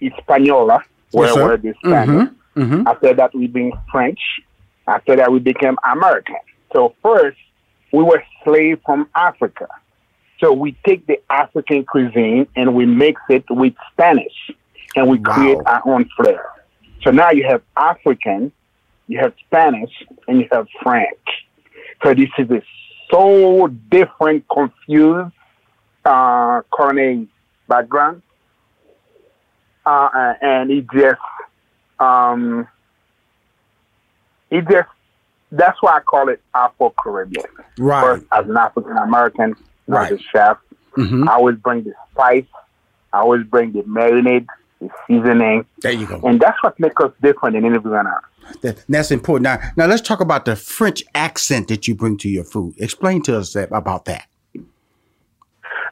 Hispaniola, 0.00 0.84
where 1.12 1.28
Yes, 1.28 1.36
were 1.36 1.56
the 1.56 1.74
Spanish. 1.84 2.28
Mhm. 2.56 2.86
After 2.86 3.14
that, 3.14 3.34
we 3.34 3.46
became 3.46 3.72
French. 3.90 4.20
After 4.86 5.16
that, 5.16 5.30
we 5.30 5.38
became 5.38 5.76
American. 5.90 6.36
So 6.72 6.94
first, 7.02 7.38
we 7.92 8.02
were 8.02 8.22
slaves 8.44 8.80
from 8.84 9.08
Africa. 9.14 9.68
So 10.40 10.52
we 10.52 10.72
take 10.86 11.06
the 11.06 11.20
African 11.30 11.84
cuisine 11.84 12.46
and 12.56 12.74
we 12.74 12.86
mix 12.86 13.20
it 13.28 13.44
with 13.50 13.74
Spanish, 13.92 14.50
and 14.96 15.08
we 15.08 15.18
Wow. 15.18 15.34
create 15.34 15.58
our 15.66 15.82
own 15.84 16.04
flair. 16.16 16.44
So 17.02 17.10
now 17.10 17.30
you 17.30 17.44
have 17.44 17.62
African, 17.76 18.52
you 19.08 19.18
have 19.18 19.32
Spanish, 19.46 19.90
and 20.26 20.40
you 20.40 20.48
have 20.52 20.66
French. 20.82 21.28
So 22.02 22.14
this 22.14 22.28
is 22.38 22.50
a 22.50 22.62
so 23.10 23.66
different, 23.90 24.44
confused, 24.48 25.32
uh, 26.04 26.62
culinary 26.74 27.28
background, 27.68 28.22
uh, 29.86 29.90
uh, 30.14 30.34
and 30.42 30.70
it 30.70 30.86
just, 30.92 31.20
um, 31.98 32.66
it 34.50 34.66
just. 34.70 34.88
That's 35.50 35.80
why 35.80 35.96
I 35.96 36.00
call 36.00 36.28
it 36.28 36.42
Afro 36.54 36.92
Caribbean. 37.02 37.46
Right. 37.78 38.02
First, 38.02 38.26
as 38.32 38.46
an 38.50 38.56
African 38.58 38.98
American, 38.98 39.56
Right. 39.86 40.12
as 40.12 40.20
a 40.20 40.22
chef, 40.22 40.58
Mhm. 40.94 41.26
I 41.26 41.34
always 41.36 41.56
bring 41.56 41.84
the 41.84 41.94
spice. 42.10 42.44
I 43.14 43.20
always 43.20 43.44
bring 43.46 43.72
the 43.72 43.82
marinade, 43.84 44.46
the 44.80 44.88
seasoning, 45.06 45.64
There 45.82 45.92
you 45.92 46.06
go. 46.06 46.20
and 46.24 46.40
that's 46.40 46.62
what 46.62 46.78
makes 46.78 47.02
us 47.02 47.12
different 47.22 47.54
than 47.54 47.74
everyone 47.74 48.06
else. 48.06 48.24
That, 48.62 48.84
that's 48.88 49.10
important. 49.10 49.44
Now, 49.44 49.58
now 49.76 49.86
let's 49.86 50.00
talk 50.00 50.20
about 50.20 50.44
the 50.44 50.56
French 50.56 51.02
accent 51.14 51.68
that 51.68 51.86
you 51.86 51.94
bring 51.94 52.16
to 52.18 52.28
your 52.28 52.44
food. 52.44 52.74
Explain 52.78 53.22
to 53.22 53.38
us 53.38 53.52
that, 53.52 53.70
about 53.72 54.06
that. 54.06 54.26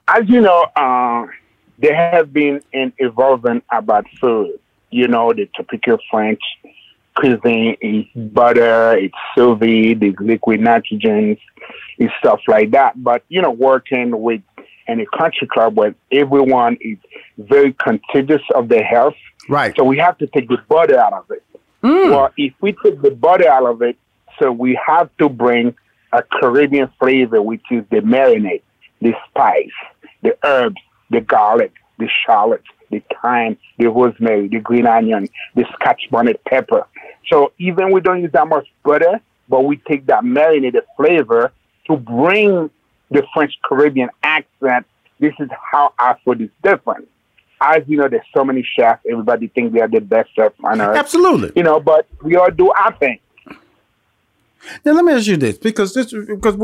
As 0.08 0.28
you 0.28 0.40
know, 0.40 0.66
uh, 0.76 1.26
there 1.78 1.94
have 1.94 2.32
been 2.32 2.62
an 2.72 2.92
evolving 2.98 3.60
about 3.70 4.06
food. 4.20 4.58
You 4.90 5.08
know, 5.08 5.32
the 5.32 5.48
typical 5.56 5.98
French 6.10 6.40
cuisine 7.16 7.76
is 7.80 8.04
butter, 8.14 8.96
it's 8.96 9.14
sous 9.34 9.58
vide, 9.58 10.02
it's 10.02 10.20
liquid 10.20 10.60
nitrogen, 10.60 11.36
it's 11.98 12.12
stuff 12.18 12.40
like 12.46 12.70
that. 12.70 13.02
But, 13.02 13.24
you 13.28 13.42
know, 13.42 13.50
working 13.50 14.22
with 14.22 14.42
in 14.88 15.00
a 15.00 15.06
country 15.16 15.46
club 15.46 15.76
where 15.76 15.94
everyone 16.12 16.76
is 16.80 16.98
very 17.38 17.72
contagious 17.72 18.42
of 18.54 18.68
their 18.68 18.84
health, 18.84 19.14
Right. 19.48 19.74
So 19.76 19.84
we 19.84 19.98
have 19.98 20.18
to 20.18 20.26
take 20.26 20.48
the 20.48 20.58
butter 20.68 20.98
out 20.98 21.12
of 21.12 21.30
it. 21.30 21.42
Mm. 21.82 22.10
Well, 22.10 22.30
if 22.36 22.54
we 22.60 22.72
take 22.72 23.00
the 23.02 23.10
butter 23.10 23.48
out 23.48 23.66
of 23.66 23.82
it, 23.82 23.96
so 24.40 24.50
we 24.50 24.78
have 24.86 25.10
to 25.18 25.28
bring 25.28 25.74
a 26.12 26.22
Caribbean 26.22 26.90
flavor, 26.98 27.40
which 27.40 27.62
is 27.70 27.84
the 27.90 27.98
marinade, 27.98 28.62
the 29.00 29.14
spice, 29.28 29.68
the 30.22 30.36
herbs, 30.44 30.80
the 31.10 31.20
garlic, 31.20 31.72
the 31.98 32.08
shallots, 32.24 32.66
the 32.90 33.02
thyme, 33.22 33.56
the 33.78 33.86
rosemary, 33.86 34.48
the 34.48 34.60
green 34.60 34.86
onion, 34.86 35.28
the 35.54 35.64
scotch 35.74 36.02
bonnet 36.10 36.42
pepper. 36.44 36.86
So 37.28 37.52
even 37.58 37.92
we 37.92 38.00
don't 38.00 38.22
use 38.22 38.32
that 38.32 38.48
much 38.48 38.66
butter, 38.84 39.20
but 39.48 39.64
we 39.64 39.76
take 39.76 40.06
that 40.06 40.24
marinated 40.24 40.84
flavor 40.96 41.52
to 41.86 41.96
bring 41.96 42.70
the 43.10 43.22
French 43.34 43.54
Caribbean 43.64 44.08
accent. 44.22 44.86
This 45.18 45.32
is 45.38 45.48
how 45.72 45.94
our 45.98 46.18
food 46.24 46.42
is 46.42 46.50
different. 46.62 47.08
As 47.60 47.82
you 47.86 47.96
know, 47.96 48.08
there's 48.08 48.26
so 48.36 48.44
many 48.44 48.66
chefs. 48.76 49.02
Everybody 49.10 49.48
thinks 49.48 49.72
they 49.72 49.80
are 49.80 49.88
the 49.88 50.00
best 50.00 50.34
chef 50.34 50.52
on 50.62 50.80
earth. 50.80 50.96
Absolutely. 50.96 51.52
You 51.56 51.62
know, 51.62 51.80
but 51.80 52.06
we 52.22 52.36
all 52.36 52.50
do 52.50 52.70
our 52.70 52.94
thing. 52.98 53.18
Now 54.84 54.92
let 54.92 55.04
me 55.04 55.12
ask 55.12 55.26
you 55.26 55.36
this, 55.36 55.58
because 55.58 55.94
this 55.94 56.12
because 56.12 56.56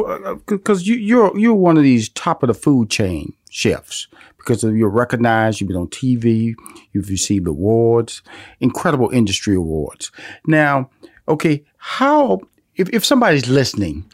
because 0.47 0.87
you 0.87 0.97
you're 0.97 1.39
you're 1.39 1.55
one 1.55 1.77
of 1.77 1.85
these 1.85 2.09
top 2.09 2.43
of 2.43 2.49
the 2.49 2.55
food 2.55 2.91
chain 2.91 3.33
chefs 3.51 4.09
because 4.39 4.65
you're 4.65 4.89
recognized. 4.89 5.61
You've 5.61 5.69
been 5.69 5.77
on 5.77 5.89
TV. 5.89 6.55
You've 6.93 7.09
received 7.09 7.47
awards, 7.47 8.23
incredible 8.61 9.11
industry 9.11 9.55
awards. 9.55 10.11
Now, 10.47 10.91
okay, 11.29 11.65
how 11.77 12.41
if 12.77 12.89
if 12.91 13.05
somebody's 13.05 13.49
listening, 13.49 14.11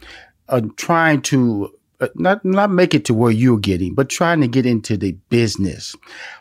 uh, 0.48 0.62
trying 0.76 1.22
to 1.22 1.72
Uh, 2.00 2.06
not 2.14 2.44
not 2.44 2.70
make 2.70 2.94
it 2.94 3.04
to 3.04 3.12
where 3.12 3.32
you're 3.32 3.58
getting, 3.58 3.94
but 3.94 4.08
trying 4.08 4.40
to 4.40 4.46
get 4.46 4.64
into 4.64 4.96
the 4.96 5.12
business, 5.30 5.96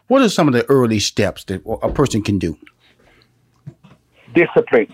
what 0.08 0.22
are 0.22 0.30
some 0.30 0.48
of 0.48 0.54
the 0.54 0.64
early 0.70 1.00
steps 1.00 1.44
that 1.46 1.62
a 1.82 1.92
person 1.92 2.22
can 2.22 2.38
do? 2.38 2.58
discipline, 4.38 4.94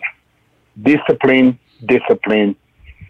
discipline, 0.82 1.60
discipline, 1.86 2.56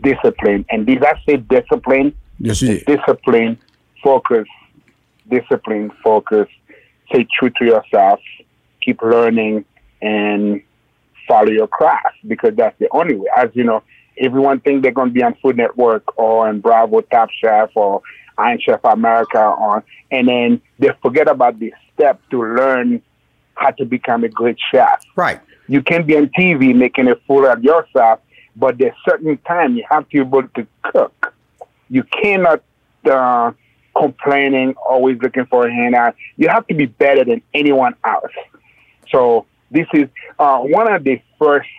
discipline. 0.02 0.66
And 0.70 0.86
did 0.86 1.04
I 1.04 1.14
say 1.28 1.38
discipline? 1.38 2.16
Yes, 2.40 2.62
you 2.62 2.80
did. 2.80 2.86
Discipline, 2.86 3.58
focus, 4.04 4.48
discipline, 5.30 5.92
focus. 6.04 6.48
Stay 7.10 7.28
true 7.38 7.50
to 7.52 7.66
yourself. 7.66 8.20
Keep 8.82 9.02
learning 9.02 9.66
and 10.02 10.62
follow 11.28 11.52
your 11.52 11.68
craft 11.68 12.18
because 12.28 12.54
that's 12.56 12.78
the 12.80 12.88
only 12.92 13.16
way. 13.16 13.28
As 13.36 13.50
you 13.54 13.64
know, 13.64 13.84
everyone 14.18 14.60
think 14.60 14.84
they're 14.84 14.92
going 14.92 15.10
to 15.10 15.14
be 15.14 15.24
on 15.24 15.36
Food 15.42 15.58
Network 15.58 16.18
or 16.18 16.48
on 16.48 16.60
Bravo 16.60 17.02
Top 17.02 17.30
Chef 17.32 17.70
or 17.76 18.02
Iron 18.38 18.60
Chef 18.62 18.80
America 18.84 19.40
or, 19.40 19.84
and 20.12 20.28
then 20.28 20.62
they 20.80 20.90
forget 21.02 21.28
about 21.28 21.60
the 21.60 21.74
step 21.94 22.20
to 22.32 22.44
learn 22.44 23.02
how 23.56 23.72
to 23.72 23.86
become 23.86 24.24
a 24.24 24.30
great 24.30 24.58
chef 24.72 25.00
Right. 25.16 25.40
you 25.68 25.82
can 25.84 26.06
be 26.06 26.18
on 26.18 26.28
TV 26.30 26.76
making 26.76 27.08
a 27.08 27.16
fool 27.28 27.46
of 27.46 27.64
yourself, 27.64 28.20
but 28.56 28.78
there's 28.80 28.96
certain 29.08 29.38
time 29.40 29.76
you 29.76 29.86
have 29.90 30.04
to 30.10 30.10
be 30.10 30.20
able 30.20 30.48
to 30.48 30.68
cook. 30.82 31.34
You 31.90 32.04
cannot 32.04 32.64
uh, 33.06 33.52
complaining, 33.96 34.74
always 34.90 35.20
looking 35.22 35.46
for 35.46 35.68
a 35.68 35.72
handout. 35.72 36.16
You 36.38 36.50
have 36.50 36.66
to 36.68 36.74
be 36.74 36.88
better 36.88 37.24
than 37.24 37.44
anyone 37.54 37.96
else. 38.04 38.32
So 39.12 39.46
this 39.70 39.88
is 39.94 40.10
uh, 40.40 40.60
one 40.60 40.92
of 40.92 41.04
the 41.04 41.22
first 41.38 41.70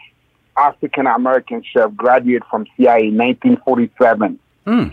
African 0.57 1.07
American 1.07 1.63
chef 1.63 1.95
graduate 1.95 2.43
from 2.51 2.67
CIA 2.77 3.09
in 3.09 3.17
1947. 3.19 4.39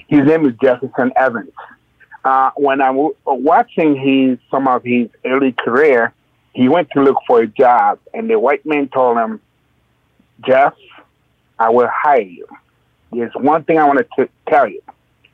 His 0.07 0.25
name 0.25 0.45
is 0.45 0.53
Jefferson 0.61 1.11
Evans. 1.15 1.51
Uh, 2.23 2.51
when 2.55 2.81
I'm 2.81 2.95
w- 2.95 3.15
watching 3.25 3.95
his 3.95 4.37
some 4.49 4.67
of 4.67 4.83
his 4.83 5.07
early 5.25 5.53
career, 5.53 6.13
he 6.53 6.67
went 6.67 6.89
to 6.91 7.01
look 7.01 7.17
for 7.25 7.41
a 7.41 7.47
job, 7.47 7.99
and 8.13 8.29
the 8.29 8.37
white 8.37 8.65
man 8.65 8.89
told 8.89 9.17
him, 9.17 9.39
"Jeff, 10.45 10.73
I 11.57 11.69
will 11.69 11.89
hire 11.91 12.21
you. 12.21 12.47
There's 13.11 13.33
one 13.35 13.63
thing 13.63 13.79
I 13.79 13.85
want 13.85 14.05
to 14.17 14.29
tell 14.47 14.67
you. 14.67 14.81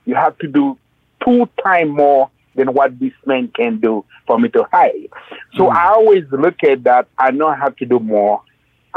You 0.05 0.15
have 0.15 0.37
to 0.39 0.47
do 0.47 0.77
two 1.25 1.49
times 1.63 1.91
more 1.91 2.29
than 2.55 2.73
what 2.73 2.99
this 2.99 3.13
man 3.25 3.49
can 3.49 3.79
do 3.79 4.05
for 4.25 4.39
me 4.39 4.49
to 4.49 4.65
hire 4.71 4.95
you." 4.95 5.09
So 5.55 5.69
I 5.69 5.87
always 5.87 6.25
look 6.31 6.63
at 6.63 6.83
that. 6.83 7.07
I 7.17 7.31
know 7.31 7.47
I 7.47 7.55
have 7.55 7.75
to 7.77 7.85
do 7.85 7.99
more. 7.99 8.41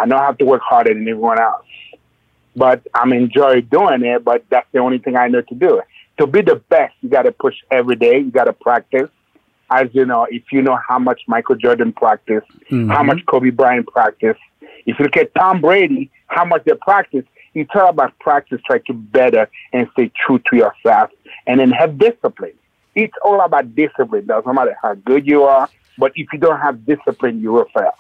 I 0.01 0.07
know 0.07 0.17
I 0.17 0.27
have 0.27 0.39
to 0.39 0.45
work 0.45 0.63
harder 0.63 0.95
than 0.95 1.03
everyone 1.03 1.41
else 1.41 1.65
but 2.57 2.87
I'm 2.95 3.13
enjoy 3.13 3.63
doing 3.63 4.05
it. 4.05 4.25
But 4.25 4.45
that's 4.51 4.67
the 4.73 4.79
only 4.79 4.99
thing 4.99 5.17
I 5.17 5.29
know 5.29 5.43
to 5.43 5.55
do. 5.55 5.83
To 6.19 6.27
be 6.27 6.43
the 6.43 6.57
best, 6.57 6.95
you 7.01 7.09
got 7.09 7.23
to 7.23 7.33
push 7.33 7.55
every 7.71 7.97
day. 7.97 8.19
You 8.19 8.31
got 8.31 8.45
to 8.45 8.53
practice. 8.53 9.09
As 9.71 9.89
you 9.93 10.05
know, 10.05 10.27
if 10.29 10.43
you 10.51 10.63
know 10.63 10.79
how 10.89 10.99
much 10.99 11.23
Michael 11.29 11.55
Jordan 11.55 11.93
practiced, 11.93 12.47
how 12.51 12.77
mm-hmm. 12.77 13.07
much 13.07 13.25
Kobe 13.27 13.51
Bryant 13.51 13.87
practiced, 13.87 14.41
if 14.85 14.99
you 14.99 15.05
look 15.05 15.17
at 15.17 15.33
Tom 15.35 15.61
Brady, 15.61 16.11
how 16.27 16.45
much 16.45 16.65
they 16.65 16.75
practice, 16.75 17.25
it's 17.55 17.71
all 17.75 17.89
about 17.89 18.19
practice, 18.19 18.61
try 18.67 18.79
to 18.79 18.93
better 18.93 19.49
and 19.73 19.89
stay 19.93 20.11
true 20.27 20.41
to 20.51 20.57
yourself, 20.57 21.11
and 21.47 21.61
then 21.61 21.71
have 21.71 21.99
discipline. 21.99 22.53
It's 22.97 23.15
all 23.25 23.41
about 23.41 23.77
discipline. 23.77 24.27
Doesn't 24.27 24.53
matter 24.53 24.77
how 24.83 24.95
good 24.95 25.25
you 25.25 25.45
are, 25.45 25.69
but 25.97 26.13
if 26.17 26.33
you 26.33 26.39
don't 26.41 26.61
have 26.61 26.85
discipline, 26.85 27.41
you 27.41 27.53
will 27.53 27.67
fail. 27.73 27.95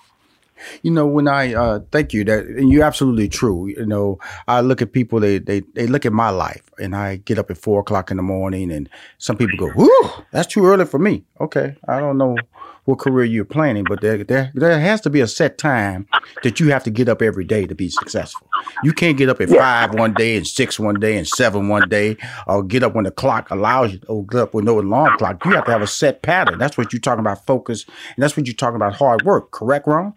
You 0.82 0.90
know, 0.90 1.06
when 1.06 1.28
I 1.28 1.54
uh 1.54 1.80
thank 1.90 2.12
you 2.12 2.24
that 2.24 2.46
and 2.46 2.70
you're 2.70 2.84
absolutely 2.84 3.28
true. 3.28 3.68
You 3.68 3.86
know, 3.86 4.18
I 4.48 4.60
look 4.60 4.82
at 4.82 4.92
people, 4.92 5.20
they 5.20 5.38
they 5.38 5.60
they 5.74 5.86
look 5.86 6.06
at 6.06 6.12
my 6.12 6.30
life 6.30 6.70
and 6.78 6.94
I 6.94 7.16
get 7.16 7.38
up 7.38 7.50
at 7.50 7.58
four 7.58 7.80
o'clock 7.80 8.10
in 8.10 8.16
the 8.16 8.22
morning 8.22 8.70
and 8.70 8.88
some 9.18 9.36
people 9.36 9.56
go, 9.58 9.72
Whoo, 9.74 10.10
that's 10.32 10.48
too 10.48 10.66
early 10.66 10.84
for 10.84 10.98
me. 10.98 11.24
Okay. 11.40 11.76
I 11.88 12.00
don't 12.00 12.18
know 12.18 12.36
what 12.84 12.98
career 12.98 13.24
you're 13.24 13.44
planning, 13.44 13.84
but 13.84 14.00
there 14.00 14.24
there 14.24 14.50
there 14.54 14.80
has 14.80 15.00
to 15.02 15.10
be 15.10 15.20
a 15.20 15.26
set 15.26 15.58
time 15.58 16.06
that 16.42 16.60
you 16.60 16.70
have 16.70 16.82
to 16.84 16.90
get 16.90 17.08
up 17.08 17.22
every 17.22 17.44
day 17.44 17.66
to 17.66 17.74
be 17.74 17.88
successful. 17.88 18.46
You 18.82 18.92
can't 18.92 19.16
get 19.16 19.28
up 19.28 19.40
at 19.40 19.48
five 19.48 19.94
one 19.94 20.14
day 20.14 20.36
and 20.36 20.46
six 20.46 20.78
one 20.78 20.98
day 20.98 21.16
and 21.16 21.26
seven 21.26 21.68
one 21.68 21.88
day, 21.88 22.16
or 22.46 22.62
get 22.62 22.82
up 22.82 22.94
when 22.94 23.04
the 23.04 23.10
clock 23.10 23.50
allows 23.50 23.92
you 23.92 23.98
to 24.00 24.26
get 24.30 24.40
up 24.40 24.54
with 24.54 24.64
no 24.64 24.80
alarm 24.80 25.16
clock. 25.18 25.44
You 25.44 25.52
have 25.52 25.64
to 25.66 25.70
have 25.72 25.82
a 25.82 25.86
set 25.86 26.22
pattern. 26.22 26.58
That's 26.58 26.76
what 26.76 26.92
you're 26.92 27.00
talking 27.00 27.20
about 27.20 27.46
focus, 27.46 27.84
and 28.16 28.22
that's 28.22 28.36
what 28.36 28.46
you're 28.46 28.54
talking 28.54 28.76
about 28.76 28.94
hard 28.94 29.22
work, 29.22 29.50
correct, 29.50 29.86
Ron? 29.86 30.14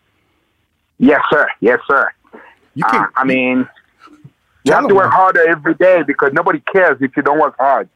Yes, 1.04 1.22
sir. 1.30 1.46
Yes, 1.60 1.80
sir. 1.86 2.10
You 2.76 2.86
Uh, 2.86 2.92
can't 2.92 3.12
I 3.18 3.24
mean, 3.26 3.68
you 4.64 4.72
have 4.74 4.88
to 4.88 4.96
work 4.96 5.12
harder 5.12 5.46
every 5.48 5.74
day 5.76 6.02
because 6.04 6.32
nobody 6.34 6.62
cares 6.72 6.98
if 7.02 7.16
you 7.18 7.24
don't 7.24 7.40
work 7.40 7.56
hard. 7.58 7.90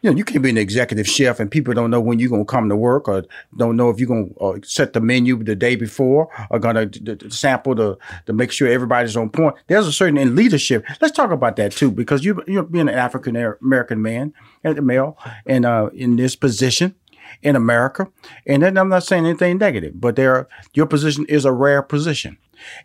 you 0.00 0.10
know, 0.10 0.16
you 0.16 0.24
can't 0.24 0.42
be 0.42 0.48
an 0.48 0.56
executive 0.56 1.06
chef 1.06 1.40
and 1.40 1.50
people 1.50 1.74
don't 1.74 1.90
know 1.90 2.00
when 2.00 2.18
you're 2.20 2.30
going 2.30 2.46
to 2.46 2.50
come 2.56 2.68
to 2.68 2.76
work 2.76 3.08
or 3.08 3.24
don't 3.56 3.76
know 3.76 3.90
if 3.90 3.98
you're 3.98 4.06
going 4.06 4.32
to 4.32 4.40
uh, 4.40 4.58
set 4.62 4.92
the 4.92 5.00
menu 5.00 5.42
the 5.42 5.56
day 5.56 5.74
before 5.76 6.28
or 6.50 6.58
going 6.60 6.76
to 6.90 7.30
sample 7.30 7.74
to, 7.74 7.98
to 8.26 8.32
make 8.32 8.50
sure 8.52 8.68
everybody's 8.68 9.16
on 9.16 9.28
point. 9.28 9.56
There's 9.66 9.88
a 9.88 9.92
certain 9.92 10.16
in 10.16 10.36
leadership. 10.36 10.84
Let's 11.00 11.14
talk 11.16 11.32
about 11.32 11.56
that 11.56 11.72
too, 11.72 11.90
because 11.90 12.24
you, 12.24 12.42
you're 12.46 12.62
being 12.62 12.88
an 12.88 12.94
African 12.94 13.36
American 13.60 14.00
man 14.00 14.32
and 14.64 14.80
male 14.86 15.18
and 15.44 15.66
uh, 15.66 15.90
in 15.92 16.16
this 16.16 16.34
position 16.36 16.94
in 17.42 17.56
America. 17.56 18.08
And 18.46 18.62
then 18.62 18.76
I'm 18.76 18.88
not 18.88 19.04
saying 19.04 19.26
anything 19.26 19.58
negative, 19.58 20.00
but 20.00 20.16
there, 20.16 20.48
your 20.74 20.86
position 20.86 21.24
is 21.26 21.44
a 21.44 21.52
rare 21.52 21.82
position. 21.82 22.38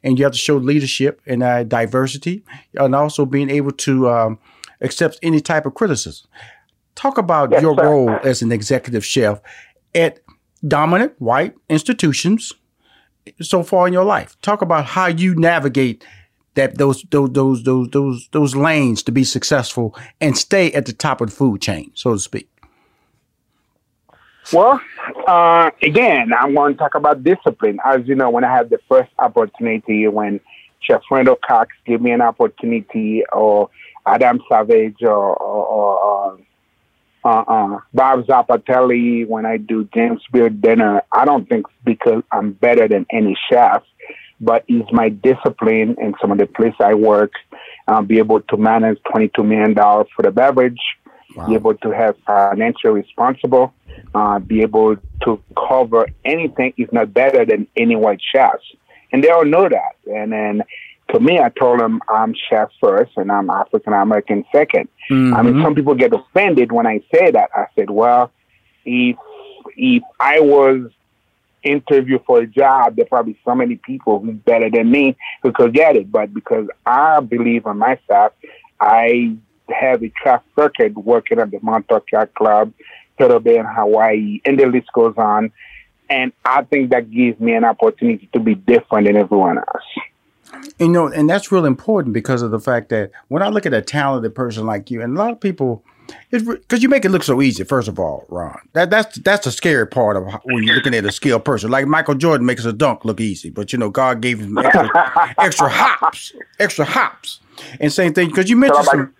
And 0.04 0.20
you 0.20 0.26
have 0.26 0.34
to 0.34 0.40
show 0.40 0.58
leadership 0.58 1.22
and 1.26 1.42
uh, 1.42 1.64
diversity 1.64 2.44
and 2.76 2.94
also 2.94 3.26
being 3.26 3.50
able 3.50 3.72
to 3.72 4.10
um, 4.10 4.40
accept 4.82 5.18
any 5.24 5.42
type 5.42 5.66
of 5.66 5.74
criticism. 5.74 6.28
Talk 6.96 7.18
about 7.18 7.52
yes, 7.52 7.62
your 7.62 7.76
sir. 7.76 7.84
role 7.84 8.20
as 8.24 8.42
an 8.44 8.52
executive 8.52 9.04
chef 9.04 9.42
at 9.96 10.20
dominant 10.68 11.14
white 11.20 11.56
institutions 11.70 12.54
so 13.42 13.64
far 13.64 13.88
in 13.88 13.94
your 13.94 14.04
life. 14.04 14.40
Talk 14.42 14.62
about 14.62 14.86
how 14.86 15.08
you 15.08 15.34
navigate 15.36 16.06
that 16.56 16.78
those 16.78 17.04
those 17.10 17.32
those 17.32 17.64
those 17.64 17.90
those 17.90 18.30
those 18.32 18.56
lanes 18.56 19.02
to 19.04 19.12
be 19.12 19.24
successful 19.24 19.96
and 20.22 20.38
stay 20.38 20.72
at 20.74 20.86
the 20.86 20.94
top 20.94 21.22
of 21.22 21.30
the 21.30 21.36
food 21.36 21.62
chain, 21.62 21.92
so 21.96 22.14
to 22.14 22.20
speak. 22.20 22.48
Well, 24.52 24.82
uh, 25.28 25.72
again, 25.82 26.32
I'm 26.34 26.54
going 26.54 26.74
to 26.74 26.80
talk 26.80 26.96
about 26.96 27.24
discipline. 27.24 27.80
As 27.86 28.02
you 28.06 28.16
know, 28.16 28.30
when 28.30 28.44
I 28.44 28.56
had 28.56 28.70
the 28.70 28.80
first 28.90 29.10
opportunity, 29.18 30.08
when 30.08 30.40
Chef 30.82 31.02
Randall 31.10 31.38
Cox 31.38 31.74
gave 31.86 32.02
me 32.02 32.12
an 32.12 32.22
opportunity, 32.22 33.24
or 33.32 33.70
Adam 34.06 34.42
Savage, 34.50 35.02
or, 35.02 35.36
or, 35.36 35.98
or 35.98 36.40
uh, 37.26 37.44
uh, 37.48 37.80
Bob 37.94 38.26
Zapatelli, 38.26 39.26
when 39.26 39.46
I 39.46 39.58
do 39.58 39.88
James 39.94 40.22
Beard 40.32 40.62
dinner, 40.62 41.04
I 41.12 41.24
don't 41.24 41.48
think 41.48 41.68
because 41.86 42.24
I'm 42.32 42.52
better 42.52 42.88
than 42.88 43.06
any 43.12 43.38
chef, 43.50 43.84
but 44.42 44.66
it's 44.68 44.92
my 44.92 45.10
discipline 45.10 45.96
and 46.02 46.16
some 46.20 46.32
of 46.32 46.38
the 46.38 46.48
place 46.48 46.76
I 46.82 46.96
work, 46.96 47.32
uh, 47.88 48.02
be 48.02 48.18
able 48.18 48.42
to 48.42 48.58
manage 48.58 49.00
$22 49.14 49.46
million 49.46 49.74
for 49.74 50.22
the 50.22 50.32
beverage, 50.32 50.82
wow. 51.36 51.48
be 51.48 51.56
able 51.56 51.76
to 51.76 51.92
have 51.92 52.18
financial 52.26 52.92
responsible, 52.92 53.74
uh, 54.14 54.40
be 54.40 54.62
able 54.62 54.96
to 55.24 55.42
cover 55.70 56.08
anything, 56.26 56.74
if 56.78 56.92
not 56.92 57.14
better 57.14 57.46
than 57.46 57.68
any 57.76 57.96
white 57.96 58.22
chefs. 58.34 58.64
And 59.12 59.24
they 59.24 59.30
all 59.30 59.46
know 59.46 59.70
that. 59.70 59.96
And 60.08 60.32
then 60.32 60.64
to 61.12 61.20
me, 61.20 61.40
I 61.40 61.50
told 61.50 61.80
them 61.80 62.02
I'm 62.10 62.34
chef 62.50 62.70
first 62.82 63.12
and 63.18 63.32
I'm 63.32 63.50
African 63.50 63.94
American 63.94 64.46
2nd 64.54 64.88
mm-hmm. 65.10 65.34
I 65.34 65.42
mean, 65.42 65.54
mm-hmm. 65.54 65.64
some 65.64 65.76
people 65.76 65.96
get 65.96 66.14
offended 66.14 66.72
when 66.72 66.88
I 66.88 67.00
say 67.14 67.32
that. 67.32 67.50
I 67.56 67.66
said, 67.76 67.90
well, 67.90 68.32
if 68.86 69.18
if 69.76 70.04
I 70.20 70.40
was 70.40 70.90
interviewed 71.64 72.24
for 72.26 72.40
a 72.40 72.48
job, 72.48 72.96
there 72.96 73.06
probably 73.06 73.38
so 73.46 73.56
many 73.56 73.76
people 73.76 74.20
who 74.20 74.34
better 74.34 74.70
than 74.70 74.92
me 74.92 75.16
who 75.42 75.52
could 75.52 75.74
get 75.74 75.96
it. 75.96 76.12
But 76.12 76.34
because 76.34 76.68
I 76.86 77.20
believe 77.22 77.66
in 77.66 77.78
myself, 77.78 78.34
I 78.80 79.38
have 79.70 80.04
a 80.04 80.10
track 80.10 80.44
record 80.56 80.96
working 80.96 81.40
at 81.40 81.52
the 81.52 81.60
Montauk 81.62 82.12
Yacht 82.12 82.34
Club, 82.34 82.74
Turtle 83.18 83.40
Bay 83.40 83.58
in 83.58 83.66
Hawaii, 83.66 84.42
and 84.46 84.60
the 84.60 84.66
list 84.66 84.92
goes 84.94 85.16
on. 85.18 85.52
And 86.10 86.32
I 86.46 86.64
think 86.64 86.92
that 86.92 87.10
gives 87.10 87.40
me 87.40 87.54
an 87.54 87.64
opportunity 87.64 88.30
to 88.34 88.40
be 88.40 88.56
different 88.56 89.08
than 89.08 89.16
everyone 89.16 89.58
else. 89.58 90.66
You 90.80 90.90
know, 90.90 91.08
and 91.08 91.30
that's 91.30 91.52
real 91.52 91.66
important 91.66 92.14
because 92.14 92.42
of 92.42 92.52
the 92.52 92.60
fact 92.60 92.90
that 92.90 93.12
when 93.28 93.42
I 93.42 93.50
look 93.50 93.66
at 93.66 93.74
a 93.74 93.82
talented 93.82 94.36
person 94.36 94.66
like 94.66 94.92
you, 94.92 95.02
and 95.02 95.18
a 95.18 95.20
lot 95.20 95.32
of 95.32 95.40
people, 95.40 95.84
because 96.30 96.84
you 96.84 96.90
make 96.90 97.06
it 97.06 97.10
look 97.10 97.24
so 97.24 97.42
easy. 97.42 97.64
First 97.64 97.88
of 97.88 98.00
all, 98.00 98.26
Ron, 98.30 98.60
that 98.74 98.90
that's 98.90 99.18
that's 99.20 99.46
the 99.46 99.52
scary 99.52 99.88
part 99.88 100.18
of 100.18 100.26
when 100.44 100.64
you're 100.64 100.76
looking 100.76 100.94
at 100.94 101.06
a 101.06 101.12
skilled 101.12 101.46
person. 101.46 101.72
Like 101.72 101.88
Michael 101.88 102.16
Jordan 102.16 102.46
makes 102.46 102.66
a 102.66 102.74
dunk 102.74 103.06
look 103.06 103.20
easy, 103.20 103.50
but 103.50 103.72
you 103.72 103.80
know 103.80 103.90
God 103.90 104.22
gave 104.22 104.40
him 104.40 104.58
extra, 104.58 105.34
extra 105.38 105.70
hops, 105.70 106.34
extra 106.60 106.86
hops, 106.86 107.40
and 107.80 107.92
same 107.92 108.14
thing 108.14 108.30
because 108.30 108.50
you 108.50 108.58
mentioned 108.58 108.86
some, 108.86 109.14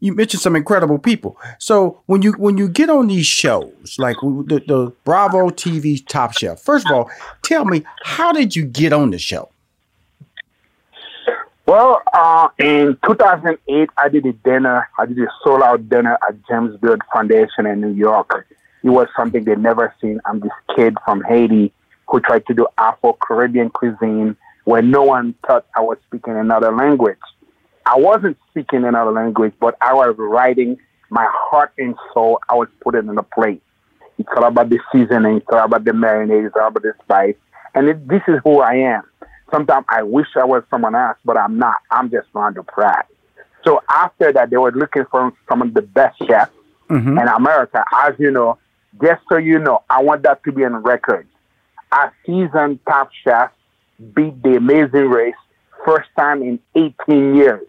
you 0.00 0.14
mentioned 0.14 0.40
some 0.40 0.54
incredible 0.54 0.98
people. 0.98 1.38
So 1.58 2.00
when 2.06 2.22
you 2.22 2.32
when 2.32 2.56
you 2.56 2.68
get 2.68 2.90
on 2.90 3.08
these 3.08 3.26
shows 3.26 3.96
like 3.98 4.16
the, 4.20 4.62
the 4.66 4.92
Bravo 5.04 5.50
TV 5.50 6.04
Top 6.06 6.32
Chef, 6.32 6.60
first 6.60 6.86
of 6.86 6.92
all, 6.92 7.10
tell 7.42 7.64
me 7.64 7.84
how 8.04 8.32
did 8.32 8.54
you 8.54 8.64
get 8.64 8.92
on 8.92 9.10
the 9.10 9.18
show? 9.18 9.50
Well, 11.66 12.00
uh, 12.14 12.48
in 12.58 12.96
2008, 13.06 13.90
I 13.98 14.08
did 14.08 14.24
a 14.24 14.32
dinner. 14.32 14.88
I 14.98 15.04
did 15.04 15.18
a 15.18 15.26
sold 15.44 15.62
out 15.62 15.86
dinner 15.88 16.16
at 16.26 16.34
James 16.48 16.74
Beard 16.80 17.02
Foundation 17.12 17.66
in 17.66 17.82
New 17.82 17.92
York. 17.92 18.46
It 18.82 18.88
was 18.88 19.06
something 19.14 19.44
they'd 19.44 19.58
never 19.58 19.94
seen. 20.00 20.18
I'm 20.24 20.40
this 20.40 20.50
kid 20.74 20.96
from 21.04 21.22
Haiti 21.24 21.72
who 22.08 22.20
tried 22.20 22.46
to 22.46 22.54
do 22.54 22.66
Afro 22.78 23.18
Caribbean 23.20 23.68
cuisine 23.68 24.34
where 24.64 24.80
no 24.80 25.02
one 25.02 25.34
thought 25.46 25.66
I 25.76 25.80
was 25.82 25.98
speaking 26.06 26.36
another 26.36 26.72
language. 26.72 27.18
I 27.88 27.96
wasn't 27.98 28.36
speaking 28.50 28.84
another 28.84 29.12
language, 29.12 29.54
but 29.60 29.76
I 29.80 29.94
was 29.94 30.14
writing 30.18 30.78
my 31.10 31.26
heart 31.28 31.72
and 31.78 31.94
soul. 32.12 32.38
I 32.48 32.54
was 32.54 32.68
putting 32.80 33.08
in 33.08 33.18
a 33.18 33.22
plate. 33.22 33.62
It's 34.18 34.28
all 34.36 34.44
about 34.44 34.68
the 34.68 34.78
seasoning. 34.92 35.38
It's 35.38 35.46
all 35.50 35.64
about 35.64 35.84
the 35.84 35.92
marinade. 35.92 36.46
It's 36.46 36.56
all 36.56 36.68
about 36.68 36.82
the 36.82 36.92
spice. 37.02 37.36
And 37.74 37.88
it, 37.88 38.08
this 38.08 38.22
is 38.28 38.40
who 38.44 38.60
I 38.60 38.74
am 38.74 39.02
sometimes 39.50 39.86
I 39.88 40.02
wish 40.02 40.28
I 40.36 40.44
was 40.44 40.62
someone 40.70 40.94
else, 40.94 41.18
but 41.24 41.36
I'm 41.36 41.58
not. 41.58 41.76
I'm 41.90 42.10
just 42.10 42.28
Ron 42.32 42.54
Duprat. 42.54 43.04
So 43.64 43.82
after 43.88 44.32
that, 44.32 44.50
they 44.50 44.56
were 44.56 44.72
looking 44.72 45.04
for 45.10 45.32
some 45.48 45.62
of 45.62 45.74
the 45.74 45.82
best 45.82 46.18
chefs 46.26 46.52
mm-hmm. 46.88 47.18
in 47.18 47.28
America. 47.28 47.84
As 47.92 48.14
you 48.18 48.30
know, 48.30 48.58
just 49.02 49.22
so 49.28 49.36
you 49.36 49.58
know, 49.58 49.82
I 49.90 50.02
want 50.02 50.22
that 50.22 50.42
to 50.44 50.52
be 50.52 50.64
on 50.64 50.74
record. 50.76 51.26
Our 51.92 52.12
seasoned 52.24 52.80
top 52.86 53.10
chef 53.24 53.50
beat 54.14 54.42
the 54.42 54.56
Amazing 54.56 55.08
Race 55.08 55.34
first 55.84 56.08
time 56.16 56.42
in 56.42 56.60
18 56.74 57.34
years. 57.34 57.66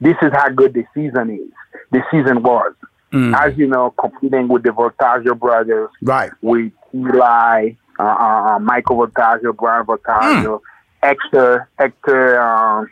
This 0.00 0.16
is 0.22 0.30
how 0.32 0.48
good 0.50 0.74
the 0.74 0.84
season 0.94 1.30
is. 1.30 1.52
The 1.90 2.02
season 2.10 2.42
was. 2.42 2.74
Mm. 3.12 3.34
As 3.34 3.56
you 3.56 3.66
know, 3.66 3.94
competing 3.98 4.48
with 4.48 4.62
the 4.62 4.70
Voltaggio 4.70 5.38
brothers, 5.38 5.88
right? 6.02 6.30
With 6.42 6.72
Eli, 6.94 7.70
uh, 7.98 8.02
uh, 8.02 8.06
uh 8.06 8.58
Michael 8.58 8.98
Voltaggio, 8.98 9.56
Bryan 9.56 9.86
Voltaggio, 9.86 10.44
mm. 10.44 10.62
Hector, 11.02 11.68
Hector, 11.78 12.40
um, 12.40 12.90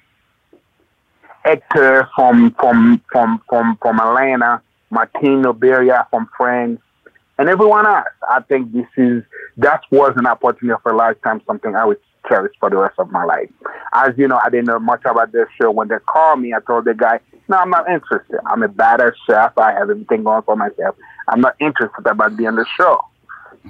Hector 1.45 2.09
from 2.17 2.51
from 2.53 3.03
from 3.13 3.43
from 3.47 3.79
from 3.83 4.01
Atlanta, 4.01 4.63
Mattin 4.91 5.43
Noblia 5.43 6.09
from 6.09 6.29
France, 6.35 6.81
and 7.39 7.51
everyone 7.51 7.87
else. 7.87 8.07
I 8.27 8.41
think 8.41 8.73
this 8.73 8.89
is 8.97 9.23
that 9.59 9.83
was 9.91 10.15
an 10.17 10.27
opportunity 10.27 10.81
for 10.83 10.93
a 10.93 10.97
lifetime, 10.97 11.43
something 11.47 11.77
I 11.77 11.85
would 11.85 12.01
cherish 12.29 12.55
for 12.61 12.71
the 12.71 12.77
rest 12.77 12.99
of 12.99 13.11
my 13.11 13.25
life. 13.25 13.51
As 13.93 14.13
you 14.17 14.29
know, 14.29 14.41
I 14.43 14.51
didn't 14.51 14.67
know 14.67 14.79
much 14.79 15.03
about 15.05 15.33
this 15.33 15.49
show. 15.61 15.71
When 15.71 15.89
they 15.89 15.97
called 16.07 16.41
me, 16.41 16.53
I 16.55 16.61
told 16.61 16.85
the 16.85 16.95
guy, 16.95 17.21
"No, 17.49 17.57
I'm 17.57 17.71
not 17.71 17.89
interested. 17.89 18.41
I'm 18.47 18.63
a 18.63 18.69
better 18.69 19.15
chef. 19.27 19.57
I 19.59 19.73
have 19.73 19.91
everything 19.91 20.25
going 20.25 20.43
for 20.43 20.57
myself. 20.57 20.97
I'm 21.29 21.41
not 21.41 21.57
interested 21.61 22.07
about 22.07 22.37
being 22.37 22.49
on 22.49 22.57
the 22.57 22.67
show." 22.77 23.01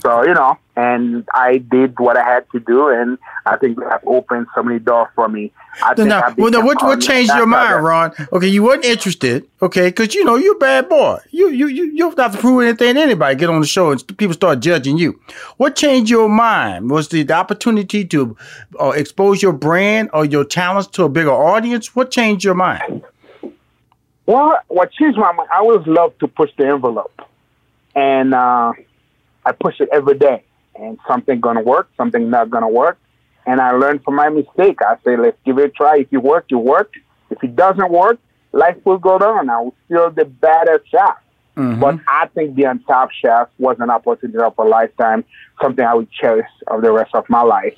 So, 0.01 0.23
you 0.25 0.35
know, 0.35 0.59
and 0.77 1.27
I 1.33 1.57
did 1.59 1.99
what 1.99 2.19
I 2.19 2.23
had 2.23 2.51
to 2.51 2.61
do, 2.61 2.89
and 2.89 3.17
I 3.47 3.57
think 3.57 3.79
that 3.79 4.03
opened 4.07 4.47
so 4.55 4.63
many 4.63 4.79
doors 4.79 5.09
for 5.15 5.27
me. 5.27 5.51
I 5.83 5.95
think 5.95 6.09
now, 6.09 6.35
well, 6.37 6.51
now 6.51 6.65
what, 6.65 6.83
what 6.83 7.01
changed 7.01 7.33
your 7.35 7.47
mind, 7.47 7.83
Ron? 7.83 8.13
Okay, 8.31 8.47
you 8.47 8.63
weren't 8.63 8.85
interested, 8.85 9.49
okay, 9.63 9.89
because, 9.89 10.15
you 10.15 10.23
know, 10.25 10.37
you're 10.37 10.57
a 10.57 10.59
bad 10.59 10.89
boy. 10.91 11.19
You, 11.31 11.49
you, 11.49 11.69
you, 11.69 11.85
you 11.85 11.97
don't 11.97 12.19
have 12.19 12.33
to 12.33 12.39
prove 12.39 12.63
anything 12.63 12.95
to 12.95 13.01
anybody. 13.01 13.37
Get 13.37 13.49
on 13.49 13.61
the 13.61 13.67
show 13.67 13.91
and 13.91 14.19
people 14.19 14.35
start 14.35 14.61
judging 14.61 14.99
you. 14.99 15.19
What 15.57 15.77
changed 15.77 16.11
your 16.11 16.29
mind? 16.29 16.91
Was 16.91 17.09
the, 17.09 17.23
the 17.23 17.35
opportunity 17.35 18.05
to 18.05 18.37
uh, 18.79 18.91
expose 18.91 19.43
your 19.43 19.53
brand 19.53 20.11
or 20.13 20.27
your 20.27 20.45
talents 20.45 20.89
to 20.89 21.05
a 21.05 21.09
bigger 21.09 21.33
audience? 21.33 21.97
What 21.97 22.11
changed 22.11 22.45
your 22.45 22.55
mind? 22.55 23.03
Well, 24.27 24.59
what 24.69 24.93
changed 24.93 25.19
my 25.19 25.33
mind, 25.33 25.49
I 25.55 25.59
always 25.59 25.87
love 25.87 26.19
to 26.19 26.29
push 26.29 26.51
the 26.59 26.67
envelope. 26.67 27.23
And, 27.95 28.35
uh, 28.35 28.73
I 29.47 29.53
push 29.53 29.81
it 29.81 29.89
every 29.93 30.19
day, 30.19 30.43
and 30.75 30.99
something 31.07 31.41
gonna 31.41 31.63
work, 31.63 31.89
something 31.97 32.29
not 32.29 32.51
gonna 32.51 32.69
work, 32.69 32.99
and 33.47 33.61
I 33.61 33.71
learn 33.71 34.01
from 34.01 34.17
my 34.17 34.29
mistake. 34.29 34.79
I 34.83 34.97
say, 35.05 35.17
let's 35.17 35.39
give 35.45 35.59
it 35.59 35.65
a 35.67 35.69
try. 35.69 35.99
If 35.99 36.09
you 36.11 36.21
work, 36.21 36.47
you 36.51 36.59
work. 36.59 36.93
If 37.31 37.43
it 37.45 37.55
doesn't 37.55 37.91
work, 37.91 38.19
life 38.53 38.77
will 38.85 38.99
go 38.99 39.17
on. 39.17 39.49
I 39.49 39.61
will 39.61 39.75
still 39.85 40.11
the 40.11 40.25
better 40.25 40.83
chef. 40.91 41.17
Mm-hmm. 41.57 41.81
But 41.81 42.01
I 42.09 42.27
think 42.35 42.57
being 42.57 42.81
top 42.87 43.11
chef 43.13 43.49
was 43.59 43.77
an 43.79 43.89
opportunity 43.89 44.39
of 44.39 44.59
a 44.59 44.65
lifetime, 44.65 45.25
something 45.63 45.85
I 45.85 45.95
would 45.95 46.11
cherish 46.11 46.51
of 46.67 46.83
the 46.83 46.93
rest 46.93 47.15
of 47.15 47.25
my 47.29 47.43
life. 47.43 47.75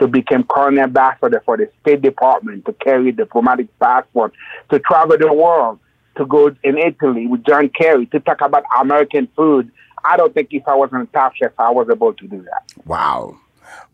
To 0.00 0.06
become 0.06 0.44
current 0.44 0.78
ambassador 0.78 1.42
for 1.44 1.56
the 1.56 1.68
State 1.80 2.02
Department, 2.02 2.64
to 2.66 2.72
carry 2.72 3.10
diplomatic 3.10 3.66
passport, 3.80 4.32
to 4.70 4.78
travel 4.78 5.16
the 5.18 5.32
world, 5.32 5.78
to 6.16 6.26
go 6.26 6.54
in 6.62 6.78
Italy 6.78 7.26
with 7.26 7.44
John 7.44 7.68
Kerry, 7.68 8.06
to 8.06 8.20
talk 8.20 8.42
about 8.42 8.64
American 8.80 9.28
food, 9.34 9.72
I 10.04 10.16
don't 10.16 10.34
think 10.34 10.48
if 10.52 10.66
I 10.66 10.74
wasn't 10.74 11.08
a 11.08 11.12
top 11.12 11.34
chef, 11.34 11.52
I 11.58 11.70
was 11.70 11.88
able 11.90 12.12
to 12.12 12.28
do 12.28 12.42
that. 12.42 12.64
Wow. 12.86 13.38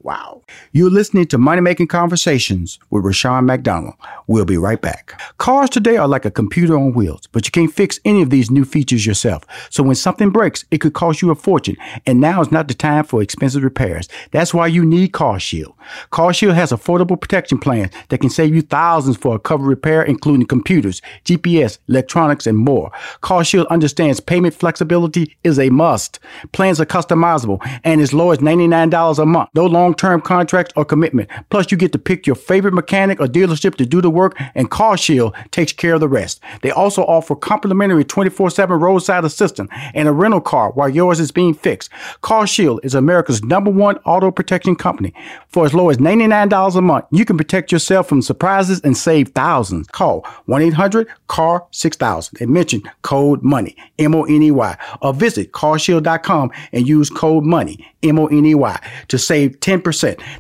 Wow. 0.00 0.42
You're 0.70 0.90
listening 0.90 1.26
to 1.26 1.38
Money 1.38 1.60
Making 1.60 1.88
Conversations 1.88 2.78
with 2.88 3.04
Rushion 3.04 3.46
McDonald. 3.46 3.94
We'll 4.28 4.44
be 4.44 4.56
right 4.56 4.80
back. 4.80 5.20
Cars 5.38 5.68
today 5.70 5.96
are 5.96 6.06
like 6.06 6.24
a 6.24 6.30
computer 6.30 6.76
on 6.76 6.92
wheels, 6.92 7.26
but 7.32 7.46
you 7.46 7.50
can't 7.50 7.72
fix 7.72 7.98
any 8.04 8.22
of 8.22 8.30
these 8.30 8.48
new 8.48 8.64
features 8.64 9.04
yourself. 9.04 9.44
So 9.70 9.82
when 9.82 9.96
something 9.96 10.30
breaks, 10.30 10.64
it 10.70 10.78
could 10.78 10.94
cost 10.94 11.20
you 11.20 11.32
a 11.32 11.34
fortune. 11.34 11.76
And 12.06 12.20
now 12.20 12.40
is 12.40 12.52
not 12.52 12.68
the 12.68 12.74
time 12.74 13.04
for 13.04 13.22
expensive 13.22 13.64
repairs. 13.64 14.08
That's 14.30 14.54
why 14.54 14.68
you 14.68 14.84
need 14.84 15.12
CarShield. 15.12 15.74
CarShield 16.12 16.54
has 16.54 16.70
affordable 16.70 17.20
protection 17.20 17.58
plans 17.58 17.92
that 18.08 18.20
can 18.20 18.30
save 18.30 18.54
you 18.54 18.62
thousands 18.62 19.16
for 19.16 19.34
a 19.34 19.40
covered 19.40 19.66
repair, 19.66 20.02
including 20.02 20.46
computers, 20.46 21.02
GPS, 21.24 21.78
electronics, 21.88 22.46
and 22.46 22.56
more. 22.56 22.92
CarShield 23.22 23.68
understands 23.68 24.20
payment 24.20 24.54
flexibility 24.54 25.36
is 25.42 25.58
a 25.58 25.70
must. 25.70 26.20
Plans 26.52 26.80
are 26.80 26.86
customizable 26.86 27.58
and 27.82 28.00
as 28.00 28.14
low 28.14 28.30
as 28.30 28.38
$99 28.38 29.18
a 29.18 29.26
month. 29.26 29.50
No 29.54 29.66
long 29.66 29.87
term 29.94 30.20
contracts 30.20 30.72
or 30.76 30.84
commitment. 30.84 31.28
Plus, 31.50 31.70
you 31.70 31.76
get 31.76 31.92
to 31.92 31.98
pick 31.98 32.26
your 32.26 32.36
favorite 32.36 32.74
mechanic 32.74 33.20
or 33.20 33.26
dealership 33.26 33.74
to 33.76 33.86
do 33.86 34.00
the 34.00 34.10
work, 34.10 34.36
and 34.54 34.70
CarShield 34.70 35.34
takes 35.50 35.72
care 35.72 35.94
of 35.94 36.00
the 36.00 36.08
rest. 36.08 36.40
They 36.62 36.70
also 36.70 37.02
offer 37.04 37.34
complimentary 37.34 38.04
24 38.04 38.50
7 38.50 38.78
roadside 38.78 39.24
assistance 39.24 39.70
and 39.94 40.08
a 40.08 40.12
rental 40.12 40.40
car 40.40 40.70
while 40.72 40.88
yours 40.88 41.20
is 41.20 41.30
being 41.30 41.54
fixed. 41.54 41.90
CarShield 42.22 42.80
is 42.82 42.94
America's 42.94 43.42
number 43.42 43.70
one 43.70 43.96
auto 43.98 44.30
protection 44.30 44.76
company. 44.76 45.12
For 45.48 45.66
as 45.66 45.74
low 45.74 45.88
as 45.88 45.98
$99 45.98 46.76
a 46.76 46.82
month, 46.82 47.06
you 47.10 47.24
can 47.24 47.36
protect 47.36 47.72
yourself 47.72 48.08
from 48.08 48.22
surprises 48.22 48.80
and 48.82 48.96
save 48.96 49.28
thousands. 49.28 49.86
Call 49.88 50.26
1 50.46 50.62
800 50.62 51.08
CAR 51.26 51.66
6000 51.70 52.40
and 52.40 52.50
mention 52.50 52.82
code 53.02 53.42
MONEY, 53.42 53.76
M 53.98 54.14
O 54.14 54.24
N 54.24 54.42
E 54.42 54.50
Y, 54.50 54.76
or 55.02 55.14
visit 55.14 55.52
carshield.com 55.52 56.50
and 56.72 56.86
use 56.86 57.10
code 57.10 57.44
MONEY, 57.44 57.84
M 58.02 58.18
O 58.18 58.26
N 58.26 58.44
E 58.44 58.54
Y, 58.54 58.80
to 59.08 59.18
save 59.18 59.60
10%. 59.60 59.77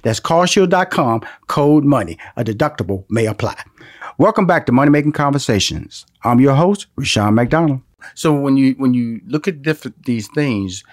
That's 0.02 0.20
carshield.com, 0.20 1.22
code 1.46 1.84
MONEY. 1.84 2.18
A 2.36 2.44
deductible 2.44 3.04
may 3.08 3.26
apply. 3.26 3.56
Welcome 4.18 4.46
back 4.46 4.66
to 4.66 4.72
Money 4.72 4.90
Making 4.90 5.12
Conversations. 5.12 6.04
I'm 6.24 6.40
your 6.40 6.54
host, 6.54 6.86
Rushion 6.96 7.34
McDonald. 7.34 7.80
So 8.14 8.32
when 8.32 8.56
you 8.56 8.74
when 8.74 8.94
you 8.94 9.20
look 9.26 9.48
at 9.48 9.62
different 9.62 10.04
these 10.04 10.28
things, 10.28 10.84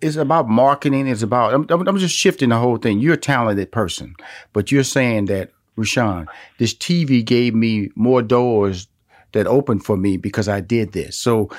it's 0.00 0.16
about 0.16 0.48
marketing. 0.48 1.06
It's 1.06 1.22
about 1.22 1.54
I'm, 1.54 1.88
I'm 1.88 1.98
just 1.98 2.14
shifting 2.14 2.50
the 2.50 2.58
whole 2.58 2.76
thing. 2.76 3.00
You're 3.00 3.14
a 3.14 3.18
talented 3.18 3.72
person, 3.72 4.14
but 4.52 4.70
you're 4.70 4.84
saying 4.84 5.26
that 5.26 5.50
Rushion, 5.76 6.26
this 6.58 6.74
TV 6.74 7.24
gave 7.24 7.54
me 7.54 7.90
more 7.94 8.22
doors 8.22 8.88
that 9.32 9.46
opened 9.46 9.84
for 9.84 9.96
me 9.96 10.16
because 10.16 10.48
I 10.48 10.60
did 10.60 10.92
this. 10.92 11.16
So 11.16 11.50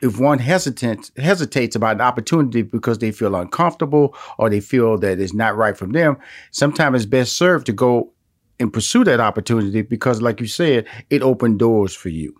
if, 0.00 0.18
one 0.18 0.38
hesitant 0.38 1.10
hesitates 1.16 1.76
about 1.76 1.96
an 1.96 2.00
opportunity 2.02 2.62
because 2.62 2.98
they 2.98 3.10
feel 3.10 3.34
uncomfortable 3.34 4.14
or 4.38 4.48
they 4.48 4.60
feel 4.60 4.98
that 4.98 5.20
it's 5.20 5.34
not 5.34 5.56
right 5.56 5.76
for 5.76 5.86
them, 5.86 6.16
sometimes 6.50 6.96
it's 6.96 7.06
best 7.06 7.36
served 7.36 7.66
to 7.66 7.72
go 7.72 8.12
and 8.60 8.72
pursue 8.72 9.04
that 9.04 9.20
opportunity 9.20 9.82
because, 9.82 10.20
like 10.20 10.40
you 10.40 10.46
said, 10.46 10.86
it 11.10 11.22
opened 11.22 11.58
doors 11.58 11.94
for 11.94 12.08
you. 12.08 12.34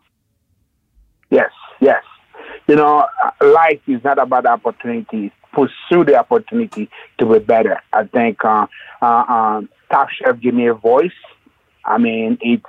Yes, 1.30 1.51
yes. 1.80 2.02
You 2.66 2.76
know, 2.76 3.06
life 3.40 3.80
is 3.86 4.02
not 4.05 4.18
about 4.18 4.47
opportunities. 4.47 5.30
Pursue 5.52 6.05
the 6.05 6.16
opportunity 6.16 6.90
to 7.18 7.26
be 7.26 7.39
better. 7.39 7.80
I 7.93 8.05
think 8.05 8.44
uh, 8.44 8.66
uh, 9.01 9.06
um, 9.06 9.68
Top 9.90 10.09
Chef 10.10 10.40
gave 10.40 10.55
me 10.55 10.66
a 10.66 10.74
voice. 10.74 11.10
I 11.85 11.98
mean, 11.98 12.39
it's 12.40 12.64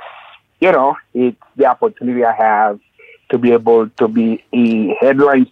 you 0.60 0.72
know, 0.72 0.96
it's 1.14 1.38
the 1.56 1.66
opportunity 1.66 2.24
I 2.24 2.34
have 2.34 2.80
to 3.30 3.38
be 3.38 3.52
able 3.52 3.90
to 3.90 4.08
be 4.08 4.44
a 4.54 4.96
headline 5.00 5.50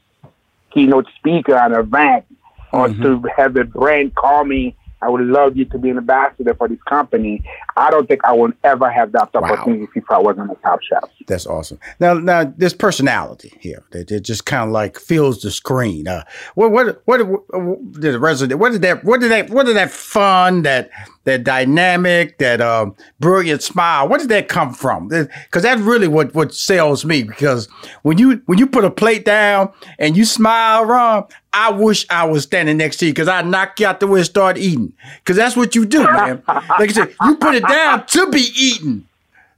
keynote 0.72 1.08
speaker 1.16 1.56
at 1.56 1.72
an 1.72 1.80
event 1.80 2.26
or 2.74 2.88
mm-hmm. 2.88 3.02
to 3.02 3.30
have 3.36 3.56
a 3.56 3.64
brand 3.64 4.14
call 4.16 4.44
me 4.44 4.76
I 5.02 5.10
would 5.10 5.22
love 5.22 5.56
you 5.56 5.66
to 5.66 5.78
be 5.78 5.90
an 5.90 5.98
ambassador 5.98 6.56
for 6.56 6.68
this 6.68 6.82
company. 6.84 7.44
I 7.76 7.92
don't 7.92 8.08
think 8.08 8.22
I 8.24 8.34
would 8.34 8.58
ever 8.64 8.90
have 8.90 9.12
that 9.12 9.30
opportunity 9.36 9.84
wow. 9.84 9.90
if 9.96 10.04
I 10.10 10.18
wasn't 10.18 10.52
a 10.52 10.56
top 10.56 10.80
chef. 10.82 11.04
That's 11.28 11.46
awesome. 11.46 11.80
Now, 12.00 12.16
now, 12.16 12.52
there's 12.58 12.74
personality 12.74 13.54
here. 13.60 13.84
It, 13.92 14.08
that 14.08 14.22
just 14.22 14.46
kind 14.46 14.70
of 14.70 14.72
like 14.72 14.98
fills 14.98 15.42
the 15.42 15.52
screen. 15.52 16.08
Uh, 16.08 16.24
what, 16.56 16.72
what, 16.72 17.02
what, 17.06 17.28
what, 17.28 17.92
did 17.94 18.14
the 18.14 18.20
resident? 18.20 18.60
What 18.60 18.72
did 18.72 18.82
that? 18.82 19.04
What 19.04 19.22
did 19.22 19.32
that? 19.32 19.50
What 19.52 19.68
did 19.68 19.76
that 19.76 19.92
fun? 19.92 20.64
That 20.64 20.90
that 21.26 21.44
dynamic? 21.44 22.40
That 22.40 22.62
um, 22.62 22.96
brilliant 23.20 23.62
smile? 23.62 24.08
Where 24.08 24.20
did 24.20 24.30
that 24.30 24.48
come 24.48 24.74
from? 24.74 25.10
Because 25.10 25.62
that's 25.62 25.82
really 25.82 26.08
what 26.08 26.34
what 26.34 26.56
sells 26.56 27.06
me. 27.06 27.24
Because 27.24 27.68
when 28.02 28.18
you 28.18 28.42
when 28.48 28.58
you 28.58 28.66
put 28.66 28.84
a 28.84 28.92
plate 28.92 29.26
down 29.26 29.72
and 30.00 30.18
you 30.18 30.26
smile, 30.26 30.86
Ron, 30.86 31.28
I 31.54 31.72
wish 31.72 32.06
I 32.10 32.26
was 32.26 32.44
standing 32.44 32.78
next 32.78 32.98
to 32.98 33.06
you 33.06 33.14
because 33.14 33.28
I'd 33.28 33.48
knock 33.48 33.80
you 33.80 33.88
out 33.88 34.00
the 34.00 34.08
way 34.08 34.20
and 34.20 34.26
start 34.26 34.58
eating. 34.58 34.94
Because 35.18 35.38
that's 35.38 35.56
what 35.56 35.76
you 35.76 35.86
do, 35.86 36.04
man. 36.04 36.44
like 36.48 36.90
I 36.90 36.94
said, 36.94 37.16
you 37.24 37.36
put 37.38 37.56
it 37.56 37.68
down 37.68 38.06
to 38.06 38.30
be 38.30 38.46
eaten. 38.56 39.08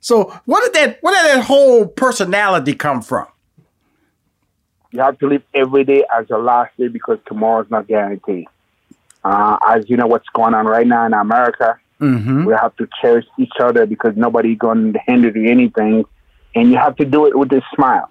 So 0.01 0.39
what 0.45 0.63
did 0.63 0.73
that 0.73 0.97
what 1.01 1.11
did 1.15 1.37
that 1.37 1.43
whole 1.45 1.85
personality 1.85 2.73
come 2.73 3.01
from? 3.01 3.27
You 4.91 5.01
have 5.01 5.19
to 5.19 5.27
live 5.27 5.43
every 5.53 5.83
day 5.83 6.03
as 6.17 6.27
your 6.29 6.41
last 6.41 6.75
day 6.77 6.87
because 6.87 7.19
tomorrow's 7.27 7.69
not 7.69 7.87
guaranteed. 7.87 8.47
Uh, 9.23 9.57
as 9.67 9.89
you 9.89 9.97
know 9.97 10.07
what's 10.07 10.27
going 10.29 10.53
on 10.53 10.65
right 10.65 10.87
now 10.87 11.05
in 11.05 11.13
America, 11.13 11.77
mm-hmm. 11.99 12.45
we 12.45 12.53
have 12.53 12.75
to 12.77 12.87
cherish 13.01 13.25
each 13.37 13.51
other 13.59 13.85
because 13.85 14.15
nobody's 14.15 14.57
going 14.57 14.93
to 14.93 14.99
hinder 15.05 15.29
you 15.29 15.49
anything, 15.49 16.05
and 16.55 16.71
you 16.71 16.77
have 16.77 16.95
to 16.95 17.05
do 17.05 17.25
it 17.27 17.37
with 17.37 17.51
a 17.51 17.61
smile. 17.75 18.09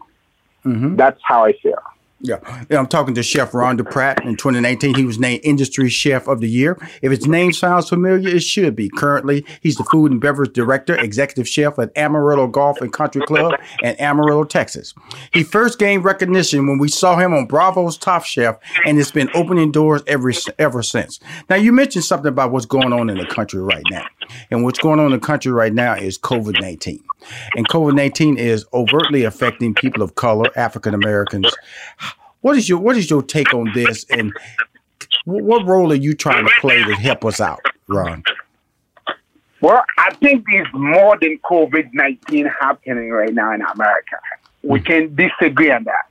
Mm-hmm. 0.64 0.96
That's 0.96 1.18
how 1.24 1.44
I 1.44 1.55
feel. 1.55 1.82
Yeah. 2.20 2.39
yeah, 2.69 2.78
I'm 2.78 2.89
talking 2.89 3.15
to 3.15 3.23
Chef 3.23 3.55
Ron 3.55 3.78
Duprat. 3.78 4.24
In 4.24 4.35
2019, 4.35 4.97
he 4.97 5.05
was 5.05 5.20
named 5.20 5.40
Industry 5.45 5.89
Chef 5.89 6.27
of 6.27 6.40
the 6.40 6.49
Year. 6.49 6.77
If 7.01 7.12
his 7.12 7.28
name 7.28 7.53
sounds 7.53 7.89
familiar, 7.89 8.28
it 8.28 8.43
should 8.43 8.74
be. 8.74 8.89
Currently, 8.89 9.45
he's 9.61 9.77
the 9.77 9.85
Food 9.85 10.11
and 10.11 10.20
Beverage 10.20 10.53
Director, 10.53 10.99
Executive 10.99 11.49
Chef 11.49 11.78
at 11.78 11.97
Amarillo 11.97 12.49
Golf 12.49 12.81
and 12.81 12.93
Country 12.93 13.23
Club 13.23 13.55
in 13.82 13.95
Amarillo, 13.97 14.43
Texas. 14.43 14.95
He 15.32 15.45
first 15.45 15.78
gained 15.78 16.05
recognition 16.05 16.66
when 16.66 16.78
we 16.78 16.89
saw 16.89 17.16
him 17.16 17.32
on 17.32 17.47
Bravo's 17.47 17.97
Top 17.97 18.24
Chef, 18.24 18.57
and 18.85 18.99
it's 18.99 19.12
been 19.12 19.31
opening 19.35 19.70
doors 19.70 20.03
every 20.09 20.35
ever 20.59 20.82
since. 20.82 21.20
Now, 21.49 21.57
you 21.57 21.73
mentioned 21.73 22.05
something 22.05 22.28
about 22.28 22.51
what's 22.51 22.66
going 22.66 22.93
on 22.93 23.11
in 23.11 23.19
the 23.19 23.27
country 23.27 23.61
right 23.61 23.85
now, 23.90 24.07
and 24.51 24.65
what's 24.65 24.81
going 24.81 24.99
on 24.99 25.07
in 25.07 25.12
the 25.12 25.24
country 25.24 25.53
right 25.53 25.73
now 25.73 25.95
is 25.95 26.19
COVID 26.19 26.61
19. 26.61 27.07
And 27.57 27.69
COVID 27.69 27.95
19 27.95 28.39
is 28.39 28.66
overtly 28.73 29.24
affecting 29.24 29.74
people 29.74 30.03
of 30.03 30.15
color, 30.15 30.47
African 30.57 30.95
Americans. 30.95 31.53
What 32.40 32.57
is 32.57 32.69
your 32.69 32.78
what 32.78 32.97
is 32.97 33.11
your 33.11 33.23
take 33.23 33.53
on 33.53 33.73
this, 33.74 34.05
and 34.11 34.32
what 35.24 35.66
role 35.66 35.93
are 35.93 35.97
you 35.97 36.15
trying 36.15 36.47
to 36.47 36.53
play 36.61 36.82
to 36.82 36.95
help 36.95 37.24
us 37.24 37.40
out, 37.40 37.61
Ron? 37.89 38.23
Well, 39.61 39.82
I 39.99 40.15
think 40.15 40.45
there's 40.51 40.69
more 40.73 41.19
than 41.20 41.39
COVID 41.51 41.90
nineteen 41.93 42.47
happening 42.61 43.11
right 43.11 43.35
now 43.35 43.53
in 43.53 43.62
America. 43.62 44.16
We 44.62 44.78
hmm. 44.78 44.86
can 44.86 45.15
disagree 45.15 45.70
on 45.70 45.85
that. 45.85 46.07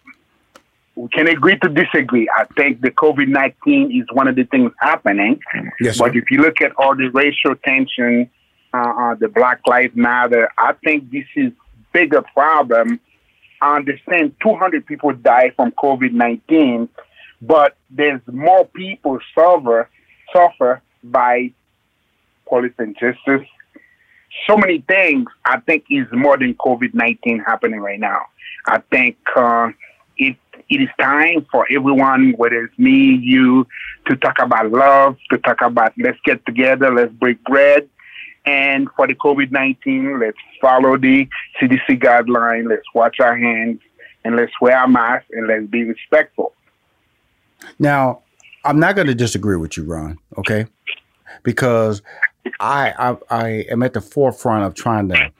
We 0.95 1.07
can 1.09 1.27
agree 1.27 1.57
to 1.59 1.69
disagree. 1.69 2.27
I 2.35 2.45
think 2.57 2.81
the 2.81 2.91
COVID 2.91 3.27
nineteen 3.29 3.91
is 3.91 4.05
one 4.11 4.27
of 4.27 4.35
the 4.35 4.43
things 4.45 4.71
happening. 4.79 5.39
Yes, 5.79 5.97
but 5.97 6.15
if 6.15 6.29
you 6.29 6.41
look 6.41 6.61
at 6.61 6.73
all 6.77 6.95
the 6.95 7.07
racial 7.09 7.55
tension, 7.63 8.29
uh, 8.77 9.11
uh, 9.11 9.15
the 9.15 9.27
Black 9.27 9.61
Lives 9.67 9.95
Matter, 9.95 10.49
I 10.57 10.73
think 10.83 11.11
this 11.11 11.25
is 11.35 11.51
bigger 11.93 12.21
problem 12.21 12.99
I 13.61 13.75
understand 13.75 14.35
200 14.41 14.85
people 14.85 15.13
die 15.13 15.51
from 15.55 15.71
COVID 15.71 16.11
19, 16.11 16.89
but 17.41 17.75
there's 17.89 18.21
more 18.27 18.65
people 18.65 19.19
suffer 19.33 19.89
suffer 20.33 20.81
by 21.03 21.51
police 22.47 22.73
injustice. 22.79 23.47
So 24.47 24.57
many 24.57 24.81
things. 24.81 25.27
I 25.45 25.59
think 25.61 25.85
is 25.89 26.05
more 26.11 26.37
than 26.37 26.53
COVID 26.55 26.93
19 26.93 27.39
happening 27.39 27.79
right 27.79 27.99
now. 27.99 28.25
I 28.65 28.79
think 28.91 29.17
uh, 29.35 29.69
it 30.17 30.37
it 30.69 30.81
is 30.81 30.89
time 30.99 31.47
for 31.51 31.65
everyone, 31.71 32.33
whether 32.37 32.65
it's 32.65 32.77
me, 32.77 33.15
you, 33.21 33.65
to 34.07 34.15
talk 34.17 34.37
about 34.39 34.69
love, 34.69 35.17
to 35.31 35.37
talk 35.39 35.61
about 35.61 35.93
let's 35.97 36.19
get 36.25 36.45
together, 36.45 36.93
let's 36.93 37.13
break 37.13 37.43
bread, 37.45 37.89
and 38.47 38.87
for 38.95 39.05
the 39.05 39.13
COVID 39.13 39.51
19, 39.51 40.19
let's 40.19 40.37
follow 40.61 40.97
the 40.97 41.27
CDC 41.59 42.01
guideline, 42.01 42.69
let's 42.69 42.85
wash 42.95 43.19
our 43.19 43.37
hands, 43.37 43.81
and 44.23 44.37
let's 44.37 44.53
wear 44.61 44.77
our 44.77 44.87
masks, 44.87 45.29
and 45.31 45.47
let's 45.47 45.67
be 45.67 45.83
respectful. 45.83 46.53
Now, 47.77 48.21
I'm 48.63 48.79
not 48.79 48.95
going 48.95 49.07
to 49.07 49.15
disagree 49.15 49.57
with 49.57 49.75
you, 49.75 49.83
Ron, 49.83 50.17
okay? 50.37 50.65
Because 51.43 52.01
I, 52.61 52.93
I, 52.97 53.17
I 53.29 53.47
am 53.69 53.83
at 53.83 53.93
the 53.93 54.01
forefront 54.01 54.63
of 54.63 54.75
trying 54.75 55.09
to 55.09 55.31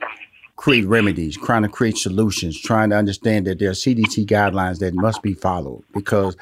create 0.58 0.86
remedies, 0.86 1.38
trying 1.38 1.62
to 1.62 1.70
create 1.70 1.98
solutions, 1.98 2.60
trying 2.60 2.90
to 2.90 2.98
understand 2.98 3.48
that 3.48 3.60
there 3.60 3.70
are 3.70 3.74
CDC 3.74 4.26
guidelines 4.26 4.80
that 4.80 4.94
must 4.94 5.22
be 5.22 5.34
followed 5.34 5.84
because 5.94 6.36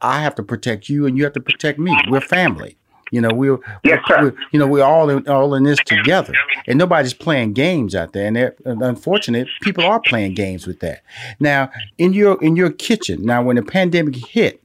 I 0.00 0.22
have 0.22 0.34
to 0.36 0.42
protect 0.42 0.88
you 0.88 1.04
and 1.04 1.18
you 1.18 1.24
have 1.24 1.34
to 1.34 1.40
protect 1.40 1.78
me. 1.78 1.94
We're 2.08 2.20
family. 2.22 2.78
You 3.12 3.20
know, 3.20 3.30
we're, 3.32 3.58
yes. 3.84 4.00
We're, 4.08 4.34
you 4.50 4.58
know, 4.58 4.66
we're 4.66 4.84
all 4.84 5.08
in, 5.10 5.28
all 5.28 5.54
in 5.54 5.62
this 5.62 5.78
together, 5.86 6.34
and 6.66 6.78
nobody's 6.78 7.14
playing 7.14 7.52
games 7.52 7.94
out 7.94 8.12
there. 8.12 8.26
And 8.26 8.82
unfortunately, 8.82 9.50
people 9.62 9.84
are 9.84 10.00
playing 10.00 10.34
games 10.34 10.66
with 10.66 10.80
that. 10.80 11.02
Now, 11.38 11.70
in 11.98 12.12
your 12.12 12.42
in 12.42 12.56
your 12.56 12.70
kitchen, 12.70 13.24
now 13.24 13.42
when 13.42 13.56
the 13.56 13.62
pandemic 13.62 14.16
hit 14.16 14.62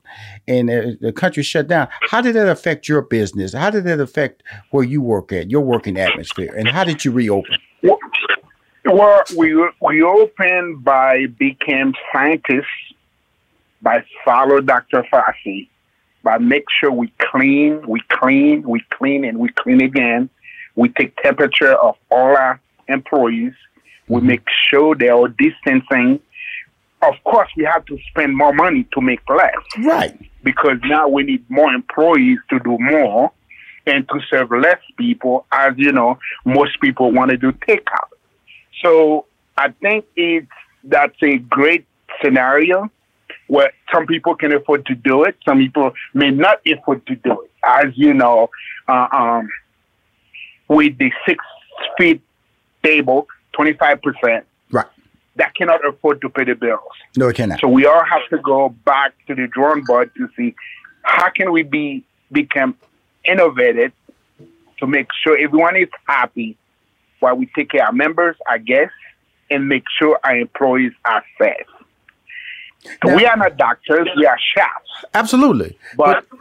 and 0.47 0.69
the 0.69 1.13
country 1.15 1.43
shut 1.43 1.67
down, 1.67 1.87
how 2.09 2.21
did 2.21 2.35
that 2.35 2.47
affect 2.47 2.87
your 2.87 3.03
business? 3.03 3.53
How 3.53 3.69
did 3.69 3.83
that 3.83 3.99
affect 3.99 4.41
where 4.71 4.83
you 4.83 5.01
work 5.01 5.31
at, 5.31 5.51
your 5.51 5.61
working 5.61 5.99
atmosphere, 5.99 6.53
and 6.57 6.67
how 6.67 6.83
did 6.83 7.05
you 7.05 7.11
reopen? 7.11 7.57
Well, 8.85 9.21
we 9.37 9.53
we 9.81 10.01
opened 10.01 10.83
by 10.83 11.27
became 11.37 11.93
scientists, 12.11 12.65
by 13.83 14.03
follow 14.25 14.61
Dr. 14.61 15.05
Fauci 15.13 15.67
but 16.23 16.41
make 16.41 16.65
sure 16.79 16.91
we 16.91 17.11
clean, 17.19 17.85
we 17.87 18.01
clean, 18.09 18.67
we 18.67 18.83
clean, 18.91 19.25
and 19.25 19.39
we 19.39 19.49
clean 19.49 19.81
again. 19.81 20.29
We 20.75 20.89
take 20.89 21.15
temperature 21.17 21.73
of 21.73 21.97
all 22.09 22.35
our 22.35 22.59
employees. 22.87 23.53
We 24.07 24.17
mm-hmm. 24.17 24.27
make 24.27 24.43
sure 24.69 24.95
they 24.95 25.09
are 25.09 25.27
distancing. 25.27 26.19
Of 27.01 27.15
course, 27.23 27.49
we 27.57 27.63
have 27.63 27.85
to 27.85 27.97
spend 28.09 28.37
more 28.37 28.53
money 28.53 28.87
to 28.93 29.01
make 29.01 29.21
less. 29.29 29.55
Right. 29.79 30.17
Because 30.43 30.77
now 30.85 31.07
we 31.07 31.23
need 31.23 31.49
more 31.49 31.73
employees 31.73 32.37
to 32.49 32.59
do 32.59 32.77
more 32.79 33.31
and 33.87 34.07
to 34.09 34.19
serve 34.29 34.51
less 34.51 34.79
people. 34.97 35.45
As 35.51 35.73
you 35.77 35.91
know, 35.91 36.19
most 36.45 36.79
people 36.79 37.11
want 37.11 37.31
to 37.31 37.37
do 37.37 37.51
takeout. 37.51 38.11
So 38.83 39.25
I 39.57 39.69
think 39.81 40.05
it's 40.15 40.47
that's 40.83 41.21
a 41.23 41.37
great 41.37 41.85
scenario 42.23 42.91
where 43.51 43.73
some 43.93 44.07
people 44.07 44.33
can 44.33 44.53
afford 44.53 44.85
to 44.85 44.95
do 44.95 45.25
it, 45.25 45.35
some 45.43 45.57
people 45.57 45.91
may 46.13 46.31
not 46.31 46.61
afford 46.65 47.05
to 47.05 47.15
do 47.17 47.41
it. 47.41 47.51
As 47.65 47.87
you 47.97 48.13
know, 48.13 48.49
uh, 48.87 49.07
um, 49.11 49.49
with 50.69 50.97
the 50.97 51.11
six 51.27 51.43
feet 51.97 52.21
table, 52.81 53.27
25%, 53.59 54.43
right. 54.71 54.85
that 55.35 55.53
cannot 55.53 55.85
afford 55.85 56.21
to 56.21 56.29
pay 56.29 56.45
the 56.45 56.53
bills. 56.55 56.79
No, 57.17 57.27
it 57.27 57.35
cannot. 57.35 57.59
So 57.59 57.67
we 57.67 57.85
all 57.85 58.05
have 58.05 58.21
to 58.29 58.37
go 58.37 58.69
back 58.85 59.15
to 59.27 59.35
the 59.35 59.47
drawing 59.47 59.83
board 59.83 60.11
to 60.15 60.29
see 60.37 60.55
how 61.01 61.29
can 61.29 61.51
we 61.51 61.63
be 61.63 62.05
become 62.31 62.77
innovative 63.25 63.91
to 64.79 64.87
make 64.87 65.07
sure 65.25 65.37
everyone 65.37 65.75
is 65.75 65.89
happy 66.07 66.57
while 67.19 67.35
we 67.35 67.47
take 67.47 67.71
care 67.71 67.81
of 67.81 67.87
our 67.87 67.91
members, 67.91 68.37
our 68.49 68.59
guests, 68.59 68.95
and 69.49 69.67
make 69.67 69.83
sure 69.99 70.17
our 70.23 70.37
employees 70.37 70.93
are 71.03 71.25
safe. 71.37 71.67
Now, 73.03 73.15
we 73.15 73.25
are 73.25 73.37
not 73.37 73.57
doctors; 73.57 74.07
we 74.15 74.25
are 74.25 74.37
chefs. 74.55 75.05
Absolutely, 75.13 75.77
but, 75.97 76.25
but 76.29 76.39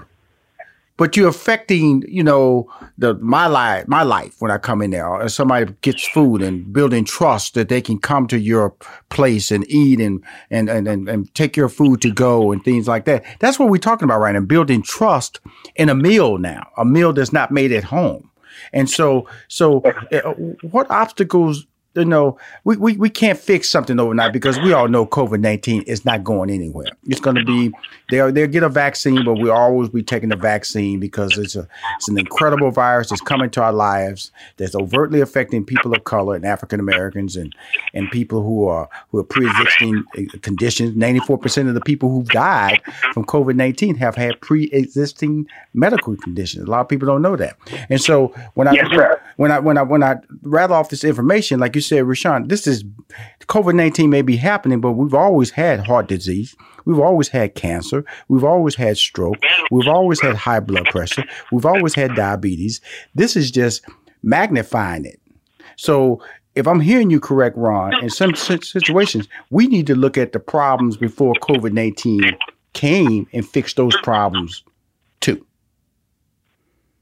but 1.01 1.17
you're 1.17 1.29
affecting, 1.29 2.05
you 2.07 2.23
know, 2.23 2.71
the 2.99 3.15
my 3.15 3.47
life, 3.47 3.89
my 3.89 4.03
life 4.03 4.37
when 4.39 4.51
I 4.51 4.59
come 4.59 4.83
in 4.83 4.91
there. 4.91 5.09
Or 5.09 5.31
somebody 5.31 5.75
gets 5.81 6.07
food 6.07 6.43
and 6.43 6.71
building 6.75 7.07
trust 7.07 7.55
that 7.55 7.71
they 7.71 7.81
can 7.81 7.99
come 7.99 8.27
to 8.27 8.39
your 8.39 8.75
place 9.09 9.51
and 9.51 9.65
eat 9.67 9.99
and 9.99 10.23
and 10.51 10.69
and 10.69 10.87
and, 10.87 11.09
and 11.09 11.35
take 11.35 11.57
your 11.57 11.71
food 11.71 12.03
to 12.03 12.13
go 12.13 12.53
and 12.53 12.63
things 12.63 12.87
like 12.87 13.07
that. 13.07 13.25
That's 13.39 13.59
what 13.59 13.71
we're 13.71 13.79
talking 13.79 14.05
about 14.05 14.21
right 14.21 14.33
now. 14.33 14.41
Building 14.41 14.83
trust 14.83 15.41
in 15.75 15.89
a 15.89 15.95
meal 15.95 16.37
now, 16.37 16.69
a 16.77 16.85
meal 16.85 17.15
that's 17.15 17.33
not 17.33 17.51
made 17.51 17.73
at 17.73 17.85
home. 17.85 18.31
And 18.75 18.91
so, 18.91 19.27
so 19.49 19.81
uh, 19.81 20.35
what 20.69 20.91
obstacles 20.91 21.67
you 21.95 22.05
know, 22.05 22.39
we, 22.65 22.77
we, 22.77 22.97
we 22.97 23.11
can't 23.11 23.39
fix 23.39 23.69
something 23.69 23.99
overnight 23.99 24.33
because 24.33 24.59
we 24.61 24.73
all 24.73 24.87
know 24.87 25.05
COVID 25.05 25.41
19 25.41 25.83
is 25.83 26.05
not 26.05 26.23
going 26.23 26.49
anywhere. 26.49 26.87
It's 27.09 27.21
going 27.21 27.35
to 27.37 27.45
be, 27.45 27.73
they'll, 28.11 28.31
they'll 28.31 28.47
get 28.47 28.63
a 28.63 28.69
vaccine, 28.69 29.25
but 29.25 29.35
we'll 29.35 29.53
always 29.53 29.89
be 29.89 30.03
taking 30.03 30.29
the 30.29 30.37
vaccine 30.37 31.01
because 31.01 31.37
it's, 31.37 31.57
a, 31.57 31.67
it's 31.97 32.09
an 32.09 32.17
incredible 32.17 32.71
virus 32.71 33.11
that's 33.11 33.21
coming 33.21 33.51
to 33.51 33.63
our 33.63 33.73
lives 33.73 34.31
that's 34.57 34.77
overtly 34.77 35.21
affecting 35.21 35.65
people 35.65 35.93
of 35.93 36.05
color 36.05 36.37
and 36.37 36.45
African 36.45 36.79
Americans 36.79 37.35
and, 37.37 37.55
and 37.93 38.09
people 38.13 38.43
who 38.43 38.69
are, 38.69 38.89
who 39.11 39.19
are 39.19 39.25
pre 39.25 39.49
existing 39.49 40.05
uh, 40.17 40.39
conditions. 40.43 40.95
94% 40.95 41.69
of 41.69 41.75
the 41.75 41.81
people 41.81 42.09
who've 42.09 42.29
died 42.29 42.81
from 43.13 43.25
COVID 43.25 43.57
19 43.57 43.97
have 43.97 44.15
had 44.15 44.41
pre 44.41 44.65
existing 44.67 45.49
medical 45.75 46.17
conditions. 46.17 46.69
A 46.69 46.71
lot 46.71 46.83
of 46.83 46.89
people 46.89 47.07
don't 47.07 47.23
know 47.23 47.37
that. 47.37 47.57
And 47.89 48.01
so 48.01 48.29
when 48.55 48.69
I, 48.69 48.75
yes, 48.75 49.19
when 49.41 49.51
I, 49.51 49.59
when 49.59 49.79
I, 49.79 49.83
when 49.83 50.03
I 50.03 50.17
rattle 50.43 50.77
off 50.77 50.91
this 50.91 51.03
information, 51.03 51.61
like 51.61 51.75
you 51.75 51.81
said, 51.81 52.05
Rushion, 52.05 52.49
this 52.49 52.67
is 52.67 52.85
COVID 53.47 53.75
19 53.75 54.11
may 54.11 54.21
be 54.21 54.37
happening, 54.37 54.83
but 54.83 54.93
we've 54.93 55.15
always 55.15 55.51
had 55.51 55.87
heart 55.87 56.09
disease. 56.09 56.55
We've 56.85 56.99
always 56.99 57.29
had 57.29 57.55
cancer. 57.55 58.05
We've 58.29 58.45
always 58.45 58.75
had 58.75 58.99
stroke. 58.99 59.39
We've 59.71 59.89
always 59.89 60.21
had 60.21 60.37
high 60.37 60.61
blood 60.61 60.85
pressure. 60.91 61.25
We've 61.53 61.65
always 61.65 61.95
had 61.95 62.15
diabetes. 62.15 62.83
This 63.15 63.35
is 63.35 63.51
just 63.51 63.83
magnifying 64.23 65.07
it. 65.07 65.19
So, 65.77 66.23
if 66.55 66.69
I'm 66.69 66.81
hearing 66.81 67.09
you 67.09 67.19
correct, 67.19 67.57
Ron, 67.57 67.95
in 68.03 68.11
some 68.11 68.35
situations, 68.35 69.27
we 69.49 69.69
need 69.69 69.87
to 69.87 69.95
look 69.95 70.19
at 70.19 70.33
the 70.33 70.39
problems 70.39 70.99
before 70.99 71.33
COVID 71.37 71.73
19 71.73 72.37
came 72.75 73.27
and 73.33 73.49
fix 73.49 73.73
those 73.73 73.97
problems 74.03 74.65
too. 75.21 75.47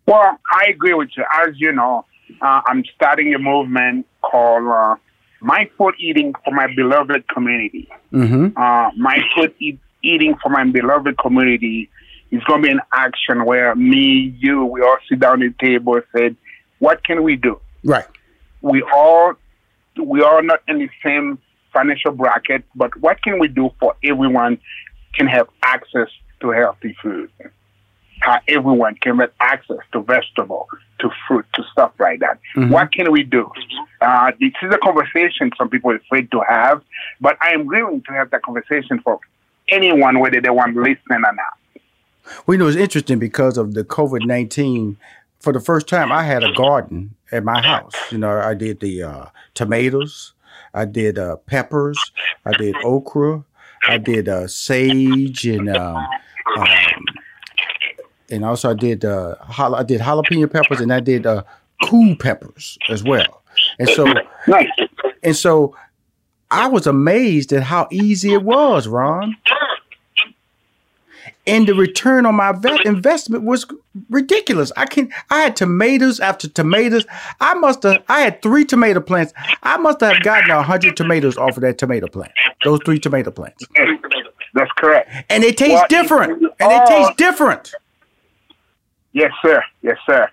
Well, 0.07 0.39
I 0.53 0.71
agree 0.71 0.95
with 0.95 1.11
you. 1.17 1.25
As 1.35 1.61
you 1.61 1.73
know, 1.73 2.05
uh, 2.41 2.61
I'm 2.67 2.85
starting 2.95 3.35
a 3.35 3.39
movement 3.39 4.07
called 4.23 4.69
uh, 4.69 4.97
Mindful 5.41 5.93
Eating 5.99 6.35
for 6.45 6.53
My 6.53 6.67
Beloved 6.75 7.29
Community. 7.29 7.89
Mm-hmm. 8.13 8.57
Uh, 8.57 8.91
mindful 8.97 9.49
e- 9.61 9.79
Eating 10.03 10.37
for 10.43 10.49
My 10.49 10.65
Beloved 10.65 11.19
Community 11.19 11.91
is 12.31 12.43
going 12.45 12.63
to 12.63 12.69
be 12.69 12.73
an 12.73 12.81
action 12.93 13.45
where 13.45 13.75
me, 13.75 14.37
you, 14.39 14.65
we 14.65 14.83
all 14.83 14.99
sit 15.09 15.19
down 15.19 15.43
at 15.43 15.57
the 15.59 15.67
table 15.67 15.95
and 15.95 16.05
said, 16.17 16.37
what 16.79 17.03
can 17.05 17.23
we 17.23 17.37
do? 17.37 17.61
Right. 17.85 18.07
We 18.61 18.83
all 18.83 19.35
we 20.01 20.23
are 20.23 20.43
not 20.43 20.63
in 20.69 20.79
the 20.79 20.89
same 21.05 21.39
financial 21.73 22.13
bracket, 22.13 22.65
but 22.75 22.97
what 23.01 23.23
can 23.23 23.39
we 23.39 23.49
do 23.49 23.71
for 23.81 23.97
everyone 24.05 24.59
can 25.15 25.27
have 25.27 25.49
access 25.63 26.09
to 26.41 26.51
healthy 26.51 26.97
food? 27.03 27.31
How 28.21 28.41
everyone 28.49 28.97
can 28.97 29.19
get 29.19 29.33
access 29.41 29.79
to 29.93 30.03
vegetable, 30.03 30.69
to 31.01 31.11
fruit, 31.27 31.47
to 31.55 31.63
stuff 31.73 31.93
like 31.99 32.21
that. 32.21 32.39
Mm-hmm. 32.57 32.71
What 32.71 32.93
can 32.93 33.11
we 33.13 33.23
do? 33.23 33.51
Uh, 34.01 34.33
this 34.41 34.53
is 34.63 34.75
a 34.75 34.79
conversation 34.79 35.51
some 35.57 35.69
people 35.69 35.93
are 35.93 35.97
afraid 35.97 36.31
to 36.33 36.41
have, 36.49 36.83
but 37.21 37.37
I 37.41 37.53
am 37.53 37.67
willing 37.67 38.03
to 38.03 38.13
have 38.13 38.31
that 38.31 38.43
conversation 38.43 39.01
for 39.01 39.21
anyone, 39.69 40.19
whether 40.19 40.41
they 40.41 40.51
want 40.51 40.75
to 40.75 40.81
listen 40.81 41.01
or 41.11 41.21
not. 41.21 41.37
Well, 42.47 42.55
you 42.55 42.59
know, 42.59 42.69
it's 42.69 42.77
interesting 42.77 43.19
because 43.19 43.57
of 43.57 43.75
the 43.75 43.85
COVID 43.85 44.27
19. 44.27 44.97
For 45.41 45.53
the 45.53 45.61
first 45.61 45.89
time, 45.89 46.11
I 46.11 46.25
had 46.25 46.43
a 46.43 46.53
garden 46.53 47.15
at 47.31 47.45
my 47.45 47.63
house. 47.63 47.95
You 48.11 48.19
know, 48.19 48.41
I 48.41 48.55
did 48.55 48.81
the 48.81 49.05
uh, 49.05 49.27
tomatoes, 49.55 50.35
I 50.75 50.85
did 50.85 51.19
uh, 51.19 51.37
peppers, 51.37 51.99
I 52.45 52.53
did 52.57 52.75
okra, 52.85 53.45
I 53.87 53.99
did 53.99 54.29
uh, 54.29 54.49
sage, 54.49 55.47
and 55.47 55.69
um, 55.69 55.97
um, 56.57 57.05
and 58.31 58.45
also 58.45 58.71
I 58.71 58.75
did 58.75 59.05
uh, 59.05 59.35
I 59.59 59.83
did 59.83 60.01
jalapeno 60.01 60.51
peppers 60.51 60.81
and 60.81 60.93
I 60.93 61.01
did 61.01 61.27
uh, 61.27 61.43
cool 61.85 62.17
peppers 62.17 62.79
as 62.89 63.03
well. 63.03 63.43
And 63.79 63.89
so, 63.91 64.07
nice. 64.47 64.69
and 65.23 65.37
so, 65.37 65.77
I 66.51 66.67
was 66.69 66.87
amazed 66.87 67.53
at 67.53 67.65
how 67.65 67.89
easy 67.91 68.33
it 68.33 68.43
was, 68.43 68.89
Ron. 68.89 69.37
And 71.47 71.67
the 71.67 71.75
return 71.75 72.27
on 72.27 72.35
my 72.35 72.53
vet 72.53 72.85
investment 72.85 73.45
was 73.45 73.67
ridiculous. 74.11 74.71
I 74.77 74.85
can 74.85 75.11
I 75.31 75.41
had 75.41 75.57
tomatoes 75.57 76.21
after 76.21 76.47
tomatoes. 76.47 77.07
I 77.41 77.55
must 77.55 77.83
have 77.85 78.03
I 78.09 78.21
had 78.21 78.43
three 78.43 78.67
tomato 78.67 79.01
plants. 79.01 79.33
I 79.63 79.79
must 79.79 80.01
have 80.01 80.23
gotten 80.23 80.51
a 80.51 80.63
hundred 80.63 80.97
tomatoes 80.97 81.39
off 81.39 81.57
of 81.57 81.63
that 81.63 81.79
tomato 81.79 82.07
plant. 82.07 82.33
Those 82.65 82.81
three 82.85 82.99
tomato 82.99 83.31
plants. 83.31 83.67
That's 84.53 84.71
correct. 84.77 85.11
And 85.31 85.43
they 85.43 85.53
taste 85.53 85.73
well, 85.73 85.87
different. 85.89 86.43
And 86.61 86.71
they 86.71 86.85
taste 86.87 87.17
different. 87.17 87.73
Yes, 89.13 89.33
sir. 89.43 89.63
Yes, 89.83 89.97
sir. 90.07 90.31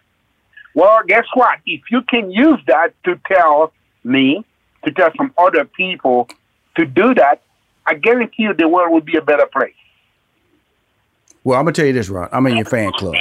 Well, 0.74 1.02
guess 1.08 1.26
what? 1.34 1.60
If 1.66 1.82
you 1.90 2.02
can 2.02 2.32
use 2.32 2.60
that 2.68 2.94
to 3.06 3.20
tell 3.28 3.72
me, 4.04 4.46
to 4.84 4.92
tell 4.92 5.10
some 5.18 5.34
other 5.38 5.66
people 5.66 6.28
to 6.76 6.86
do 6.86 7.14
that, 7.16 7.42
I 7.88 7.94
guarantee 7.94 8.44
you 8.44 8.54
the 8.54 8.68
world 8.68 8.92
would 8.94 9.06
be 9.06 9.16
a 9.18 9.22
better 9.22 9.46
place. 9.46 9.74
Well, 11.44 11.58
I'm 11.60 11.66
gonna 11.66 11.74
tell 11.74 11.86
you 11.86 11.94
this, 11.94 12.10
Ron. 12.10 12.28
I'm 12.32 12.46
in 12.48 12.58
your 12.58 12.66
fan 12.66 12.92
club 12.94 13.16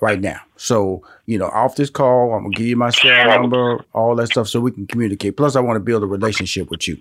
right 0.00 0.20
now. 0.20 0.40
So, 0.56 1.02
you 1.26 1.38
know, 1.38 1.46
off 1.46 1.76
this 1.76 1.90
call, 1.90 2.34
I'm 2.34 2.44
gonna 2.44 2.54
give 2.54 2.66
you 2.66 2.76
my 2.76 2.90
cell 2.90 3.26
number, 3.26 3.84
all 3.92 4.14
that 4.16 4.28
stuff, 4.28 4.48
so 4.48 4.60
we 4.60 4.70
can 4.70 4.86
communicate. 4.86 5.36
Plus, 5.36 5.56
I 5.56 5.60
want 5.60 5.76
to 5.76 5.80
build 5.80 6.02
a 6.02 6.06
relationship 6.06 6.70
with 6.70 6.86
you. 6.86 6.98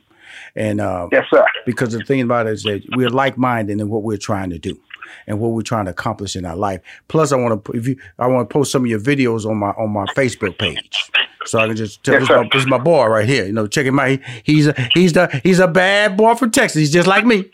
And 0.55 0.81
uh, 0.81 1.09
yes, 1.11 1.25
sir. 1.29 1.45
Because 1.65 1.91
the 1.91 2.03
thing 2.03 2.21
about 2.21 2.47
it 2.47 2.53
is 2.53 2.63
that 2.63 2.83
we're 2.95 3.09
like 3.09 3.37
minded 3.37 3.79
in 3.79 3.89
what 3.89 4.03
we're 4.03 4.17
trying 4.17 4.49
to 4.51 4.57
do 4.57 4.79
and 5.27 5.39
what 5.39 5.49
we're 5.49 5.61
trying 5.61 5.85
to 5.85 5.91
accomplish 5.91 6.35
in 6.35 6.45
our 6.45 6.55
life. 6.55 6.81
Plus, 7.07 7.31
I 7.31 7.35
want 7.37 7.63
to 7.65 7.71
if 7.73 7.87
you 7.87 7.97
I 8.19 8.27
want 8.27 8.49
to 8.49 8.53
post 8.53 8.71
some 8.71 8.83
of 8.83 8.89
your 8.89 8.99
videos 8.99 9.45
on 9.45 9.57
my 9.57 9.69
on 9.71 9.91
my 9.91 10.05
Facebook 10.07 10.57
page. 10.57 11.09
So 11.45 11.59
I 11.59 11.67
can 11.67 11.77
just 11.77 12.03
tell 12.03 12.15
yes, 12.15 12.27
this, 12.27 12.29
my, 12.29 12.49
this, 12.51 12.61
is 12.63 12.67
my 12.67 12.77
boy 12.77 13.05
right 13.05 13.27
here. 13.27 13.45
You 13.45 13.53
know, 13.53 13.67
check 13.67 13.85
him 13.85 13.97
out. 13.99 14.09
He, 14.09 14.19
he's 14.43 14.67
a 14.67 14.89
he's 14.93 15.13
the 15.13 15.39
he's 15.43 15.59
a 15.59 15.67
bad 15.67 16.17
boy 16.17 16.35
from 16.35 16.51
Texas. 16.51 16.79
He's 16.79 16.91
just 16.91 17.07
like 17.07 17.25
me. 17.25 17.49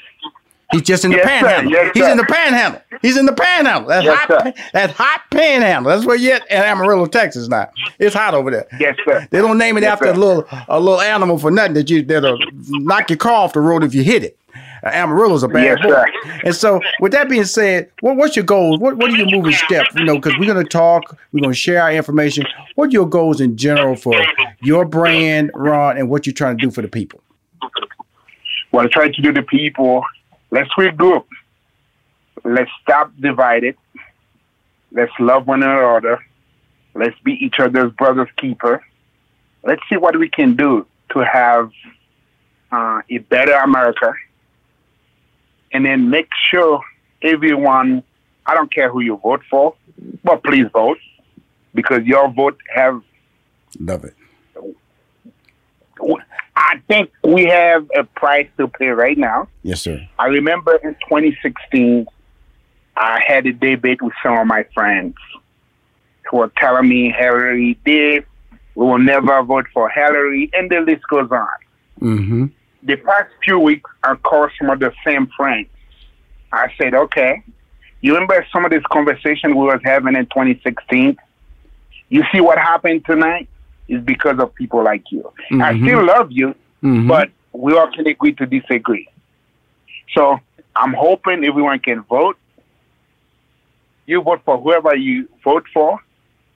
He's 0.71 0.81
just 0.81 1.05
in 1.05 1.11
the 1.11 1.17
Yes, 1.17 1.27
panhandle. 1.27 1.71
Yes, 1.71 1.91
He's 1.93 2.07
in 2.07 2.17
the 2.17 2.25
panhandle. 2.25 2.81
He's 3.03 3.17
in 3.17 3.27
the 3.27 3.33
panhandle. 3.33 3.89
That 3.89 4.03
Yes, 4.03 4.17
hot, 4.17 4.27
sir. 4.27 4.51
pa- 4.51 4.69
that 4.73 4.89
hot 4.91 5.21
panhandle. 5.29 5.91
That's 5.91 6.03
where 6.03 6.15
you're 6.15 6.33
at 6.37 6.49
in 6.49 6.57
Amarillo, 6.57 7.05
Texas. 7.05 7.47
Now 7.47 7.69
it's 7.99 8.15
hot 8.15 8.33
over 8.33 8.49
there. 8.49 8.67
Yes, 8.79 8.97
sir. 9.05 9.27
They 9.29 9.37
don't 9.37 9.59
name 9.59 9.77
it 9.77 9.83
after 9.83 10.05
sir. 10.05 10.13
a 10.13 10.17
little 10.17 10.47
a 10.67 10.79
little 10.79 10.99
animal 11.01 11.37
for 11.37 11.51
nothing 11.51 11.73
that 11.75 11.91
you 11.91 12.01
that'll 12.01 12.39
knock 12.69 13.11
your 13.11 13.17
car 13.17 13.33
off 13.33 13.53
the 13.53 13.61
road 13.61 13.83
if 13.83 13.93
you 13.93 14.03
hit 14.03 14.23
it. 14.23 14.37
Amarillo's 14.91 15.43
a 15.43 15.47
bad 15.47 15.63
Yes, 15.63 15.81
boy. 15.81 15.89
sir. 15.89 16.39
And 16.43 16.55
so, 16.55 16.81
with 16.99 17.11
that 17.13 17.29
being 17.29 17.45
said, 17.45 17.89
what, 18.01 18.17
what's 18.17 18.35
your 18.35 18.45
goals? 18.45 18.79
What 18.79 18.97
what 18.97 19.11
are 19.11 19.15
your 19.15 19.29
moving 19.31 19.53
steps? 19.53 19.93
You 19.95 20.03
know, 20.05 20.15
because 20.15 20.33
we're 20.37 20.47
gonna 20.47 20.63
talk, 20.65 21.17
we're 21.31 21.41
gonna 21.41 21.53
share 21.53 21.81
our 21.81 21.91
information. 21.93 22.45
What 22.75 22.89
are 22.89 22.91
your 22.91 23.07
goals 23.07 23.39
in 23.39 23.55
general 23.55 23.95
for 23.95 24.13
your 24.61 24.85
brand, 24.85 25.51
Ron, 25.53 25.97
and 25.97 26.09
what 26.09 26.25
you're 26.25 26.33
trying 26.33 26.57
to 26.57 26.65
do 26.65 26.71
for 26.71 26.81
the 26.81 26.87
people? 26.87 27.21
What 28.71 28.85
I 28.85 28.89
try 28.89 29.09
to 29.09 29.21
do 29.21 29.31
to 29.31 29.43
people, 29.43 30.03
let's 30.51 30.69
regroup. 30.77 31.25
Let's 32.43 32.71
stop 32.81 33.11
divided. 33.19 33.77
Let's 34.91 35.11
love 35.19 35.47
one 35.47 35.63
another. 35.63 36.19
Let's 36.95 37.17
be 37.23 37.33
each 37.33 37.59
other's 37.59 37.91
brother's 37.93 38.29
keeper. 38.37 38.83
Let's 39.63 39.81
see 39.89 39.97
what 39.97 40.17
we 40.19 40.27
can 40.29 40.55
do 40.55 40.85
to 41.13 41.19
have 41.19 41.71
uh, 42.71 43.01
a 43.09 43.19
better 43.19 43.53
America. 43.53 44.13
And 45.73 45.85
then 45.85 46.09
make 46.09 46.29
sure 46.51 46.81
everyone, 47.21 48.03
I 48.45 48.53
don't 48.53 48.71
care 48.73 48.89
who 48.89 49.01
you 49.01 49.17
vote 49.17 49.41
for, 49.49 49.75
but 50.23 50.43
please 50.43 50.67
vote 50.71 50.99
because 51.73 52.03
your 52.05 52.31
vote 52.31 52.57
have 52.73 53.01
Love 53.79 54.05
it. 54.05 54.13
I 56.55 56.81
think 56.87 57.11
we 57.23 57.45
have 57.45 57.87
a 57.95 58.03
price 58.03 58.47
to 58.57 58.67
pay 58.67 58.89
right 58.89 59.17
now. 59.17 59.47
Yes, 59.63 59.81
sir. 59.81 60.07
I 60.19 60.27
remember 60.27 60.75
in 60.75 60.93
2016, 61.07 62.05
I 62.95 63.21
had 63.25 63.45
a 63.47 63.53
debate 63.53 64.01
with 64.01 64.13
some 64.21 64.37
of 64.37 64.47
my 64.47 64.63
friends 64.73 65.15
who 66.29 66.37
were 66.37 66.51
telling 66.57 66.87
me 66.87 67.11
Hillary 67.11 67.77
did, 67.85 68.25
we 68.75 68.85
will 68.85 68.99
never 68.99 69.41
vote 69.43 69.65
for 69.73 69.89
Hillary, 69.89 70.49
and 70.53 70.69
the 70.69 70.79
list 70.79 71.03
goes 71.07 71.31
on. 71.31 71.47
Mm-hmm. 72.01 72.45
The 72.85 72.97
past 72.97 73.29
few 73.43 73.59
weeks, 73.59 73.89
I 74.03 74.15
called 74.15 74.51
some 74.59 74.69
of 74.69 74.79
the 74.79 74.93
same 75.05 75.27
friends. 75.37 75.67
I 76.51 76.71
said, 76.77 76.93
okay, 76.93 77.41
you 78.01 78.13
remember 78.13 78.45
some 78.51 78.65
of 78.65 78.71
this 78.71 78.83
conversation 78.91 79.55
we 79.55 79.65
was 79.65 79.79
having 79.83 80.15
in 80.15 80.25
2016? 80.25 81.17
You 82.09 82.23
see 82.31 82.41
what 82.41 82.57
happened 82.57 83.05
tonight 83.05 83.47
is 83.87 84.01
because 84.03 84.37
of 84.39 84.53
people 84.55 84.83
like 84.83 85.11
you. 85.11 85.31
I 85.51 85.73
Mhm. 85.73 85.83
still 85.83 86.05
love 86.05 86.31
you, 86.31 86.55
Mhm. 86.83 87.07
but 87.07 87.31
we 87.53 87.73
all 87.77 87.89
can 87.91 88.05
agree 88.07 88.33
to 88.33 88.45
disagree. 88.45 89.07
So 90.13 90.39
I'm 90.75 90.93
hoping 90.93 91.45
everyone 91.45 91.79
can 91.79 92.01
vote. 92.01 92.37
You 94.05 94.21
vote 94.21 94.41
for 94.43 94.57
whoever 94.57 94.95
you 94.95 95.29
vote 95.43 95.65
for, 95.73 95.99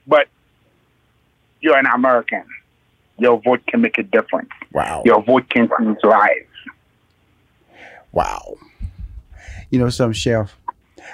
but 0.05 0.27
you're 1.61 1.77
an 1.77 1.85
American. 1.85 2.43
Your 3.17 3.41
vote 3.41 3.65
can 3.67 3.81
make 3.81 3.97
a 3.97 4.03
difference. 4.03 4.49
Wow. 4.73 5.03
Your 5.05 5.21
vote 5.23 5.49
can 5.49 5.69
change 5.79 5.97
lives. 6.03 6.45
Wow. 8.11 8.55
You 9.69 9.79
know 9.79 9.89
some 9.89 10.13
Chef? 10.13 10.55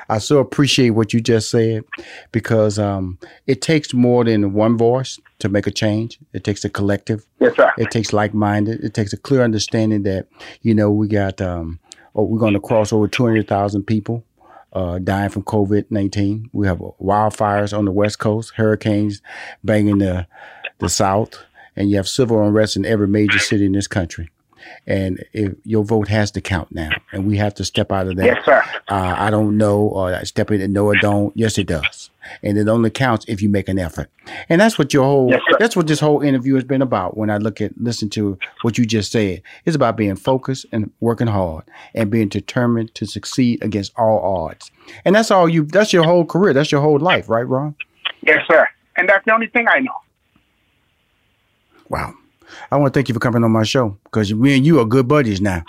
I 0.09 0.17
so 0.17 0.39
appreciate 0.39 0.91
what 0.91 1.13
you 1.13 1.21
just 1.21 1.49
said 1.49 1.83
because 2.31 2.79
um, 2.79 3.17
it 3.47 3.61
takes 3.61 3.93
more 3.93 4.23
than 4.23 4.53
one 4.53 4.77
voice 4.77 5.19
to 5.39 5.49
make 5.49 5.67
a 5.67 5.71
change. 5.71 6.19
It 6.33 6.43
takes 6.43 6.65
a 6.65 6.69
collective. 6.69 7.25
Yes, 7.39 7.55
sir. 7.55 7.71
It 7.77 7.91
takes 7.91 8.13
like-minded. 8.13 8.83
It 8.83 8.93
takes 8.93 9.13
a 9.13 9.17
clear 9.17 9.43
understanding 9.43 10.03
that 10.03 10.27
you 10.61 10.73
know 10.73 10.91
we 10.91 11.07
got 11.07 11.41
um, 11.41 11.79
oh, 12.15 12.23
we're 12.23 12.39
going 12.39 12.53
to 12.53 12.59
cross 12.59 12.91
over 12.91 13.07
two 13.07 13.25
hundred 13.25 13.47
thousand 13.47 13.83
people 13.83 14.23
uh, 14.73 14.99
dying 14.99 15.29
from 15.29 15.43
COVID 15.43 15.85
nineteen. 15.89 16.49
We 16.53 16.67
have 16.67 16.79
wildfires 16.79 17.77
on 17.77 17.85
the 17.85 17.91
west 17.91 18.19
coast, 18.19 18.53
hurricanes 18.55 19.21
banging 19.63 19.99
the 19.99 20.27
the 20.79 20.89
south, 20.89 21.43
and 21.75 21.89
you 21.89 21.97
have 21.97 22.07
civil 22.07 22.45
unrest 22.45 22.75
in 22.75 22.85
every 22.85 23.07
major 23.07 23.39
city 23.39 23.65
in 23.65 23.71
this 23.71 23.87
country. 23.87 24.29
And 24.87 25.23
if 25.33 25.53
your 25.63 25.83
vote 25.83 26.07
has 26.07 26.31
to 26.31 26.41
count 26.41 26.71
now, 26.71 26.89
and 27.11 27.27
we 27.27 27.37
have 27.37 27.53
to 27.55 27.65
step 27.65 27.91
out 27.91 28.07
of 28.07 28.15
that. 28.17 28.25
Yes, 28.25 28.45
sir. 28.45 28.63
Uh, 28.89 29.15
I 29.17 29.29
don't 29.29 29.57
know, 29.57 29.79
or 29.79 30.13
I 30.13 30.23
step 30.23 30.51
in 30.51 30.61
and 30.61 30.73
no, 30.73 30.91
it 30.91 31.01
don't. 31.01 31.35
Yes, 31.35 31.57
it 31.57 31.67
does, 31.67 32.09
and 32.41 32.57
it 32.57 32.67
only 32.67 32.89
counts 32.89 33.25
if 33.27 33.41
you 33.41 33.49
make 33.49 33.67
an 33.69 33.79
effort. 33.79 34.09
And 34.49 34.61
that's 34.61 34.77
what 34.77 34.93
your 34.93 35.03
whole, 35.03 35.29
yes, 35.29 35.41
that's 35.59 35.75
what 35.75 35.87
this 35.87 35.99
whole 35.99 36.21
interview 36.21 36.55
has 36.55 36.63
been 36.63 36.81
about. 36.81 37.17
When 37.17 37.29
I 37.29 37.37
look 37.37 37.61
at 37.61 37.79
listen 37.79 38.09
to 38.11 38.37
what 38.61 38.77
you 38.77 38.85
just 38.85 39.11
said, 39.11 39.41
it's 39.65 39.75
about 39.75 39.97
being 39.97 40.15
focused 40.15 40.65
and 40.71 40.91
working 40.99 41.27
hard 41.27 41.63
and 41.93 42.09
being 42.09 42.29
determined 42.29 42.93
to 42.95 43.05
succeed 43.05 43.63
against 43.63 43.93
all 43.97 44.19
odds. 44.19 44.71
And 45.05 45.15
that's 45.15 45.31
all 45.31 45.47
you. 45.47 45.65
That's 45.65 45.93
your 45.93 46.03
whole 46.03 46.25
career. 46.25 46.53
That's 46.53 46.71
your 46.71 46.81
whole 46.81 46.99
life, 46.99 47.29
right, 47.29 47.47
Ron? 47.47 47.75
Yes, 48.21 48.45
sir. 48.47 48.67
And 48.95 49.09
that's 49.09 49.25
the 49.25 49.33
only 49.33 49.47
thing 49.47 49.67
I 49.67 49.79
know. 49.79 49.95
Wow. 51.93 52.15
I 52.71 52.77
want 52.77 52.91
to 52.91 52.97
thank 52.97 53.07
you 53.07 53.13
for 53.13 53.19
coming 53.19 53.43
on 53.43 53.51
my 53.51 53.61
show 53.61 53.95
because 54.05 54.33
me 54.33 54.57
and 54.57 54.65
you 54.65 54.79
are 54.79 54.85
good 54.85 55.07
buddies 55.07 55.39
now. 55.39 55.63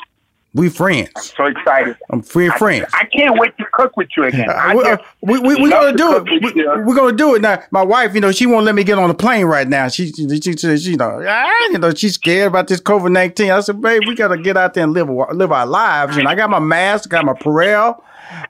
We 0.54 0.70
friends. 0.70 1.10
So 1.36 1.44
excited. 1.44 1.98
I'm 2.08 2.22
free 2.22 2.48
I, 2.48 2.56
friends. 2.56 2.86
I 2.94 3.04
can't 3.04 3.38
wait 3.38 3.54
to 3.58 3.64
cook 3.74 3.94
with 3.98 4.08
you 4.16 4.24
again. 4.24 4.48
I 4.48 4.72
Uh, 4.72 4.74
we, 4.74 4.84
uh, 4.84 4.96
we, 5.20 5.38
we, 5.40 5.62
we 5.64 5.68
gonna 5.68 5.92
to 5.92 5.98
do 5.98 6.16
it. 6.16 6.54
We, 6.54 6.64
we're 6.84 6.94
gonna 6.94 7.14
do 7.14 7.34
it 7.34 7.42
now. 7.42 7.62
My 7.72 7.82
wife, 7.82 8.14
you 8.14 8.22
know, 8.22 8.32
she 8.32 8.46
won't 8.46 8.64
let 8.64 8.74
me 8.74 8.84
get 8.84 8.98
on 8.98 9.08
the 9.08 9.14
plane 9.14 9.44
right 9.44 9.68
now. 9.68 9.88
She, 9.88 10.12
she, 10.12 10.28
she, 10.40 10.56
she, 10.56 10.78
she 10.78 10.90
you 10.92 10.96
know, 10.96 11.22
ah, 11.28 11.68
you 11.70 11.78
know, 11.78 11.92
she's 11.92 12.14
scared 12.14 12.48
about 12.48 12.68
this 12.68 12.80
COVID 12.80 13.12
nineteen. 13.12 13.50
I 13.50 13.60
said, 13.60 13.82
babe, 13.82 14.02
we 14.06 14.14
gotta 14.14 14.38
get 14.38 14.56
out 14.56 14.72
there 14.72 14.84
and 14.84 14.94
live 14.94 15.10
live 15.10 15.52
our 15.52 15.66
lives. 15.66 16.16
And 16.16 16.26
I 16.26 16.34
got 16.34 16.48
my 16.48 16.60
mask, 16.60 17.12
I 17.12 17.20
got 17.20 17.24
my 17.26 17.34
Purell, 17.34 18.00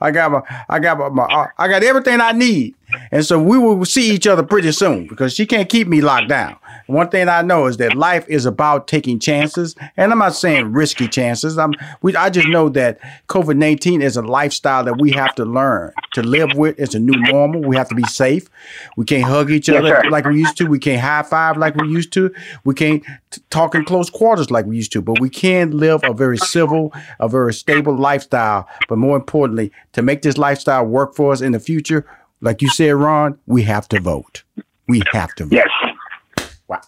I 0.00 0.12
got 0.12 0.30
my, 0.30 0.42
I 0.68 0.78
got 0.78 0.98
my, 0.98 1.08
my 1.08 1.24
uh, 1.24 1.48
I 1.58 1.66
got 1.66 1.82
everything 1.82 2.20
I 2.20 2.30
need. 2.32 2.76
And 3.10 3.24
so 3.24 3.42
we 3.42 3.58
will 3.58 3.84
see 3.84 4.14
each 4.14 4.26
other 4.26 4.42
pretty 4.42 4.72
soon 4.72 5.06
because 5.06 5.34
she 5.34 5.46
can't 5.46 5.68
keep 5.68 5.88
me 5.88 6.00
locked 6.00 6.28
down. 6.28 6.56
One 6.86 7.08
thing 7.08 7.28
I 7.28 7.42
know 7.42 7.66
is 7.66 7.78
that 7.78 7.94
life 7.94 8.28
is 8.28 8.44
about 8.44 8.88
taking 8.88 9.18
chances, 9.18 9.74
and 9.96 10.12
I'm 10.12 10.18
not 10.18 10.34
saying 10.34 10.72
risky 10.72 11.08
chances. 11.08 11.58
I'm, 11.58 11.72
we, 12.02 12.14
I 12.14 12.28
just 12.28 12.48
know 12.48 12.68
that 12.70 12.98
COVID 13.28 13.56
19 13.56 14.02
is 14.02 14.16
a 14.16 14.22
lifestyle 14.22 14.84
that 14.84 15.00
we 15.00 15.10
have 15.12 15.34
to 15.36 15.44
learn 15.44 15.92
to 16.12 16.22
live 16.22 16.54
with. 16.54 16.78
It's 16.78 16.94
a 16.94 16.98
new 16.98 17.18
normal. 17.30 17.62
We 17.62 17.76
have 17.76 17.88
to 17.88 17.94
be 17.94 18.04
safe. 18.04 18.48
We 18.96 19.04
can't 19.04 19.24
hug 19.24 19.50
each 19.50 19.68
other 19.70 20.00
sir. 20.02 20.10
like 20.10 20.26
we 20.26 20.38
used 20.38 20.58
to. 20.58 20.66
We 20.66 20.78
can't 20.78 21.00
high 21.00 21.22
five 21.22 21.56
like 21.56 21.74
we 21.76 21.88
used 21.88 22.12
to. 22.14 22.32
We 22.64 22.74
can't 22.74 23.02
t- 23.30 23.42
talk 23.50 23.74
in 23.74 23.84
close 23.84 24.10
quarters 24.10 24.50
like 24.50 24.66
we 24.66 24.76
used 24.76 24.92
to. 24.92 25.02
But 25.02 25.20
we 25.20 25.30
can 25.30 25.70
live 25.70 26.00
a 26.04 26.12
very 26.12 26.38
civil, 26.38 26.92
a 27.18 27.28
very 27.28 27.54
stable 27.54 27.96
lifestyle. 27.96 28.68
But 28.88 28.98
more 28.98 29.16
importantly, 29.16 29.72
to 29.92 30.02
make 30.02 30.22
this 30.22 30.36
lifestyle 30.36 30.84
work 30.84 31.14
for 31.14 31.32
us 31.32 31.40
in 31.40 31.52
the 31.52 31.60
future, 31.60 32.06
like 32.44 32.62
you 32.62 32.68
said, 32.68 32.94
Ron, 32.94 33.38
we 33.46 33.62
have 33.62 33.88
to 33.88 34.00
vote. 34.00 34.44
We 34.86 35.02
have 35.12 35.34
to 35.36 35.44
vote. 35.44 35.52
yes. 35.52 35.68
Wow. 36.68 36.80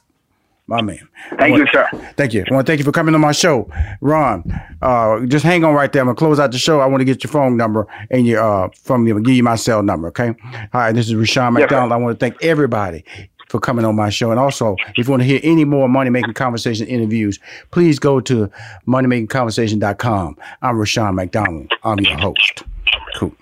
My 0.68 0.82
man. 0.82 1.08
Thank 1.38 1.56
you, 1.56 1.66
sir. 1.72 1.88
Thank 2.16 2.34
you. 2.34 2.44
I 2.50 2.52
want 2.54 2.66
to 2.66 2.70
thank 2.70 2.78
you 2.78 2.84
for 2.84 2.92
coming 2.92 3.14
on 3.14 3.20
my 3.20 3.32
show. 3.32 3.70
Ron, 4.00 4.44
uh, 4.82 5.24
just 5.26 5.44
hang 5.44 5.64
on 5.64 5.74
right 5.74 5.90
there. 5.92 6.02
I'm 6.02 6.06
going 6.06 6.16
to 6.16 6.18
close 6.18 6.38
out 6.40 6.52
the 6.52 6.58
show. 6.58 6.80
I 6.80 6.86
want 6.86 7.00
to 7.00 7.04
get 7.04 7.22
your 7.24 7.30
phone 7.30 7.56
number 7.56 7.86
and 8.10 8.26
your, 8.26 8.42
uh, 8.42 8.68
from 8.82 9.06
you. 9.06 9.14
To 9.14 9.20
give 9.20 9.34
you 9.34 9.42
my 9.42 9.56
cell 9.56 9.82
number. 9.82 10.08
Okay. 10.08 10.28
All 10.28 10.68
right. 10.74 10.92
This 10.92 11.06
is 11.06 11.14
Rushion 11.14 11.54
Yes, 11.54 11.62
McDonald. 11.62 11.92
I 11.92 11.96
want 11.96 12.18
to 12.18 12.24
thank 12.24 12.42
everybody 12.44 13.04
for 13.48 13.60
coming 13.60 13.84
on 13.84 13.94
my 13.94 14.10
show. 14.10 14.32
And 14.32 14.40
also, 14.40 14.74
if 14.96 15.06
you 15.06 15.10
want 15.10 15.22
to 15.22 15.26
hear 15.26 15.40
any 15.44 15.64
more 15.64 15.88
Money 15.88 16.10
Making 16.10 16.34
Conversation 16.34 16.86
interviews, 16.88 17.38
please 17.70 17.98
go 18.00 18.18
to 18.20 18.50
moneymakingconversation.com. 18.88 20.36
I'm 20.62 20.76
Rushion 20.78 21.14
McDonald. 21.14 21.72
I'm 21.84 22.00
your 22.00 22.18
host. 22.18 22.64
Cool. 23.14 23.32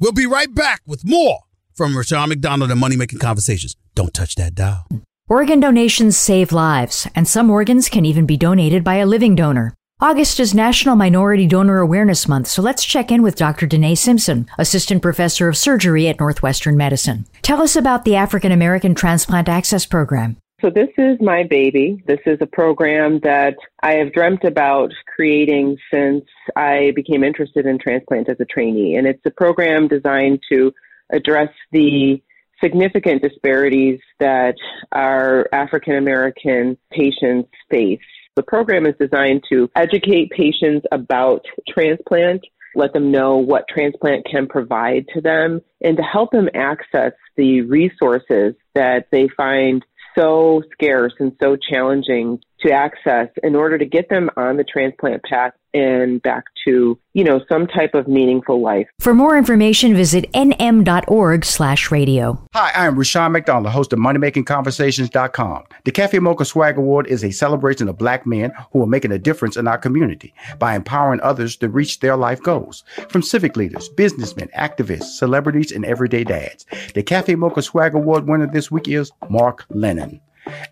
We'll 0.00 0.12
be 0.12 0.26
right 0.26 0.54
back 0.54 0.82
with 0.86 1.04
more 1.04 1.40
from 1.74 1.96
Rushion 1.96 2.28
McDonald 2.28 2.70
and 2.70 2.78
Money 2.78 2.96
Making 2.96 3.18
Conversations. 3.18 3.74
Don't 3.96 4.14
touch 4.14 4.36
that 4.36 4.54
dial. 4.54 4.86
Organ 5.28 5.58
donations 5.58 6.16
save 6.16 6.52
lives, 6.52 7.08
and 7.16 7.26
some 7.26 7.50
organs 7.50 7.88
can 7.88 8.04
even 8.04 8.24
be 8.24 8.36
donated 8.36 8.84
by 8.84 8.94
a 8.96 9.06
living 9.06 9.34
donor. 9.34 9.74
August 10.00 10.38
is 10.38 10.54
National 10.54 10.94
Minority 10.94 11.48
Donor 11.48 11.78
Awareness 11.78 12.28
Month, 12.28 12.46
so 12.46 12.62
let's 12.62 12.84
check 12.84 13.10
in 13.10 13.22
with 13.22 13.34
Dr. 13.34 13.66
Dinee 13.66 13.96
Simpson, 13.96 14.48
Assistant 14.56 15.02
Professor 15.02 15.48
of 15.48 15.56
Surgery 15.56 16.06
at 16.06 16.20
Northwestern 16.20 16.76
Medicine. 16.76 17.26
Tell 17.42 17.60
us 17.60 17.74
about 17.74 18.04
the 18.04 18.14
African 18.14 18.52
American 18.52 18.94
Transplant 18.94 19.48
Access 19.48 19.84
Program. 19.84 20.36
So, 20.60 20.70
this 20.70 20.88
is 20.98 21.18
my 21.20 21.44
baby. 21.44 22.02
This 22.04 22.18
is 22.26 22.38
a 22.40 22.46
program 22.46 23.20
that 23.22 23.54
I 23.80 23.92
have 23.92 24.12
dreamt 24.12 24.42
about 24.42 24.90
creating 25.06 25.76
since 25.94 26.24
I 26.56 26.90
became 26.96 27.22
interested 27.22 27.64
in 27.64 27.78
transplant 27.78 28.28
as 28.28 28.38
a 28.40 28.44
trainee. 28.44 28.96
And 28.96 29.06
it's 29.06 29.24
a 29.24 29.30
program 29.30 29.86
designed 29.86 30.40
to 30.50 30.72
address 31.12 31.50
the 31.70 32.20
significant 32.60 33.22
disparities 33.22 34.00
that 34.18 34.56
our 34.90 35.46
African 35.52 35.94
American 35.94 36.76
patients 36.90 37.50
face. 37.70 38.00
The 38.34 38.42
program 38.42 38.84
is 38.84 38.94
designed 38.98 39.44
to 39.52 39.70
educate 39.76 40.30
patients 40.30 40.86
about 40.90 41.44
transplant, 41.68 42.44
let 42.74 42.92
them 42.92 43.12
know 43.12 43.36
what 43.36 43.68
transplant 43.68 44.26
can 44.28 44.48
provide 44.48 45.06
to 45.14 45.20
them, 45.20 45.60
and 45.82 45.96
to 45.96 46.02
help 46.02 46.32
them 46.32 46.48
access 46.52 47.12
the 47.36 47.60
resources 47.60 48.56
that 48.74 49.06
they 49.12 49.28
find 49.36 49.84
so 50.16 50.62
scarce 50.72 51.14
and 51.18 51.32
so 51.40 51.56
challenging 51.56 52.40
to 52.60 52.70
access 52.70 53.28
in 53.42 53.54
order 53.54 53.78
to 53.78 53.84
get 53.84 54.08
them 54.08 54.30
on 54.36 54.56
the 54.56 54.64
transplant 54.64 55.22
path 55.24 55.52
and 55.74 56.22
back 56.22 56.44
to, 56.64 56.98
you 57.12 57.22
know, 57.22 57.40
some 57.48 57.66
type 57.66 57.94
of 57.94 58.08
meaningful 58.08 58.60
life. 58.60 58.88
For 59.00 59.12
more 59.12 59.36
information, 59.36 59.94
visit 59.94 60.30
nm.org 60.32 61.44
slash 61.44 61.90
radio. 61.90 62.42
Hi, 62.54 62.70
I 62.74 62.86
am 62.86 62.96
Rushion 62.96 63.32
McDonald, 63.32 63.72
host 63.72 63.92
of 63.92 63.98
MoneyMakingConversations.com. 63.98 65.64
The 65.84 65.90
Cafe 65.92 66.18
Mocha 66.18 66.44
Swag 66.44 66.78
Award 66.78 67.06
is 67.06 67.22
a 67.22 67.30
celebration 67.30 67.88
of 67.88 67.98
black 67.98 68.26
men 68.26 68.52
who 68.72 68.82
are 68.82 68.86
making 68.86 69.12
a 69.12 69.18
difference 69.18 69.56
in 69.56 69.68
our 69.68 69.78
community 69.78 70.32
by 70.58 70.74
empowering 70.74 71.20
others 71.20 71.56
to 71.56 71.68
reach 71.68 72.00
their 72.00 72.16
life 72.16 72.42
goals. 72.42 72.82
From 73.08 73.22
civic 73.22 73.56
leaders, 73.56 73.88
businessmen, 73.90 74.48
activists, 74.56 75.18
celebrities, 75.18 75.70
and 75.70 75.84
everyday 75.84 76.24
dads. 76.24 76.66
The 76.94 77.02
Cafe 77.02 77.34
Mocha 77.34 77.62
Swag 77.62 77.94
Award 77.94 78.26
winner 78.26 78.46
this 78.46 78.70
week 78.70 78.88
is 78.88 79.12
Mark 79.28 79.66
Lennon. 79.68 80.20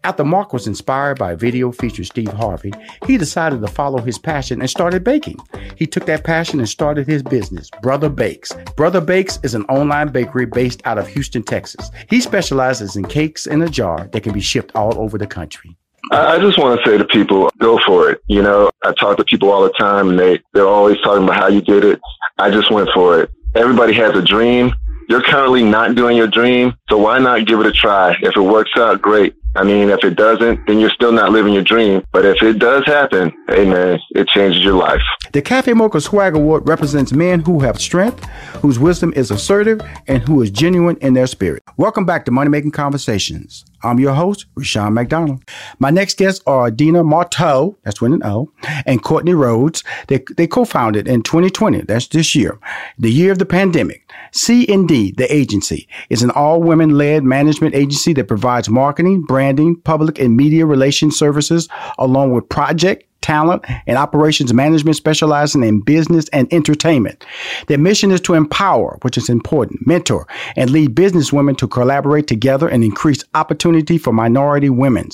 After 0.04 0.24
Mark 0.24 0.52
was 0.52 0.66
inspired 0.66 1.18
by 1.18 1.32
a 1.32 1.36
video 1.36 1.72
featuring 1.72 2.06
Steve 2.06 2.32
Harvey, 2.32 2.72
he 3.06 3.18
decided 3.18 3.60
to 3.60 3.68
follow 3.68 4.00
his 4.00 4.18
passion 4.18 4.60
and 4.60 4.70
started 4.70 5.04
baking. 5.04 5.38
He 5.76 5.86
took 5.86 6.06
that 6.06 6.24
passion 6.24 6.58
and 6.58 6.68
started 6.68 7.06
his 7.06 7.22
business, 7.22 7.70
Brother 7.82 8.08
Bakes. 8.08 8.52
Brother 8.76 9.00
Bakes 9.00 9.38
is 9.42 9.54
an 9.54 9.64
online 9.64 10.08
bakery 10.08 10.46
based 10.46 10.80
out 10.84 10.98
of 10.98 11.08
Houston, 11.08 11.42
Texas. 11.42 11.90
He 12.08 12.20
specializes 12.20 12.96
in 12.96 13.04
cakes 13.04 13.46
in 13.46 13.62
a 13.62 13.68
jar 13.68 14.08
that 14.12 14.22
can 14.22 14.32
be 14.32 14.40
shipped 14.40 14.74
all 14.74 14.98
over 14.98 15.18
the 15.18 15.26
country. 15.26 15.76
I 16.12 16.38
just 16.38 16.56
want 16.56 16.80
to 16.80 16.88
say 16.88 16.98
to 16.98 17.04
people, 17.04 17.50
go 17.58 17.80
for 17.84 18.10
it. 18.10 18.20
You 18.28 18.42
know, 18.42 18.70
I 18.84 18.92
talk 18.92 19.16
to 19.16 19.24
people 19.24 19.50
all 19.50 19.64
the 19.64 19.72
time 19.72 20.10
and 20.10 20.18
they, 20.18 20.40
they're 20.54 20.68
always 20.68 20.98
talking 21.00 21.24
about 21.24 21.36
how 21.36 21.48
you 21.48 21.60
did 21.60 21.84
it. 21.84 22.00
I 22.38 22.50
just 22.50 22.70
went 22.70 22.88
for 22.94 23.20
it. 23.20 23.30
Everybody 23.56 23.92
has 23.94 24.14
a 24.14 24.22
dream. 24.22 24.72
You're 25.08 25.22
currently 25.22 25.62
not 25.62 25.94
doing 25.94 26.16
your 26.16 26.26
dream, 26.26 26.74
so 26.90 26.98
why 26.98 27.18
not 27.20 27.46
give 27.46 27.60
it 27.60 27.66
a 27.66 27.72
try? 27.72 28.16
If 28.22 28.36
it 28.36 28.40
works 28.40 28.72
out, 28.76 29.00
great. 29.00 29.34
I 29.56 29.64
mean, 29.64 29.88
if 29.88 30.04
it 30.04 30.16
doesn't, 30.16 30.66
then 30.66 30.78
you're 30.78 30.90
still 30.90 31.12
not 31.12 31.32
living 31.32 31.54
your 31.54 31.62
dream. 31.64 32.04
But 32.12 32.26
if 32.26 32.42
it 32.42 32.58
does 32.58 32.84
happen, 32.84 33.32
hey 33.48 33.64
man, 33.64 33.98
it 34.10 34.28
changes 34.28 34.62
your 34.62 34.74
life. 34.74 35.00
The 35.32 35.40
Cafe 35.40 35.72
Mocha 35.72 36.00
Swag 36.02 36.34
Award 36.34 36.68
represents 36.68 37.12
men 37.12 37.40
who 37.40 37.60
have 37.60 37.80
strength, 37.80 38.22
whose 38.60 38.78
wisdom 38.78 39.14
is 39.16 39.30
assertive, 39.30 39.80
and 40.08 40.22
who 40.28 40.42
is 40.42 40.50
genuine 40.50 40.98
in 41.00 41.14
their 41.14 41.26
spirit. 41.26 41.62
Welcome 41.78 42.04
back 42.04 42.26
to 42.26 42.30
Money 42.30 42.50
Making 42.50 42.72
Conversations. 42.72 43.64
I'm 43.82 43.98
your 43.98 44.14
host, 44.14 44.46
Rushion 44.54 44.94
McDonald. 44.94 45.42
My 45.78 45.90
next 45.90 46.18
guests 46.18 46.42
are 46.46 46.70
Dina 46.70 47.04
Marto, 47.04 47.76
that's 47.82 48.00
with 48.00 48.12
an 48.12 48.22
O, 48.24 48.50
and 48.84 49.02
Courtney 49.02 49.34
Rhodes. 49.34 49.84
They, 50.08 50.24
they 50.36 50.46
co-founded 50.46 51.06
in 51.06 51.22
2020, 51.22 51.82
that's 51.82 52.08
this 52.08 52.34
year, 52.34 52.58
the 52.98 53.10
year 53.10 53.32
of 53.32 53.38
the 53.38 53.46
pandemic. 53.46 54.02
C&D, 54.32 55.12
the 55.12 55.32
agency, 55.32 55.88
is 56.10 56.22
an 56.22 56.30
all-women 56.30 56.90
led 56.90 57.24
management 57.24 57.74
agency 57.74 58.12
that 58.14 58.28
provides 58.28 58.68
marketing, 58.68 59.22
branding, 59.22 59.76
public 59.76 60.18
and 60.18 60.36
media 60.36 60.66
relations 60.66 61.18
services, 61.18 61.68
along 61.98 62.32
with 62.32 62.48
project, 62.48 63.05
talent, 63.26 63.64
and 63.88 63.98
operations 63.98 64.54
management 64.54 64.96
specializing 64.96 65.64
in 65.64 65.80
business 65.80 66.28
and 66.28 66.46
entertainment. 66.52 67.26
Their 67.66 67.76
mission 67.76 68.12
is 68.12 68.20
to 68.20 68.34
empower, 68.34 68.98
which 69.02 69.18
is 69.18 69.28
important, 69.28 69.84
mentor, 69.84 70.28
and 70.54 70.70
lead 70.70 70.94
business 70.94 71.32
women 71.32 71.56
to 71.56 71.66
collaborate 71.66 72.28
together 72.28 72.68
and 72.68 72.84
increase 72.84 73.24
opportunity 73.34 73.98
for 73.98 74.12
minority 74.12 74.70
women. 74.70 75.08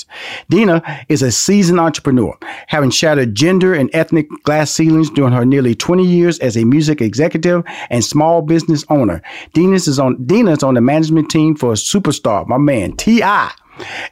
Dina 0.51 0.83
is 1.09 1.23
a 1.23 1.33
seasoned 1.33 1.81
entrepreneur, 1.81 2.37
having 2.67 2.91
shattered 2.91 3.35
gender 3.35 3.73
and 3.73 3.89
ethnic 3.95 4.29
glass 4.45 4.71
ceilings 4.71 5.09
during 5.09 5.33
her 5.33 5.47
nearly 5.47 5.75
20 5.75 6.05
years 6.05 6.39
as 6.41 6.55
a 6.57 6.65
music 6.65 7.01
executive 7.01 7.65
and 7.89 8.05
small 8.05 8.43
business 8.43 8.85
owner. 8.91 9.23
Dina 9.55 9.77
is 9.77 9.99
on 9.99 10.23
Dina 10.27 10.53
is 10.53 10.63
on 10.63 10.75
the 10.75 10.83
management 10.83 11.31
team 11.31 11.57
for 11.57 11.71
a 11.73 11.77
superstar, 11.77 12.47
my 12.47 12.59
man 12.59 12.93
T.I 12.93 13.53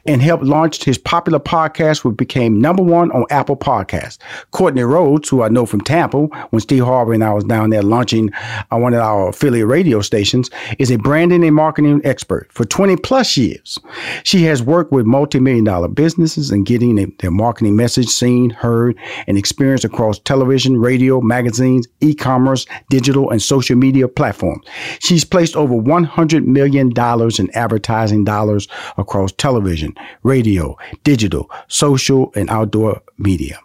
and 0.05 0.21
helped 0.21 0.43
launch 0.43 0.83
his 0.83 0.97
popular 0.97 1.39
podcast, 1.39 2.03
which 2.03 2.17
became 2.17 2.59
number 2.59 2.83
one 2.83 3.11
on 3.11 3.25
Apple 3.29 3.55
Podcasts. 3.55 4.17
Courtney 4.51 4.83
Rhodes, 4.83 5.29
who 5.29 5.43
I 5.43 5.49
know 5.49 5.65
from 5.65 5.81
Tampa, 5.81 6.25
when 6.49 6.59
Steve 6.59 6.83
Harvey 6.83 7.15
and 7.15 7.23
I 7.23 7.33
was 7.33 7.43
down 7.43 7.69
there 7.69 7.83
launching 7.83 8.31
uh, 8.33 8.77
one 8.77 8.93
of 8.93 9.01
our 9.01 9.29
affiliate 9.29 9.67
radio 9.67 10.01
stations, 10.01 10.49
is 10.79 10.91
a 10.91 10.97
branding 10.97 11.43
and 11.43 11.55
marketing 11.55 12.01
expert 12.03 12.51
for 12.51 12.65
20 12.65 12.97
plus 12.97 13.37
years. 13.37 13.77
She 14.23 14.43
has 14.43 14.63
worked 14.63 14.91
with 14.91 15.05
multi-million 15.05 15.63
dollar 15.63 15.87
businesses 15.87 16.51
and 16.51 16.65
getting 16.65 16.95
their 17.19 17.31
marketing 17.31 17.75
message 17.75 18.07
seen, 18.07 18.49
heard, 18.49 18.97
and 19.27 19.37
experienced 19.37 19.85
across 19.85 20.19
television, 20.19 20.77
radio, 20.77 21.21
magazines, 21.21 21.87
e-commerce, 22.01 22.65
digital, 22.89 23.29
and 23.29 23.41
social 23.41 23.75
media 23.75 24.07
platforms. 24.07 24.65
She's 24.99 25.23
placed 25.23 25.55
over 25.55 25.75
$100 25.75 26.45
million 26.45 26.91
in 26.91 27.55
advertising 27.55 28.23
dollars 28.23 28.67
across 28.97 29.31
television 29.31 29.50
television, 29.51 29.93
radio, 30.23 30.77
digital, 31.03 31.51
social, 31.67 32.31
and 32.35 32.49
outdoor 32.49 33.01
media. 33.17 33.59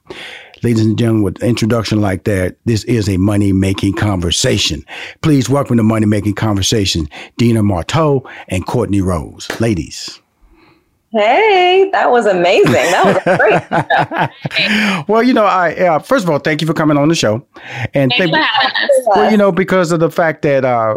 Ladies 0.64 0.84
and 0.84 0.98
gentlemen, 0.98 1.22
with 1.22 1.40
an 1.40 1.48
introduction 1.48 2.00
like 2.00 2.24
that, 2.24 2.56
this 2.64 2.82
is 2.84 3.08
a 3.08 3.16
money 3.18 3.52
making 3.52 3.92
conversation. 3.92 4.84
Please 5.22 5.48
welcome 5.48 5.76
to 5.76 5.84
Money 5.84 6.06
Making 6.06 6.34
Conversation, 6.34 7.08
Dina 7.36 7.62
Marto 7.62 8.28
and 8.48 8.66
Courtney 8.66 9.00
Rhodes. 9.00 9.48
Ladies. 9.60 10.20
Hey, 11.12 11.88
that 11.92 12.10
was 12.10 12.26
amazing. 12.26 12.72
That 12.72 13.04
was 13.06 14.98
great. 14.98 15.08
well, 15.08 15.22
you 15.22 15.32
know, 15.34 15.44
I 15.44 15.72
uh, 15.72 15.98
first 16.00 16.24
of 16.24 16.30
all, 16.30 16.40
thank 16.40 16.60
you 16.60 16.66
for 16.66 16.74
coming 16.74 16.96
on 16.96 17.08
the 17.08 17.14
show, 17.14 17.46
and 17.94 18.12
thank, 18.18 18.32
thank 18.32 19.06
well, 19.06 19.30
you 19.30 19.36
know, 19.36 19.52
because 19.52 19.92
of 19.92 20.00
the 20.00 20.10
fact 20.10 20.42
that 20.42 20.64
uh, 20.64 20.96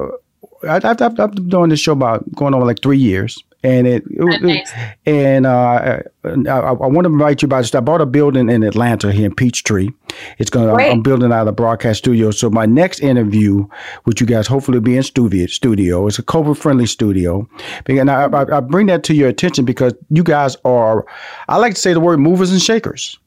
I, 0.68 0.80
have 0.84 1.16
been 1.16 1.48
doing 1.48 1.70
this 1.70 1.80
show 1.80 1.94
about 1.94 2.30
going 2.34 2.56
on 2.56 2.62
like 2.62 2.82
three 2.82 2.98
years, 2.98 3.38
and 3.62 3.88
it, 3.88 4.04
it, 4.10 4.42
nice. 4.42 4.72
and 5.06 5.46
uh, 5.46 6.00
I, 6.24 6.50
I, 6.50 6.72
want 6.72 7.06
to 7.06 7.12
invite 7.12 7.42
you 7.42 7.48
about. 7.48 7.62
this. 7.62 7.76
I 7.76 7.82
bought 7.82 8.00
a 8.00 8.06
building 8.06 8.50
in 8.50 8.64
Atlanta 8.64 9.12
here 9.12 9.26
in 9.26 9.36
Peachtree. 9.36 9.90
It's 10.38 10.50
gonna. 10.50 10.74
I'm, 10.76 10.92
I'm, 10.92 11.02
building 11.02 11.34
out 11.34 11.48
a 11.48 11.52
broadcast 11.52 12.00
studio. 12.00 12.32
So 12.32 12.50
my 12.50 12.66
next 12.66 13.02
interview, 13.02 13.68
which 14.06 14.22
you 14.22 14.28
guys 14.28 14.48
hopefully 14.48 14.78
will 14.78 14.86
be 14.86 14.96
in 14.96 15.04
studio, 15.04 15.48
studio, 15.48 16.08
it's 16.08 16.20
a 16.20 16.24
COVID 16.24 16.58
friendly 16.58 16.86
studio. 16.86 17.50
And 17.88 18.10
I, 18.10 18.26
I, 18.26 18.58
I 18.58 18.60
bring 18.62 18.88
that 18.88 19.04
to 19.06 19.14
your 19.14 19.28
attention 19.28 19.66
because 19.66 19.94
you 20.10 20.24
guys 20.24 20.56
are. 20.64 21.06
I 21.50 21.58
like 21.58 21.74
to 21.74 21.82
say 21.82 21.94
the 21.94 22.00
word 22.00 22.20
movers 22.20 22.52
and 22.52 22.62
shakers 22.62 23.20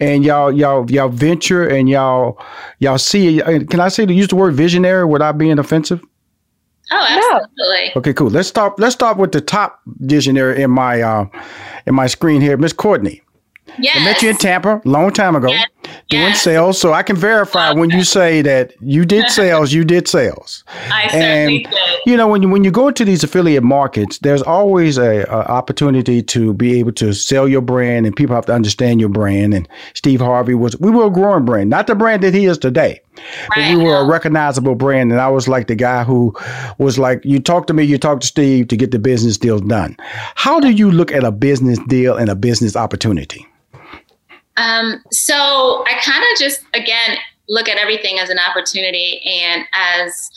and 0.00 0.24
y'all 0.24 0.52
y'all 0.52 0.90
y'all 0.90 1.08
venture 1.08 1.66
and 1.66 1.88
y'all 1.88 2.38
y'all 2.78 2.98
see 2.98 3.40
can 3.40 3.80
I 3.80 3.88
say 3.88 4.06
to 4.06 4.12
use 4.12 4.28
the 4.28 4.36
word 4.36 4.54
visionary 4.54 5.04
without 5.04 5.38
being 5.38 5.58
offensive? 5.58 6.02
Oh, 6.96 7.06
absolutely. 7.08 7.92
Okay, 7.96 8.12
cool. 8.12 8.30
Let's 8.30 8.48
start. 8.48 8.78
Let's 8.78 8.94
start 8.94 9.16
with 9.16 9.32
the 9.32 9.40
top 9.40 9.80
visionary 9.86 10.62
in 10.62 10.70
my 10.70 11.02
uh, 11.02 11.26
in 11.86 11.94
my 11.94 12.06
screen 12.06 12.40
here, 12.40 12.56
Miss 12.56 12.72
Courtney. 12.72 13.22
Yes. 13.78 13.96
I 13.98 14.04
met 14.04 14.22
you 14.22 14.30
in 14.30 14.36
Tampa 14.36 14.80
a 14.84 14.88
long 14.88 15.10
time 15.12 15.34
ago 15.34 15.48
yes. 15.48 15.68
Doing 16.08 16.22
yes. 16.22 16.42
sales, 16.42 16.80
so 16.80 16.92
I 16.92 17.02
can 17.02 17.16
verify 17.16 17.72
when 17.72 17.90
you 17.90 18.04
say 18.04 18.42
that 18.42 18.74
you 18.80 19.04
did 19.04 19.30
sales, 19.30 19.72
you 19.72 19.84
did 19.84 20.06
sales. 20.08 20.64
I 20.68 21.08
certainly 21.08 21.64
did. 21.64 21.74
You 22.06 22.16
know, 22.16 22.28
when 22.28 22.42
you 22.42 22.48
when 22.48 22.64
you 22.64 22.70
go 22.70 22.88
into 22.88 23.04
these 23.04 23.24
affiliate 23.24 23.62
markets, 23.62 24.18
there's 24.18 24.42
always 24.42 24.98
a, 24.98 25.22
a, 25.24 25.44
opportunity 25.54 26.22
to 26.22 26.52
be 26.54 26.78
able 26.78 26.92
to 26.92 27.12
sell 27.12 27.48
your 27.48 27.62
brand, 27.62 28.06
and 28.06 28.14
people 28.14 28.34
have 28.34 28.46
to 28.46 28.54
understand 28.54 29.00
your 29.00 29.08
brand. 29.08 29.54
And 29.54 29.68
Steve 29.94 30.20
Harvey 30.20 30.54
was 30.54 30.78
we 30.78 30.90
were 30.90 31.06
a 31.06 31.10
growing 31.10 31.44
brand, 31.44 31.70
not 31.70 31.86
the 31.86 31.94
brand 31.94 32.22
that 32.22 32.34
he 32.34 32.46
is 32.46 32.58
today. 32.58 33.00
Right. 33.56 33.76
we 33.76 33.84
were 33.84 33.96
a 33.96 34.04
recognizable 34.04 34.74
brand, 34.74 35.12
and 35.12 35.20
I 35.20 35.28
was 35.28 35.46
like 35.46 35.68
the 35.68 35.76
guy 35.76 36.04
who 36.04 36.34
was 36.78 36.98
like, 36.98 37.24
"You 37.24 37.38
talk 37.38 37.66
to 37.68 37.74
me, 37.74 37.84
you 37.84 37.98
talk 37.98 38.20
to 38.20 38.26
Steve 38.26 38.68
to 38.68 38.76
get 38.76 38.90
the 38.90 38.98
business 38.98 39.38
deals 39.38 39.62
done." 39.62 39.96
How 40.34 40.60
do 40.60 40.70
you 40.70 40.90
look 40.90 41.12
at 41.12 41.24
a 41.24 41.30
business 41.30 41.78
deal 41.88 42.16
and 42.16 42.28
a 42.28 42.34
business 42.34 42.76
opportunity? 42.76 43.46
Um, 44.56 45.02
so 45.10 45.84
I 45.86 46.00
kind 46.02 46.22
of 46.32 46.38
just 46.38 46.64
again 46.74 47.16
look 47.48 47.68
at 47.68 47.78
everything 47.78 48.18
as 48.18 48.30
an 48.30 48.38
opportunity 48.38 49.20
and 49.24 49.64
as 49.74 50.30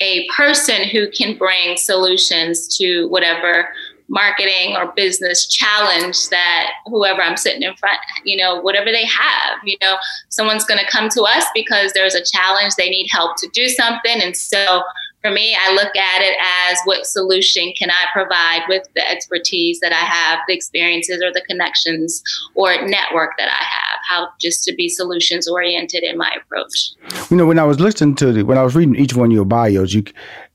a 0.00 0.26
person 0.36 0.84
who 0.88 1.10
can 1.10 1.36
bring 1.36 1.76
solutions 1.76 2.76
to 2.78 3.06
whatever 3.08 3.68
marketing 4.08 4.76
or 4.76 4.92
business 4.92 5.46
challenge 5.46 6.28
that 6.28 6.70
whoever 6.86 7.22
I'm 7.22 7.36
sitting 7.36 7.62
in 7.62 7.74
front, 7.76 7.98
you 8.24 8.36
know, 8.36 8.60
whatever 8.60 8.90
they 8.90 9.06
have, 9.06 9.58
you 9.64 9.76
know, 9.80 9.96
someone's 10.28 10.64
going 10.64 10.80
to 10.84 10.90
come 10.90 11.08
to 11.10 11.22
us 11.22 11.44
because 11.54 11.92
there's 11.92 12.14
a 12.14 12.22
challenge, 12.22 12.74
they 12.76 12.90
need 12.90 13.08
help 13.10 13.36
to 13.38 13.48
do 13.52 13.68
something. 13.68 14.20
And 14.20 14.36
so 14.36 14.82
for 15.24 15.30
me, 15.30 15.56
I 15.58 15.72
look 15.72 15.96
at 15.96 16.20
it 16.20 16.36
as 16.70 16.78
what 16.84 17.06
solution 17.06 17.72
can 17.78 17.90
I 17.90 18.04
provide 18.12 18.62
with 18.68 18.86
the 18.94 19.10
expertise 19.10 19.80
that 19.80 19.90
I 19.90 20.04
have, 20.04 20.40
the 20.46 20.52
experiences 20.52 21.22
or 21.22 21.32
the 21.32 21.40
connections 21.48 22.22
or 22.54 22.86
network 22.86 23.30
that 23.38 23.48
I 23.48 23.64
have, 23.64 24.00
how 24.06 24.28
just 24.38 24.64
to 24.64 24.74
be 24.74 24.86
solutions 24.90 25.48
oriented 25.48 26.02
in 26.02 26.18
my 26.18 26.30
approach. 26.36 26.92
You 27.30 27.38
know, 27.38 27.46
when 27.46 27.58
I 27.58 27.64
was 27.64 27.80
listening 27.80 28.16
to 28.16 28.32
the, 28.32 28.42
when 28.42 28.58
I 28.58 28.62
was 28.62 28.76
reading 28.76 28.96
each 28.96 29.14
one 29.14 29.30
of 29.30 29.32
your 29.32 29.46
bios, 29.46 29.94
you 29.94 30.04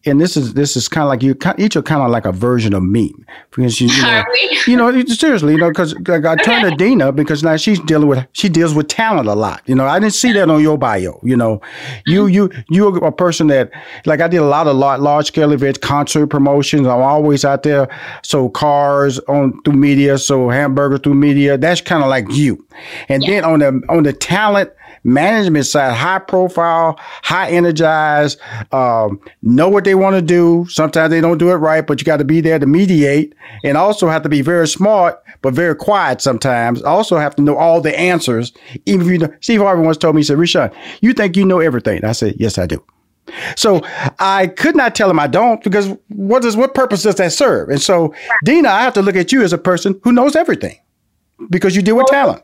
and 0.05 0.21
this 0.21 0.37
is 0.37 0.53
this 0.53 0.77
is 0.77 0.87
kind 0.87 1.03
of 1.03 1.09
like 1.09 1.21
you 1.21 1.35
each 1.57 1.75
are 1.75 1.81
kind 1.81 2.01
of 2.01 2.09
like 2.09 2.25
a 2.25 2.31
version 2.31 2.73
of 2.73 2.83
me. 2.83 3.13
Because 3.51 3.81
you, 3.81 3.87
you 3.87 4.01
know, 4.01 4.23
you 4.67 4.75
know 4.77 5.05
seriously 5.05 5.53
you 5.53 5.59
know 5.59 5.69
because 5.69 5.93
like 6.07 6.25
I 6.25 6.35
turned 6.35 6.69
to 6.69 6.75
Dina 6.75 7.11
because 7.11 7.43
now 7.43 7.57
she's 7.57 7.79
dealing 7.81 8.07
with 8.07 8.25
she 8.31 8.47
deals 8.47 8.73
with 8.73 8.87
talent 8.87 9.27
a 9.27 9.35
lot 9.35 9.61
you 9.65 9.75
know. 9.75 9.85
I 9.85 9.99
didn't 9.99 10.13
see 10.13 10.31
that 10.33 10.49
on 10.49 10.61
your 10.61 10.77
bio 10.77 11.19
you 11.23 11.35
know. 11.35 11.61
You 12.05 12.27
you 12.27 12.49
you're 12.69 13.03
a 13.05 13.11
person 13.11 13.47
that 13.47 13.71
like 14.05 14.21
I 14.21 14.27
did 14.29 14.37
a 14.37 14.45
lot 14.45 14.67
of 14.67 14.77
large, 14.77 15.01
large 15.01 15.27
scale 15.27 15.51
events 15.51 15.79
concert 15.79 16.27
promotions 16.27 16.87
I'm 16.87 17.01
always 17.01 17.43
out 17.43 17.63
there. 17.63 17.89
So 18.23 18.49
cars 18.49 19.19
on 19.27 19.61
through 19.63 19.73
media 19.73 20.17
so 20.17 20.49
hamburgers 20.49 21.01
through 21.01 21.15
media 21.15 21.57
that's 21.57 21.81
kind 21.81 22.03
of 22.03 22.09
like 22.09 22.25
you. 22.31 22.65
And 23.09 23.21
yeah. 23.23 23.41
then 23.41 23.45
on 23.45 23.59
the 23.59 23.81
on 23.89 24.03
the 24.03 24.13
talent 24.13 24.71
management 25.03 25.65
side, 25.65 25.93
high 25.93 26.19
profile, 26.19 26.99
high 27.23 27.49
energized, 27.49 28.39
um, 28.71 29.19
know 29.41 29.69
what 29.69 29.83
they 29.83 29.95
want 29.95 30.15
to 30.15 30.21
do. 30.21 30.65
Sometimes 30.69 31.09
they 31.09 31.21
don't 31.21 31.37
do 31.37 31.49
it 31.51 31.55
right, 31.55 31.85
but 31.85 31.99
you 31.99 32.05
got 32.05 32.17
to 32.17 32.25
be 32.25 32.41
there 32.41 32.59
to 32.59 32.65
mediate 32.65 33.33
and 33.63 33.77
also 33.77 34.07
have 34.07 34.23
to 34.23 34.29
be 34.29 34.41
very 34.41 34.67
smart, 34.67 35.21
but 35.41 35.53
very 35.53 35.75
quiet 35.75 36.21
sometimes. 36.21 36.81
Also 36.83 37.17
have 37.17 37.35
to 37.35 37.41
know 37.41 37.57
all 37.57 37.81
the 37.81 37.97
answers. 37.97 38.51
Even 38.85 39.05
if 39.05 39.11
you 39.11 39.17
know, 39.19 39.33
Steve 39.41 39.61
Harvey 39.61 39.81
once 39.81 39.97
told 39.97 40.15
me, 40.15 40.21
he 40.21 40.25
said, 40.25 40.37
Rushion, 40.37 40.71
you 41.01 41.13
think 41.13 41.35
you 41.35 41.45
know 41.45 41.59
everything. 41.59 42.03
I 42.03 42.11
said, 42.11 42.35
yes, 42.37 42.57
I 42.57 42.65
do. 42.65 42.83
So 43.55 43.81
I 44.19 44.47
could 44.47 44.75
not 44.75 44.95
tell 44.95 45.09
him 45.09 45.19
I 45.19 45.27
don't 45.27 45.63
because 45.63 45.87
what 46.07 46.41
does 46.41 46.57
what 46.57 46.73
purpose 46.73 47.03
does 47.03 47.15
that 47.15 47.31
serve? 47.31 47.69
And 47.69 47.81
so 47.81 48.13
Dina, 48.43 48.69
I 48.69 48.81
have 48.81 48.93
to 48.93 49.01
look 49.01 49.15
at 49.15 49.31
you 49.31 49.43
as 49.43 49.53
a 49.53 49.57
person 49.57 49.99
who 50.03 50.11
knows 50.11 50.35
everything 50.35 50.77
because 51.49 51.75
you 51.75 51.81
deal 51.81 51.95
with 51.95 52.07
talent. 52.07 52.41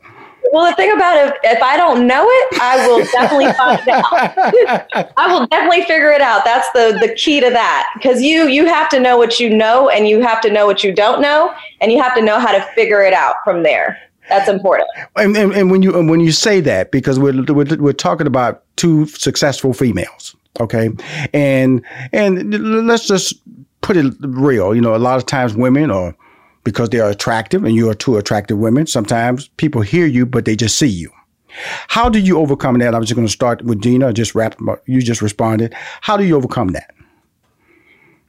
Well, 0.52 0.70
the 0.70 0.76
thing 0.76 0.92
about 0.92 1.16
it, 1.16 1.34
if 1.44 1.62
I 1.62 1.76
don't 1.76 2.06
know 2.06 2.26
it, 2.28 2.60
I 2.60 2.86
will 2.86 3.04
definitely 3.04 3.52
find 3.54 3.88
out. 3.88 5.12
I 5.16 5.32
will 5.32 5.46
definitely 5.46 5.84
figure 5.84 6.10
it 6.10 6.20
out. 6.20 6.44
That's 6.44 6.68
the 6.72 6.98
the 7.00 7.14
key 7.14 7.40
to 7.40 7.50
that 7.50 7.90
because 7.94 8.22
you 8.22 8.48
you 8.48 8.66
have 8.66 8.88
to 8.90 9.00
know 9.00 9.16
what 9.16 9.40
you 9.40 9.50
know, 9.50 9.88
and 9.88 10.08
you 10.08 10.20
have 10.22 10.40
to 10.42 10.50
know 10.50 10.66
what 10.66 10.84
you 10.84 10.94
don't 10.94 11.20
know, 11.20 11.54
and 11.80 11.92
you 11.92 12.00
have 12.02 12.14
to 12.14 12.22
know 12.22 12.38
how 12.38 12.52
to 12.52 12.62
figure 12.74 13.02
it 13.02 13.12
out 13.12 13.36
from 13.44 13.62
there. 13.62 13.98
That's 14.28 14.48
important. 14.48 14.88
And, 15.14 15.36
and, 15.36 15.52
and 15.52 15.70
when 15.70 15.82
you 15.82 15.96
and 15.96 16.10
when 16.10 16.20
you 16.20 16.32
say 16.32 16.60
that, 16.60 16.90
because 16.90 17.18
we're, 17.18 17.42
we're 17.44 17.76
we're 17.76 17.92
talking 17.92 18.26
about 18.26 18.64
two 18.76 19.06
successful 19.06 19.72
females, 19.72 20.34
okay, 20.60 20.90
and 21.32 21.84
and 22.12 22.86
let's 22.86 23.06
just 23.06 23.34
put 23.82 23.96
it 23.96 24.14
real. 24.20 24.74
You 24.74 24.80
know, 24.80 24.96
a 24.96 24.98
lot 24.98 25.16
of 25.16 25.26
times 25.26 25.54
women 25.54 25.90
are 25.90 26.16
because 26.66 26.88
they 26.88 26.98
are 26.98 27.10
attractive 27.10 27.62
and 27.62 27.76
you 27.76 27.88
are 27.88 27.94
two 27.94 28.16
attractive 28.16 28.58
women. 28.58 28.88
Sometimes 28.88 29.46
people 29.56 29.82
hear 29.82 30.04
you, 30.04 30.26
but 30.26 30.46
they 30.46 30.56
just 30.56 30.76
see 30.76 30.88
you. 30.88 31.08
How 31.86 32.08
do 32.08 32.18
you 32.18 32.38
overcome 32.40 32.78
that? 32.80 32.92
I 32.92 32.98
was 32.98 33.06
just 33.08 33.14
going 33.14 33.26
to 33.26 33.32
start 33.32 33.62
with 33.62 33.80
Dina. 33.80 34.12
Just 34.12 34.34
wrap. 34.34 34.58
You 34.84 35.00
just 35.00 35.22
responded. 35.22 35.74
How 36.00 36.16
do 36.16 36.24
you 36.24 36.36
overcome 36.36 36.72
that? 36.72 36.92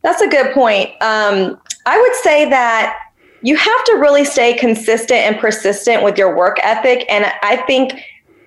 That's 0.04 0.22
a 0.22 0.28
good 0.28 0.54
point. 0.54 0.92
Um, 1.02 1.60
I 1.88 2.00
would 2.00 2.16
say 2.22 2.48
that 2.48 2.96
you 3.42 3.58
have 3.58 3.84
to 3.86 3.94
really 3.94 4.24
stay 4.24 4.54
consistent 4.54 5.20
and 5.20 5.40
persistent 5.40 6.04
with 6.04 6.16
your 6.16 6.38
work 6.38 6.60
ethic. 6.62 7.08
And 7.10 7.26
I 7.42 7.58
think 7.66 8.00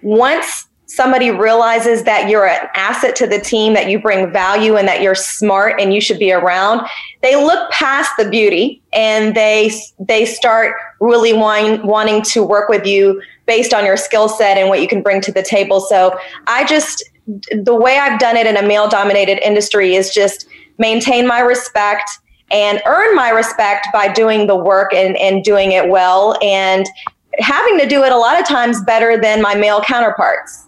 once 0.03 0.69
somebody 0.91 1.31
realizes 1.31 2.03
that 2.03 2.29
you're 2.29 2.49
an 2.49 2.69
asset 2.75 3.15
to 3.15 3.27
the 3.27 3.39
team, 3.39 3.75
that 3.75 3.89
you 3.89 3.99
bring 3.99 4.33
value 4.33 4.77
and 4.77 4.89
that 4.89 5.01
you're 5.01 5.15
smart 5.15 5.81
and 5.81 5.95
you 5.95 6.01
should 6.01 6.19
be 6.19 6.33
around, 6.33 6.85
they 7.23 7.37
look 7.37 7.71
past 7.71 8.11
the 8.19 8.29
beauty 8.29 8.83
and 8.93 9.37
they 9.37 9.71
they 10.01 10.27
start 10.27 10.75
really 10.99 11.33
wanting 11.33 11.87
wanting 11.87 12.23
to 12.23 12.43
work 12.43 12.69
with 12.69 12.85
you 12.85 13.23
based 13.47 13.73
on 13.73 13.85
your 13.85 13.97
skill 13.97 14.29
set 14.29 14.59
and 14.59 14.69
what 14.69 14.81
you 14.81 14.89
can 14.89 15.01
bring 15.01 15.21
to 15.21 15.31
the 15.31 15.45
table. 15.45 15.81
So 15.81 16.19
I 16.49 16.65
just 16.65 17.09
the 17.53 17.75
way 17.75 17.99
I've 17.99 18.19
done 18.19 18.37
it 18.37 18.49
in 18.49 18.57
a 18.57 18.67
male 18.67 18.89
dominated 18.89 19.39
industry 19.47 19.95
is 19.95 20.13
just 20.13 20.49
maintain 20.79 21.25
my 21.25 21.39
respect 21.39 22.11
and 22.51 22.83
earn 22.87 23.15
my 23.15 23.31
respect 23.31 23.87
by 23.93 24.13
doing 24.13 24.49
the 24.49 24.57
work 24.57 24.93
and, 24.93 25.17
and 25.19 25.45
doing 25.45 25.71
it 25.71 25.89
well 25.89 26.37
and 26.43 26.85
having 27.39 27.79
to 27.79 27.87
do 27.87 28.03
it 28.03 28.11
a 28.11 28.17
lot 28.17 28.41
of 28.41 28.45
times 28.45 28.83
better 28.83 29.21
than 29.21 29.41
my 29.41 29.55
male 29.55 29.81
counterparts. 29.83 30.67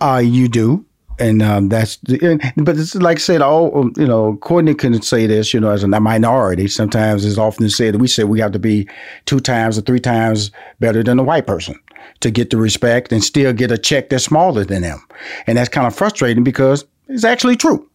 Uh, 0.00 0.22
you 0.24 0.48
do. 0.48 0.84
And 1.18 1.42
um, 1.42 1.68
that's, 1.68 1.96
the, 1.98 2.40
but 2.56 2.78
it's 2.78 2.94
like 2.94 3.18
I 3.18 3.20
said, 3.20 3.42
all 3.42 3.90
you 3.96 4.06
know, 4.06 4.38
Courtney 4.38 4.74
can 4.74 5.02
say 5.02 5.26
this, 5.26 5.52
you 5.52 5.60
know, 5.60 5.70
as 5.70 5.82
a 5.82 5.88
minority. 5.88 6.66
Sometimes 6.66 7.26
it's 7.26 7.36
often 7.36 7.68
said 7.68 8.00
we 8.00 8.08
say 8.08 8.24
we 8.24 8.40
have 8.40 8.52
to 8.52 8.58
be 8.58 8.88
two 9.26 9.38
times 9.38 9.76
or 9.76 9.82
three 9.82 10.00
times 10.00 10.50
better 10.78 11.02
than 11.02 11.18
a 11.18 11.22
white 11.22 11.46
person 11.46 11.78
to 12.20 12.30
get 12.30 12.48
the 12.48 12.56
respect 12.56 13.12
and 13.12 13.22
still 13.22 13.52
get 13.52 13.70
a 13.70 13.76
check 13.76 14.08
that's 14.08 14.24
smaller 14.24 14.64
than 14.64 14.80
them, 14.80 15.04
and 15.46 15.58
that's 15.58 15.68
kind 15.68 15.86
of 15.86 15.94
frustrating 15.94 16.42
because 16.42 16.86
it's 17.08 17.24
actually 17.24 17.56
true. 17.56 17.89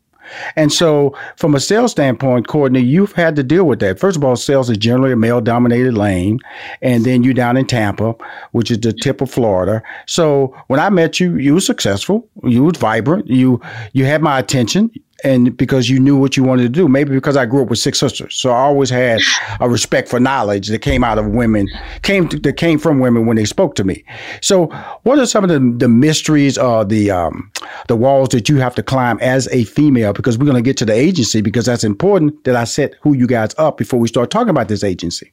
And 0.55 0.71
so, 0.71 1.15
from 1.37 1.55
a 1.55 1.59
sales 1.59 1.91
standpoint, 1.91 2.47
Courtney, 2.47 2.81
you've 2.81 3.13
had 3.13 3.35
to 3.35 3.43
deal 3.43 3.65
with 3.65 3.79
that. 3.79 3.99
First 3.99 4.17
of 4.17 4.23
all, 4.23 4.35
sales 4.35 4.69
is 4.69 4.77
generally 4.77 5.13
a 5.13 5.17
male 5.17 5.41
dominated 5.41 5.95
lane. 5.95 6.39
And 6.81 7.05
then 7.05 7.23
you're 7.23 7.33
down 7.33 7.57
in 7.57 7.65
Tampa, 7.65 8.15
which 8.51 8.71
is 8.71 8.79
the 8.79 8.93
tip 8.93 9.21
of 9.21 9.31
Florida. 9.31 9.81
So, 10.05 10.55
when 10.67 10.79
I 10.79 10.89
met 10.89 11.19
you, 11.19 11.37
you 11.37 11.53
were 11.53 11.61
successful, 11.61 12.27
you 12.43 12.63
were 12.63 12.71
vibrant, 12.71 13.27
you, 13.27 13.61
you 13.93 14.05
had 14.05 14.21
my 14.21 14.39
attention 14.39 14.91
and 15.23 15.55
because 15.55 15.89
you 15.89 15.99
knew 15.99 16.17
what 16.17 16.35
you 16.35 16.43
wanted 16.43 16.63
to 16.63 16.69
do. 16.69 16.87
Maybe 16.87 17.13
because 17.13 17.37
I 17.37 17.45
grew 17.45 17.63
up 17.63 17.69
with 17.69 17.79
six 17.79 17.99
sisters, 17.99 18.35
so 18.35 18.51
I 18.51 18.59
always 18.59 18.89
had 18.89 19.19
a 19.59 19.69
respect 19.69 20.09
for 20.09 20.19
knowledge 20.19 20.67
that 20.67 20.79
came 20.79 21.03
out 21.03 21.17
of 21.17 21.27
women, 21.27 21.69
came 22.01 22.27
to, 22.29 22.39
that 22.39 22.57
came 22.57 22.79
from 22.79 22.99
women 22.99 23.25
when 23.25 23.37
they 23.37 23.45
spoke 23.45 23.75
to 23.75 23.83
me. 23.83 24.03
So, 24.41 24.67
what 25.03 25.19
are 25.19 25.25
some 25.25 25.43
of 25.43 25.49
the, 25.49 25.59
the 25.77 25.87
mysteries 25.87 26.57
or 26.57 26.83
the 26.83 27.11
um, 27.11 27.51
the 27.87 27.95
walls 27.95 28.29
that 28.29 28.49
you 28.49 28.57
have 28.57 28.75
to 28.75 28.83
climb 28.83 29.17
as 29.21 29.47
a 29.49 29.63
female? 29.63 30.13
Because 30.13 30.37
we're 30.37 30.45
going 30.45 30.55
to 30.55 30.67
get 30.67 30.77
to 30.77 30.85
the 30.85 30.93
agency 30.93 31.41
because 31.41 31.65
that's 31.65 31.83
important 31.83 32.43
that 32.43 32.55
I 32.55 32.65
set 32.65 32.95
who 33.01 33.13
you 33.13 33.27
guys 33.27 33.55
up 33.57 33.77
before 33.77 33.99
we 33.99 34.07
start 34.07 34.31
talking 34.31 34.49
about 34.49 34.67
this 34.67 34.83
agency. 34.83 35.31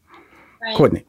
Right. 0.62 0.76
Courtney. 0.76 1.04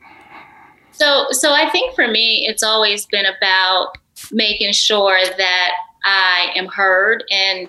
So, 0.91 1.27
so 1.31 1.53
I 1.53 1.69
think 1.69 1.95
for 1.95 2.07
me, 2.07 2.47
it's 2.47 2.63
always 2.63 3.05
been 3.07 3.25
about 3.25 3.97
making 4.31 4.73
sure 4.73 5.19
that 5.37 5.71
I 6.05 6.51
am 6.55 6.67
heard 6.67 7.23
and 7.31 7.67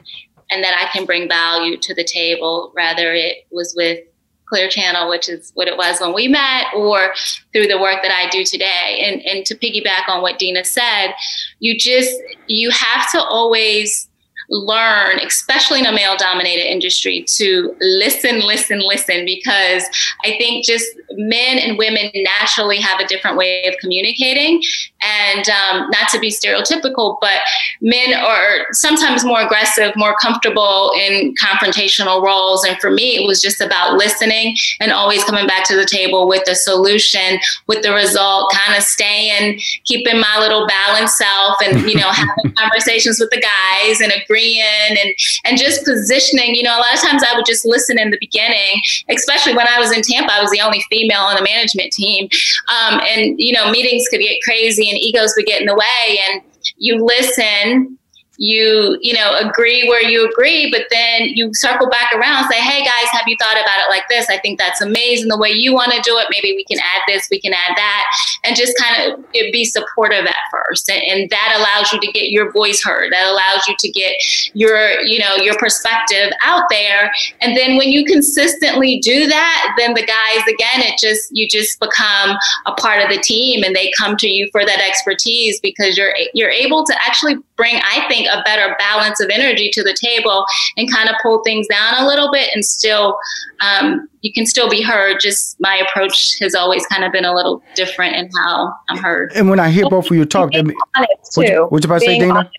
and 0.55 0.65
that 0.65 0.75
I 0.81 0.91
can 0.97 1.05
bring 1.05 1.29
value 1.29 1.77
to 1.79 1.95
the 1.95 2.05
table, 2.05 2.71
whether 2.75 3.13
it 3.13 3.47
was 3.51 3.75
with 3.77 4.01
Clear 4.47 4.69
Channel, 4.69 5.09
which 5.09 5.29
is 5.29 5.51
what 5.55 5.69
it 5.69 5.77
was 5.77 6.01
when 6.01 6.15
we 6.15 6.29
met, 6.29 6.67
or 6.77 7.15
through 7.53 7.67
the 7.67 7.81
work 7.81 8.03
that 8.03 8.13
I 8.13 8.29
do 8.31 8.45
today. 8.45 9.03
And 9.05 9.21
and 9.23 9.45
to 9.47 9.55
piggyback 9.55 10.09
on 10.09 10.23
what 10.23 10.39
Dina 10.39 10.65
said, 10.65 11.15
you 11.59 11.77
just 11.79 12.15
you 12.47 12.71
have 12.71 13.11
to 13.13 13.23
always 13.23 14.09
learn, 14.51 15.19
especially 15.21 15.81
in 15.81 15.87
a 15.87 15.93
male 15.93 16.17
dominated 16.17 16.71
industry, 16.71 17.25
to 17.27 17.75
listen, 17.81 18.41
listen, 18.41 18.81
listen, 18.81 19.25
because 19.25 19.85
I 20.25 20.37
think 20.39 20.67
just 20.67 20.87
men 21.13 21.59
and 21.59 21.79
women 21.79 22.11
naturally 22.15 22.79
have 22.79 23.01
a 23.01 23.07
different 23.07 23.37
way 23.37 23.65
of 23.65 23.75
communicating. 23.81 24.63
And 25.05 25.49
um, 25.49 25.91
not 25.91 26.09
to 26.11 26.19
be 26.19 26.31
stereotypical, 26.31 27.19
but 27.21 27.41
men 27.81 28.15
are 28.15 28.67
sometimes 28.73 29.25
more 29.25 29.41
aggressive, 29.41 29.93
more 29.97 30.17
comfortable 30.21 30.93
in 30.97 31.35
confrontational 31.35 32.23
roles. 32.23 32.65
And 32.65 32.79
for 32.79 32.91
me, 32.91 33.17
it 33.17 33.27
was 33.27 33.41
just 33.43 33.61
about 33.61 33.97
listening 33.97 34.57
and 34.81 34.93
always 34.93 35.25
coming 35.25 35.47
back 35.47 35.65
to 35.69 35.77
the 35.77 35.85
table 35.85 36.27
with 36.29 36.49
a 36.49 36.55
solution, 36.55 37.39
with 37.67 37.83
the 37.83 37.93
result, 37.93 38.53
kind 38.53 38.77
of 38.77 38.83
staying, 38.83 39.61
keeping 39.85 40.19
my 40.19 40.39
little 40.39 40.67
balanced 40.67 41.19
self 41.19 41.57
and, 41.63 41.89
you 41.89 41.97
know, 41.97 42.09
having 42.11 42.53
conversations 42.57 43.21
with 43.21 43.31
the 43.31 43.41
guys 43.41 44.01
and 44.01 44.13
agreeing 44.13 44.63
and 44.63 45.11
and 45.45 45.59
just 45.59 45.85
positioning. 45.85 46.55
You 46.55 46.63
know, 46.63 46.77
a 46.77 46.81
lot 46.81 46.95
of 46.95 47.01
times 47.01 47.23
I 47.23 47.35
would 47.35 47.47
just 47.47 47.65
listen 47.65 47.99
in 47.99 48.11
the 48.11 48.19
beginning, 48.21 48.81
especially 49.09 49.55
when 49.55 49.67
I 49.69 49.79
was 49.79 49.93
in 49.93 50.03
Tampa. 50.03 50.33
I 50.33 50.41
was 50.41 50.51
the 50.51 50.61
only 50.61 50.85
female 50.91 51.21
on 51.21 51.37
the 51.37 51.43
management 51.43 51.93
team, 51.93 52.29
um, 52.69 53.01
and 53.01 53.39
you 53.39 53.53
know, 53.53 53.71
meetings 53.71 54.09
could 54.09 54.21
get 54.21 54.37
crazy 54.45 54.91
and 54.95 55.03
egos 55.03 55.35
would 55.37 55.47
get 55.47 55.61
in 55.61 55.67
the 55.67 55.75
way, 55.75 56.19
and 56.31 56.43
you 56.77 57.05
listen 57.05 57.99
you 58.37 58.99
you 59.01 59.13
know 59.13 59.37
agree 59.39 59.89
where 59.89 60.03
you 60.03 60.29
agree 60.29 60.71
but 60.71 60.83
then 60.91 61.29
you 61.35 61.51
circle 61.55 61.89
back 61.89 62.13
around 62.15 62.45
and 62.45 62.47
say 62.51 62.61
hey 62.61 62.85
guys 62.85 63.07
have 63.13 63.25
you 63.27 63.37
thought 63.41 63.57
about 63.57 63.79
it 63.79 63.91
like 63.91 64.09
this? 64.09 64.29
I 64.29 64.39
think 64.39 64.59
that's 64.59 64.81
amazing 64.81 65.29
the 65.29 65.39
way 65.39 65.51
you 65.51 65.73
want 65.73 65.93
to 65.93 66.01
do 66.03 66.17
it. 66.19 66.27
Maybe 66.31 66.55
we 66.55 66.65
can 66.65 66.79
add 66.79 67.03
this 67.07 67.29
we 67.31 67.41
can 67.41 67.53
add 67.53 67.77
that 67.77 68.05
and 68.45 68.57
just 68.57 68.77
kind 68.79 69.13
of 69.13 69.25
be 69.33 69.65
supportive 69.65 70.27
at 70.27 70.37
first. 70.51 70.91
And, 70.91 71.03
and 71.03 71.31
that 71.31 71.55
allows 71.57 71.93
you 71.93 72.01
to 72.01 72.13
get 72.13 72.31
your 72.31 72.53
voice 72.53 72.83
heard. 72.83 73.13
That 73.13 73.27
allows 73.27 73.67
you 73.67 73.75
to 73.79 73.89
get 73.91 74.15
your 74.55 75.01
you 75.03 75.19
know 75.19 75.37
your 75.37 75.57
perspective 75.59 76.31
out 76.43 76.65
there. 76.71 77.13
And 77.41 77.57
then 77.57 77.77
when 77.77 77.91
you 77.91 78.05
consistently 78.05 79.01
do 79.01 79.27
that 79.27 79.75
then 79.79 79.95
the 79.95 80.05
guys 80.05 80.43
again 80.47 80.81
it 80.81 80.99
just 80.99 81.31
you 81.33 81.49
just 81.49 81.79
become 81.81 82.37
a 82.67 82.73
part 82.73 83.03
of 83.03 83.09
the 83.11 83.19
team 83.19 83.63
and 83.65 83.75
they 83.75 83.91
come 83.97 84.17
to 84.17 84.29
you 84.29 84.49
for 84.53 84.65
that 84.65 84.81
expertise 84.81 85.61
because 85.61 85.97
you're 85.97 86.15
you're 86.33 86.51
able 86.51 86.85
to 86.85 86.95
actually 87.01 87.37
bring 87.57 87.77
i 87.85 88.05
think 88.09 88.27
a 88.29 88.43
better 88.43 88.75
balance 88.79 89.21
of 89.21 89.31
energy 89.31 89.71
to 89.73 89.83
the 89.83 89.97
table 90.01 90.45
and 90.77 90.93
kind 90.93 91.09
of 91.09 91.15
pull 91.23 91.43
things 91.45 91.67
down 91.69 92.03
a 92.03 92.07
little 92.07 92.31
bit 92.33 92.51
and 92.55 92.65
still 92.65 93.17
um, 93.61 94.09
you 94.23 94.33
can 94.33 94.47
still 94.47 94.71
be 94.71 94.83
heard. 94.83 95.21
Just 95.21 95.57
my 95.61 95.77
approach 95.77 96.39
has 96.41 96.55
always 96.55 96.87
kind 96.87 97.05
of 97.05 97.13
been 97.13 97.27
a 97.27 97.35
little 97.35 97.63
different 97.75 98.17
in 98.17 98.31
how 98.35 98.75
i'm 98.89 98.97
heard. 98.97 99.33
And 99.35 99.49
when 99.49 99.61
i 99.61 99.71
hear 99.71 99.89
both 99.89 100.11
of 100.11 100.17
you 100.17 100.25
talk 100.25 100.51
being 100.51 100.75
honest 100.97 101.33
too, 101.35 101.41
what, 101.41 101.49
you, 101.49 101.67
what 101.67 101.85
you 101.85 101.87
about 101.87 102.01
to 102.01 102.07
say 102.07 102.19
dina 102.19 102.51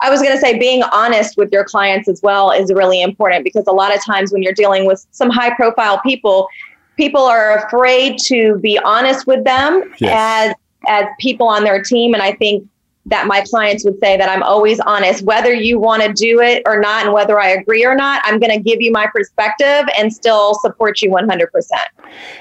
I 0.00 0.10
was 0.10 0.20
going 0.20 0.32
to 0.32 0.40
say 0.40 0.58
being 0.58 0.82
honest 0.92 1.36
with 1.36 1.50
your 1.50 1.64
clients 1.64 2.08
as 2.08 2.22
well 2.22 2.52
is 2.52 2.72
really 2.72 3.02
important 3.02 3.42
because 3.42 3.66
a 3.66 3.72
lot 3.72 3.94
of 3.94 4.04
times 4.04 4.32
when 4.32 4.42
you're 4.42 4.52
dealing 4.52 4.86
with 4.86 5.04
some 5.10 5.28
high 5.28 5.52
profile 5.54 6.00
people, 6.02 6.48
people 6.96 7.22
are 7.22 7.66
afraid 7.66 8.18
to 8.26 8.58
be 8.58 8.78
honest 8.84 9.26
with 9.26 9.42
them 9.44 9.92
yes. 9.98 10.12
as 10.14 10.54
as 10.86 11.04
people 11.18 11.48
on 11.48 11.64
their 11.64 11.82
team. 11.82 12.14
And 12.14 12.22
I 12.22 12.32
think 12.32 12.68
that 13.08 13.26
my 13.26 13.42
clients 13.42 13.84
would 13.84 13.98
say 14.00 14.16
that 14.16 14.28
I'm 14.28 14.42
always 14.42 14.80
honest 14.80 15.22
whether 15.22 15.52
you 15.52 15.78
want 15.78 16.02
to 16.02 16.12
do 16.12 16.40
it 16.40 16.62
or 16.66 16.78
not 16.78 17.04
and 17.04 17.12
whether 17.12 17.40
I 17.40 17.48
agree 17.48 17.84
or 17.84 17.94
not 17.94 18.20
I'm 18.24 18.38
going 18.38 18.52
to 18.52 18.62
give 18.62 18.80
you 18.80 18.92
my 18.92 19.06
perspective 19.06 19.88
and 19.98 20.12
still 20.12 20.54
support 20.62 21.02
you 21.02 21.10
100%. 21.10 21.46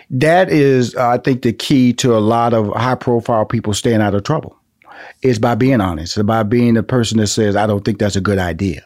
That 0.10 0.50
is 0.50 0.96
uh, 0.96 1.10
I 1.10 1.18
think 1.18 1.42
the 1.42 1.54
key 1.54 1.94
to 1.94 2.16
a 2.16 2.20
lot 2.20 2.54
of 2.54 2.68
high 2.76 2.96
profile 2.96 3.46
people 3.46 3.74
staying 3.74 4.02
out 4.02 4.14
of 4.14 4.24
trouble 4.24 4.58
is 5.22 5.40
by 5.40 5.56
being 5.56 5.82
honest, 5.82 6.24
by 6.26 6.44
being 6.44 6.76
the 6.76 6.84
person 6.84 7.18
that 7.18 7.28
says, 7.28 7.56
I 7.56 7.68
don't 7.68 7.84
think 7.84 8.00
that's 8.00 8.16
a 8.16 8.22
good 8.22 8.40
idea. 8.40 8.86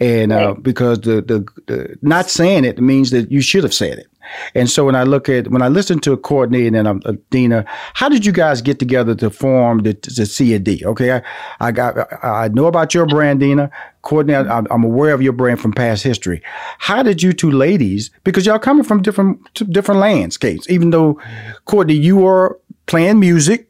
And 0.00 0.32
uh, 0.32 0.54
right. 0.54 0.62
because 0.62 1.00
the, 1.00 1.22
the, 1.22 1.46
the, 1.66 1.96
not 2.02 2.28
saying 2.28 2.64
it 2.64 2.80
means 2.80 3.10
that 3.10 3.30
you 3.30 3.40
should 3.40 3.64
have 3.64 3.74
said 3.74 3.98
it. 3.98 4.06
And 4.54 4.70
so 4.70 4.84
when 4.84 4.94
I 4.94 5.02
look 5.02 5.28
at 5.28 5.48
when 5.48 5.62
I 5.62 5.68
listen 5.68 5.98
to 6.00 6.16
Courtney 6.16 6.66
and 6.66 6.76
um, 6.86 7.02
uh, 7.04 7.14
Dina, 7.30 7.64
how 7.94 8.08
did 8.08 8.24
you 8.24 8.32
guys 8.32 8.62
get 8.62 8.78
together 8.78 9.14
to 9.16 9.30
form 9.30 9.78
the, 9.82 9.92
the 10.16 10.26
C 10.26 10.54
and 10.54 10.64
D? 10.64 10.82
Okay, 10.84 11.12
I, 11.12 11.22
I 11.60 11.72
got 11.72 12.24
I 12.24 12.48
know 12.48 12.66
about 12.66 12.94
your 12.94 13.06
brand, 13.06 13.40
Dina. 13.40 13.70
Courtney, 14.02 14.34
I, 14.34 14.58
am 14.58 14.84
aware 14.84 15.14
of 15.14 15.22
your 15.22 15.32
brand 15.32 15.60
from 15.60 15.72
past 15.72 16.02
history. 16.02 16.42
How 16.78 17.02
did 17.02 17.22
you 17.22 17.32
two 17.32 17.50
ladies, 17.50 18.10
because 18.24 18.46
y'all 18.46 18.58
coming 18.58 18.84
from 18.84 19.02
different 19.02 19.40
different 19.70 20.00
landscapes, 20.00 20.68
even 20.70 20.90
though 20.90 21.20
Courtney, 21.64 21.94
you 21.94 22.26
are 22.26 22.58
playing 22.86 23.20
music 23.20 23.68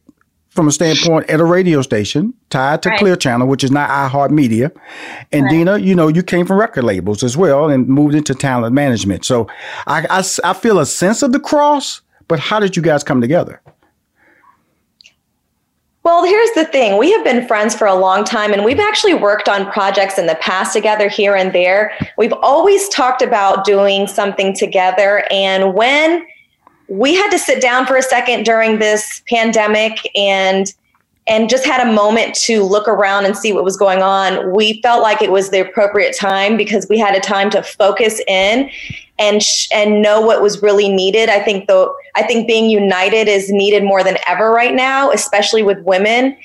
from 0.52 0.68
a 0.68 0.72
standpoint 0.72 1.28
at 1.30 1.40
a 1.40 1.44
radio 1.44 1.80
station 1.80 2.34
tied 2.50 2.82
to 2.82 2.90
right. 2.90 2.98
Clear 2.98 3.16
Channel, 3.16 3.48
which 3.48 3.64
is 3.64 3.70
not 3.70 3.88
iHeartMedia. 3.88 4.70
And 5.32 5.44
right. 5.44 5.50
Dina, 5.50 5.78
you 5.78 5.94
know, 5.94 6.08
you 6.08 6.22
came 6.22 6.46
from 6.46 6.58
record 6.58 6.84
labels 6.84 7.22
as 7.22 7.36
well 7.36 7.70
and 7.70 7.88
moved 7.88 8.14
into 8.14 8.34
talent 8.34 8.74
management. 8.74 9.24
So 9.24 9.48
I, 9.86 10.06
I, 10.10 10.22
I 10.44 10.52
feel 10.52 10.78
a 10.78 10.86
sense 10.86 11.22
of 11.22 11.32
the 11.32 11.40
cross, 11.40 12.02
but 12.28 12.38
how 12.38 12.60
did 12.60 12.76
you 12.76 12.82
guys 12.82 13.02
come 13.02 13.20
together? 13.20 13.62
Well, 16.04 16.24
here's 16.24 16.50
the 16.50 16.64
thing. 16.64 16.98
We 16.98 17.12
have 17.12 17.24
been 17.24 17.46
friends 17.46 17.74
for 17.74 17.86
a 17.86 17.94
long 17.94 18.24
time 18.24 18.52
and 18.52 18.64
we've 18.64 18.80
actually 18.80 19.14
worked 19.14 19.48
on 19.48 19.70
projects 19.70 20.18
in 20.18 20.26
the 20.26 20.34
past 20.34 20.72
together 20.72 21.08
here 21.08 21.36
and 21.36 21.52
there. 21.52 21.96
We've 22.18 22.32
always 22.42 22.88
talked 22.88 23.22
about 23.22 23.64
doing 23.64 24.06
something 24.06 24.54
together. 24.54 25.24
And 25.30 25.74
when 25.74 26.26
we 26.93 27.14
had 27.14 27.31
to 27.31 27.39
sit 27.39 27.62
down 27.62 27.86
for 27.86 27.97
a 27.97 28.02
second 28.02 28.44
during 28.44 28.78
this 28.78 29.23
pandemic 29.28 29.98
and 30.14 30.74
and 31.28 31.48
just 31.48 31.64
had 31.64 31.86
a 31.86 31.90
moment 31.90 32.35
to 32.35 32.64
look 32.64 32.89
around 32.89 33.24
and 33.24 33.36
see 33.36 33.52
what 33.52 33.62
was 33.62 33.77
going 33.77 34.02
on. 34.02 34.52
We 34.55 34.82
felt 34.82 35.02
like 35.02 35.23
it 35.23 35.31
was 35.31 35.51
the 35.51 35.60
appropriate 35.60 36.16
time 36.16 36.56
because 36.56 36.89
we 36.90 36.98
had 36.98 37.14
a 37.14 37.20
time 37.20 37.48
to 37.51 37.62
focus 37.62 38.20
in 38.27 38.69
and 39.20 39.40
sh- 39.40 39.69
and 39.73 40.02
know 40.02 40.20
what 40.20 40.43
was 40.43 40.60
really 40.62 40.89
needed. 40.89 41.28
I 41.28 41.39
think 41.39 41.66
the 41.69 41.90
I 42.14 42.24
think 42.24 42.47
being 42.47 42.69
united 42.69 43.28
is 43.28 43.51
needed 43.51 43.85
more 43.85 44.02
than 44.02 44.19
ever 44.28 44.51
right 44.51 44.74
now, 44.74 45.10
especially 45.12 45.62
with 45.62 45.78
women. 45.85 46.36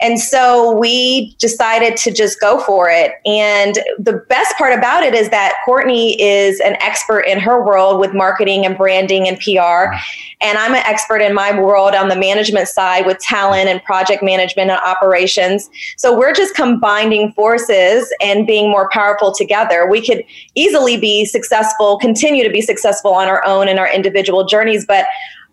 And 0.00 0.20
so 0.20 0.76
we 0.76 1.34
decided 1.38 1.96
to 1.98 2.12
just 2.12 2.38
go 2.38 2.60
for 2.60 2.90
it. 2.90 3.12
And 3.24 3.78
the 3.98 4.24
best 4.28 4.54
part 4.58 4.76
about 4.76 5.02
it 5.02 5.14
is 5.14 5.30
that 5.30 5.54
Courtney 5.64 6.20
is 6.20 6.60
an 6.60 6.76
expert 6.82 7.20
in 7.20 7.38
her 7.38 7.64
world 7.64 7.98
with 7.98 8.12
marketing 8.12 8.66
and 8.66 8.76
branding 8.76 9.26
and 9.26 9.38
PR. 9.38 9.94
And 10.42 10.58
I'm 10.58 10.74
an 10.74 10.82
expert 10.84 11.22
in 11.22 11.34
my 11.34 11.58
world 11.58 11.94
on 11.94 12.08
the 12.08 12.16
management 12.16 12.68
side 12.68 13.06
with 13.06 13.18
talent 13.20 13.68
and 13.68 13.82
project 13.84 14.22
management 14.22 14.70
and 14.70 14.78
operations. 14.80 15.70
So 15.96 16.16
we're 16.16 16.34
just 16.34 16.54
combining 16.54 17.32
forces 17.32 18.12
and 18.20 18.46
being 18.46 18.70
more 18.70 18.90
powerful 18.90 19.32
together. 19.32 19.88
We 19.88 20.04
could 20.04 20.24
easily 20.54 20.98
be 20.98 21.24
successful, 21.24 21.98
continue 21.98 22.44
to 22.44 22.50
be 22.50 22.60
successful 22.60 23.14
on 23.14 23.28
our 23.28 23.42
own 23.46 23.66
in 23.66 23.78
our 23.78 23.90
individual 23.90 24.44
journeys, 24.44 24.84
but 24.86 25.06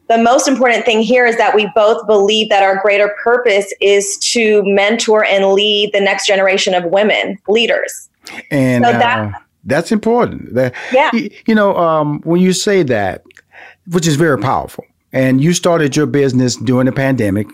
the 0.10 0.18
most 0.18 0.48
important 0.48 0.86
thing 0.86 1.02
here 1.02 1.26
is 1.26 1.38
that 1.38 1.56
we 1.56 1.70
both 1.76 2.06
believe 2.08 2.50
that 2.50 2.64
our 2.64 2.82
greater 2.82 3.16
purpose 3.24 3.74
is 3.80 4.18
to 4.34 4.62
mentor 4.66 5.24
and 5.24 5.54
lead 5.54 5.92
the 5.94 6.02
next 6.02 6.28
generation 6.28 6.74
of 6.74 6.84
women 6.86 7.38
leaders. 7.48 8.10
And 8.52 8.84
so 8.84 8.92
that, 8.92 9.20
uh, 9.20 9.38
that's 9.64 9.92
important. 9.92 10.54
That, 10.54 10.74
yeah. 10.92 11.12
You 11.46 11.56
know, 11.56 11.76
um, 11.78 12.22
when 12.24 12.42
you 12.42 12.54
say 12.54 12.84
that, 12.84 13.24
which 13.88 14.08
is 14.08 14.16
very 14.16 14.38
powerful, 14.38 14.86
and 15.12 15.42
you 15.42 15.54
started 15.54 15.96
your 15.96 16.06
business 16.06 16.56
during 16.56 16.86
the 16.86 16.92
pandemic, 16.92 17.48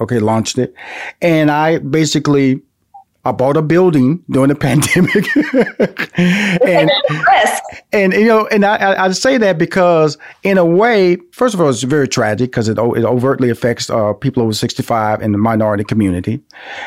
okay, 0.00 0.18
launched 0.18 0.58
it, 0.58 0.74
and 1.20 1.50
I 1.50 1.78
basically 1.78 2.60
I 3.28 3.32
bought 3.32 3.56
a 3.56 3.62
building 3.62 4.24
during 4.30 4.48
the 4.48 4.54
pandemic, 4.68 5.26
and, 6.62 6.90
and 7.92 8.12
you 8.14 8.26
know, 8.26 8.46
and 8.48 8.64
I, 8.64 9.04
I 9.04 9.10
say 9.12 9.36
that 9.38 9.58
because 9.58 10.16
in 10.42 10.58
a 10.58 10.64
way, 10.64 11.18
first 11.32 11.54
of 11.54 11.60
all, 11.60 11.68
it's 11.68 11.82
very 11.82 12.08
tragic 12.08 12.50
because 12.50 12.68
it 12.68 12.78
it 12.78 13.04
overtly 13.04 13.50
affects 13.50 13.90
uh, 13.90 14.14
people 14.14 14.42
over 14.42 14.52
sixty 14.52 14.82
five 14.82 15.20
in 15.20 15.32
the 15.32 15.38
minority 15.38 15.84
community, 15.84 16.40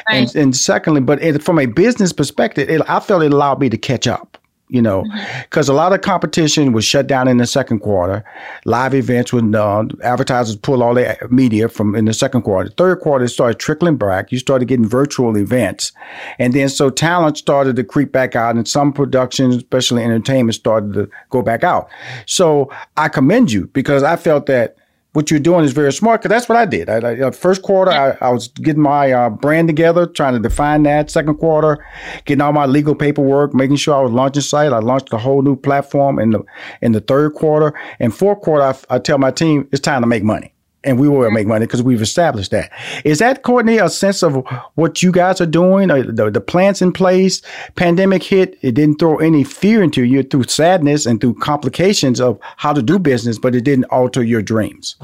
right. 0.10 0.28
and, 0.28 0.36
and 0.36 0.58
secondly, 0.58 1.02
but 1.02 1.22
it, 1.22 1.44
from 1.44 1.60
a 1.60 1.68
business 1.68 2.12
perspective, 2.12 2.70
it, 2.70 2.82
I 2.90 3.00
felt 3.00 3.24
it 3.24 3.32
allowed 3.32 3.60
me 3.60 3.70
to 3.70 3.78
catch 3.78 4.08
up 4.08 4.38
you 4.72 4.82
know, 4.82 5.04
because 5.44 5.66
mm-hmm. 5.66 5.74
a 5.74 5.78
lot 5.78 5.94
of 5.94 6.02
competition 6.02 6.72
was 6.72 6.86
shut 6.86 7.06
down 7.06 7.28
in 7.28 7.38
the 7.38 7.46
second 7.46 7.80
quarter. 7.80 8.24
Live 8.64 8.94
events 8.94 9.34
would 9.34 9.54
uh, 9.54 9.84
advertisers 10.02 10.56
pull 10.56 10.82
all 10.82 10.94
their 10.94 11.18
media 11.30 11.68
from 11.68 11.94
in 11.94 12.06
the 12.06 12.14
second 12.14 12.44
quarter. 12.44 12.70
Third 12.70 13.02
quarter 13.02 13.28
started 13.28 13.60
trickling 13.60 13.98
back. 13.98 14.32
You 14.32 14.40
started 14.40 14.70
getting 14.70 14.88
virtual 14.88 15.38
events, 15.38 15.92
and 16.40 16.54
then 16.54 16.70
so 16.70 16.90
talent 16.90 17.38
started 17.38 17.76
to 17.76 17.84
creep 17.84 18.14
back 18.14 18.36
out, 18.36 18.56
and 18.56 18.68
some 18.68 18.94
productions, 18.94 19.58
especially 19.58 20.04
entertainment, 20.04 20.56
started 20.56 20.94
to 20.94 21.10
go 21.30 21.42
back 21.42 21.64
out. 21.66 21.90
So 22.26 22.72
I 22.96 23.10
commend 23.10 23.52
you 23.52 23.68
because 23.68 24.04
I 24.04 24.16
felt 24.16 24.46
that 24.46 24.78
what 25.14 25.30
you're 25.30 25.40
doing 25.40 25.66
is 25.66 25.74
very 25.74 25.92
smart 25.92 26.22
because 26.22 26.30
that's 26.30 26.48
what 26.48 26.58
I 26.58 26.66
did. 26.66 26.90
I, 26.90 26.96
I, 26.96 27.20
uh, 27.20 27.32
first 27.32 27.62
quarter, 27.62 27.92
I, 27.92 28.18
I, 28.22 28.32
was 28.32 28.48
getting 28.48 28.82
my 28.82 29.12
uh, 29.12 29.30
brand 29.30 29.68
together, 29.68 30.06
trying 30.06 30.34
to 30.34 30.40
define 30.40 30.84
that. 30.84 31.12
Second 31.12 31.36
quarter, 31.36 31.86
getting 32.26 32.42
all 32.42 32.54
my 32.54 32.66
legal 32.66 32.96
paperwork, 32.96 33.54
making 33.54 33.76
sure 33.76 33.96
I 33.96 34.02
was 34.02 34.12
launching 34.12 34.42
site. 34.42 34.72
I 34.72 34.80
launched 34.80 35.12
a 35.12 35.18
whole 35.18 35.42
new 35.42 35.56
platform 35.56 36.18
in 36.18 36.32
the 36.32 36.44
in 36.82 36.94
the 36.94 37.02
third 37.02 37.34
quarter. 37.34 37.78
And 38.00 38.16
fourth 38.16 38.42
quarter, 38.42 38.64
I, 38.64 38.96
I 38.96 39.00
tell 39.00 39.18
my 39.18 39.32
team 39.32 39.68
it's 39.72 39.82
time 39.82 40.02
to 40.02 40.08
make 40.08 40.24
money 40.24 40.54
and 40.84 41.00
we 41.00 41.08
will 41.08 41.30
make 41.32 41.48
money 41.48 41.66
because 41.66 41.84
we've 41.84 42.02
established 42.02 42.52
that. 42.52 42.72
Is 43.06 43.20
that 43.20 43.44
Courtney 43.44 43.78
a 43.78 43.90
sense 43.90 44.24
of 44.24 44.44
what 44.76 45.04
you 45.04 45.12
guys 45.12 45.40
are 45.40 45.46
doing? 45.46 45.90
The, 45.90 46.32
the 46.32 46.42
plans 46.42 46.82
in 46.82 46.92
place, 46.92 47.42
pandemic 47.76 48.24
hit, 48.24 48.58
it 48.62 48.74
didn't 48.74 48.98
throw 48.98 49.18
any 49.18 49.44
fear 49.44 49.84
into 49.84 50.04
you 50.04 50.24
through 50.24 50.44
sadness 50.44 51.06
and 51.06 51.22
through 51.22 51.36
complications 51.36 52.20
of 52.20 52.40
how 52.58 52.74
to 52.74 52.82
do 52.82 52.98
business, 52.98 53.38
but 53.38 53.56
it 53.56 53.62
didn't 53.62 53.86
alter 53.86 54.24
your 54.24 54.42
dreams. 54.42 54.96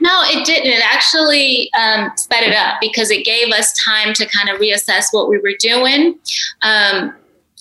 No, 0.00 0.22
it 0.24 0.44
didn't. 0.44 0.70
It 0.70 0.82
actually 0.84 1.70
um, 1.72 2.12
sped 2.16 2.42
it 2.42 2.54
up 2.54 2.78
because 2.80 3.10
it 3.10 3.24
gave 3.24 3.50
us 3.52 3.72
time 3.82 4.12
to 4.14 4.26
kind 4.26 4.50
of 4.50 4.60
reassess 4.60 5.06
what 5.12 5.30
we 5.30 5.38
were 5.38 5.54
doing. 5.58 6.18
Um, 6.60 7.14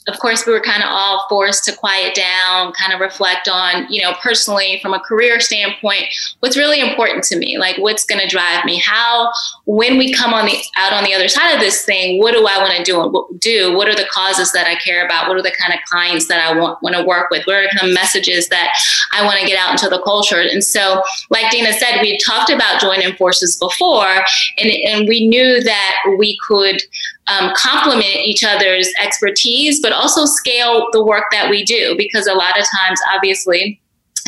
of 0.07 0.19
course, 0.19 0.45
we 0.45 0.51
were 0.51 0.59
kind 0.59 0.83
of 0.83 0.89
all 0.89 1.25
forced 1.29 1.63
to 1.65 1.75
quiet 1.75 2.13
down, 2.13 2.73
kind 2.73 2.93
of 2.93 2.99
reflect 2.99 3.47
on, 3.47 3.87
you 3.89 4.01
know, 4.01 4.13
personally 4.21 4.79
from 4.81 4.93
a 4.93 4.99
career 4.99 5.39
standpoint, 5.39 6.03
what's 6.41 6.57
really 6.57 6.81
important 6.81 7.23
to 7.25 7.37
me, 7.37 7.57
like 7.57 7.77
what's 7.77 8.05
going 8.05 8.19
to 8.19 8.27
drive 8.27 8.65
me. 8.65 8.79
How, 8.79 9.31
when 9.65 9.97
we 9.97 10.13
come 10.13 10.33
on 10.33 10.45
the 10.45 10.57
out 10.77 10.91
on 10.91 11.03
the 11.03 11.13
other 11.13 11.27
side 11.27 11.53
of 11.53 11.59
this 11.59 11.85
thing, 11.85 12.19
what 12.19 12.33
do 12.33 12.45
I 12.45 12.57
want 12.57 12.75
to 12.77 12.83
do? 12.83 13.37
Do 13.39 13.75
what 13.75 13.87
are 13.87 13.95
the 13.95 14.07
causes 14.11 14.51
that 14.51 14.67
I 14.67 14.75
care 14.75 15.05
about? 15.05 15.27
What 15.27 15.37
are 15.37 15.43
the 15.43 15.55
kind 15.57 15.73
of 15.73 15.79
clients 15.89 16.27
that 16.27 16.39
I 16.39 16.57
want 16.57 16.81
want 16.83 16.95
to 16.95 17.03
work 17.03 17.29
with? 17.29 17.45
What 17.45 17.55
are 17.55 17.63
the 17.63 17.77
kind 17.77 17.89
of 17.89 17.93
messages 17.93 18.49
that 18.49 18.73
I 19.13 19.23
want 19.25 19.39
to 19.39 19.47
get 19.47 19.57
out 19.57 19.71
into 19.71 19.89
the 19.89 20.01
culture? 20.01 20.41
And 20.41 20.63
so, 20.63 21.01
like 21.29 21.49
Dina 21.51 21.71
said, 21.73 22.01
we 22.01 22.17
talked 22.17 22.49
about 22.49 22.81
joining 22.81 23.15
forces 23.15 23.57
before, 23.57 24.25
and 24.57 24.69
and 24.69 25.07
we 25.07 25.27
knew 25.27 25.63
that 25.63 25.97
we 26.17 26.37
could 26.45 26.81
um, 27.27 27.53
complement 27.55 28.03
each 28.03 28.43
other's 28.43 28.89
expertise, 29.01 29.81
but 29.81 29.92
also 29.93 30.25
scale 30.25 30.87
the 30.91 31.03
work 31.03 31.25
that 31.31 31.49
we 31.49 31.63
do 31.63 31.95
because 31.97 32.27
a 32.27 32.33
lot 32.33 32.59
of 32.59 32.65
times, 32.79 32.99
obviously, 33.13 33.79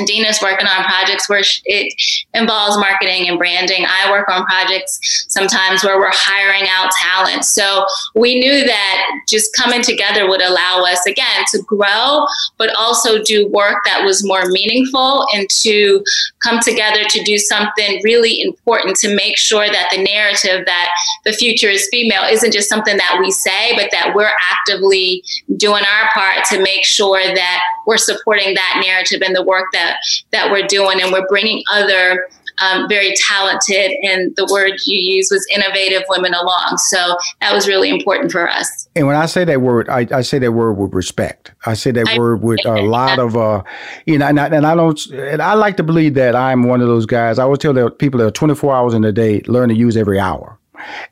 Dina's 0.05 0.39
working 0.41 0.67
on 0.67 0.83
projects 0.83 1.29
where 1.29 1.41
it 1.65 1.93
involves 2.33 2.77
marketing 2.77 3.29
and 3.29 3.37
branding. 3.37 3.85
I 3.87 4.11
work 4.11 4.27
on 4.29 4.45
projects 4.45 5.25
sometimes 5.29 5.83
where 5.83 5.97
we're 5.97 6.11
hiring 6.11 6.67
out 6.69 6.91
talent. 7.01 7.45
So 7.45 7.85
we 8.15 8.39
knew 8.39 8.65
that 8.65 9.05
just 9.27 9.55
coming 9.55 9.81
together 9.81 10.27
would 10.27 10.41
allow 10.41 10.83
us, 10.85 11.05
again, 11.05 11.43
to 11.51 11.61
grow, 11.63 12.25
but 12.57 12.75
also 12.75 13.23
do 13.23 13.47
work 13.49 13.77
that 13.85 14.03
was 14.03 14.25
more 14.25 14.45
meaningful 14.47 15.25
and 15.33 15.49
to 15.61 16.03
come 16.39 16.59
together 16.59 17.03
to 17.07 17.23
do 17.23 17.37
something 17.37 18.01
really 18.03 18.41
important 18.41 18.97
to 18.97 19.15
make 19.15 19.37
sure 19.37 19.67
that 19.67 19.89
the 19.91 20.03
narrative 20.03 20.65
that 20.65 20.89
the 21.23 21.31
future 21.31 21.69
is 21.69 21.87
female 21.91 22.23
isn't 22.23 22.51
just 22.53 22.69
something 22.69 22.97
that 22.97 23.17
we 23.19 23.31
say, 23.31 23.75
but 23.75 23.89
that 23.91 24.13
we're 24.15 24.31
actively 24.51 25.23
doing 25.57 25.83
our 25.83 26.09
part 26.13 26.43
to 26.45 26.61
make 26.61 26.83
sure 26.83 27.21
that 27.33 27.61
we're 27.87 27.97
supporting 27.97 28.53
that 28.55 28.81
narrative 28.83 29.21
and 29.21 29.35
the 29.35 29.43
work 29.43 29.65
that 29.71 29.84
that 30.31 30.51
we're 30.51 30.67
doing, 30.67 31.01
and 31.01 31.11
we're 31.11 31.27
bringing 31.27 31.63
other 31.71 32.27
um, 32.61 32.87
very 32.87 33.13
talented, 33.17 33.91
and 34.03 34.35
the 34.35 34.47
word 34.51 34.73
you 34.85 35.15
use 35.15 35.29
was 35.31 35.45
innovative 35.53 36.03
women 36.09 36.33
along. 36.33 36.77
So 36.89 37.17
that 37.41 37.53
was 37.53 37.67
really 37.67 37.89
important 37.89 38.31
for 38.31 38.49
us. 38.49 38.87
And 38.95 39.07
when 39.07 39.15
I 39.15 39.25
say 39.25 39.43
that 39.45 39.61
word, 39.61 39.89
I, 39.89 40.07
I 40.11 40.21
say 40.21 40.39
that 40.39 40.53
word 40.53 40.73
with 40.73 40.93
respect. 40.93 41.51
I 41.65 41.73
say 41.73 41.91
that 41.91 42.07
I, 42.07 42.17
word 42.17 42.43
with 42.43 42.65
a 42.65 42.81
lot 42.81 43.19
of, 43.19 43.35
uh, 43.35 43.63
you 44.05 44.17
know, 44.17 44.27
and 44.27 44.39
I, 44.39 44.47
and 44.47 44.65
I 44.65 44.75
don't, 44.75 45.05
and 45.07 45.41
I 45.41 45.53
like 45.53 45.77
to 45.77 45.83
believe 45.83 46.13
that 46.15 46.35
I'm 46.35 46.63
one 46.63 46.81
of 46.81 46.87
those 46.87 47.05
guys. 47.05 47.39
I 47.39 47.43
always 47.43 47.59
tell 47.59 47.73
that 47.73 47.99
people 47.99 48.19
that 48.19 48.27
are 48.27 48.31
24 48.31 48.73
hours 48.73 48.93
in 48.93 49.03
a 49.03 49.11
day, 49.11 49.41
learn 49.47 49.69
to 49.69 49.75
use 49.75 49.97
every 49.97 50.19
hour. 50.19 50.57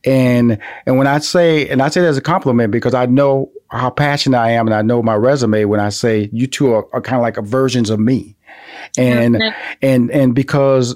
And 0.06 0.60
and 0.86 0.98
when 0.98 1.08
I 1.08 1.20
say, 1.20 1.68
and 1.70 1.82
I 1.82 1.90
say 1.90 2.02
that 2.02 2.08
as 2.08 2.18
a 2.18 2.22
compliment 2.22 2.72
because 2.72 2.94
I 2.94 3.06
know 3.06 3.50
how 3.72 3.90
passionate 3.90 4.38
I 4.38 4.52
am, 4.52 4.68
and 4.68 4.76
I 4.76 4.82
know 4.82 5.02
my 5.02 5.16
resume 5.16 5.66
when 5.66 5.80
I 5.80 5.90
say 5.90 6.30
you 6.32 6.48
two 6.48 6.72
are, 6.74 6.86
are 6.94 7.02
kind 7.02 7.16
of 7.16 7.22
like 7.22 7.38
versions 7.44 7.90
of 7.90 8.00
me, 8.00 8.36
and 8.98 9.36
mm-hmm. 9.36 9.76
and 9.82 10.12
and 10.12 10.36
because 10.36 10.96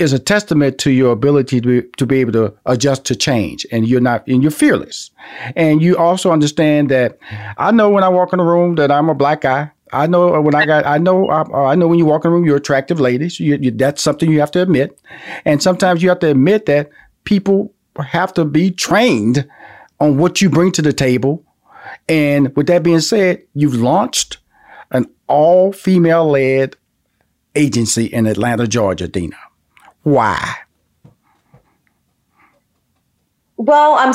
it's 0.00 0.12
a 0.12 0.18
testament 0.18 0.78
to 0.78 0.90
your 0.90 1.12
ability 1.12 1.60
to 1.60 1.82
be, 1.82 1.88
to 1.98 2.06
be 2.06 2.20
able 2.20 2.32
to 2.32 2.54
adjust 2.64 3.04
to 3.04 3.14
change 3.14 3.66
and 3.70 3.86
you're 3.86 4.00
not 4.00 4.26
and 4.26 4.42
you're 4.42 4.50
fearless. 4.50 5.10
And 5.54 5.82
you 5.82 5.96
also 5.96 6.32
understand 6.32 6.90
that 6.90 7.18
i 7.58 7.70
know 7.70 7.90
when 7.90 8.02
i 8.02 8.08
walk 8.08 8.32
in 8.32 8.40
a 8.40 8.44
room 8.44 8.76
that 8.76 8.90
i'm 8.90 9.08
a 9.08 9.14
black 9.14 9.42
guy. 9.42 9.70
I 9.92 10.06
know 10.06 10.40
when 10.40 10.54
i 10.54 10.64
got 10.64 10.86
i 10.86 10.98
know 10.98 11.28
i, 11.28 11.72
I 11.72 11.74
know 11.74 11.86
when 11.86 11.98
you 11.98 12.06
walk 12.06 12.24
in 12.24 12.30
the 12.30 12.34
room 12.34 12.46
you're 12.46 12.56
attractive 12.56 12.98
ladies. 12.98 13.38
You, 13.38 13.58
you, 13.60 13.70
that's 13.70 14.02
something 14.02 14.30
you 14.30 14.40
have 14.40 14.52
to 14.52 14.62
admit. 14.62 14.98
And 15.44 15.62
sometimes 15.62 16.02
you 16.02 16.08
have 16.08 16.20
to 16.20 16.30
admit 16.30 16.66
that 16.66 16.90
people 17.24 17.74
have 17.98 18.32
to 18.34 18.44
be 18.44 18.70
trained 18.70 19.46
on 19.98 20.16
what 20.16 20.40
you 20.40 20.48
bring 20.48 20.72
to 20.72 20.82
the 20.82 20.94
table. 20.94 21.44
And 22.08 22.56
with 22.56 22.68
that 22.68 22.82
being 22.82 23.00
said 23.00 23.42
you've 23.54 23.74
launched 23.74 24.38
an 24.92 25.06
all 25.28 25.72
female 25.72 26.28
led 26.28 26.76
agency 27.54 28.06
in 28.06 28.26
atlanta 28.26 28.66
georgia 28.66 29.08
dina. 29.08 29.36
Why? 30.02 30.56
Well, 33.56 33.96
I'm 33.98 34.14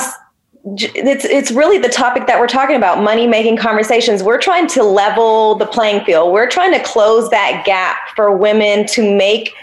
it's 0.66 1.24
it's 1.24 1.52
really 1.52 1.78
the 1.78 1.88
topic 1.88 2.26
that 2.26 2.40
we're 2.40 2.48
talking 2.48 2.74
about 2.74 3.00
money 3.00 3.28
making 3.28 3.56
conversations. 3.56 4.22
We're 4.22 4.40
trying 4.40 4.66
to 4.68 4.82
level 4.82 5.54
the 5.54 5.66
playing 5.66 6.04
field. 6.04 6.32
We're 6.32 6.48
trying 6.48 6.72
to 6.72 6.82
close 6.82 7.30
that 7.30 7.62
gap 7.64 7.96
for 8.16 8.36
women 8.36 8.86
to 8.86 9.16
make 9.16 9.54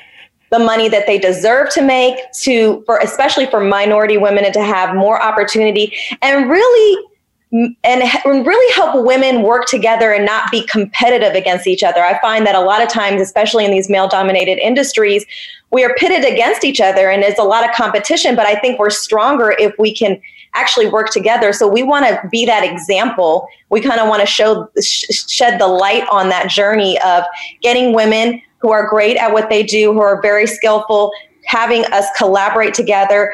the 0.49 0.59
money 0.59 0.87
that 0.87 1.05
they 1.05 1.17
deserve 1.17 1.69
to 1.71 1.81
make 1.81 2.15
to 2.43 2.83
for 2.85 2.99
especially 2.99 3.47
for 3.47 3.59
minority 3.59 4.17
women 4.17 4.45
and 4.45 4.53
to 4.53 4.63
have 4.63 4.95
more 4.95 5.21
opportunity. 5.21 5.93
And 6.21 6.49
really 6.49 7.05
and 7.53 8.03
really 8.25 8.73
help 8.73 9.05
women 9.05 9.43
work 9.43 9.67
together 9.67 10.11
and 10.11 10.25
not 10.25 10.49
be 10.49 10.65
competitive 10.65 11.35
against 11.35 11.67
each 11.67 11.83
other. 11.83 12.03
I 12.03 12.19
find 12.19 12.47
that 12.47 12.55
a 12.55 12.61
lot 12.61 12.81
of 12.81 12.89
times, 12.89 13.21
especially 13.21 13.63
in 13.63 13.69
these 13.69 13.89
male 13.89 14.07
dominated 14.07 14.57
industries, 14.57 15.23
we 15.69 15.83
are 15.83 15.93
pitted 15.95 16.25
against 16.25 16.63
each 16.63 16.81
other 16.81 17.09
and 17.09 17.21
there's 17.21 17.37
a 17.37 17.43
lot 17.43 17.67
of 17.67 17.75
competition, 17.75 18.35
but 18.35 18.47
I 18.47 18.55
think 18.55 18.79
we're 18.79 18.89
stronger 18.89 19.55
if 19.59 19.73
we 19.77 19.93
can 19.93 20.19
actually 20.55 20.87
work 20.87 21.11
together. 21.11 21.53
So 21.53 21.67
we 21.67 21.83
want 21.83 22.05
to 22.07 22.27
be 22.29 22.45
that 22.45 22.63
example. 22.63 23.47
We 23.69 23.81
kind 23.81 23.99
of 23.99 24.07
want 24.07 24.21
to 24.21 24.27
show 24.27 24.69
shed 24.81 25.59
the 25.59 25.67
light 25.67 26.07
on 26.11 26.29
that 26.29 26.49
journey 26.49 26.99
of 27.01 27.23
getting 27.61 27.93
women 27.93 28.41
who 28.59 28.71
are 28.71 28.87
great 28.87 29.17
at 29.17 29.31
what 29.31 29.49
they 29.49 29.61
do, 29.61 29.93
who 29.93 29.99
are 29.99 30.21
very 30.21 30.47
skillful, 30.47 31.11
having 31.45 31.85
us 31.85 32.05
collaborate 32.17 32.73
together, 32.73 33.33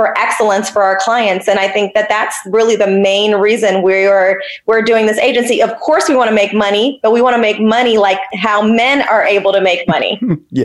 for 0.00 0.16
excellence 0.16 0.70
for 0.70 0.82
our 0.82 0.96
clients. 0.96 1.46
And 1.46 1.58
I 1.58 1.68
think 1.68 1.92
that 1.92 2.08
that's 2.08 2.34
really 2.46 2.74
the 2.74 2.86
main 2.86 3.34
reason 3.34 3.82
we're 3.82 4.40
we're 4.64 4.80
doing 4.80 5.04
this 5.04 5.18
agency. 5.18 5.62
Of 5.62 5.78
course, 5.78 6.08
we 6.08 6.16
want 6.16 6.30
to 6.30 6.34
make 6.34 6.54
money, 6.54 6.98
but 7.02 7.12
we 7.12 7.20
want 7.20 7.36
to 7.36 7.42
make 7.42 7.60
money 7.60 7.98
like 7.98 8.18
how 8.32 8.62
men 8.62 9.06
are 9.08 9.22
able 9.22 9.52
to 9.52 9.60
make 9.60 9.86
money. 9.86 10.18
yeah. 10.50 10.64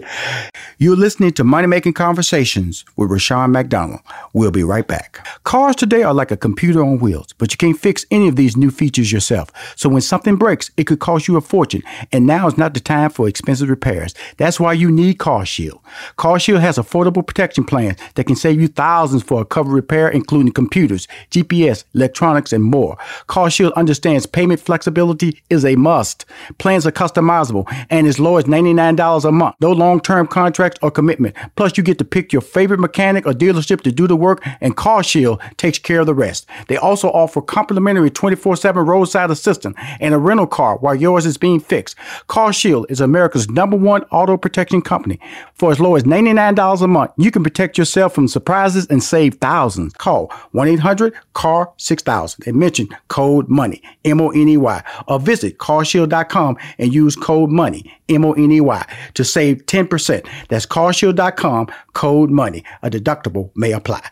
You're 0.77 0.95
listening 0.95 1.33
to 1.33 1.43
Money 1.43 1.67
Making 1.67 1.91
Conversations 1.91 2.85
with 2.95 3.11
Rushion 3.11 3.51
McDonald. 3.51 3.99
We'll 4.31 4.51
be 4.51 4.63
right 4.63 4.87
back. 4.87 5.27
Cars 5.43 5.75
today 5.75 6.03
are 6.03 6.13
like 6.13 6.31
a 6.31 6.37
computer 6.37 6.81
on 6.81 6.99
wheels, 6.99 7.33
but 7.37 7.51
you 7.51 7.57
can't 7.57 7.77
fix 7.77 8.05
any 8.11 8.29
of 8.29 8.37
these 8.37 8.55
new 8.55 8.71
features 8.71 9.11
yourself. 9.11 9.51
So 9.75 9.89
when 9.89 10.01
something 10.01 10.37
breaks, 10.37 10.71
it 10.77 10.85
could 10.85 10.99
cost 10.99 11.27
you 11.27 11.35
a 11.35 11.41
fortune. 11.41 11.83
And 12.13 12.25
now 12.25 12.47
is 12.47 12.57
not 12.57 12.73
the 12.73 12.79
time 12.79 13.09
for 13.09 13.27
expensive 13.27 13.67
repairs. 13.67 14.13
That's 14.37 14.61
why 14.61 14.71
you 14.71 14.89
need 14.89 15.17
CarShield. 15.17 15.81
CarShield 16.17 16.61
has 16.61 16.77
affordable 16.77 17.27
protection 17.27 17.65
plans 17.65 17.99
that 18.13 18.27
can 18.27 18.37
save 18.37 18.61
you 18.61 18.69
thousands 18.69 19.24
for 19.25 19.41
a 19.41 19.45
cover 19.45 19.71
repair, 19.71 20.07
including 20.07 20.53
computers, 20.53 21.07
GPS, 21.31 21.83
electronics, 21.93 22.53
and 22.53 22.63
more. 22.63 22.97
CarShield 23.27 23.73
understands 23.75 24.25
payment 24.25 24.59
flexibility 24.59 25.41
is 25.49 25.65
a 25.65 25.75
must. 25.75 26.25
Plans 26.57 26.85
are 26.87 26.91
customizable 26.91 27.65
and 27.89 28.07
as 28.07 28.19
low 28.19 28.37
as 28.37 28.45
$99 28.45 29.25
a 29.25 29.31
month. 29.31 29.55
No 29.59 29.71
long-term 29.71 30.27
contracts 30.27 30.79
or 30.81 30.91
commitment. 30.91 31.35
Plus, 31.55 31.77
you 31.77 31.83
get 31.83 31.97
to 31.97 32.05
pick 32.05 32.31
your 32.31 32.41
favorite 32.41 32.79
mechanic 32.79 33.25
or 33.25 33.33
dealership 33.33 33.81
to 33.81 33.91
do 33.91 34.07
the 34.07 34.15
work, 34.15 34.45
and 34.61 34.77
CarShield 34.77 35.41
takes 35.57 35.79
care 35.79 36.01
of 36.01 36.05
the 36.05 36.13
rest. 36.13 36.47
They 36.67 36.77
also 36.77 37.09
offer 37.09 37.41
complimentary 37.41 38.11
24-7 38.11 38.85
roadside 38.85 39.31
assistance 39.31 39.75
and 39.99 40.13
a 40.13 40.17
rental 40.17 40.47
car 40.47 40.77
while 40.77 40.95
yours 40.95 41.25
is 41.25 41.37
being 41.37 41.59
fixed. 41.59 41.97
CarShield 42.27 42.85
is 42.89 43.01
America's 43.01 43.49
number 43.49 43.77
one 43.77 44.03
auto 44.11 44.37
protection 44.37 44.81
company. 44.81 45.19
For 45.53 45.71
as 45.71 45.79
low 45.79 45.95
as 45.95 46.03
$99 46.03 46.81
a 46.81 46.87
month, 46.87 47.11
you 47.17 47.31
can 47.31 47.43
protect 47.43 47.77
yourself 47.77 48.13
from 48.13 48.27
surprises 48.27 48.87
and 48.87 49.01
save 49.05 49.35
thousands. 49.35 49.93
Call 49.93 50.31
1 50.51 50.67
800 50.67 51.13
CAR 51.33 51.71
6000 51.77 52.47
and 52.47 52.57
mention 52.57 52.89
code 53.07 53.47
MONEY, 53.49 53.81
M 54.03 54.21
O 54.21 54.29
N 54.29 54.49
E 54.49 54.57
Y, 54.57 54.83
or 55.07 55.19
visit 55.19 55.57
carshield.com 55.57 56.57
and 56.77 56.93
use 56.93 57.15
code 57.15 57.51
MONEY, 57.51 57.83
M 58.09 58.25
O 58.25 58.33
N 58.33 58.51
E 58.51 58.61
Y, 58.61 58.85
to 59.13 59.23
save 59.23 59.65
10%. 59.65 60.27
That's 60.49 60.65
carshield.com, 60.65 61.67
code 61.93 62.31
MONEY. 62.31 62.63
A 62.83 62.89
deductible 62.89 63.51
may 63.55 63.71
apply. 63.71 64.07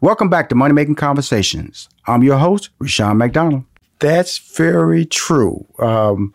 Welcome 0.00 0.28
back 0.28 0.48
to 0.48 0.56
Money 0.56 0.74
Making 0.74 0.96
Conversations. 0.96 1.88
I'm 2.08 2.24
your 2.24 2.36
host, 2.36 2.70
Rushion 2.80 3.18
McDonald. 3.18 3.64
That's 4.00 4.36
very 4.38 5.04
true. 5.04 5.64
Um, 5.78 6.34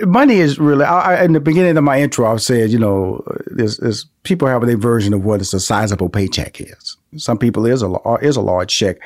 money 0.00 0.40
is 0.40 0.58
really 0.58 0.84
I, 0.84 1.22
in 1.24 1.32
the 1.32 1.40
beginning 1.40 1.76
of 1.76 1.84
my 1.84 2.00
intro 2.00 2.32
i 2.32 2.36
said 2.36 2.70
you 2.70 2.78
know 2.78 3.22
there's, 3.46 3.76
there's 3.76 4.06
people 4.22 4.48
have 4.48 4.66
their 4.66 4.78
version 4.78 5.12
of 5.12 5.24
what 5.24 5.42
a 5.42 5.44
sizable 5.44 6.08
paycheck 6.08 6.60
is 6.60 6.96
some 7.16 7.38
people 7.38 7.66
is 7.66 7.82
a 7.82 7.88
uh, 7.88 8.18
is 8.22 8.36
a 8.36 8.40
large 8.40 8.74
check 8.74 8.96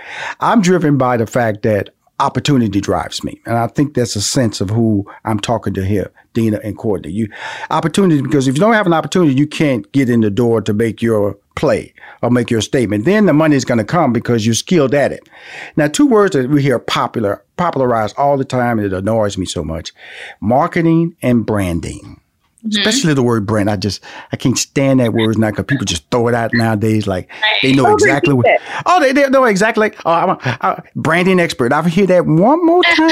i'm 0.40 0.60
driven 0.60 0.96
by 0.96 1.16
the 1.16 1.26
fact 1.26 1.62
that 1.62 1.90
opportunity 2.18 2.80
drives 2.80 3.22
me 3.22 3.40
and 3.46 3.56
i 3.56 3.66
think 3.66 3.94
that's 3.94 4.16
a 4.16 4.22
sense 4.22 4.60
of 4.60 4.70
who 4.70 5.04
i'm 5.24 5.38
talking 5.38 5.74
to 5.74 5.84
here 5.84 6.10
dina 6.32 6.58
and 6.64 6.78
courtney 6.78 7.10
you 7.10 7.28
opportunity 7.70 8.22
because 8.22 8.48
if 8.48 8.54
you 8.54 8.60
don't 8.60 8.72
have 8.72 8.86
an 8.86 8.94
opportunity 8.94 9.34
you 9.34 9.46
can't 9.46 9.90
get 9.92 10.08
in 10.08 10.20
the 10.20 10.30
door 10.30 10.62
to 10.62 10.72
make 10.72 11.02
your 11.02 11.36
play 11.56 11.92
or 12.22 12.30
make 12.30 12.50
your 12.50 12.60
statement. 12.60 13.04
Then 13.04 13.26
the 13.26 13.32
money 13.32 13.56
is 13.56 13.64
going 13.64 13.78
to 13.78 13.84
come 13.84 14.12
because 14.12 14.46
you're 14.46 14.54
skilled 14.54 14.94
at 14.94 15.10
it. 15.10 15.28
Now, 15.74 15.88
two 15.88 16.06
words 16.06 16.36
that 16.36 16.48
we 16.48 16.62
hear 16.62 16.78
popular, 16.78 17.42
popularized 17.56 18.14
all 18.16 18.36
the 18.36 18.44
time, 18.44 18.78
and 18.78 18.86
it 18.86 18.92
annoys 18.92 19.36
me 19.36 19.46
so 19.46 19.64
much 19.64 19.92
marketing 20.40 21.16
and 21.22 21.44
branding. 21.44 22.20
Mm-hmm. 22.66 22.78
Especially 22.78 23.14
the 23.14 23.22
word 23.22 23.46
brand. 23.46 23.70
I 23.70 23.76
just, 23.76 24.02
I 24.32 24.36
can't 24.36 24.58
stand 24.58 25.00
that 25.00 25.12
word 25.12 25.38
now 25.38 25.50
because 25.50 25.64
people 25.66 25.84
just 25.84 26.10
throw 26.10 26.28
it 26.28 26.34
out 26.34 26.52
nowadays. 26.52 27.06
Like 27.06 27.30
they 27.62 27.72
know 27.72 27.92
exactly 27.92 28.34
what. 28.34 28.46
Oh, 28.84 29.00
they, 29.00 29.12
they 29.12 29.28
know 29.28 29.44
exactly. 29.44 29.92
oh, 30.04 30.12
I'm 30.12 30.30
a, 30.30 30.58
a 30.60 30.82
branding 30.94 31.40
expert. 31.40 31.72
I 31.72 31.86
hear 31.88 32.06
that 32.06 32.26
one 32.26 32.64
more 32.64 32.82
time. 32.94 33.10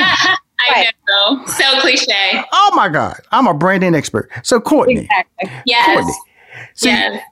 I 0.67 0.87
know. 1.09 1.45
So 1.47 1.81
cliche. 1.81 2.43
Oh 2.53 2.73
my 2.75 2.89
God. 2.89 3.17
I'm 3.33 3.47
a 3.47 3.55
branding 3.55 3.95
expert. 3.95 4.31
So 4.43 4.61
Courtney. 4.61 5.01
Exactly. 5.03 5.51
Yes. 5.67 5.87
Courtney. 5.87 6.15
See, 6.75 6.89
yes 6.89 7.23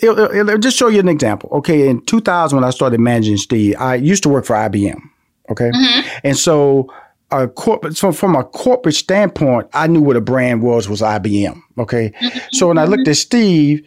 it'll, 0.00 0.18
it'll 0.18 0.58
just 0.58 0.76
show 0.76 0.88
you 0.88 1.00
an 1.00 1.08
example. 1.08 1.50
Okay, 1.52 1.88
in 1.88 2.04
2000 2.04 2.56
when 2.56 2.64
I 2.64 2.70
started 2.70 3.00
managing 3.00 3.36
Steve, 3.36 3.76
I 3.78 3.94
used 3.96 4.22
to 4.24 4.28
work 4.28 4.44
for 4.44 4.54
IBM. 4.54 5.00
Okay, 5.50 5.70
mm-hmm. 5.70 6.18
and 6.24 6.36
so 6.36 6.92
a 7.30 7.48
corporate 7.48 7.96
so 7.96 8.12
from 8.12 8.36
a 8.36 8.44
corporate 8.44 8.94
standpoint, 8.94 9.68
I 9.72 9.86
knew 9.86 10.00
what 10.00 10.16
a 10.16 10.20
brand 10.20 10.62
was 10.62 10.88
was 10.88 11.00
IBM. 11.00 11.60
Okay, 11.78 12.12
so 12.52 12.68
when 12.68 12.78
I 12.78 12.84
looked 12.84 13.08
at 13.08 13.16
Steve, 13.16 13.86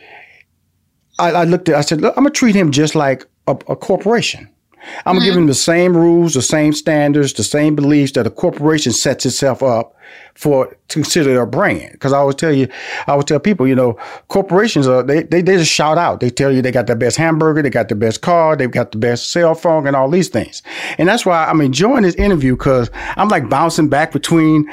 I, 1.19 1.31
I 1.31 1.43
looked 1.45 1.69
at 1.69 1.75
I 1.75 1.81
said, 1.81 2.01
look, 2.01 2.15
I'm 2.17 2.23
gonna 2.23 2.33
treat 2.33 2.55
him 2.55 2.71
just 2.71 2.95
like 2.95 3.25
a, 3.47 3.51
a 3.67 3.75
corporation. 3.75 4.49
I'm 5.05 5.15
mm-hmm. 5.15 5.25
giving 5.25 5.45
the 5.45 5.53
same 5.53 5.95
rules, 5.95 6.33
the 6.33 6.41
same 6.41 6.73
standards, 6.73 7.33
the 7.33 7.43
same 7.43 7.75
beliefs 7.75 8.13
that 8.13 8.27
a 8.27 8.29
corporation 8.29 8.91
sets 8.91 9.25
itself 9.25 9.63
up 9.63 9.95
for 10.35 10.67
to 10.87 10.99
consider 10.99 11.33
their 11.33 11.45
brand. 11.45 11.91
Because 11.91 12.13
I 12.13 12.17
always 12.17 12.35
tell 12.35 12.53
you, 12.53 12.67
I 13.07 13.11
always 13.11 13.25
tell 13.25 13.39
people, 13.39 13.67
you 13.67 13.75
know, 13.75 13.93
corporations 14.27 14.87
are 14.87 15.03
they, 15.03 15.23
they 15.23 15.41
they 15.41 15.57
just 15.57 15.71
shout 15.71 15.97
out. 15.97 16.19
They 16.19 16.29
tell 16.29 16.51
you 16.51 16.61
they 16.61 16.71
got 16.71 16.87
the 16.87 16.95
best 16.95 17.17
hamburger, 17.17 17.61
they 17.61 17.69
got 17.69 17.89
the 17.89 17.95
best 17.95 18.21
car, 18.21 18.55
they've 18.55 18.71
got 18.71 18.91
the 18.91 18.97
best 18.97 19.31
cell 19.31 19.55
phone, 19.55 19.87
and 19.87 19.95
all 19.95 20.09
these 20.09 20.29
things. 20.29 20.63
And 20.97 21.07
that's 21.07 21.25
why 21.25 21.45
I'm 21.45 21.61
enjoying 21.61 22.03
this 22.03 22.15
interview 22.15 22.55
because 22.55 22.89
I'm 23.17 23.29
like 23.29 23.49
bouncing 23.49 23.89
back 23.89 24.11
between 24.11 24.69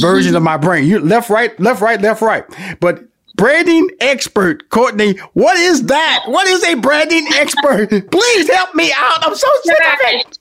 versions 0.00 0.34
of 0.34 0.42
my 0.42 0.56
brain. 0.56 0.86
You 0.86 1.00
left, 1.00 1.30
right, 1.30 1.58
left, 1.60 1.80
right, 1.80 2.00
left, 2.00 2.22
right. 2.22 2.44
But 2.80 3.04
branding 3.36 3.90
expert, 4.00 4.68
Courtney. 4.70 5.18
What 5.34 5.56
is 5.56 5.84
that? 5.84 6.24
What 6.26 6.48
is 6.48 6.64
a 6.64 6.74
branding 6.74 7.26
expert? 7.34 7.88
Please 8.10 8.50
help 8.50 8.74
me 8.74 8.92
out. 8.96 9.24
I'm 9.24 9.34
so 9.34 9.48
sick 9.62 9.78
of 9.78 9.98
it. 10.02 10.38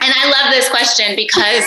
and 0.00 0.14
I 0.16 0.24
love 0.24 0.52
this 0.52 0.68
question 0.68 1.14
because 1.14 1.64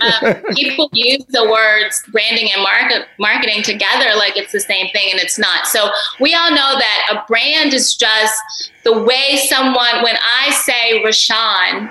um, 0.00 0.54
people 0.54 0.88
use 0.92 1.24
the 1.28 1.48
words 1.48 2.02
branding 2.10 2.50
and 2.52 2.62
market, 2.62 3.06
marketing 3.18 3.62
together 3.62 4.16
like 4.16 4.36
it's 4.36 4.52
the 4.52 4.60
same 4.60 4.88
thing, 4.90 5.08
and 5.12 5.20
it's 5.20 5.38
not. 5.38 5.66
So 5.66 5.90
we 6.20 6.34
all 6.34 6.50
know 6.50 6.78
that 6.78 7.08
a 7.12 7.26
brand 7.28 7.74
is 7.74 7.94
just 7.94 8.72
the 8.84 9.02
way 9.02 9.36
someone, 9.48 10.02
when 10.02 10.16
I 10.16 10.50
say 10.52 11.02
Rushion, 11.04 11.90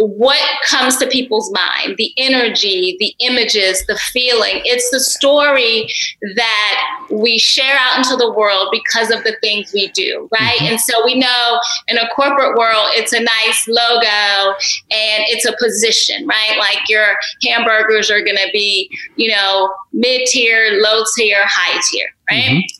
what 0.00 0.40
comes 0.64 0.96
to 0.96 1.06
people's 1.06 1.52
mind 1.52 1.96
the 1.98 2.12
energy 2.16 2.96
the 2.98 3.14
images 3.20 3.84
the 3.86 3.96
feeling 4.12 4.62
it's 4.64 4.90
the 4.90 5.00
story 5.00 5.86
that 6.36 7.06
we 7.10 7.38
share 7.38 7.76
out 7.78 7.98
into 7.98 8.16
the 8.16 8.32
world 8.32 8.68
because 8.72 9.10
of 9.10 9.22
the 9.24 9.36
things 9.42 9.72
we 9.74 9.88
do 9.88 10.28
right 10.32 10.58
mm-hmm. 10.58 10.72
and 10.72 10.80
so 10.80 10.94
we 11.04 11.18
know 11.18 11.60
in 11.88 11.98
a 11.98 12.08
corporate 12.14 12.56
world 12.56 12.88
it's 12.92 13.12
a 13.12 13.20
nice 13.20 13.68
logo 13.68 14.56
and 14.90 15.24
it's 15.28 15.44
a 15.44 15.54
position 15.62 16.26
right 16.26 16.56
like 16.58 16.88
your 16.88 17.14
hamburgers 17.46 18.10
are 18.10 18.22
going 18.22 18.36
to 18.36 18.48
be 18.52 18.90
you 19.16 19.30
know 19.30 19.70
mid 19.92 20.26
tier 20.26 20.80
low 20.80 21.04
tier 21.14 21.44
high 21.46 21.78
tier 21.90 22.06
right 22.30 22.42
mm-hmm. 22.44 22.79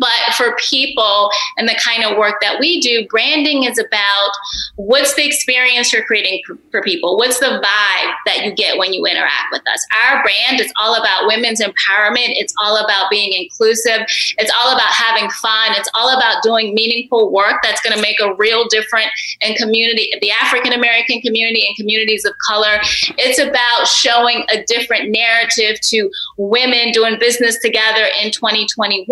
But 0.00 0.34
for 0.34 0.56
people 0.68 1.30
and 1.56 1.68
the 1.68 1.78
kind 1.84 2.04
of 2.04 2.16
work 2.16 2.40
that 2.40 2.58
we 2.58 2.80
do, 2.80 3.06
branding 3.08 3.64
is 3.64 3.78
about 3.78 4.30
what's 4.76 5.14
the 5.14 5.26
experience 5.26 5.92
you're 5.92 6.04
creating 6.04 6.42
for 6.70 6.82
people? 6.82 7.16
What's 7.18 7.38
the 7.38 7.60
vibe 7.62 8.12
that 8.26 8.44
you 8.44 8.54
get 8.54 8.78
when 8.78 8.92
you 8.94 9.04
interact 9.04 9.52
with 9.52 9.62
us? 9.72 9.86
Our 10.04 10.22
brand 10.22 10.60
is 10.60 10.72
all 10.80 10.94
about 10.94 11.26
women's 11.26 11.60
empowerment. 11.60 12.32
It's 12.40 12.54
all 12.62 12.82
about 12.82 13.10
being 13.10 13.32
inclusive. 13.32 14.00
It's 14.38 14.50
all 14.56 14.72
about 14.72 14.92
having 14.92 15.28
fun. 15.30 15.72
It's 15.72 15.90
all 15.94 16.16
about 16.16 16.42
doing 16.42 16.74
meaningful 16.74 17.30
work 17.30 17.56
that's 17.62 17.80
going 17.82 17.94
to 17.94 18.00
make 18.02 18.20
a 18.20 18.34
real 18.34 18.66
difference 18.68 19.10
in 19.40 19.54
community, 19.56 20.12
the 20.22 20.30
African 20.30 20.72
American 20.72 21.20
community 21.20 21.66
and 21.66 21.76
communities 21.76 22.24
of 22.24 22.32
color. 22.48 22.78
It's 23.18 23.38
about 23.38 23.86
showing 23.86 24.44
a 24.50 24.64
different 24.64 25.10
narrative 25.10 25.80
to 25.80 26.10
women 26.38 26.92
doing 26.92 27.18
business 27.18 27.58
together 27.60 28.06
in 28.22 28.30
2021. 28.30 29.06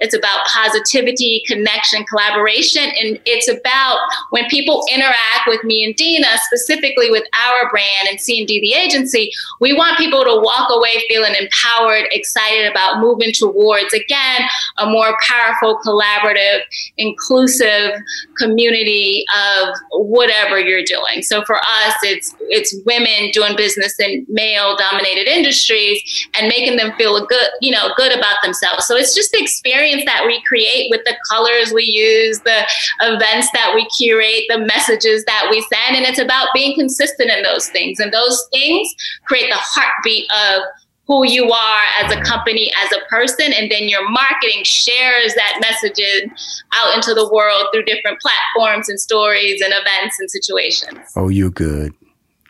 It's 0.00 0.14
about 0.22 0.46
positivity, 0.46 1.42
connection, 1.46 2.04
collaboration. 2.04 2.84
And 2.84 3.18
it's 3.26 3.48
about 3.48 3.98
when 4.30 4.46
people 4.48 4.84
interact 4.92 5.46
with 5.46 5.64
me 5.64 5.84
and 5.84 5.94
Dina, 5.96 6.28
specifically 6.46 7.10
with 7.10 7.24
our 7.34 7.68
brand 7.70 8.08
and 8.08 8.20
C&D 8.20 8.60
the 8.60 8.74
agency, 8.74 9.30
we 9.60 9.72
want 9.72 9.98
people 9.98 10.24
to 10.24 10.40
walk 10.40 10.70
away 10.70 11.02
feeling 11.08 11.34
empowered, 11.34 12.06
excited 12.12 12.70
about 12.70 13.00
moving 13.00 13.32
towards, 13.32 13.92
again, 13.92 14.42
a 14.78 14.86
more 14.86 15.16
powerful, 15.26 15.80
collaborative, 15.84 16.60
inclusive 16.98 17.92
community 18.38 19.24
of 19.34 19.74
whatever 19.90 20.60
you're 20.60 20.84
doing. 20.84 21.22
So 21.22 21.44
for 21.44 21.56
us, 21.56 21.94
it's 22.02 22.34
it's 22.52 22.74
women 22.84 23.30
doing 23.32 23.56
business 23.56 23.98
in 23.98 24.26
male 24.28 24.76
dominated 24.76 25.26
industries 25.26 26.00
and 26.38 26.48
making 26.48 26.76
them 26.76 26.92
feel 26.96 27.26
good, 27.26 27.48
you 27.60 27.72
know, 27.72 27.90
good 27.96 28.16
about 28.16 28.36
themselves. 28.42 28.86
So 28.86 28.96
it's 28.96 29.14
just 29.14 29.32
the 29.32 29.42
experience 29.42 30.04
that 30.04 30.11
we 30.26 30.42
create 30.44 30.88
with 30.90 31.00
the 31.04 31.16
colors 31.30 31.72
we 31.72 31.84
use, 31.84 32.40
the 32.40 32.66
events 33.00 33.48
that 33.52 33.72
we 33.74 33.86
curate, 33.98 34.44
the 34.48 34.58
messages 34.58 35.24
that 35.24 35.48
we 35.50 35.60
send. 35.72 35.96
And 35.96 36.06
it's 36.06 36.18
about 36.18 36.48
being 36.54 36.74
consistent 36.74 37.30
in 37.30 37.42
those 37.42 37.68
things. 37.68 38.00
And 38.00 38.12
those 38.12 38.46
things 38.52 38.88
create 39.26 39.50
the 39.50 39.58
heartbeat 39.58 40.26
of 40.32 40.62
who 41.06 41.26
you 41.26 41.50
are 41.50 41.82
as 42.00 42.12
a 42.12 42.20
company, 42.22 42.72
as 42.82 42.92
a 42.92 43.04
person, 43.10 43.52
and 43.52 43.70
then 43.70 43.88
your 43.88 44.08
marketing 44.08 44.62
shares 44.62 45.34
that 45.34 45.58
message 45.60 46.00
out 46.72 46.94
into 46.94 47.12
the 47.12 47.28
world 47.32 47.66
through 47.72 47.84
different 47.84 48.18
platforms 48.20 48.88
and 48.88 49.00
stories 49.00 49.60
and 49.60 49.74
events 49.74 50.16
and 50.20 50.30
situations. 50.30 50.98
Oh, 51.16 51.28
you're 51.28 51.50
good. 51.50 51.92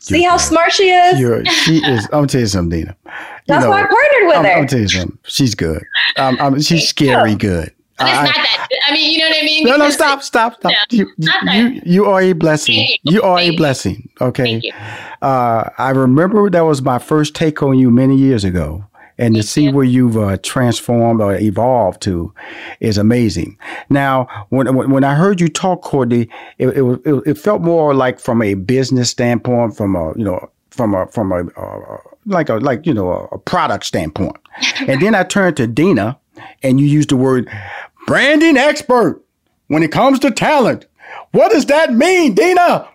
You're 0.08 0.18
See 0.18 0.24
how 0.24 0.36
good. 0.36 0.44
smart 0.44 0.72
she 0.72 0.90
is? 0.90 1.20
You're, 1.20 1.44
she 1.44 1.76
is. 1.84 2.04
I'm 2.06 2.10
gonna 2.10 2.26
tell 2.26 2.40
you 2.40 2.46
something, 2.46 2.80
Dina. 2.80 2.96
You 3.04 3.12
That's 3.46 3.64
know, 3.64 3.70
why 3.70 3.82
I 3.82 3.86
partnered 3.86 4.26
with 4.26 4.36
I'm, 4.36 4.44
her. 4.44 4.50
I'm 4.50 4.56
gonna 4.58 4.68
tell 4.68 4.80
you 4.80 4.88
something. 4.88 5.18
She's 5.24 5.54
good. 5.54 5.84
Um, 6.16 6.36
I'm, 6.40 6.60
she's 6.60 6.88
scary 6.88 7.34
good. 7.34 7.72
But 7.98 8.08
it's 8.08 8.18
I, 8.18 8.24
not 8.24 8.34
that. 8.34 8.68
I 8.88 8.92
mean, 8.92 9.12
you 9.12 9.18
know 9.18 9.28
what 9.28 9.42
I 9.42 9.44
mean? 9.44 9.64
No, 9.64 9.76
no, 9.76 9.90
stop, 9.90 10.22
stop, 10.22 10.54
stop. 10.54 10.72
You, 10.90 11.08
you, 11.18 11.80
you 11.84 12.04
are 12.06 12.20
a 12.20 12.32
blessing. 12.32 12.74
You. 12.74 12.96
you. 13.04 13.22
are 13.22 13.36
Thank 13.38 13.54
a 13.54 13.56
blessing. 13.56 14.08
Okay. 14.20 14.62
Uh, 15.20 15.68
I 15.78 15.90
remember 15.90 16.50
that 16.50 16.62
was 16.62 16.82
my 16.82 16.98
first 16.98 17.34
take 17.36 17.62
on 17.62 17.78
you 17.78 17.90
many 17.90 18.16
years 18.16 18.44
ago. 18.44 18.84
And 19.18 19.34
to 19.34 19.43
see 19.43 19.70
where 19.70 19.84
you've 19.84 20.16
uh, 20.16 20.39
transformed 20.43 21.20
or 21.20 21.34
evolved 21.34 22.02
to 22.02 22.32
is 22.80 22.98
amazing. 22.98 23.59
Now, 23.90 24.26
when 24.48 24.74
when 24.90 25.05
I 25.05 25.14
heard 25.14 25.40
you 25.40 25.48
talk, 25.48 25.82
Courtney, 25.82 26.28
it, 26.59 26.68
it, 26.68 26.82
it, 27.05 27.22
it 27.26 27.39
felt 27.39 27.62
more 27.62 27.94
like 27.94 28.18
from 28.18 28.43
a 28.43 28.55
business 28.55 29.10
standpoint, 29.10 29.76
from 29.76 29.94
a 29.97 30.16
you 30.16 30.24
know 30.24 30.51
from 30.70 30.94
a 30.94 31.06
from 31.09 31.32
a 31.32 31.47
uh, 31.60 31.98
like 32.26 32.48
a 32.48 32.55
like 32.55 32.86
you 32.86 32.94
know 32.94 33.28
a, 33.32 33.39
product 33.39 33.84
standpoint. 33.84 34.36
and 34.86 35.01
then 35.02 35.14
I 35.14 35.24
turned 35.24 35.56
to 35.59 35.66
Dina, 35.66 36.18
and 36.62 36.80
you 36.80 36.86
used 36.86 37.10
the 37.10 37.16
word 37.16 37.48
branding 38.06 38.56
expert 38.56 39.22
when 39.68 39.82
it 39.82 39.93
comes 39.93 40.18
to 40.20 40.30
talent. 40.30 40.86
What 41.32 41.52
does 41.52 41.66
that 41.66 41.93
mean, 41.93 42.34
Dina? 42.34 42.89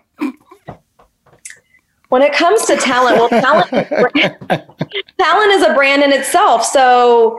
When 2.08 2.22
it 2.22 2.32
comes 2.32 2.64
to 2.66 2.76
talent, 2.76 3.16
well, 3.18 3.28
talent, 3.28 3.70
talent 5.18 5.52
is 5.52 5.62
a 5.62 5.74
brand 5.74 6.02
in 6.02 6.12
itself. 6.12 6.64
So 6.64 7.38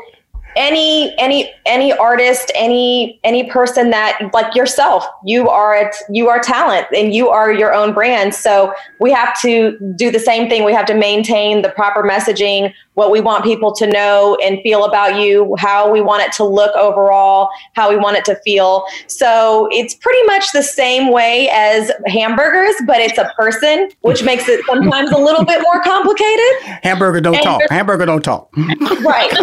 any 0.56 1.18
any 1.20 1.52
any 1.66 1.94
artist 1.94 2.52
any 2.56 3.20
any 3.24 3.50
person 3.50 3.92
that 3.92 4.20
like 4.34 4.56
yourself 4.56 5.06
you 5.24 5.48
are 5.48 5.76
a, 5.76 5.92
you 6.10 6.28
are 6.28 6.40
talent 6.40 6.88
and 6.96 7.14
you 7.14 7.30
are 7.30 7.52
your 7.52 7.74
own 7.74 7.94
brand 7.94 8.34
so 8.34 8.74
we 9.00 9.12
have 9.12 9.40
to 9.40 9.78
do 9.96 10.10
the 10.10 10.20
same 10.20 10.50
thing 10.50 10.64
we 10.64 10.74
have 10.74 10.86
to 10.86 10.96
maintain 10.96 11.62
the 11.62 11.70
proper 11.70 12.02
messaging 12.02 12.74
what 13.00 13.12
we 13.12 13.22
want 13.22 13.46
people 13.46 13.74
to 13.74 13.88
know 13.88 14.38
and 14.44 14.60
feel 14.62 14.84
about 14.84 15.20
you, 15.20 15.56
how 15.58 15.90
we 15.90 16.02
want 16.02 16.22
it 16.22 16.34
to 16.34 16.44
look 16.44 16.76
overall, 16.76 17.50
how 17.74 17.90
we 17.90 17.96
want 17.96 18.18
it 18.18 18.26
to 18.26 18.36
feel. 18.44 18.84
So 19.08 19.70
it's 19.72 19.96
pretty 19.96 20.22
much 20.28 20.52
the 20.52 20.62
same 20.62 21.12
way 21.12 21.50
as 21.52 21.92
hamburgers, 22.08 22.76
but 22.86 22.98
it's 22.98 23.18
a 23.18 23.32
person, 23.38 23.90
which 24.02 24.22
makes 24.24 24.50
it 24.50 24.64
sometimes 24.66 25.12
a 25.12 25.18
little 25.18 25.46
bit 25.46 25.62
more 25.62 25.82
complicated. 25.82 26.80
Hamburger 26.84 27.22
don't 27.22 27.36
and 27.36 27.44
talk. 27.44 27.62
Hamburger 27.70 28.06
don't 28.06 28.24
talk. 28.24 28.54
Right. 28.58 29.32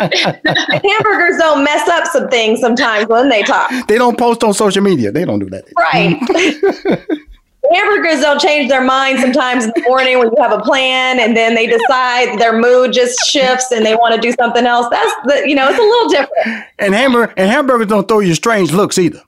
hamburgers 0.82 1.36
don't 1.38 1.62
mess 1.62 1.86
up 1.90 2.06
some 2.06 2.28
things 2.28 2.60
sometimes 2.60 3.06
when 3.06 3.28
they 3.28 3.42
talk. 3.42 3.70
They 3.86 3.98
don't 3.98 4.18
post 4.18 4.42
on 4.42 4.54
social 4.54 4.82
media. 4.82 5.12
They 5.12 5.26
don't 5.26 5.40
do 5.40 5.50
that. 5.50 5.64
Right 5.76 7.18
hamburgers 7.74 8.20
don't 8.20 8.40
change 8.40 8.68
their 8.68 8.82
mind 8.82 9.20
sometimes 9.20 9.64
in 9.64 9.72
the 9.74 9.82
morning 9.82 10.18
when 10.18 10.28
you 10.28 10.42
have 10.42 10.52
a 10.52 10.62
plan 10.62 11.18
and 11.18 11.36
then 11.36 11.54
they 11.54 11.66
decide 11.66 12.38
their 12.38 12.58
mood 12.58 12.92
just 12.92 13.18
shifts 13.26 13.70
and 13.72 13.84
they 13.84 13.94
want 13.94 14.14
to 14.14 14.20
do 14.20 14.32
something 14.32 14.66
else. 14.66 14.86
That's 14.90 15.12
the, 15.24 15.48
you 15.48 15.54
know, 15.54 15.68
it's 15.68 15.78
a 15.78 15.82
little 15.82 16.08
different. 16.08 16.66
And 16.78 16.94
hamburger 16.94 17.32
and 17.36 17.50
hamburgers 17.50 17.88
don't 17.88 18.08
throw 18.08 18.20
you 18.20 18.34
strange 18.34 18.72
looks 18.72 18.98
either. 18.98 19.22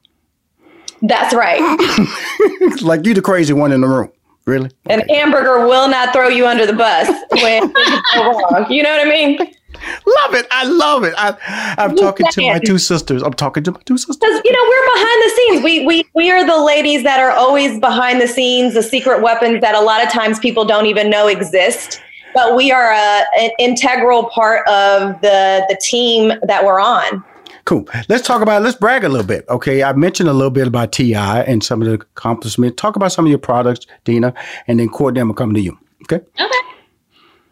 That's 1.02 1.34
right. 1.34 1.60
like 2.82 3.04
you 3.04 3.14
the 3.14 3.22
crazy 3.22 3.52
one 3.52 3.72
in 3.72 3.80
the 3.80 3.88
room. 3.88 4.10
Really? 4.46 4.70
An 4.86 5.00
hamburger 5.08 5.66
will 5.66 5.88
not 5.88 6.12
throw 6.12 6.28
you 6.28 6.46
under 6.46 6.66
the 6.66 6.74
bus 6.74 7.08
when 7.30 7.72
things 7.72 8.02
go 8.14 8.38
wrong. 8.38 8.66
You 8.70 8.82
know 8.82 8.90
what 8.90 9.06
I 9.06 9.10
mean? 9.10 9.38
Love 9.74 10.34
it. 10.34 10.46
I 10.50 10.64
love 10.64 11.04
it. 11.04 11.14
I, 11.16 11.36
I'm 11.78 11.96
talking 11.96 12.26
to 12.30 12.42
my 12.42 12.58
two 12.58 12.78
sisters. 12.78 13.22
I'm 13.22 13.32
talking 13.32 13.62
to 13.64 13.72
my 13.72 13.80
two 13.84 13.98
sisters. 13.98 14.16
Because 14.16 14.40
you 14.44 14.52
know 14.52 14.62
we're 14.62 14.94
behind 14.94 15.22
the 15.22 15.32
scenes. 15.36 15.64
We 15.64 15.86
we 15.86 16.04
we 16.14 16.30
are 16.30 16.46
the 16.46 16.62
ladies 16.62 17.02
that 17.04 17.20
are 17.20 17.30
always 17.30 17.78
behind 17.80 18.20
the 18.20 18.28
scenes, 18.28 18.74
the 18.74 18.82
secret 18.82 19.22
weapons 19.22 19.60
that 19.60 19.74
a 19.74 19.80
lot 19.80 20.02
of 20.02 20.10
times 20.10 20.38
people 20.38 20.64
don't 20.64 20.86
even 20.86 21.10
know 21.10 21.26
exist. 21.26 22.00
But 22.34 22.56
we 22.56 22.72
are 22.72 22.92
a, 22.92 23.24
an 23.38 23.50
integral 23.58 24.24
part 24.30 24.66
of 24.68 25.20
the 25.20 25.64
the 25.68 25.78
team 25.82 26.32
that 26.42 26.64
we're 26.64 26.80
on. 26.80 27.24
Cool. 27.64 27.88
Let's 28.08 28.26
talk 28.26 28.42
about. 28.42 28.62
Let's 28.62 28.76
brag 28.76 29.04
a 29.04 29.08
little 29.08 29.26
bit. 29.26 29.46
Okay, 29.48 29.82
I 29.82 29.92
mentioned 29.94 30.28
a 30.28 30.34
little 30.34 30.50
bit 30.50 30.66
about 30.66 30.92
T.I. 30.92 31.42
and 31.42 31.64
some 31.64 31.80
of 31.80 31.88
the 31.88 31.94
accomplishments. 31.94 32.80
Talk 32.80 32.96
about 32.96 33.12
some 33.12 33.24
of 33.24 33.30
your 33.30 33.38
products, 33.38 33.86
Dina, 34.04 34.34
and 34.66 34.80
then 34.80 34.88
Courtney 34.88 35.22
will 35.22 35.32
come 35.32 35.54
to 35.54 35.60
you. 35.60 35.78
Okay. 36.02 36.16
Okay. 36.38 36.73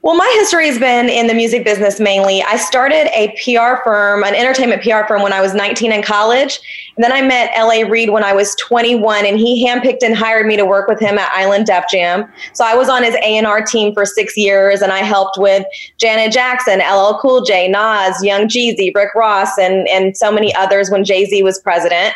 Well, 0.02 0.16
my 0.16 0.28
history 0.40 0.66
has 0.66 0.80
been 0.80 1.08
in 1.08 1.28
the 1.28 1.34
music 1.34 1.62
business 1.64 2.00
mainly. 2.00 2.42
I 2.42 2.56
started 2.56 3.08
a 3.16 3.28
PR 3.44 3.80
firm, 3.84 4.24
an 4.24 4.34
entertainment 4.34 4.82
PR 4.82 5.06
firm, 5.06 5.22
when 5.22 5.32
I 5.32 5.40
was 5.40 5.54
19 5.54 5.92
in 5.92 6.02
college. 6.02 6.58
And 6.96 7.04
then 7.04 7.12
I 7.12 7.22
met 7.22 7.52
L.A. 7.54 7.84
Reid 7.84 8.10
when 8.10 8.24
I 8.24 8.32
was 8.32 8.56
21, 8.56 9.24
and 9.24 9.38
he 9.38 9.64
handpicked 9.64 10.02
and 10.02 10.16
hired 10.16 10.46
me 10.46 10.56
to 10.56 10.66
work 10.66 10.88
with 10.88 10.98
him 10.98 11.18
at 11.18 11.30
Island 11.32 11.66
Def 11.66 11.84
Jam. 11.88 12.28
So 12.52 12.64
I 12.64 12.74
was 12.74 12.88
on 12.88 13.04
his 13.04 13.14
A&R 13.22 13.64
team 13.64 13.94
for 13.94 14.04
six 14.04 14.36
years, 14.36 14.82
and 14.82 14.90
I 14.90 14.98
helped 14.98 15.38
with 15.38 15.64
Janet 15.98 16.32
Jackson, 16.32 16.80
LL 16.80 17.20
Cool 17.20 17.44
J, 17.44 17.68
Nas, 17.68 18.24
Young 18.24 18.48
Jeezy, 18.48 18.92
Rick 18.96 19.14
Ross, 19.14 19.56
and, 19.56 19.86
and 19.86 20.16
so 20.16 20.32
many 20.32 20.52
others 20.56 20.90
when 20.90 21.04
Jay-Z 21.04 21.40
was 21.44 21.60
president. 21.60 22.12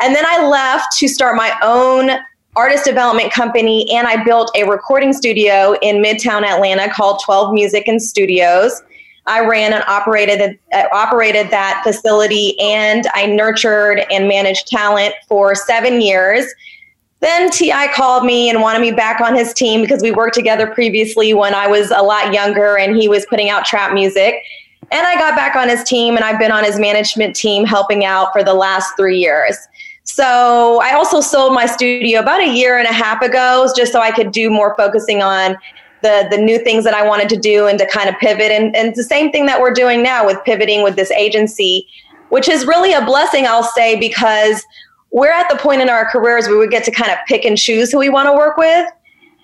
And 0.00 0.16
then 0.16 0.24
I 0.26 0.48
left 0.48 0.96
to 0.96 1.08
start 1.08 1.36
my 1.36 1.54
own 1.62 2.08
artist 2.58 2.84
development 2.84 3.32
company 3.32 3.88
and 3.94 4.08
I 4.08 4.24
built 4.24 4.50
a 4.56 4.64
recording 4.68 5.12
studio 5.12 5.76
in 5.80 6.02
Midtown 6.02 6.42
Atlanta 6.42 6.92
called 6.92 7.22
12 7.24 7.54
Music 7.54 7.86
and 7.86 8.02
Studios. 8.02 8.82
I 9.26 9.46
ran 9.46 9.72
and 9.72 9.84
operated 9.86 10.58
uh, 10.72 10.84
operated 10.92 11.50
that 11.50 11.82
facility 11.84 12.58
and 12.58 13.06
I 13.14 13.26
nurtured 13.26 14.04
and 14.10 14.26
managed 14.26 14.66
talent 14.66 15.14
for 15.28 15.54
7 15.54 16.00
years. 16.00 16.46
then 17.20 17.48
T.I. 17.52 17.92
called 17.94 18.24
me 18.24 18.50
and 18.50 18.60
wanted 18.60 18.80
me 18.80 18.90
back 18.90 19.20
on 19.20 19.36
his 19.36 19.54
team 19.54 19.80
because 19.80 20.02
we 20.02 20.10
worked 20.10 20.34
together 20.34 20.66
previously 20.66 21.34
when 21.34 21.54
I 21.54 21.68
was 21.68 21.92
a 21.92 22.02
lot 22.02 22.34
younger 22.34 22.76
and 22.76 22.96
he 22.96 23.06
was 23.06 23.24
putting 23.26 23.50
out 23.50 23.66
trap 23.66 23.94
music. 23.94 24.34
And 24.90 25.06
I 25.06 25.14
got 25.14 25.36
back 25.36 25.54
on 25.54 25.68
his 25.68 25.84
team 25.84 26.16
and 26.16 26.24
I've 26.24 26.40
been 26.40 26.50
on 26.50 26.64
his 26.64 26.80
management 26.80 27.36
team 27.36 27.64
helping 27.64 28.04
out 28.04 28.32
for 28.32 28.42
the 28.42 28.54
last 28.54 28.96
three 28.96 29.18
years. 29.18 29.56
So 30.08 30.80
I 30.80 30.94
also 30.94 31.20
sold 31.20 31.52
my 31.52 31.66
studio 31.66 32.20
about 32.20 32.40
a 32.40 32.48
year 32.48 32.78
and 32.78 32.88
a 32.88 32.92
half 32.92 33.20
ago 33.20 33.68
just 33.76 33.92
so 33.92 34.00
I 34.00 34.10
could 34.10 34.32
do 34.32 34.48
more 34.48 34.74
focusing 34.74 35.22
on 35.22 35.56
the 36.00 36.26
the 36.30 36.38
new 36.38 36.58
things 36.58 36.84
that 36.84 36.94
I 36.94 37.06
wanted 37.06 37.28
to 37.28 37.36
do 37.36 37.66
and 37.66 37.78
to 37.78 37.86
kind 37.86 38.08
of 38.08 38.16
pivot. 38.18 38.50
And, 38.50 38.74
and 38.74 38.94
the 38.96 39.04
same 39.04 39.30
thing 39.30 39.44
that 39.46 39.60
we're 39.60 39.72
doing 39.72 40.02
now 40.02 40.24
with 40.24 40.42
pivoting 40.44 40.82
with 40.82 40.96
this 40.96 41.10
agency, 41.10 41.86
which 42.30 42.48
is 42.48 42.66
really 42.66 42.94
a 42.94 43.04
blessing, 43.04 43.46
I'll 43.46 43.62
say, 43.62 44.00
because 44.00 44.64
we're 45.10 45.30
at 45.30 45.48
the 45.50 45.56
point 45.56 45.82
in 45.82 45.90
our 45.90 46.06
careers 46.10 46.48
where 46.48 46.58
we 46.58 46.68
get 46.68 46.84
to 46.84 46.90
kind 46.90 47.12
of 47.12 47.18
pick 47.26 47.44
and 47.44 47.58
choose 47.58 47.92
who 47.92 47.98
we 47.98 48.08
want 48.08 48.28
to 48.28 48.32
work 48.32 48.56
with. 48.56 48.90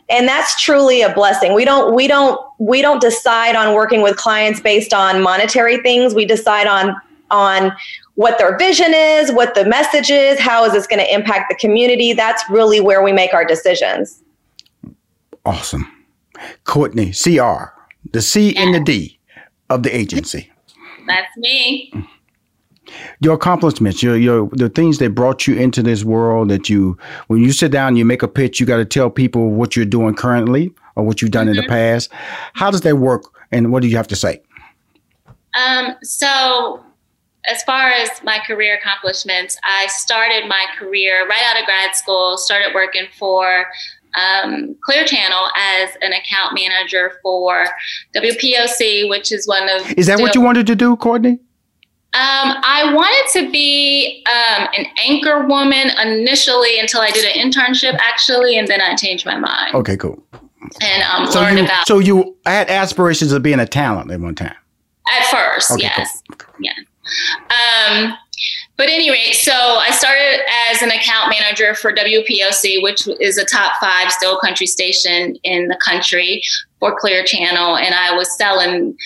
And 0.09 0.27
that's 0.27 0.61
truly 0.63 1.03
a 1.03 1.13
blessing. 1.13 1.53
We 1.53 1.67
don't 1.67 1.95
we 1.95 2.09
don't 2.09 2.41
we 2.59 2.81
don't 2.81 3.03
decide 3.03 3.55
on 3.55 3.75
working 3.75 4.01
with 4.01 4.17
clients 4.17 4.61
based 4.61 4.95
on 4.95 5.23
monetary 5.23 5.77
things. 5.83 6.15
We 6.15 6.25
decide 6.25 6.67
on 6.67 6.97
on 7.31 7.73
what 8.15 8.39
their 8.39 8.57
vision 8.59 8.93
is 8.95 9.33
what 9.33 9.55
the 9.55 9.65
message 9.65 10.11
is 10.11 10.39
how 10.39 10.65
is 10.65 10.73
this 10.73 10.87
going 10.87 11.01
to 11.01 11.15
impact 11.15 11.47
the 11.49 11.57
community 11.57 12.13
that's 12.13 12.43
really 12.51 12.81
where 12.81 13.03
we 13.03 13.13
make 13.13 13.33
our 13.35 13.45
decisions 13.45 14.23
awesome 15.45 15.87
courtney 16.65 17.13
cr 17.13 17.65
the 18.13 18.23
c 18.23 18.53
yeah. 18.53 18.61
and 18.63 18.75
the 18.75 18.81
d 18.81 19.19
of 19.71 19.83
the 19.83 19.95
agency 19.97 20.51
that's 21.07 21.37
me 21.37 21.93
your 23.21 23.35
accomplishments, 23.35 24.03
your 24.03 24.17
your 24.17 24.49
the 24.53 24.69
things 24.69 24.99
that 24.99 25.15
brought 25.15 25.47
you 25.47 25.57
into 25.57 25.83
this 25.83 26.05
world 26.05 26.49
that 26.51 26.69
you 26.69 26.99
when 27.29 27.41
you 27.41 27.53
sit 27.53 27.71
down 27.73 27.97
you 27.97 28.05
make 28.05 28.23
a 28.23 28.29
pitch, 28.29 28.61
you 28.61 28.67
got 28.67 28.77
to 28.77 28.85
tell 28.85 29.11
people 29.11 29.51
what 29.51 29.77
you're 29.77 29.85
doing 29.85 30.15
currently 30.15 30.73
or 30.97 31.05
what 31.05 31.23
you've 31.23 31.31
done 31.31 31.47
mm-hmm. 31.47 31.51
in 31.51 31.57
the 31.57 31.63
mm-hmm. 31.63 31.71
past. 31.71 32.11
How 32.53 32.71
does 32.71 32.83
that 32.83 32.97
work 32.97 33.25
and 33.51 33.73
what 33.73 33.83
do 33.83 33.89
you 33.89 33.97
have 33.97 34.09
to 34.09 34.17
say? 34.17 34.43
Um, 35.59 35.95
so 36.03 36.85
as 37.47 37.63
far 37.65 37.91
as 37.91 38.23
my 38.23 38.39
career 38.47 38.77
accomplishments, 38.77 39.57
I 39.65 39.87
started 39.89 40.49
my 40.49 40.67
career 40.79 41.27
right 41.29 41.43
out 41.47 41.61
of 41.61 41.67
grad 41.67 41.95
school, 41.95 42.39
started 42.39 42.75
working 42.75 43.07
for 43.19 43.67
um, 44.15 44.77
Clear 44.83 45.05
Channel 45.05 45.49
as 45.57 45.91
an 46.01 46.13
account 46.13 46.55
manager 46.55 47.19
for 47.23 47.67
WPOC, 48.15 49.09
which 49.09 49.33
is 49.33 49.47
one 49.47 49.69
of. 49.69 49.93
Is 49.93 50.07
that 50.07 50.21
what 50.21 50.35
you 50.35 50.41
wanted 50.41 50.67
to 50.69 50.75
do, 50.75 50.97
Courtney? 50.97 51.39
Um, 52.15 52.55
I 52.63 52.93
wanted 52.95 53.41
to 53.41 53.51
be 53.51 54.25
um, 54.29 54.69
an 54.79 54.87
anchor 55.05 55.49
woman 55.49 55.91
initially 56.01 56.79
until 56.79 57.01
I 57.01 57.11
did 57.11 57.25
an 57.25 57.51
internship, 57.51 57.95
actually, 57.99 58.57
and 58.57 58.69
then 58.69 58.81
I 58.81 58.95
changed 58.95 59.27
my 59.27 59.37
mind. 59.37 59.75
Okay, 59.75 59.97
cool. 59.97 60.23
And 60.81 61.03
um, 61.03 61.31
so 61.31 61.41
learned 61.41 61.59
you, 61.59 61.65
about. 61.65 61.89
So 61.89 61.99
you 61.99 62.37
had 62.47 62.71
aspirations 62.71 63.33
of 63.33 63.43
being 63.43 63.59
a 63.59 63.67
talent 63.67 64.13
at 64.13 64.21
one 64.21 64.37
time. 64.37 64.55
At 65.13 65.25
first, 65.27 65.73
okay, 65.73 65.83
yes, 65.83 66.23
cool. 66.39 66.55
yeah. 66.61 66.73
Um, 67.51 68.15
but 68.77 68.89
anyway, 68.89 69.33
so 69.33 69.53
I 69.53 69.91
started 69.93 70.41
as 70.71 70.83
an 70.83 70.91
account 70.91 71.31
manager 71.31 71.75
for 71.75 71.93
WPOC, 71.93 72.83
which 72.83 73.07
is 73.21 73.39
a 73.39 73.45
top 73.45 73.81
five 73.81 74.11
still 74.11 74.39
country 74.39 74.67
station 74.67 75.37
in 75.45 75.69
the 75.69 75.79
country 75.85 76.43
for 76.81 76.99
Clear 76.99 77.25
Channel, 77.25 77.77
and 77.77 77.95
I 77.95 78.15
was 78.17 78.37
selling 78.37 78.97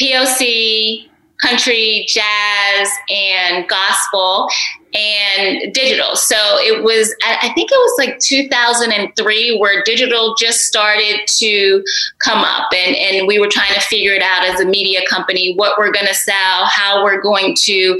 POC 0.00 1.08
country, 1.40 2.06
jazz, 2.08 2.88
and 3.10 3.68
gospel 3.68 4.48
and 4.94 5.72
digital. 5.72 6.16
So 6.16 6.36
it 6.58 6.82
was, 6.82 7.14
I 7.24 7.52
think 7.54 7.70
it 7.70 7.76
was 7.76 7.94
like 7.98 8.18
2003 8.18 9.58
where 9.58 9.82
digital 9.84 10.34
just 10.36 10.60
started 10.60 11.20
to 11.26 11.84
come 12.18 12.42
up 12.42 12.72
and, 12.74 12.96
and 12.96 13.26
we 13.26 13.38
were 13.38 13.48
trying 13.48 13.72
to 13.74 13.80
figure 13.80 14.12
it 14.12 14.22
out 14.22 14.44
as 14.44 14.60
a 14.60 14.64
media 14.64 15.00
company, 15.08 15.54
what 15.54 15.78
we're 15.78 15.92
going 15.92 16.06
to 16.06 16.14
sell, 16.14 16.66
how 16.66 17.04
we're 17.04 17.20
going 17.20 17.54
to 17.62 17.98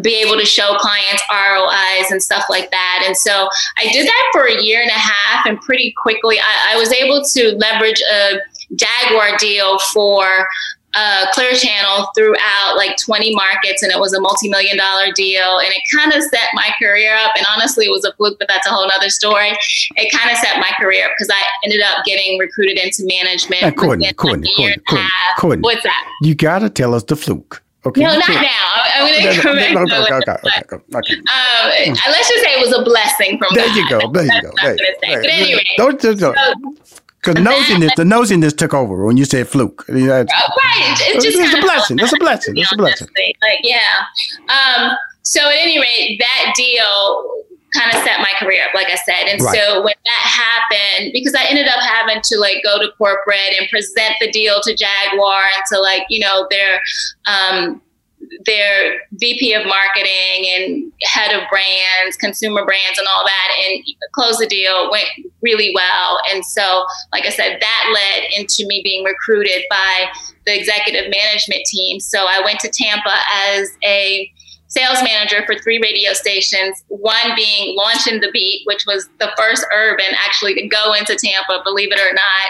be 0.00 0.14
able 0.22 0.38
to 0.38 0.46
show 0.46 0.76
clients 0.78 1.22
ROIs 1.30 2.10
and 2.10 2.22
stuff 2.22 2.44
like 2.48 2.70
that. 2.70 3.02
And 3.06 3.16
so 3.16 3.48
I 3.76 3.90
did 3.92 4.06
that 4.06 4.30
for 4.32 4.44
a 4.44 4.62
year 4.62 4.80
and 4.80 4.90
a 4.90 4.94
half 4.94 5.46
and 5.46 5.60
pretty 5.60 5.92
quickly 6.00 6.38
I, 6.38 6.74
I 6.74 6.76
was 6.76 6.92
able 6.92 7.24
to 7.24 7.56
leverage 7.56 8.00
a 8.12 8.38
Jaguar 8.74 9.36
deal 9.38 9.78
for 9.92 10.46
uh, 10.94 11.26
Clear 11.32 11.54
Channel 11.54 12.08
throughout 12.16 12.76
like 12.76 12.96
20 12.96 13.34
markets, 13.34 13.82
and 13.82 13.92
it 13.92 13.98
was 13.98 14.12
a 14.12 14.20
multi-million 14.20 14.76
dollar 14.76 15.12
deal. 15.12 15.58
And 15.58 15.68
it 15.68 15.82
kind 15.94 16.12
of 16.12 16.22
set 16.22 16.48
my 16.54 16.70
career 16.80 17.14
up. 17.16 17.32
And 17.36 17.46
honestly, 17.54 17.86
it 17.86 17.90
was 17.90 18.04
a 18.04 18.12
fluke, 18.14 18.38
but 18.38 18.48
that's 18.48 18.66
a 18.66 18.70
whole 18.70 18.88
other 18.96 19.10
story. 19.10 19.50
It 19.96 20.12
kind 20.12 20.30
of 20.30 20.38
set 20.38 20.58
my 20.58 20.70
career 20.80 21.06
up 21.06 21.12
because 21.16 21.30
I 21.30 21.42
ended 21.64 21.80
up 21.82 22.04
getting 22.04 22.38
recruited 22.38 22.78
into 22.78 23.04
management. 23.06 23.62
Uh, 23.62 23.70
Courtney, 23.72 24.12
Courtney, 24.12 24.52
Courtney, 24.56 24.82
Courtney, 24.88 25.08
Courtney, 25.38 25.62
What's 25.62 25.82
that? 25.82 26.04
You 26.22 26.34
gotta 26.34 26.70
tell 26.70 26.94
us 26.94 27.04
the 27.04 27.16
fluke. 27.16 27.62
Okay. 27.86 28.02
No, 28.02 28.12
not 28.12 28.28
now. 28.28 28.68
I'm 28.96 29.22
going 29.22 29.36
to 29.36 29.40
come 29.40 29.56
back. 29.56 29.76
Okay, 29.76 29.96
okay, 29.96 30.14
okay, 30.14 30.32
okay, 30.32 30.76
okay. 30.96 31.14
Um, 31.14 31.96
let's 32.08 32.28
just 32.28 32.42
say 32.42 32.50
it 32.52 32.60
was 32.60 32.76
a 32.76 32.82
blessing 32.82 33.38
from 33.38 33.54
there 33.54 33.66
God. 33.68 33.76
You 33.76 33.88
go, 33.88 34.12
there 34.12 34.24
you 34.24 34.42
go. 34.42 34.50
There 34.60 34.72
you 34.72 34.78
go. 34.78 35.22
But 35.22 35.30
anyway, 35.30 35.62
don't, 35.76 36.00
don't, 36.00 36.18
don't. 36.18 36.36
So, 36.84 36.98
because 37.20 37.34
nosiness, 37.34 37.94
the 37.96 38.04
nosiness 38.04 38.56
took 38.56 38.72
over 38.74 39.04
when 39.04 39.16
you 39.16 39.24
said 39.24 39.48
fluke. 39.48 39.84
right. 40.64 40.96
It's 41.00 41.24
just 41.24 41.38
it's 41.38 41.54
a 41.54 41.60
blessing. 41.60 41.98
It's 41.98 42.12
a 42.12 42.16
blessing. 42.16 42.56
It's 42.56 42.72
a 42.72 42.76
blessing. 42.76 43.08
Like, 43.42 43.58
yeah. 43.62 43.78
Um, 44.48 44.96
so 45.22 45.40
at 45.40 45.56
any 45.56 45.80
rate, 45.80 46.20
that 46.20 46.54
deal 46.56 47.44
kind 47.74 47.94
of 47.94 48.02
set 48.02 48.20
my 48.20 48.32
career 48.38 48.64
up, 48.64 48.74
like 48.74 48.88
I 48.88 48.96
said. 48.96 49.28
And 49.28 49.40
right. 49.42 49.54
so 49.54 49.82
when 49.82 49.94
that 50.04 50.64
happened, 50.70 51.12
because 51.12 51.34
I 51.34 51.44
ended 51.44 51.68
up 51.68 51.80
having 51.80 52.20
to 52.22 52.38
like 52.38 52.62
go 52.64 52.78
to 52.78 52.90
corporate 52.96 53.54
and 53.58 53.68
present 53.68 54.14
the 54.20 54.30
deal 54.30 54.60
to 54.62 54.74
Jaguar 54.74 55.42
and 55.42 55.62
to 55.72 55.80
like, 55.80 56.04
you 56.08 56.20
know, 56.20 56.46
their 56.50 56.80
um, 57.26 57.82
their 58.46 59.00
VP 59.12 59.54
of 59.54 59.66
marketing 59.66 60.46
and 60.46 60.92
head 61.02 61.34
of 61.34 61.48
brands, 61.50 62.16
consumer 62.16 62.64
brands, 62.64 62.98
and 62.98 63.06
all 63.08 63.24
that, 63.24 63.48
and 63.64 63.84
closed 64.12 64.40
the 64.40 64.46
deal. 64.46 64.90
Went 64.90 65.08
really 65.42 65.72
well, 65.74 66.20
and 66.32 66.44
so, 66.44 66.84
like 67.12 67.26
I 67.26 67.30
said, 67.30 67.58
that 67.60 67.92
led 67.92 68.40
into 68.40 68.66
me 68.66 68.80
being 68.82 69.04
recruited 69.04 69.64
by 69.70 70.06
the 70.46 70.58
executive 70.58 71.10
management 71.10 71.64
team. 71.66 72.00
So 72.00 72.26
I 72.28 72.40
went 72.44 72.60
to 72.60 72.70
Tampa 72.72 73.14
as 73.52 73.68
a 73.84 74.30
sales 74.68 75.02
manager 75.02 75.44
for 75.46 75.56
three 75.56 75.80
radio 75.82 76.12
stations, 76.12 76.84
one 76.88 77.34
being 77.36 77.76
Launching 77.76 78.20
the 78.20 78.30
Beat, 78.32 78.62
which 78.66 78.84
was 78.86 79.08
the 79.18 79.30
first 79.36 79.64
urban 79.74 80.06
actually 80.24 80.54
to 80.54 80.68
go 80.68 80.92
into 80.92 81.16
Tampa, 81.16 81.62
believe 81.64 81.90
it 81.90 82.00
or 82.00 82.12
not. 82.14 82.48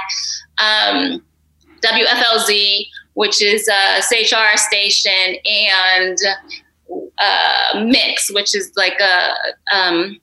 Um, 0.60 1.22
WFLZ, 1.82 2.86
which 3.18 3.42
is 3.42 3.66
a 3.66 4.00
CHR 4.00 4.56
station, 4.56 5.34
and 5.44 6.16
uh, 7.18 7.84
Mix, 7.84 8.32
which 8.32 8.54
is 8.54 8.70
like 8.76 9.00
a 9.00 9.76
um, 9.76 10.20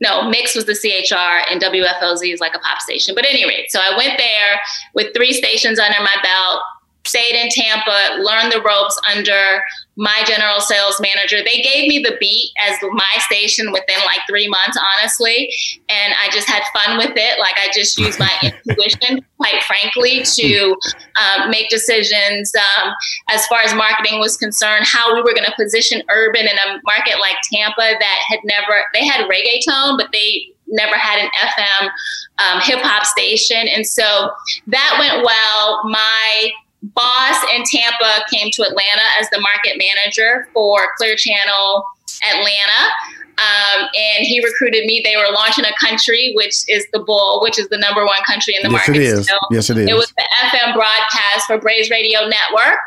no, 0.00 0.28
Mix 0.28 0.56
was 0.56 0.66
the 0.66 0.74
CHR 0.74 1.48
and 1.48 1.62
WFLZ 1.62 2.32
is 2.32 2.40
like 2.40 2.56
a 2.56 2.58
pop 2.58 2.80
station. 2.80 3.14
But 3.14 3.26
anyway, 3.26 3.66
so 3.68 3.78
I 3.80 3.96
went 3.96 4.18
there 4.18 4.60
with 4.92 5.14
three 5.14 5.32
stations 5.32 5.78
under 5.78 6.00
my 6.00 6.14
belt, 6.24 6.62
stayed 7.06 7.34
in 7.34 7.48
Tampa, 7.50 8.20
learned 8.22 8.52
the 8.52 8.60
ropes 8.62 8.98
under 9.14 9.62
my 9.96 10.22
general 10.26 10.60
sales 10.60 11.00
manager. 11.00 11.38
They 11.38 11.62
gave 11.62 11.88
me 11.88 12.00
the 12.00 12.16
beat 12.20 12.50
as 12.66 12.78
my 12.82 13.14
station 13.20 13.72
within 13.72 13.96
like 14.04 14.20
three 14.28 14.46
months, 14.46 14.78
honestly. 14.98 15.50
And 15.88 16.14
I 16.20 16.28
just 16.30 16.48
had 16.48 16.62
fun 16.74 16.98
with 16.98 17.12
it. 17.16 17.38
Like 17.38 17.54
I 17.56 17.68
just 17.74 17.98
used 17.98 18.18
my 18.18 18.30
intuition, 18.42 19.24
quite 19.38 19.62
frankly, 19.62 20.22
to 20.22 20.76
um, 21.16 21.50
make 21.50 21.70
decisions 21.70 22.52
um, 22.54 22.92
as 23.30 23.46
far 23.46 23.60
as 23.60 23.74
marketing 23.74 24.20
was 24.20 24.36
concerned, 24.36 24.84
how 24.86 25.14
we 25.14 25.22
were 25.22 25.32
going 25.32 25.46
to 25.46 25.54
position 25.58 26.02
urban 26.10 26.42
in 26.42 26.56
a 26.68 26.80
market 26.84 27.18
like 27.18 27.36
Tampa 27.50 27.96
that 27.98 28.18
had 28.28 28.40
never, 28.44 28.84
they 28.92 29.04
had 29.06 29.26
reggaeton, 29.30 29.96
but 29.96 30.08
they 30.12 30.52
never 30.68 30.96
had 30.96 31.20
an 31.20 31.30
FM 31.40 31.90
um, 32.38 32.60
hip 32.60 32.80
hop 32.82 33.06
station. 33.06 33.68
And 33.68 33.86
so 33.86 34.30
that 34.66 34.96
went 34.98 35.24
well. 35.24 35.88
My 35.88 36.50
boss 36.94 37.36
in 37.54 37.62
Tampa 37.64 38.24
came 38.32 38.50
to 38.52 38.62
Atlanta 38.62 39.02
as 39.20 39.28
the 39.30 39.40
market 39.40 39.78
manager 39.78 40.48
for 40.52 40.88
Clear 40.98 41.16
Channel 41.16 41.84
Atlanta. 42.32 42.90
Um, 43.38 43.82
and 43.94 44.24
he 44.24 44.42
recruited 44.42 44.86
me. 44.86 45.02
They 45.04 45.16
were 45.16 45.30
launching 45.30 45.64
a 45.66 45.74
country, 45.78 46.32
which 46.36 46.54
is 46.68 46.86
the 46.92 47.00
Bull, 47.00 47.40
which 47.42 47.58
is 47.58 47.68
the 47.68 47.76
number 47.76 48.04
one 48.04 48.22
country 48.26 48.54
in 48.56 48.62
the 48.62 48.70
yes, 48.70 48.88
market. 48.88 49.02
It 49.02 49.02
is. 49.02 49.28
So 49.28 49.38
yes, 49.50 49.70
it 49.70 49.76
is. 49.76 49.90
It 49.90 49.94
was 49.94 50.12
the 50.16 50.26
FM 50.46 50.72
broadcast 50.72 51.46
for 51.46 51.58
Braves 51.58 51.90
Radio 51.90 52.20
Network. 52.20 52.78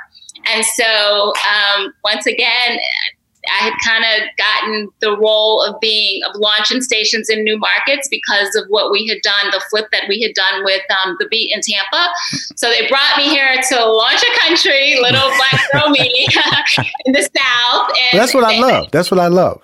And 0.51 0.65
so, 0.65 1.33
um, 1.51 1.93
once 2.03 2.25
again, 2.25 2.79
I 3.51 3.63
had 3.63 3.73
kind 3.85 4.03
of 4.03 4.29
gotten 4.37 4.89
the 4.99 5.17
role 5.17 5.63
of 5.63 5.79
being 5.79 6.21
of 6.29 6.35
launching 6.35 6.81
stations 6.81 7.29
in 7.29 7.43
new 7.43 7.57
markets 7.57 8.07
because 8.09 8.55
of 8.55 8.65
what 8.69 8.91
we 8.91 9.07
had 9.07 9.21
done, 9.21 9.51
the 9.51 9.63
flip 9.69 9.87
that 9.91 10.03
we 10.07 10.21
had 10.21 10.33
done 10.33 10.63
with 10.63 10.81
um, 11.03 11.15
the 11.19 11.27
beat 11.27 11.51
in 11.53 11.61
Tampa. 11.61 12.09
So 12.55 12.69
they 12.69 12.87
brought 12.87 13.17
me 13.17 13.29
here 13.29 13.61
to 13.69 13.85
launch 13.85 14.21
a 14.23 14.47
country, 14.47 14.99
little 15.01 15.29
black 15.37 15.61
girl 15.71 15.89
me 15.89 16.27
in 17.05 17.13
the 17.13 17.21
South. 17.21 17.91
And 18.11 18.19
that's 18.19 18.33
what 18.33 18.43
I 18.43 18.59
love. 18.59 18.91
That's 18.91 19.11
what 19.11 19.19
I 19.19 19.27
love. 19.27 19.61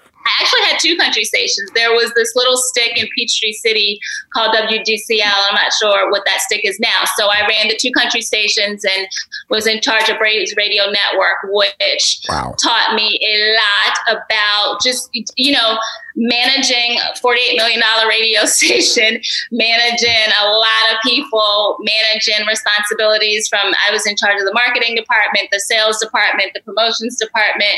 Had 0.75 0.79
two 0.81 0.97
country 0.97 1.23
stations. 1.23 1.69
There 1.75 1.91
was 1.91 2.11
this 2.15 2.33
little 2.35 2.57
stick 2.57 2.97
in 2.97 3.07
Peachtree 3.15 3.53
City 3.53 3.99
called 4.33 4.55
WGCL. 4.55 5.21
I'm 5.23 5.55
not 5.55 5.73
sure 5.73 6.11
what 6.11 6.23
that 6.25 6.41
stick 6.41 6.61
is 6.63 6.79
now. 6.79 7.03
So 7.17 7.27
I 7.27 7.45
ran 7.47 7.67
the 7.67 7.77
two 7.79 7.91
country 7.91 8.21
stations 8.21 8.83
and 8.85 9.07
was 9.49 9.67
in 9.67 9.81
charge 9.81 10.09
of 10.09 10.17
Braves 10.17 10.53
Radio 10.57 10.83
Network, 10.85 11.37
which 11.45 12.21
wow. 12.29 12.55
taught 12.61 12.95
me 12.95 13.19
a 13.21 13.55
lot 13.55 14.21
about 14.21 14.81
just, 14.81 15.09
you 15.35 15.53
know, 15.53 15.77
managing 16.15 16.97
a 16.99 17.13
$48 17.19 17.57
million 17.57 17.81
radio 18.07 18.45
station, 18.45 19.21
managing 19.51 20.31
a 20.41 20.47
lot 20.47 20.85
of 20.91 20.97
people, 21.03 21.77
managing 21.81 22.45
responsibilities 22.47 23.47
from, 23.47 23.73
I 23.87 23.91
was 23.91 24.07
in 24.07 24.15
charge 24.15 24.39
of 24.39 24.45
the 24.45 24.53
marketing 24.53 24.95
department, 24.95 25.49
the 25.51 25.59
sales 25.59 25.99
department, 25.99 26.51
the 26.53 26.61
promotions 26.61 27.17
department. 27.17 27.75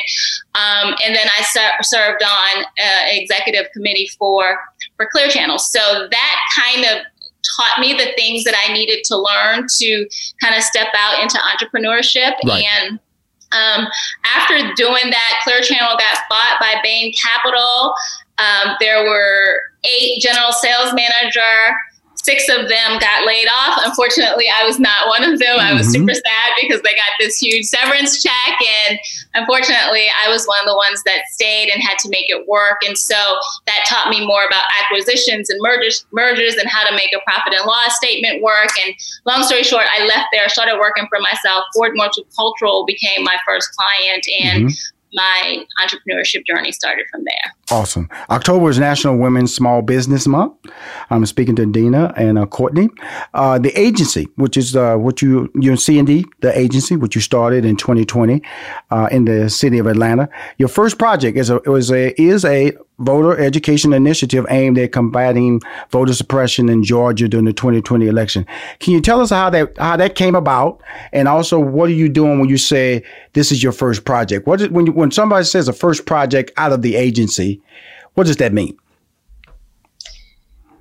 Um, 0.56 0.96
and 1.06 1.16
then 1.16 1.28
I 1.38 1.44
ser- 1.44 1.82
served 1.82 2.24
on 2.24 2.64
uh, 2.64 3.04
executive 3.08 3.72
committee 3.74 4.10
for, 4.18 4.58
for 4.96 5.08
Clear 5.12 5.30
Channel. 5.30 5.60
So 5.60 6.08
that 6.10 6.42
kind 6.56 6.86
of 6.86 7.06
taught 7.56 7.80
me 7.80 7.94
the 7.94 8.12
things 8.16 8.44
that 8.44 8.56
I 8.68 8.74
needed 8.74 9.04
to 9.06 9.18
learn 9.18 9.68
to 9.80 10.10
kind 10.42 10.56
of 10.56 10.64
step 10.64 10.88
out 10.96 11.22
into 11.22 11.38
entrepreneurship 11.38 12.34
right. 12.46 12.66
and 12.82 13.00
um, 13.52 13.88
after 14.36 14.58
doing 14.76 15.10
that, 15.10 15.40
Clear 15.44 15.62
Channel 15.62 15.96
got 15.98 16.18
bought 16.30 16.60
by 16.60 16.76
Bain 16.84 17.14
Capital. 17.14 17.94
Um, 18.40 18.76
there 18.80 19.04
were 19.04 19.62
eight 19.84 20.22
general 20.22 20.52
sales 20.52 20.94
manager. 20.94 21.76
Six 22.24 22.50
of 22.50 22.68
them 22.68 23.00
got 23.00 23.26
laid 23.26 23.48
off. 23.48 23.80
Unfortunately, 23.86 24.48
I 24.54 24.66
was 24.66 24.80
not 24.80 25.08
one 25.08 25.24
of 25.24 25.40
them. 25.40 25.60
I 25.60 25.74
was 25.74 25.84
mm-hmm. 25.84 26.10
super 26.10 26.14
sad 26.14 26.50
because 26.60 26.82
they 26.82 26.94
got 26.94 27.14
this 27.20 27.38
huge 27.38 27.66
severance 27.66 28.22
check. 28.22 28.60
And 28.90 29.00
unfortunately, 29.36 30.08
I 30.12 30.28
was 30.30 30.46
one 30.46 30.60
of 30.60 30.66
the 30.66 30.76
ones 30.76 31.02
that 31.06 31.22
stayed 31.32 31.70
and 31.70 31.82
had 31.82 31.98
to 32.00 32.10
make 32.10 32.26
it 32.28 32.46
work. 32.46 32.80
And 32.86 32.98
so 32.98 33.16
that 33.66 33.86
taught 33.88 34.10
me 34.10 34.26
more 34.28 34.44
about 34.44 34.64
acquisitions 34.84 35.50
and 35.50 35.58
mergers, 35.62 36.06
mergers 36.12 36.56
and 36.56 36.68
how 36.68 36.90
to 36.90 36.94
make 36.96 37.14
a 37.16 37.24
profit 37.26 37.54
and 37.54 37.66
loss 37.66 37.96
statement 37.96 38.42
work. 38.44 38.72
And 38.84 38.94
long 39.26 39.44
story 39.44 39.64
short, 39.64 39.86
I 39.88 40.06
left 40.06 40.28
there, 40.34 40.50
started 40.50 40.80
working 40.80 41.08
for 41.08 41.20
myself. 41.22 41.64
Ford 41.76 41.94
Multicultural 41.96 42.86
became 42.86 43.24
my 43.24 43.38
first 43.46 43.70
client. 43.72 44.26
And 44.44 44.66
mm-hmm 44.66 44.97
my 45.14 45.66
entrepreneurship 45.82 46.46
journey 46.46 46.72
started 46.72 47.06
from 47.12 47.24
there. 47.24 47.54
Awesome. 47.70 48.10
October 48.30 48.70
is 48.70 48.80
National 48.80 49.18
Women's 49.18 49.54
Small 49.54 49.82
Business 49.82 50.28
Month. 50.28 50.54
I'm 51.10 51.26
speaking 51.26 51.56
to 51.58 51.66
Dina 51.66 52.14
and 52.16 52.38
uh, 52.38 52.46
Courtney. 52.46 52.90
Uh, 53.34 53.60
the 53.60 53.78
agency, 53.80 54.28
which 54.36 54.58
is 54.58 54.76
uh, 54.76 54.96
what 54.96 55.22
you 55.22 55.52
you 55.56 55.72
and 55.72 55.80
C&D, 55.80 56.26
the 56.42 56.58
agency, 56.58 56.96
which 56.96 57.16
you 57.16 57.22
started 57.22 57.66
in 57.66 57.76
2020 57.76 58.42
uh, 58.92 59.10
in 59.12 59.26
the 59.26 59.50
city 59.50 59.80
of 59.80 59.88
Atlanta. 59.88 60.30
Your 60.58 60.70
first 60.70 60.98
project 60.98 61.38
is 61.38 61.50
a 61.50 61.62
a 61.68 62.22
is 62.22 62.46
a 62.46 62.72
voter 63.00 63.38
education 63.38 63.94
initiative 63.94 64.46
aimed 64.50 64.78
at 64.78 64.92
combating 64.92 65.62
voter 65.92 66.14
suppression 66.14 66.68
in 66.68 66.84
Georgia 66.84 67.28
during 67.28 67.46
the 67.46 67.54
2020 67.54 68.08
election. 68.08 68.46
Can 68.80 68.94
you 68.94 69.02
tell 69.02 69.22
us 69.22 69.30
how 69.30 69.50
that 69.52 69.78
how 69.78 69.98
that 69.98 70.16
came 70.16 70.36
about, 70.36 70.82
and 71.12 71.28
also 71.28 71.60
what 71.60 71.90
are 71.90 71.94
you 71.94 72.10
doing 72.10 72.40
when 72.40 72.50
you 72.50 72.58
say 72.58 73.04
this 73.38 73.52
is 73.52 73.62
your 73.62 73.72
first 73.72 74.04
project? 74.04 74.48
What 74.48 74.62
is, 74.62 74.70
when 74.70 74.88
you, 74.88 74.92
when 74.92 75.12
somebody 75.12 75.46
says 75.46 75.68
a 75.68 75.74
first 75.74 76.08
project 76.08 76.52
out 76.58 76.72
of 76.72 76.82
the 76.82 76.96
agency, 76.96 77.62
what 78.16 78.26
does 78.26 78.38
that 78.38 78.52
mean? 78.52 78.76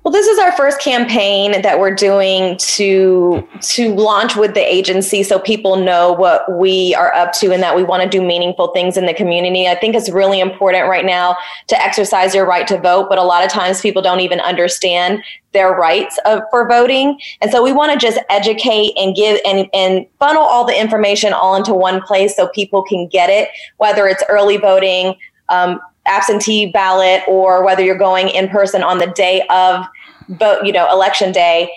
Well, 0.07 0.13
this 0.13 0.27
is 0.27 0.39
our 0.39 0.53
first 0.53 0.79
campaign 0.79 1.61
that 1.63 1.81
we're 1.81 1.93
doing 1.93 2.55
to 2.59 3.45
to 3.59 3.93
launch 3.93 4.37
with 4.37 4.53
the 4.53 4.61
agency 4.61 5.21
so 5.21 5.37
people 5.37 5.75
know 5.75 6.13
what 6.13 6.49
we 6.57 6.95
are 6.95 7.13
up 7.13 7.33
to 7.33 7.51
and 7.51 7.61
that 7.61 7.75
we 7.75 7.83
want 7.83 8.03
to 8.03 8.07
do 8.07 8.25
meaningful 8.25 8.69
things 8.69 8.95
in 8.95 9.05
the 9.05 9.13
community. 9.13 9.67
I 9.67 9.75
think 9.75 9.95
it's 9.95 10.09
really 10.09 10.39
important 10.39 10.87
right 10.87 11.03
now 11.03 11.35
to 11.67 11.81
exercise 11.81 12.33
your 12.33 12.45
right 12.45 12.65
to 12.67 12.79
vote, 12.79 13.09
but 13.09 13.17
a 13.17 13.23
lot 13.23 13.43
of 13.43 13.51
times 13.51 13.81
people 13.81 14.01
don't 14.01 14.21
even 14.21 14.39
understand 14.39 15.21
their 15.51 15.71
rights 15.71 16.17
of, 16.23 16.39
for 16.51 16.69
voting. 16.69 17.19
And 17.41 17.51
so 17.51 17.61
we 17.61 17.73
want 17.73 17.91
to 17.91 17.97
just 17.97 18.17
educate 18.29 18.93
and 18.95 19.13
give 19.13 19.41
and, 19.45 19.67
and 19.73 20.05
funnel 20.19 20.43
all 20.43 20.63
the 20.63 20.79
information 20.79 21.33
all 21.33 21.53
into 21.53 21.73
one 21.73 22.01
place 22.01 22.33
so 22.33 22.47
people 22.47 22.81
can 22.81 23.09
get 23.09 23.29
it, 23.29 23.49
whether 23.75 24.07
it's 24.07 24.23
early 24.29 24.55
voting, 24.55 25.15
um, 25.49 25.81
absentee 26.05 26.71
ballot, 26.71 27.21
or 27.27 27.65
whether 27.65 27.83
you're 27.83 27.97
going 27.97 28.29
in 28.29 28.47
person 28.47 28.81
on 28.81 28.99
the 28.99 29.07
day 29.07 29.45
of 29.49 29.85
vote, 30.29 30.65
you 30.65 30.71
know, 30.71 30.91
election 30.91 31.31
day, 31.31 31.71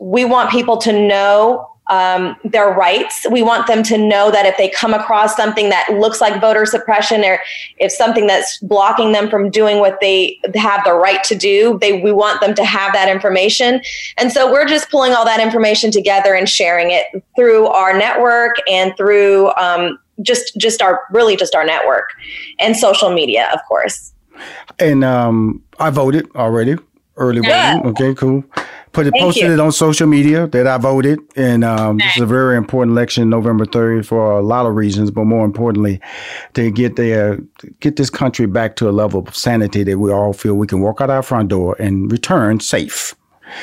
we 0.00 0.24
want 0.24 0.50
people 0.50 0.76
to 0.78 0.92
know 0.92 1.68
um, 1.88 2.36
their 2.44 2.68
rights. 2.68 3.26
We 3.30 3.42
want 3.42 3.66
them 3.66 3.82
to 3.84 3.96
know 3.96 4.30
that 4.30 4.44
if 4.44 4.56
they 4.58 4.68
come 4.68 4.92
across 4.92 5.36
something 5.36 5.70
that 5.70 5.88
looks 5.90 6.20
like 6.20 6.40
voter 6.40 6.66
suppression 6.66 7.24
or 7.24 7.40
if 7.78 7.90
something 7.90 8.26
that's 8.26 8.58
blocking 8.58 9.12
them 9.12 9.30
from 9.30 9.50
doing 9.50 9.78
what 9.78 9.98
they 10.00 10.38
have 10.54 10.84
the 10.84 10.92
right 10.92 11.24
to 11.24 11.34
do, 11.34 11.78
they 11.80 12.00
we 12.02 12.12
want 12.12 12.40
them 12.40 12.54
to 12.54 12.64
have 12.64 12.92
that 12.92 13.08
information. 13.08 13.80
And 14.18 14.30
so 14.30 14.50
we're 14.52 14.66
just 14.66 14.90
pulling 14.90 15.14
all 15.14 15.24
that 15.24 15.40
information 15.40 15.90
together 15.90 16.34
and 16.34 16.48
sharing 16.48 16.90
it 16.90 17.06
through 17.36 17.66
our 17.68 17.96
network 17.96 18.56
and 18.68 18.94
through 18.96 19.50
um, 19.54 19.98
just 20.20 20.56
just 20.58 20.82
our 20.82 21.00
really 21.10 21.36
just 21.36 21.54
our 21.54 21.64
network 21.64 22.10
and 22.58 22.76
social 22.76 23.10
media, 23.10 23.50
of 23.54 23.60
course. 23.66 24.12
And 24.78 25.04
um, 25.04 25.62
I 25.80 25.90
voted 25.90 26.30
already 26.36 26.76
early 27.18 27.40
voting. 27.40 27.86
Okay, 27.90 28.14
cool. 28.14 28.44
Put 28.92 29.06
it, 29.06 29.10
Thank 29.10 29.22
posted 29.22 29.44
you. 29.44 29.52
it 29.52 29.60
on 29.60 29.70
social 29.70 30.06
media 30.06 30.46
that 30.48 30.66
I 30.66 30.78
voted, 30.78 31.18
and 31.36 31.62
um, 31.62 31.98
this 31.98 32.16
is 32.16 32.22
a 32.22 32.26
very 32.26 32.56
important 32.56 32.92
election, 32.92 33.28
November 33.28 33.66
third, 33.66 34.06
for 34.06 34.38
a 34.38 34.42
lot 34.42 34.64
of 34.64 34.74
reasons, 34.74 35.10
but 35.10 35.24
more 35.24 35.44
importantly, 35.44 36.00
to 36.54 36.70
get 36.70 36.96
the 36.96 37.46
get 37.80 37.96
this 37.96 38.08
country 38.08 38.46
back 38.46 38.76
to 38.76 38.88
a 38.88 38.92
level 38.92 39.26
of 39.26 39.36
sanity 39.36 39.84
that 39.84 39.98
we 39.98 40.10
all 40.10 40.32
feel 40.32 40.54
we 40.54 40.66
can 40.66 40.80
walk 40.80 41.00
out 41.00 41.10
our 41.10 41.22
front 41.22 41.48
door 41.50 41.76
and 41.78 42.10
return 42.10 42.60
safe. 42.60 43.14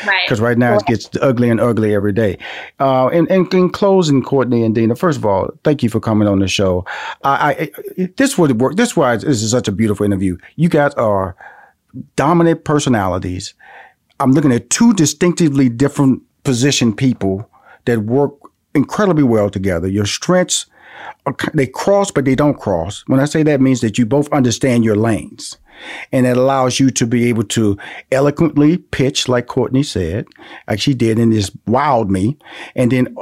Because 0.02 0.42
right. 0.42 0.50
right. 0.50 0.58
now 0.58 0.78
it 0.78 0.86
gets 0.86 1.10
ugly 1.22 1.50
and 1.50 1.60
ugly 1.60 1.94
every 1.94 2.12
day. 2.12 2.38
Uh, 2.80 3.08
and, 3.10 3.30
and, 3.30 3.54
in 3.54 3.70
closing, 3.70 4.24
Courtney 4.24 4.64
and 4.64 4.74
Dina, 4.74 4.96
first 4.96 5.20
of 5.20 5.26
all, 5.26 5.50
thank 5.64 5.84
you 5.84 5.90
for 5.90 6.00
coming 6.00 6.28
on 6.28 6.40
the 6.40 6.48
show. 6.48 6.86
I, 7.24 7.72
I 7.98 8.08
this 8.18 8.38
would 8.38 8.60
work. 8.60 8.78
This 8.78 8.96
why 8.96 9.16
this 9.18 9.44
is 9.44 9.52
such 9.52 9.68
a 9.68 9.72
beautiful 9.72 10.06
interview. 10.06 10.38
You 10.56 10.70
guys 10.70 10.94
are 10.96 11.36
dominant 12.16 12.64
personalities. 12.64 13.54
I'm 14.20 14.32
looking 14.32 14.52
at 14.52 14.70
two 14.70 14.94
distinctively 14.94 15.70
different 15.70 16.22
position 16.44 16.96
people 16.96 17.50
that 17.86 18.00
work 18.00 18.34
incredibly 18.74 19.24
well 19.24 19.50
together. 19.50 19.88
Your 19.88 20.06
strengths, 20.06 20.66
they 21.54 21.68
cross, 21.68 22.12
but 22.12 22.26
they 22.26 22.36
don't 22.36 22.60
cross. 22.60 23.04
When 23.08 23.20
I 23.20 23.26
say 23.26 23.44
that 23.44 23.62
means 23.62 23.82
that 23.82 23.98
you 23.98 24.06
both 24.06 24.32
understand 24.32 24.86
your 24.86 24.96
lanes. 24.96 25.58
And 26.12 26.26
it 26.26 26.38
allows 26.38 26.80
you 26.80 26.90
to 26.92 27.08
be 27.08 27.30
able 27.30 27.44
to 27.44 27.78
eloquently 28.12 28.78
pitch, 28.78 29.28
like 29.28 29.48
Courtney 29.48 29.84
said, 29.84 30.26
like 30.68 30.80
she 30.80 30.94
did, 30.94 31.20
and 31.20 31.34
just 31.34 31.56
wowed 31.66 32.10
me. 32.10 32.38
And 32.76 32.92
then 32.92 33.16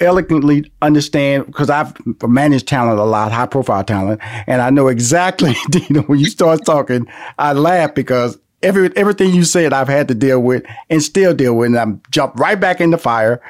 eloquently 0.00 0.70
understand, 0.82 1.46
because 1.46 1.70
I've 1.70 1.94
managed 2.22 2.68
talent 2.68 2.98
a 2.98 3.04
lot, 3.04 3.32
high 3.32 3.46
profile 3.46 3.84
talent, 3.84 4.20
and 4.46 4.62
I 4.62 4.70
know 4.70 4.88
exactly, 4.88 5.54
you 5.72 5.86
know, 5.90 6.02
when 6.02 6.18
you 6.18 6.26
start 6.26 6.64
talking, 6.64 7.06
I 7.38 7.52
laugh 7.52 7.94
because 7.94 8.38
every 8.62 8.94
everything 8.96 9.34
you 9.34 9.44
said 9.44 9.72
I've 9.72 9.88
had 9.88 10.08
to 10.08 10.14
deal 10.14 10.40
with 10.40 10.64
and 10.90 11.02
still 11.02 11.34
deal 11.34 11.54
with. 11.54 11.66
And 11.66 11.78
I'm 11.78 12.02
jumped 12.10 12.38
right 12.38 12.58
back 12.58 12.80
in 12.80 12.90
the 12.90 12.98
fire. 12.98 13.42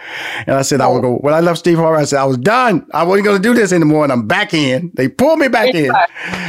And 0.47 0.57
I 0.57 0.63
said 0.63 0.81
I 0.81 0.89
would 0.89 1.03
go 1.03 1.17
when 1.17 1.35
I 1.35 1.41
left 1.41 1.59
Steve 1.59 1.79
Harvey, 1.79 2.03
I 2.03 2.05
said 2.05 2.19
I 2.19 2.25
was 2.25 2.39
done. 2.39 2.87
I 2.93 3.05
wasn't 3.05 3.27
gonna 3.27 3.39
do 3.39 3.55
this 3.55 3.73
anymore. 3.73 4.05
And 4.05 4.13
I'm 4.13 4.27
back 4.27 4.55
in. 4.55 4.91
They 4.95 5.09
pulled 5.09 5.39
me 5.39 5.49
back 5.49 5.75
in. 5.75 5.93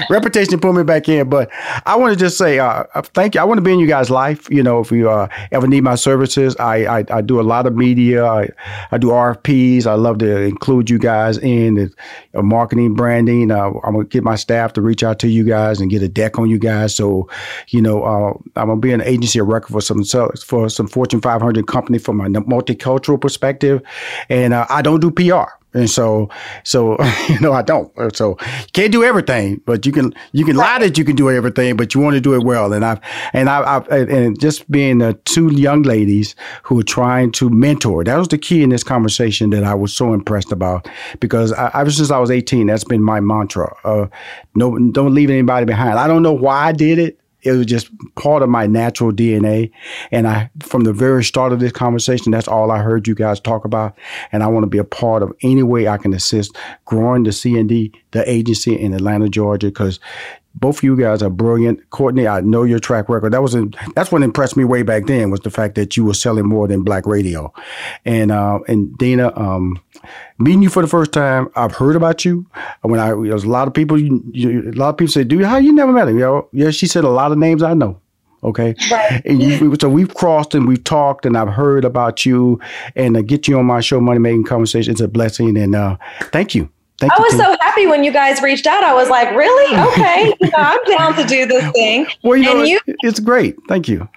Reputation 0.10 0.60
pulled 0.60 0.76
me 0.76 0.84
back 0.84 1.07
in. 1.07 1.30
But 1.30 1.49
I 1.86 1.95
want 1.95 2.14
to 2.14 2.19
just 2.19 2.38
say 2.38 2.60
uh, 2.60 2.84
uh, 2.94 3.02
thank 3.02 3.36
you. 3.36 3.41
I 3.41 3.44
want 3.44 3.57
to 3.57 3.61
be 3.61 3.73
in 3.73 3.80
you 3.80 3.88
guys' 3.88 4.10
life. 4.10 4.49
You 4.49 4.64
know, 4.64 4.80
if 4.80 4.91
you 4.91 5.10
uh, 5.10 5.27
ever 5.52 5.68
need 5.68 5.84
my 5.84 5.95
services, 5.95 6.56
I, 6.57 6.99
I, 6.99 7.06
I 7.10 7.22
do 7.22 7.40
a 7.40 7.44
lot 7.44 7.68
of 7.68 7.76
media. 7.76 8.26
I, 8.26 8.49
I 8.91 8.98
do 8.98 9.07
RFPs. 9.07 9.86
I 9.86 9.94
love 9.94 10.19
to 10.19 10.41
include 10.41 10.90
you 10.90 10.98
guys 10.98 11.38
in 11.38 11.76
the 11.76 11.94
uh, 12.34 12.41
marketing, 12.41 12.95
branding. 12.95 13.52
Uh, 13.52 13.72
I'm 13.84 13.94
gonna 13.94 14.06
get 14.06 14.23
my 14.23 14.36
staff 14.36 14.73
to 14.73 14.82
reach 14.82 15.03
out 15.03 15.19
to 15.19 15.27
you 15.27 15.44
guys 15.44 15.80
and 15.80 15.90
get 15.90 16.02
a 16.02 16.07
deck 16.07 16.40
on 16.40 16.49
you 16.49 16.60
guys. 16.60 16.95
So, 16.95 17.30
you 17.69 17.82
know, 17.82 18.03
uh, 18.03 18.55
I'm 18.56 18.68
gonna 18.68 18.80
be 18.80 18.94
an 18.94 19.02
agency 19.02 19.40
of 19.40 19.48
record 19.48 19.73
for 19.73 19.82
some 19.82 20.03
for 20.03 20.69
some 20.69 20.88
Fortune 20.88 21.22
500 21.22 21.68
company 21.68 21.98
from 21.98 22.22
a 22.22 22.26
multicultural 22.41 23.19
perspective, 23.19 23.82
and 24.30 24.53
uh, 24.53 24.65
I 24.69 24.82
don't 24.82 24.99
do 24.99 25.11
PR. 25.11 25.49
And 25.76 25.90
so, 25.90 26.30
so 26.64 26.98
you 27.30 27.40
know, 27.41 27.52
I 27.52 27.61
don't. 27.61 27.91
So 28.15 28.38
you 28.40 28.72
can't 28.73 28.91
do 28.91 29.03
everything, 29.03 29.61
but 29.65 29.86
you 29.86 29.91
can 29.91 30.15
you 30.32 30.45
can 30.45 30.56
lie 30.56 30.80
that 30.80 30.98
you 30.98 31.03
can 31.03 31.15
do 31.15 31.30
everything, 31.30 31.76
but 31.76 31.94
you 31.94 31.99
want 31.99 32.15
to 32.15 32.22
do 32.22 32.34
it 32.34 32.44
well. 32.44 32.72
And 32.73 32.84
I've 32.84 32.99
and 33.34 33.49
I, 33.49 33.73
have 33.73 33.88
and 33.90 34.40
just 34.40 34.69
being 34.72 34.99
the 34.99 35.14
two 35.26 35.53
young 35.53 35.84
ladies 35.84 36.34
who 36.64 36.80
are 36.80 36.84
trying 36.84 37.32
to 37.34 37.49
mentor. 37.49 38.06
That 38.06 38.18
was 38.18 38.30
the 38.30 38.38
key 38.38 38.64
in 38.64 38.69
this 38.69 38.84
conversation 38.84 39.49
that 39.49 39.65
I 39.65 39.76
was 39.76 39.94
so 39.94 40.14
impressed 40.14 40.53
about 40.53 40.88
because 41.19 41.52
I, 41.52 41.69
ever 41.73 41.91
since 41.91 42.10
I 42.10 42.19
was 42.19 42.32
18, 42.32 42.68
that's 42.68 42.86
been 42.86 43.03
my 43.03 43.19
mantra. 43.19 43.76
Uh, 43.84 44.07
no, 44.56 44.77
don't 44.91 45.14
leave 45.14 45.30
anybody 45.30 45.65
behind. 45.65 45.99
I 45.99 46.07
don't 46.07 46.23
know 46.23 46.34
why 46.34 46.68
I 46.68 46.72
did 46.72 46.99
it 46.99 47.19
it 47.46 47.52
was 47.52 47.66
just 47.68 47.90
part 48.16 48.42
of 48.42 48.50
my 48.50 48.66
natural 48.66 49.12
DNA. 49.12 49.72
And 50.12 50.28
I, 50.28 50.50
from 50.62 50.84
the 50.84 50.94
very 50.94 51.24
start 51.24 51.54
of 51.54 51.60
this 51.60 51.72
conversation, 51.72 52.32
that's 52.32 52.48
all 52.48 52.72
I 52.72 52.80
heard 52.80 53.08
you 53.08 53.16
guys 53.16 53.40
talk 53.40 53.66
about. 53.66 53.98
And 54.32 54.44
I 54.44 54.48
want 54.48 54.64
to 54.64 54.70
be 54.70 54.80
a 54.80 54.84
part 54.84 55.22
of 55.22 55.32
any 55.44 55.64
way 55.64 55.88
I 55.88 55.98
can 55.98 56.14
assist 56.14 56.58
growing 56.86 57.24
the 57.24 57.32
C&D, 57.32 57.94
the 58.12 58.30
agency 58.30 58.74
in 58.74 58.94
Atlanta, 58.94 59.30
Georgia, 59.30 59.68
because 59.68 60.00
both 60.56 60.77
of 60.77 60.84
you 60.84 60.95
guys 60.95 61.22
are 61.22 61.30
brilliant. 61.30 61.90
Courtney, 61.90 62.27
I 62.27 62.41
know 62.41 62.64
your 62.64 62.80
track 62.80 63.10
record. 63.10 63.34
That 63.34 63.41
was 63.41 63.56
that's 63.95 64.11
what 64.11 64.23
impressed 64.23 64.56
me 64.56 64.64
way 64.64 64.84
back 64.84 65.06
then 65.06 65.30
was 65.30 65.41
the 65.41 65.49
fact 65.49 65.76
that 65.76 65.98
you 65.98 66.06
were 66.06 66.14
selling 66.14 66.45
more 66.45 66.68
than 66.68 66.84
black 66.84 67.06
radio. 67.06 67.53
And 68.06 68.32
uh, 68.32 68.60
and 68.68 68.98
Dina, 68.98 69.38
um, 69.38 69.80
meeting 70.40 70.64
you 70.64 70.69
for 70.69 70.82
the 70.82 70.88
first 70.88 71.11
time, 71.11 71.49
I've 71.56 71.73
heard 71.73 71.95
about 71.95 72.23
you. 72.23 72.45
When 72.82 72.99
I 72.99 73.10
there's 73.10 73.44
a 73.44 73.49
lot 73.49 73.68
of 73.68 73.73
people, 73.73 73.99
you, 73.99 74.23
you, 74.32 74.72
a 74.72 74.77
lot 74.77 74.90
of 74.90 74.98
people 74.98 75.11
say, 75.11 75.23
"Do 75.23 75.38
you 75.38 75.45
how 75.45 75.57
you 75.57 75.73
never 75.73 75.91
met 75.91 76.07
him?" 76.07 76.15
You 76.15 76.26
know, 76.26 76.49
yeah, 76.53 76.72
she 76.72 76.88
said 76.88 77.03
a 77.03 77.10
lot 77.10 77.32
of 77.32 77.38
names 77.38 77.61
I 77.61 77.73
know. 77.73 77.99
Okay, 78.44 78.76
right. 78.91 79.26
and 79.26 79.41
you, 79.41 79.76
so 79.82 79.90
we've 79.90 80.14
crossed 80.14 80.53
and 80.53 80.68
we've 80.68 80.84
talked, 80.84 81.26
and 81.26 81.36
I've 81.36 81.49
heard 81.49 81.84
about 81.84 82.26
you, 82.26 82.60
and 82.95 83.15
to 83.15 83.23
get 83.23 83.48
you 83.48 83.57
on 83.57 83.65
my 83.65 83.82
show, 83.82 83.99
Money 83.99 84.19
Making 84.19 84.44
Conversation, 84.44 84.91
it's 84.91 85.02
a 85.02 85.07
blessing, 85.07 85.57
and 85.57 85.73
uh, 85.73 85.98
thank 86.32 86.53
you. 86.53 86.69
Thank 86.98 87.12
I 87.12 87.20
was 87.20 87.36
so 87.36 87.58
happy 87.60 87.88
when 87.88 88.04
you 88.04 88.12
guys 88.12 88.42
reached 88.42 88.68
out. 88.68 88.84
I 88.84 88.94
was 88.94 89.10
like, 89.10 89.30
really? 89.36 89.66
Okay, 89.96 90.34
you 90.40 90.50
know, 90.50 90.58
I'm 90.58 90.84
down 90.86 91.16
to 91.16 91.26
do 91.26 91.46
this 91.46 91.70
thing. 91.72 92.08
Well, 92.24 92.38
you 92.38 92.50
and 92.50 92.60
know, 92.60 92.66
you, 92.66 92.80
it's 93.04 93.20
great. 93.20 93.56
Thank 93.68 93.88
you. 93.88 94.08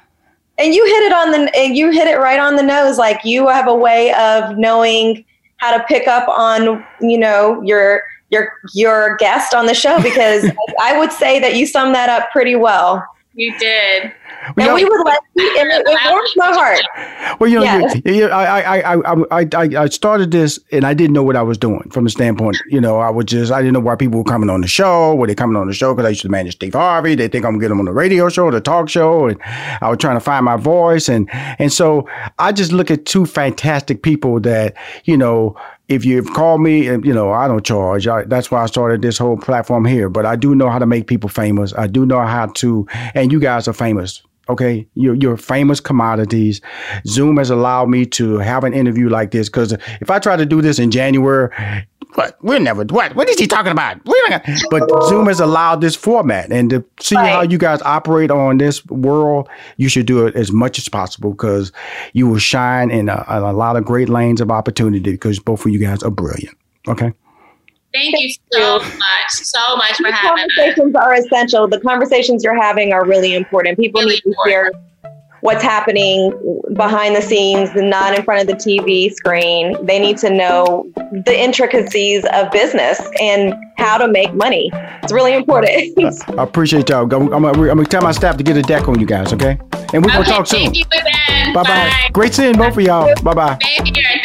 And 0.57 0.75
you 0.75 0.85
hit 0.85 1.03
it 1.05 1.13
on 1.13 1.31
the, 1.31 1.57
and 1.57 1.77
you 1.77 1.91
hit 1.91 2.09
it 2.09 2.19
right 2.19 2.41
on 2.41 2.57
the 2.57 2.63
nose. 2.63 2.99
Like 2.99 3.25
you 3.25 3.47
have 3.49 3.69
a 3.69 3.75
way 3.75 4.13
of 4.15 4.57
knowing 4.57 5.25
how 5.59 5.77
to 5.77 5.85
pick 5.85 6.09
up 6.09 6.29
on, 6.29 6.85
you 7.01 7.19
know, 7.19 7.61
your 7.63 8.03
your 8.31 8.53
your 8.75 9.17
guest 9.17 9.55
on 9.55 9.67
the 9.67 9.75
show 9.75 10.01
because 10.03 10.51
I 10.81 10.99
would 10.99 11.13
say 11.13 11.39
that 11.41 11.57
you 11.57 11.67
sum 11.67 11.93
that 11.93 12.09
up 12.09 12.31
pretty 12.31 12.55
well. 12.55 13.05
You 13.39 13.57
did. 13.57 14.13
And 14.57 14.75
we 14.75 14.85
would 14.85 15.05
let 15.05 15.21
you, 15.37 15.57
and 15.61 15.71
it, 15.71 15.87
it 15.87 15.99
warms 16.11 16.33
my 16.35 16.53
heart. 16.53 17.39
Well, 17.39 17.49
you 17.49 17.59
know, 17.59 17.63
yes. 17.63 17.95
you, 18.05 18.15
you, 18.15 18.27
I, 18.27 18.81
I, 18.81 18.95
I, 18.95 19.47
I, 19.55 19.83
I 19.83 19.87
started 19.87 20.33
this 20.33 20.59
and 20.73 20.85
I 20.85 20.93
didn't 20.93 21.13
know 21.13 21.23
what 21.23 21.37
I 21.37 21.43
was 21.43 21.57
doing 21.57 21.89
from 21.91 22.03
the 22.03 22.11
standpoint, 22.11 22.59
you 22.69 22.81
know, 22.81 22.99
I 22.99 23.11
was 23.11 23.27
just, 23.27 23.53
I 23.53 23.61
didn't 23.61 23.75
know 23.75 23.81
why 23.81 23.95
people 23.95 24.19
were 24.19 24.25
coming 24.25 24.51
on 24.51 24.61
the 24.61 24.67
show. 24.67 25.15
Were 25.15 25.29
they 25.29 25.37
coming 25.37 25.57
on 25.57 25.69
the 25.69 25.73
show 25.73 25.95
because 25.95 26.07
I 26.07 26.09
used 26.09 26.23
to 26.23 26.29
manage 26.29 26.55
Steve 26.55 26.73
Harvey? 26.73 27.15
They 27.15 27.29
think 27.29 27.45
I'm 27.45 27.53
going 27.53 27.61
to 27.61 27.65
get 27.65 27.69
them 27.69 27.79
on 27.79 27.85
the 27.85 27.93
radio 27.93 28.29
show, 28.29 28.51
the 28.51 28.61
talk 28.61 28.89
show. 28.89 29.29
And 29.29 29.41
I 29.45 29.89
was 29.89 29.99
trying 29.99 30.17
to 30.17 30.21
find 30.21 30.45
my 30.45 30.57
voice. 30.57 31.09
And, 31.09 31.29
and 31.33 31.73
so 31.73 32.09
I 32.41 32.51
just 32.51 32.73
look 32.73 32.91
at 32.91 33.07
two 33.07 33.25
fantastic 33.25 34.03
people 34.03 34.41
that, 34.41 34.75
you 35.05 35.17
know, 35.17 35.57
if 35.89 36.05
you 36.05 36.23
call 36.23 36.59
me, 36.59 36.85
you 36.85 37.15
know, 37.15 37.33
I 37.33 37.49
don't 37.49 37.65
charge. 37.65 38.07
I, 38.07 38.25
that's 38.25 38.51
why 38.51 38.63
I 38.63 38.67
started 38.67 39.01
this 39.03 39.17
whole 39.17 39.39
platform 39.39 39.85
here. 39.85 40.11
But 40.11 40.27
I 40.27 40.37
do 40.37 40.55
know 40.55 40.69
how 40.69 40.79
to 40.79 40.87
make 40.87 41.07
people 41.07 41.31
famous. 41.31 41.73
I 41.75 41.87
do 41.87 42.05
know 42.05 42.21
how 42.21 42.47
to, 42.47 42.87
and 43.15 43.33
you 43.33 43.41
guys 43.41 43.67
are 43.69 43.73
famous. 43.73 44.23
Okay, 44.49 44.87
you're, 44.95 45.15
you're 45.15 45.37
famous 45.37 45.79
commodities. 45.79 46.61
Zoom 47.07 47.37
has 47.37 47.51
allowed 47.51 47.91
me 47.91 48.07
to 48.07 48.39
have 48.39 48.65
an 48.65 48.73
interview 48.73 49.09
like 49.09 49.31
this 49.31 49.49
because 49.49 49.73
if 50.01 50.11
I 50.11 50.19
try 50.19 50.37
to 50.37 50.47
do 50.47 50.63
this 50.63 50.79
in 50.79 50.91
January, 50.91 51.51
what 52.15 52.37
we're 52.43 52.59
never 52.59 52.85
what 52.85 53.15
what 53.15 53.29
is 53.29 53.39
he 53.39 53.47
talking 53.47 53.73
about? 53.73 53.99
But 54.71 54.89
Zoom 55.09 55.27
has 55.27 55.41
allowed 55.41 55.81
this 55.81 55.95
format, 55.95 56.51
and 56.51 56.71
to 56.71 56.85
see 56.99 57.15
right. 57.15 57.29
how 57.29 57.43
you 57.43 57.59
guys 57.59 57.83
operate 57.83 58.31
on 58.31 58.59
this 58.59 58.85
world, 58.87 59.49
you 59.77 59.89
should 59.89 60.07
do 60.07 60.27
it 60.27 60.35
as 60.35 60.51
much 60.51 60.79
as 60.79 60.89
possible 60.89 61.33
because 61.33 61.71
you 62.15 62.27
will 62.27 62.39
shine 62.39 62.91
in 62.91 63.09
a, 63.09 63.25
a 63.29 63.53
lot 63.53 63.77
of 63.77 63.85
great 63.85 64.09
lanes 64.09 64.41
of 64.41 64.51
opportunity 64.51 65.13
because 65.13 65.39
both 65.39 65.67
of 65.67 65.73
you 65.73 65.79
guys 65.79 66.03
are 66.03 66.11
brilliant. 66.11 66.57
Okay. 66.89 67.13
Thank 67.93 68.21
you 68.21 68.31
so 68.53 68.79
much, 68.79 69.31
so 69.31 69.77
much 69.77 69.97
for 69.97 70.11
having 70.11 70.45
us. 70.45 70.51
Conversations 70.57 70.95
are 70.95 71.15
essential. 71.15 71.69
The 71.69 71.81
conversations 71.81 72.45
you're 72.45 72.61
having 72.61 72.93
are 72.93 73.05
really 73.05 73.35
important. 73.35 73.79
People 73.79 74.01
really 74.03 74.15
need 74.15 74.21
to 74.21 74.29
important. 74.29 74.77
hear 74.77 74.89
what's 75.41 75.63
happening 75.63 76.33
behind 76.75 77.15
the 77.15 77.23
scenes, 77.23 77.71
not 77.75 78.15
in 78.15 78.25
front 78.25 78.41
of 78.41 78.47
the 78.47 78.55
TV 78.55 79.13
screen. 79.13 79.77
They 79.87 79.99
need 79.99 80.19
to 80.19 80.31
know 80.31 80.91
the 81.25 81.35
intricacies 81.35 82.25
of 82.33 82.51
business 82.51 83.01
and 83.21 83.55
how 83.77 83.99
to 83.99 84.09
make 84.09 84.35
money. 84.35 84.71
It's 85.03 85.13
really 85.13 85.35
important. 85.35 85.97
I 86.39 86.43
appreciate 86.43 86.89
y'all. 86.89 87.13
I'm, 87.15 87.33
I'm, 87.33 87.45
I'm 87.45 87.55
going 87.55 87.79
to 87.79 87.85
tell 87.85 88.03
my 88.03 88.13
staff 88.13 88.37
to 88.37 88.43
get 88.43 88.57
a 88.57 88.63
deck 88.63 88.89
on 88.89 88.99
you 88.99 89.07
guys, 89.07 89.33
okay? 89.33 89.59
And 89.95 90.05
we're 90.05 90.13
going 90.13 90.25
to 90.25 90.31
talk 90.31 90.47
soon. 90.47 90.73
Bye 91.55 91.63
bye. 91.63 92.09
Great 92.13 92.35
seeing 92.35 92.57
both 92.57 92.77
of 92.77 92.83
y'all. 92.83 93.15
Bye 93.23 93.35
bye. 93.35 93.59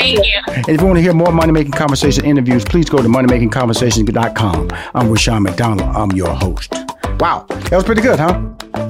Thank 0.03 0.19
you. 0.25 0.41
And 0.47 0.69
if 0.69 0.81
you 0.81 0.85
want 0.87 0.97
to 0.97 1.01
hear 1.01 1.13
more 1.13 1.31
Money 1.31 1.53
Making 1.53 1.71
Conversation 1.71 2.25
interviews, 2.25 2.65
please 2.65 2.89
go 2.89 2.97
to 2.97 3.07
moneymakingconversation.com. 3.07 4.69
I'm 4.93 5.09
Rushion 5.09 5.43
McDonald. 5.43 5.89
I'm 5.95 6.11
your 6.11 6.33
host. 6.33 6.73
Wow, 7.19 7.45
that 7.47 7.71
was 7.71 7.85
pretty 7.85 8.01
good, 8.01 8.19
huh? 8.19 8.89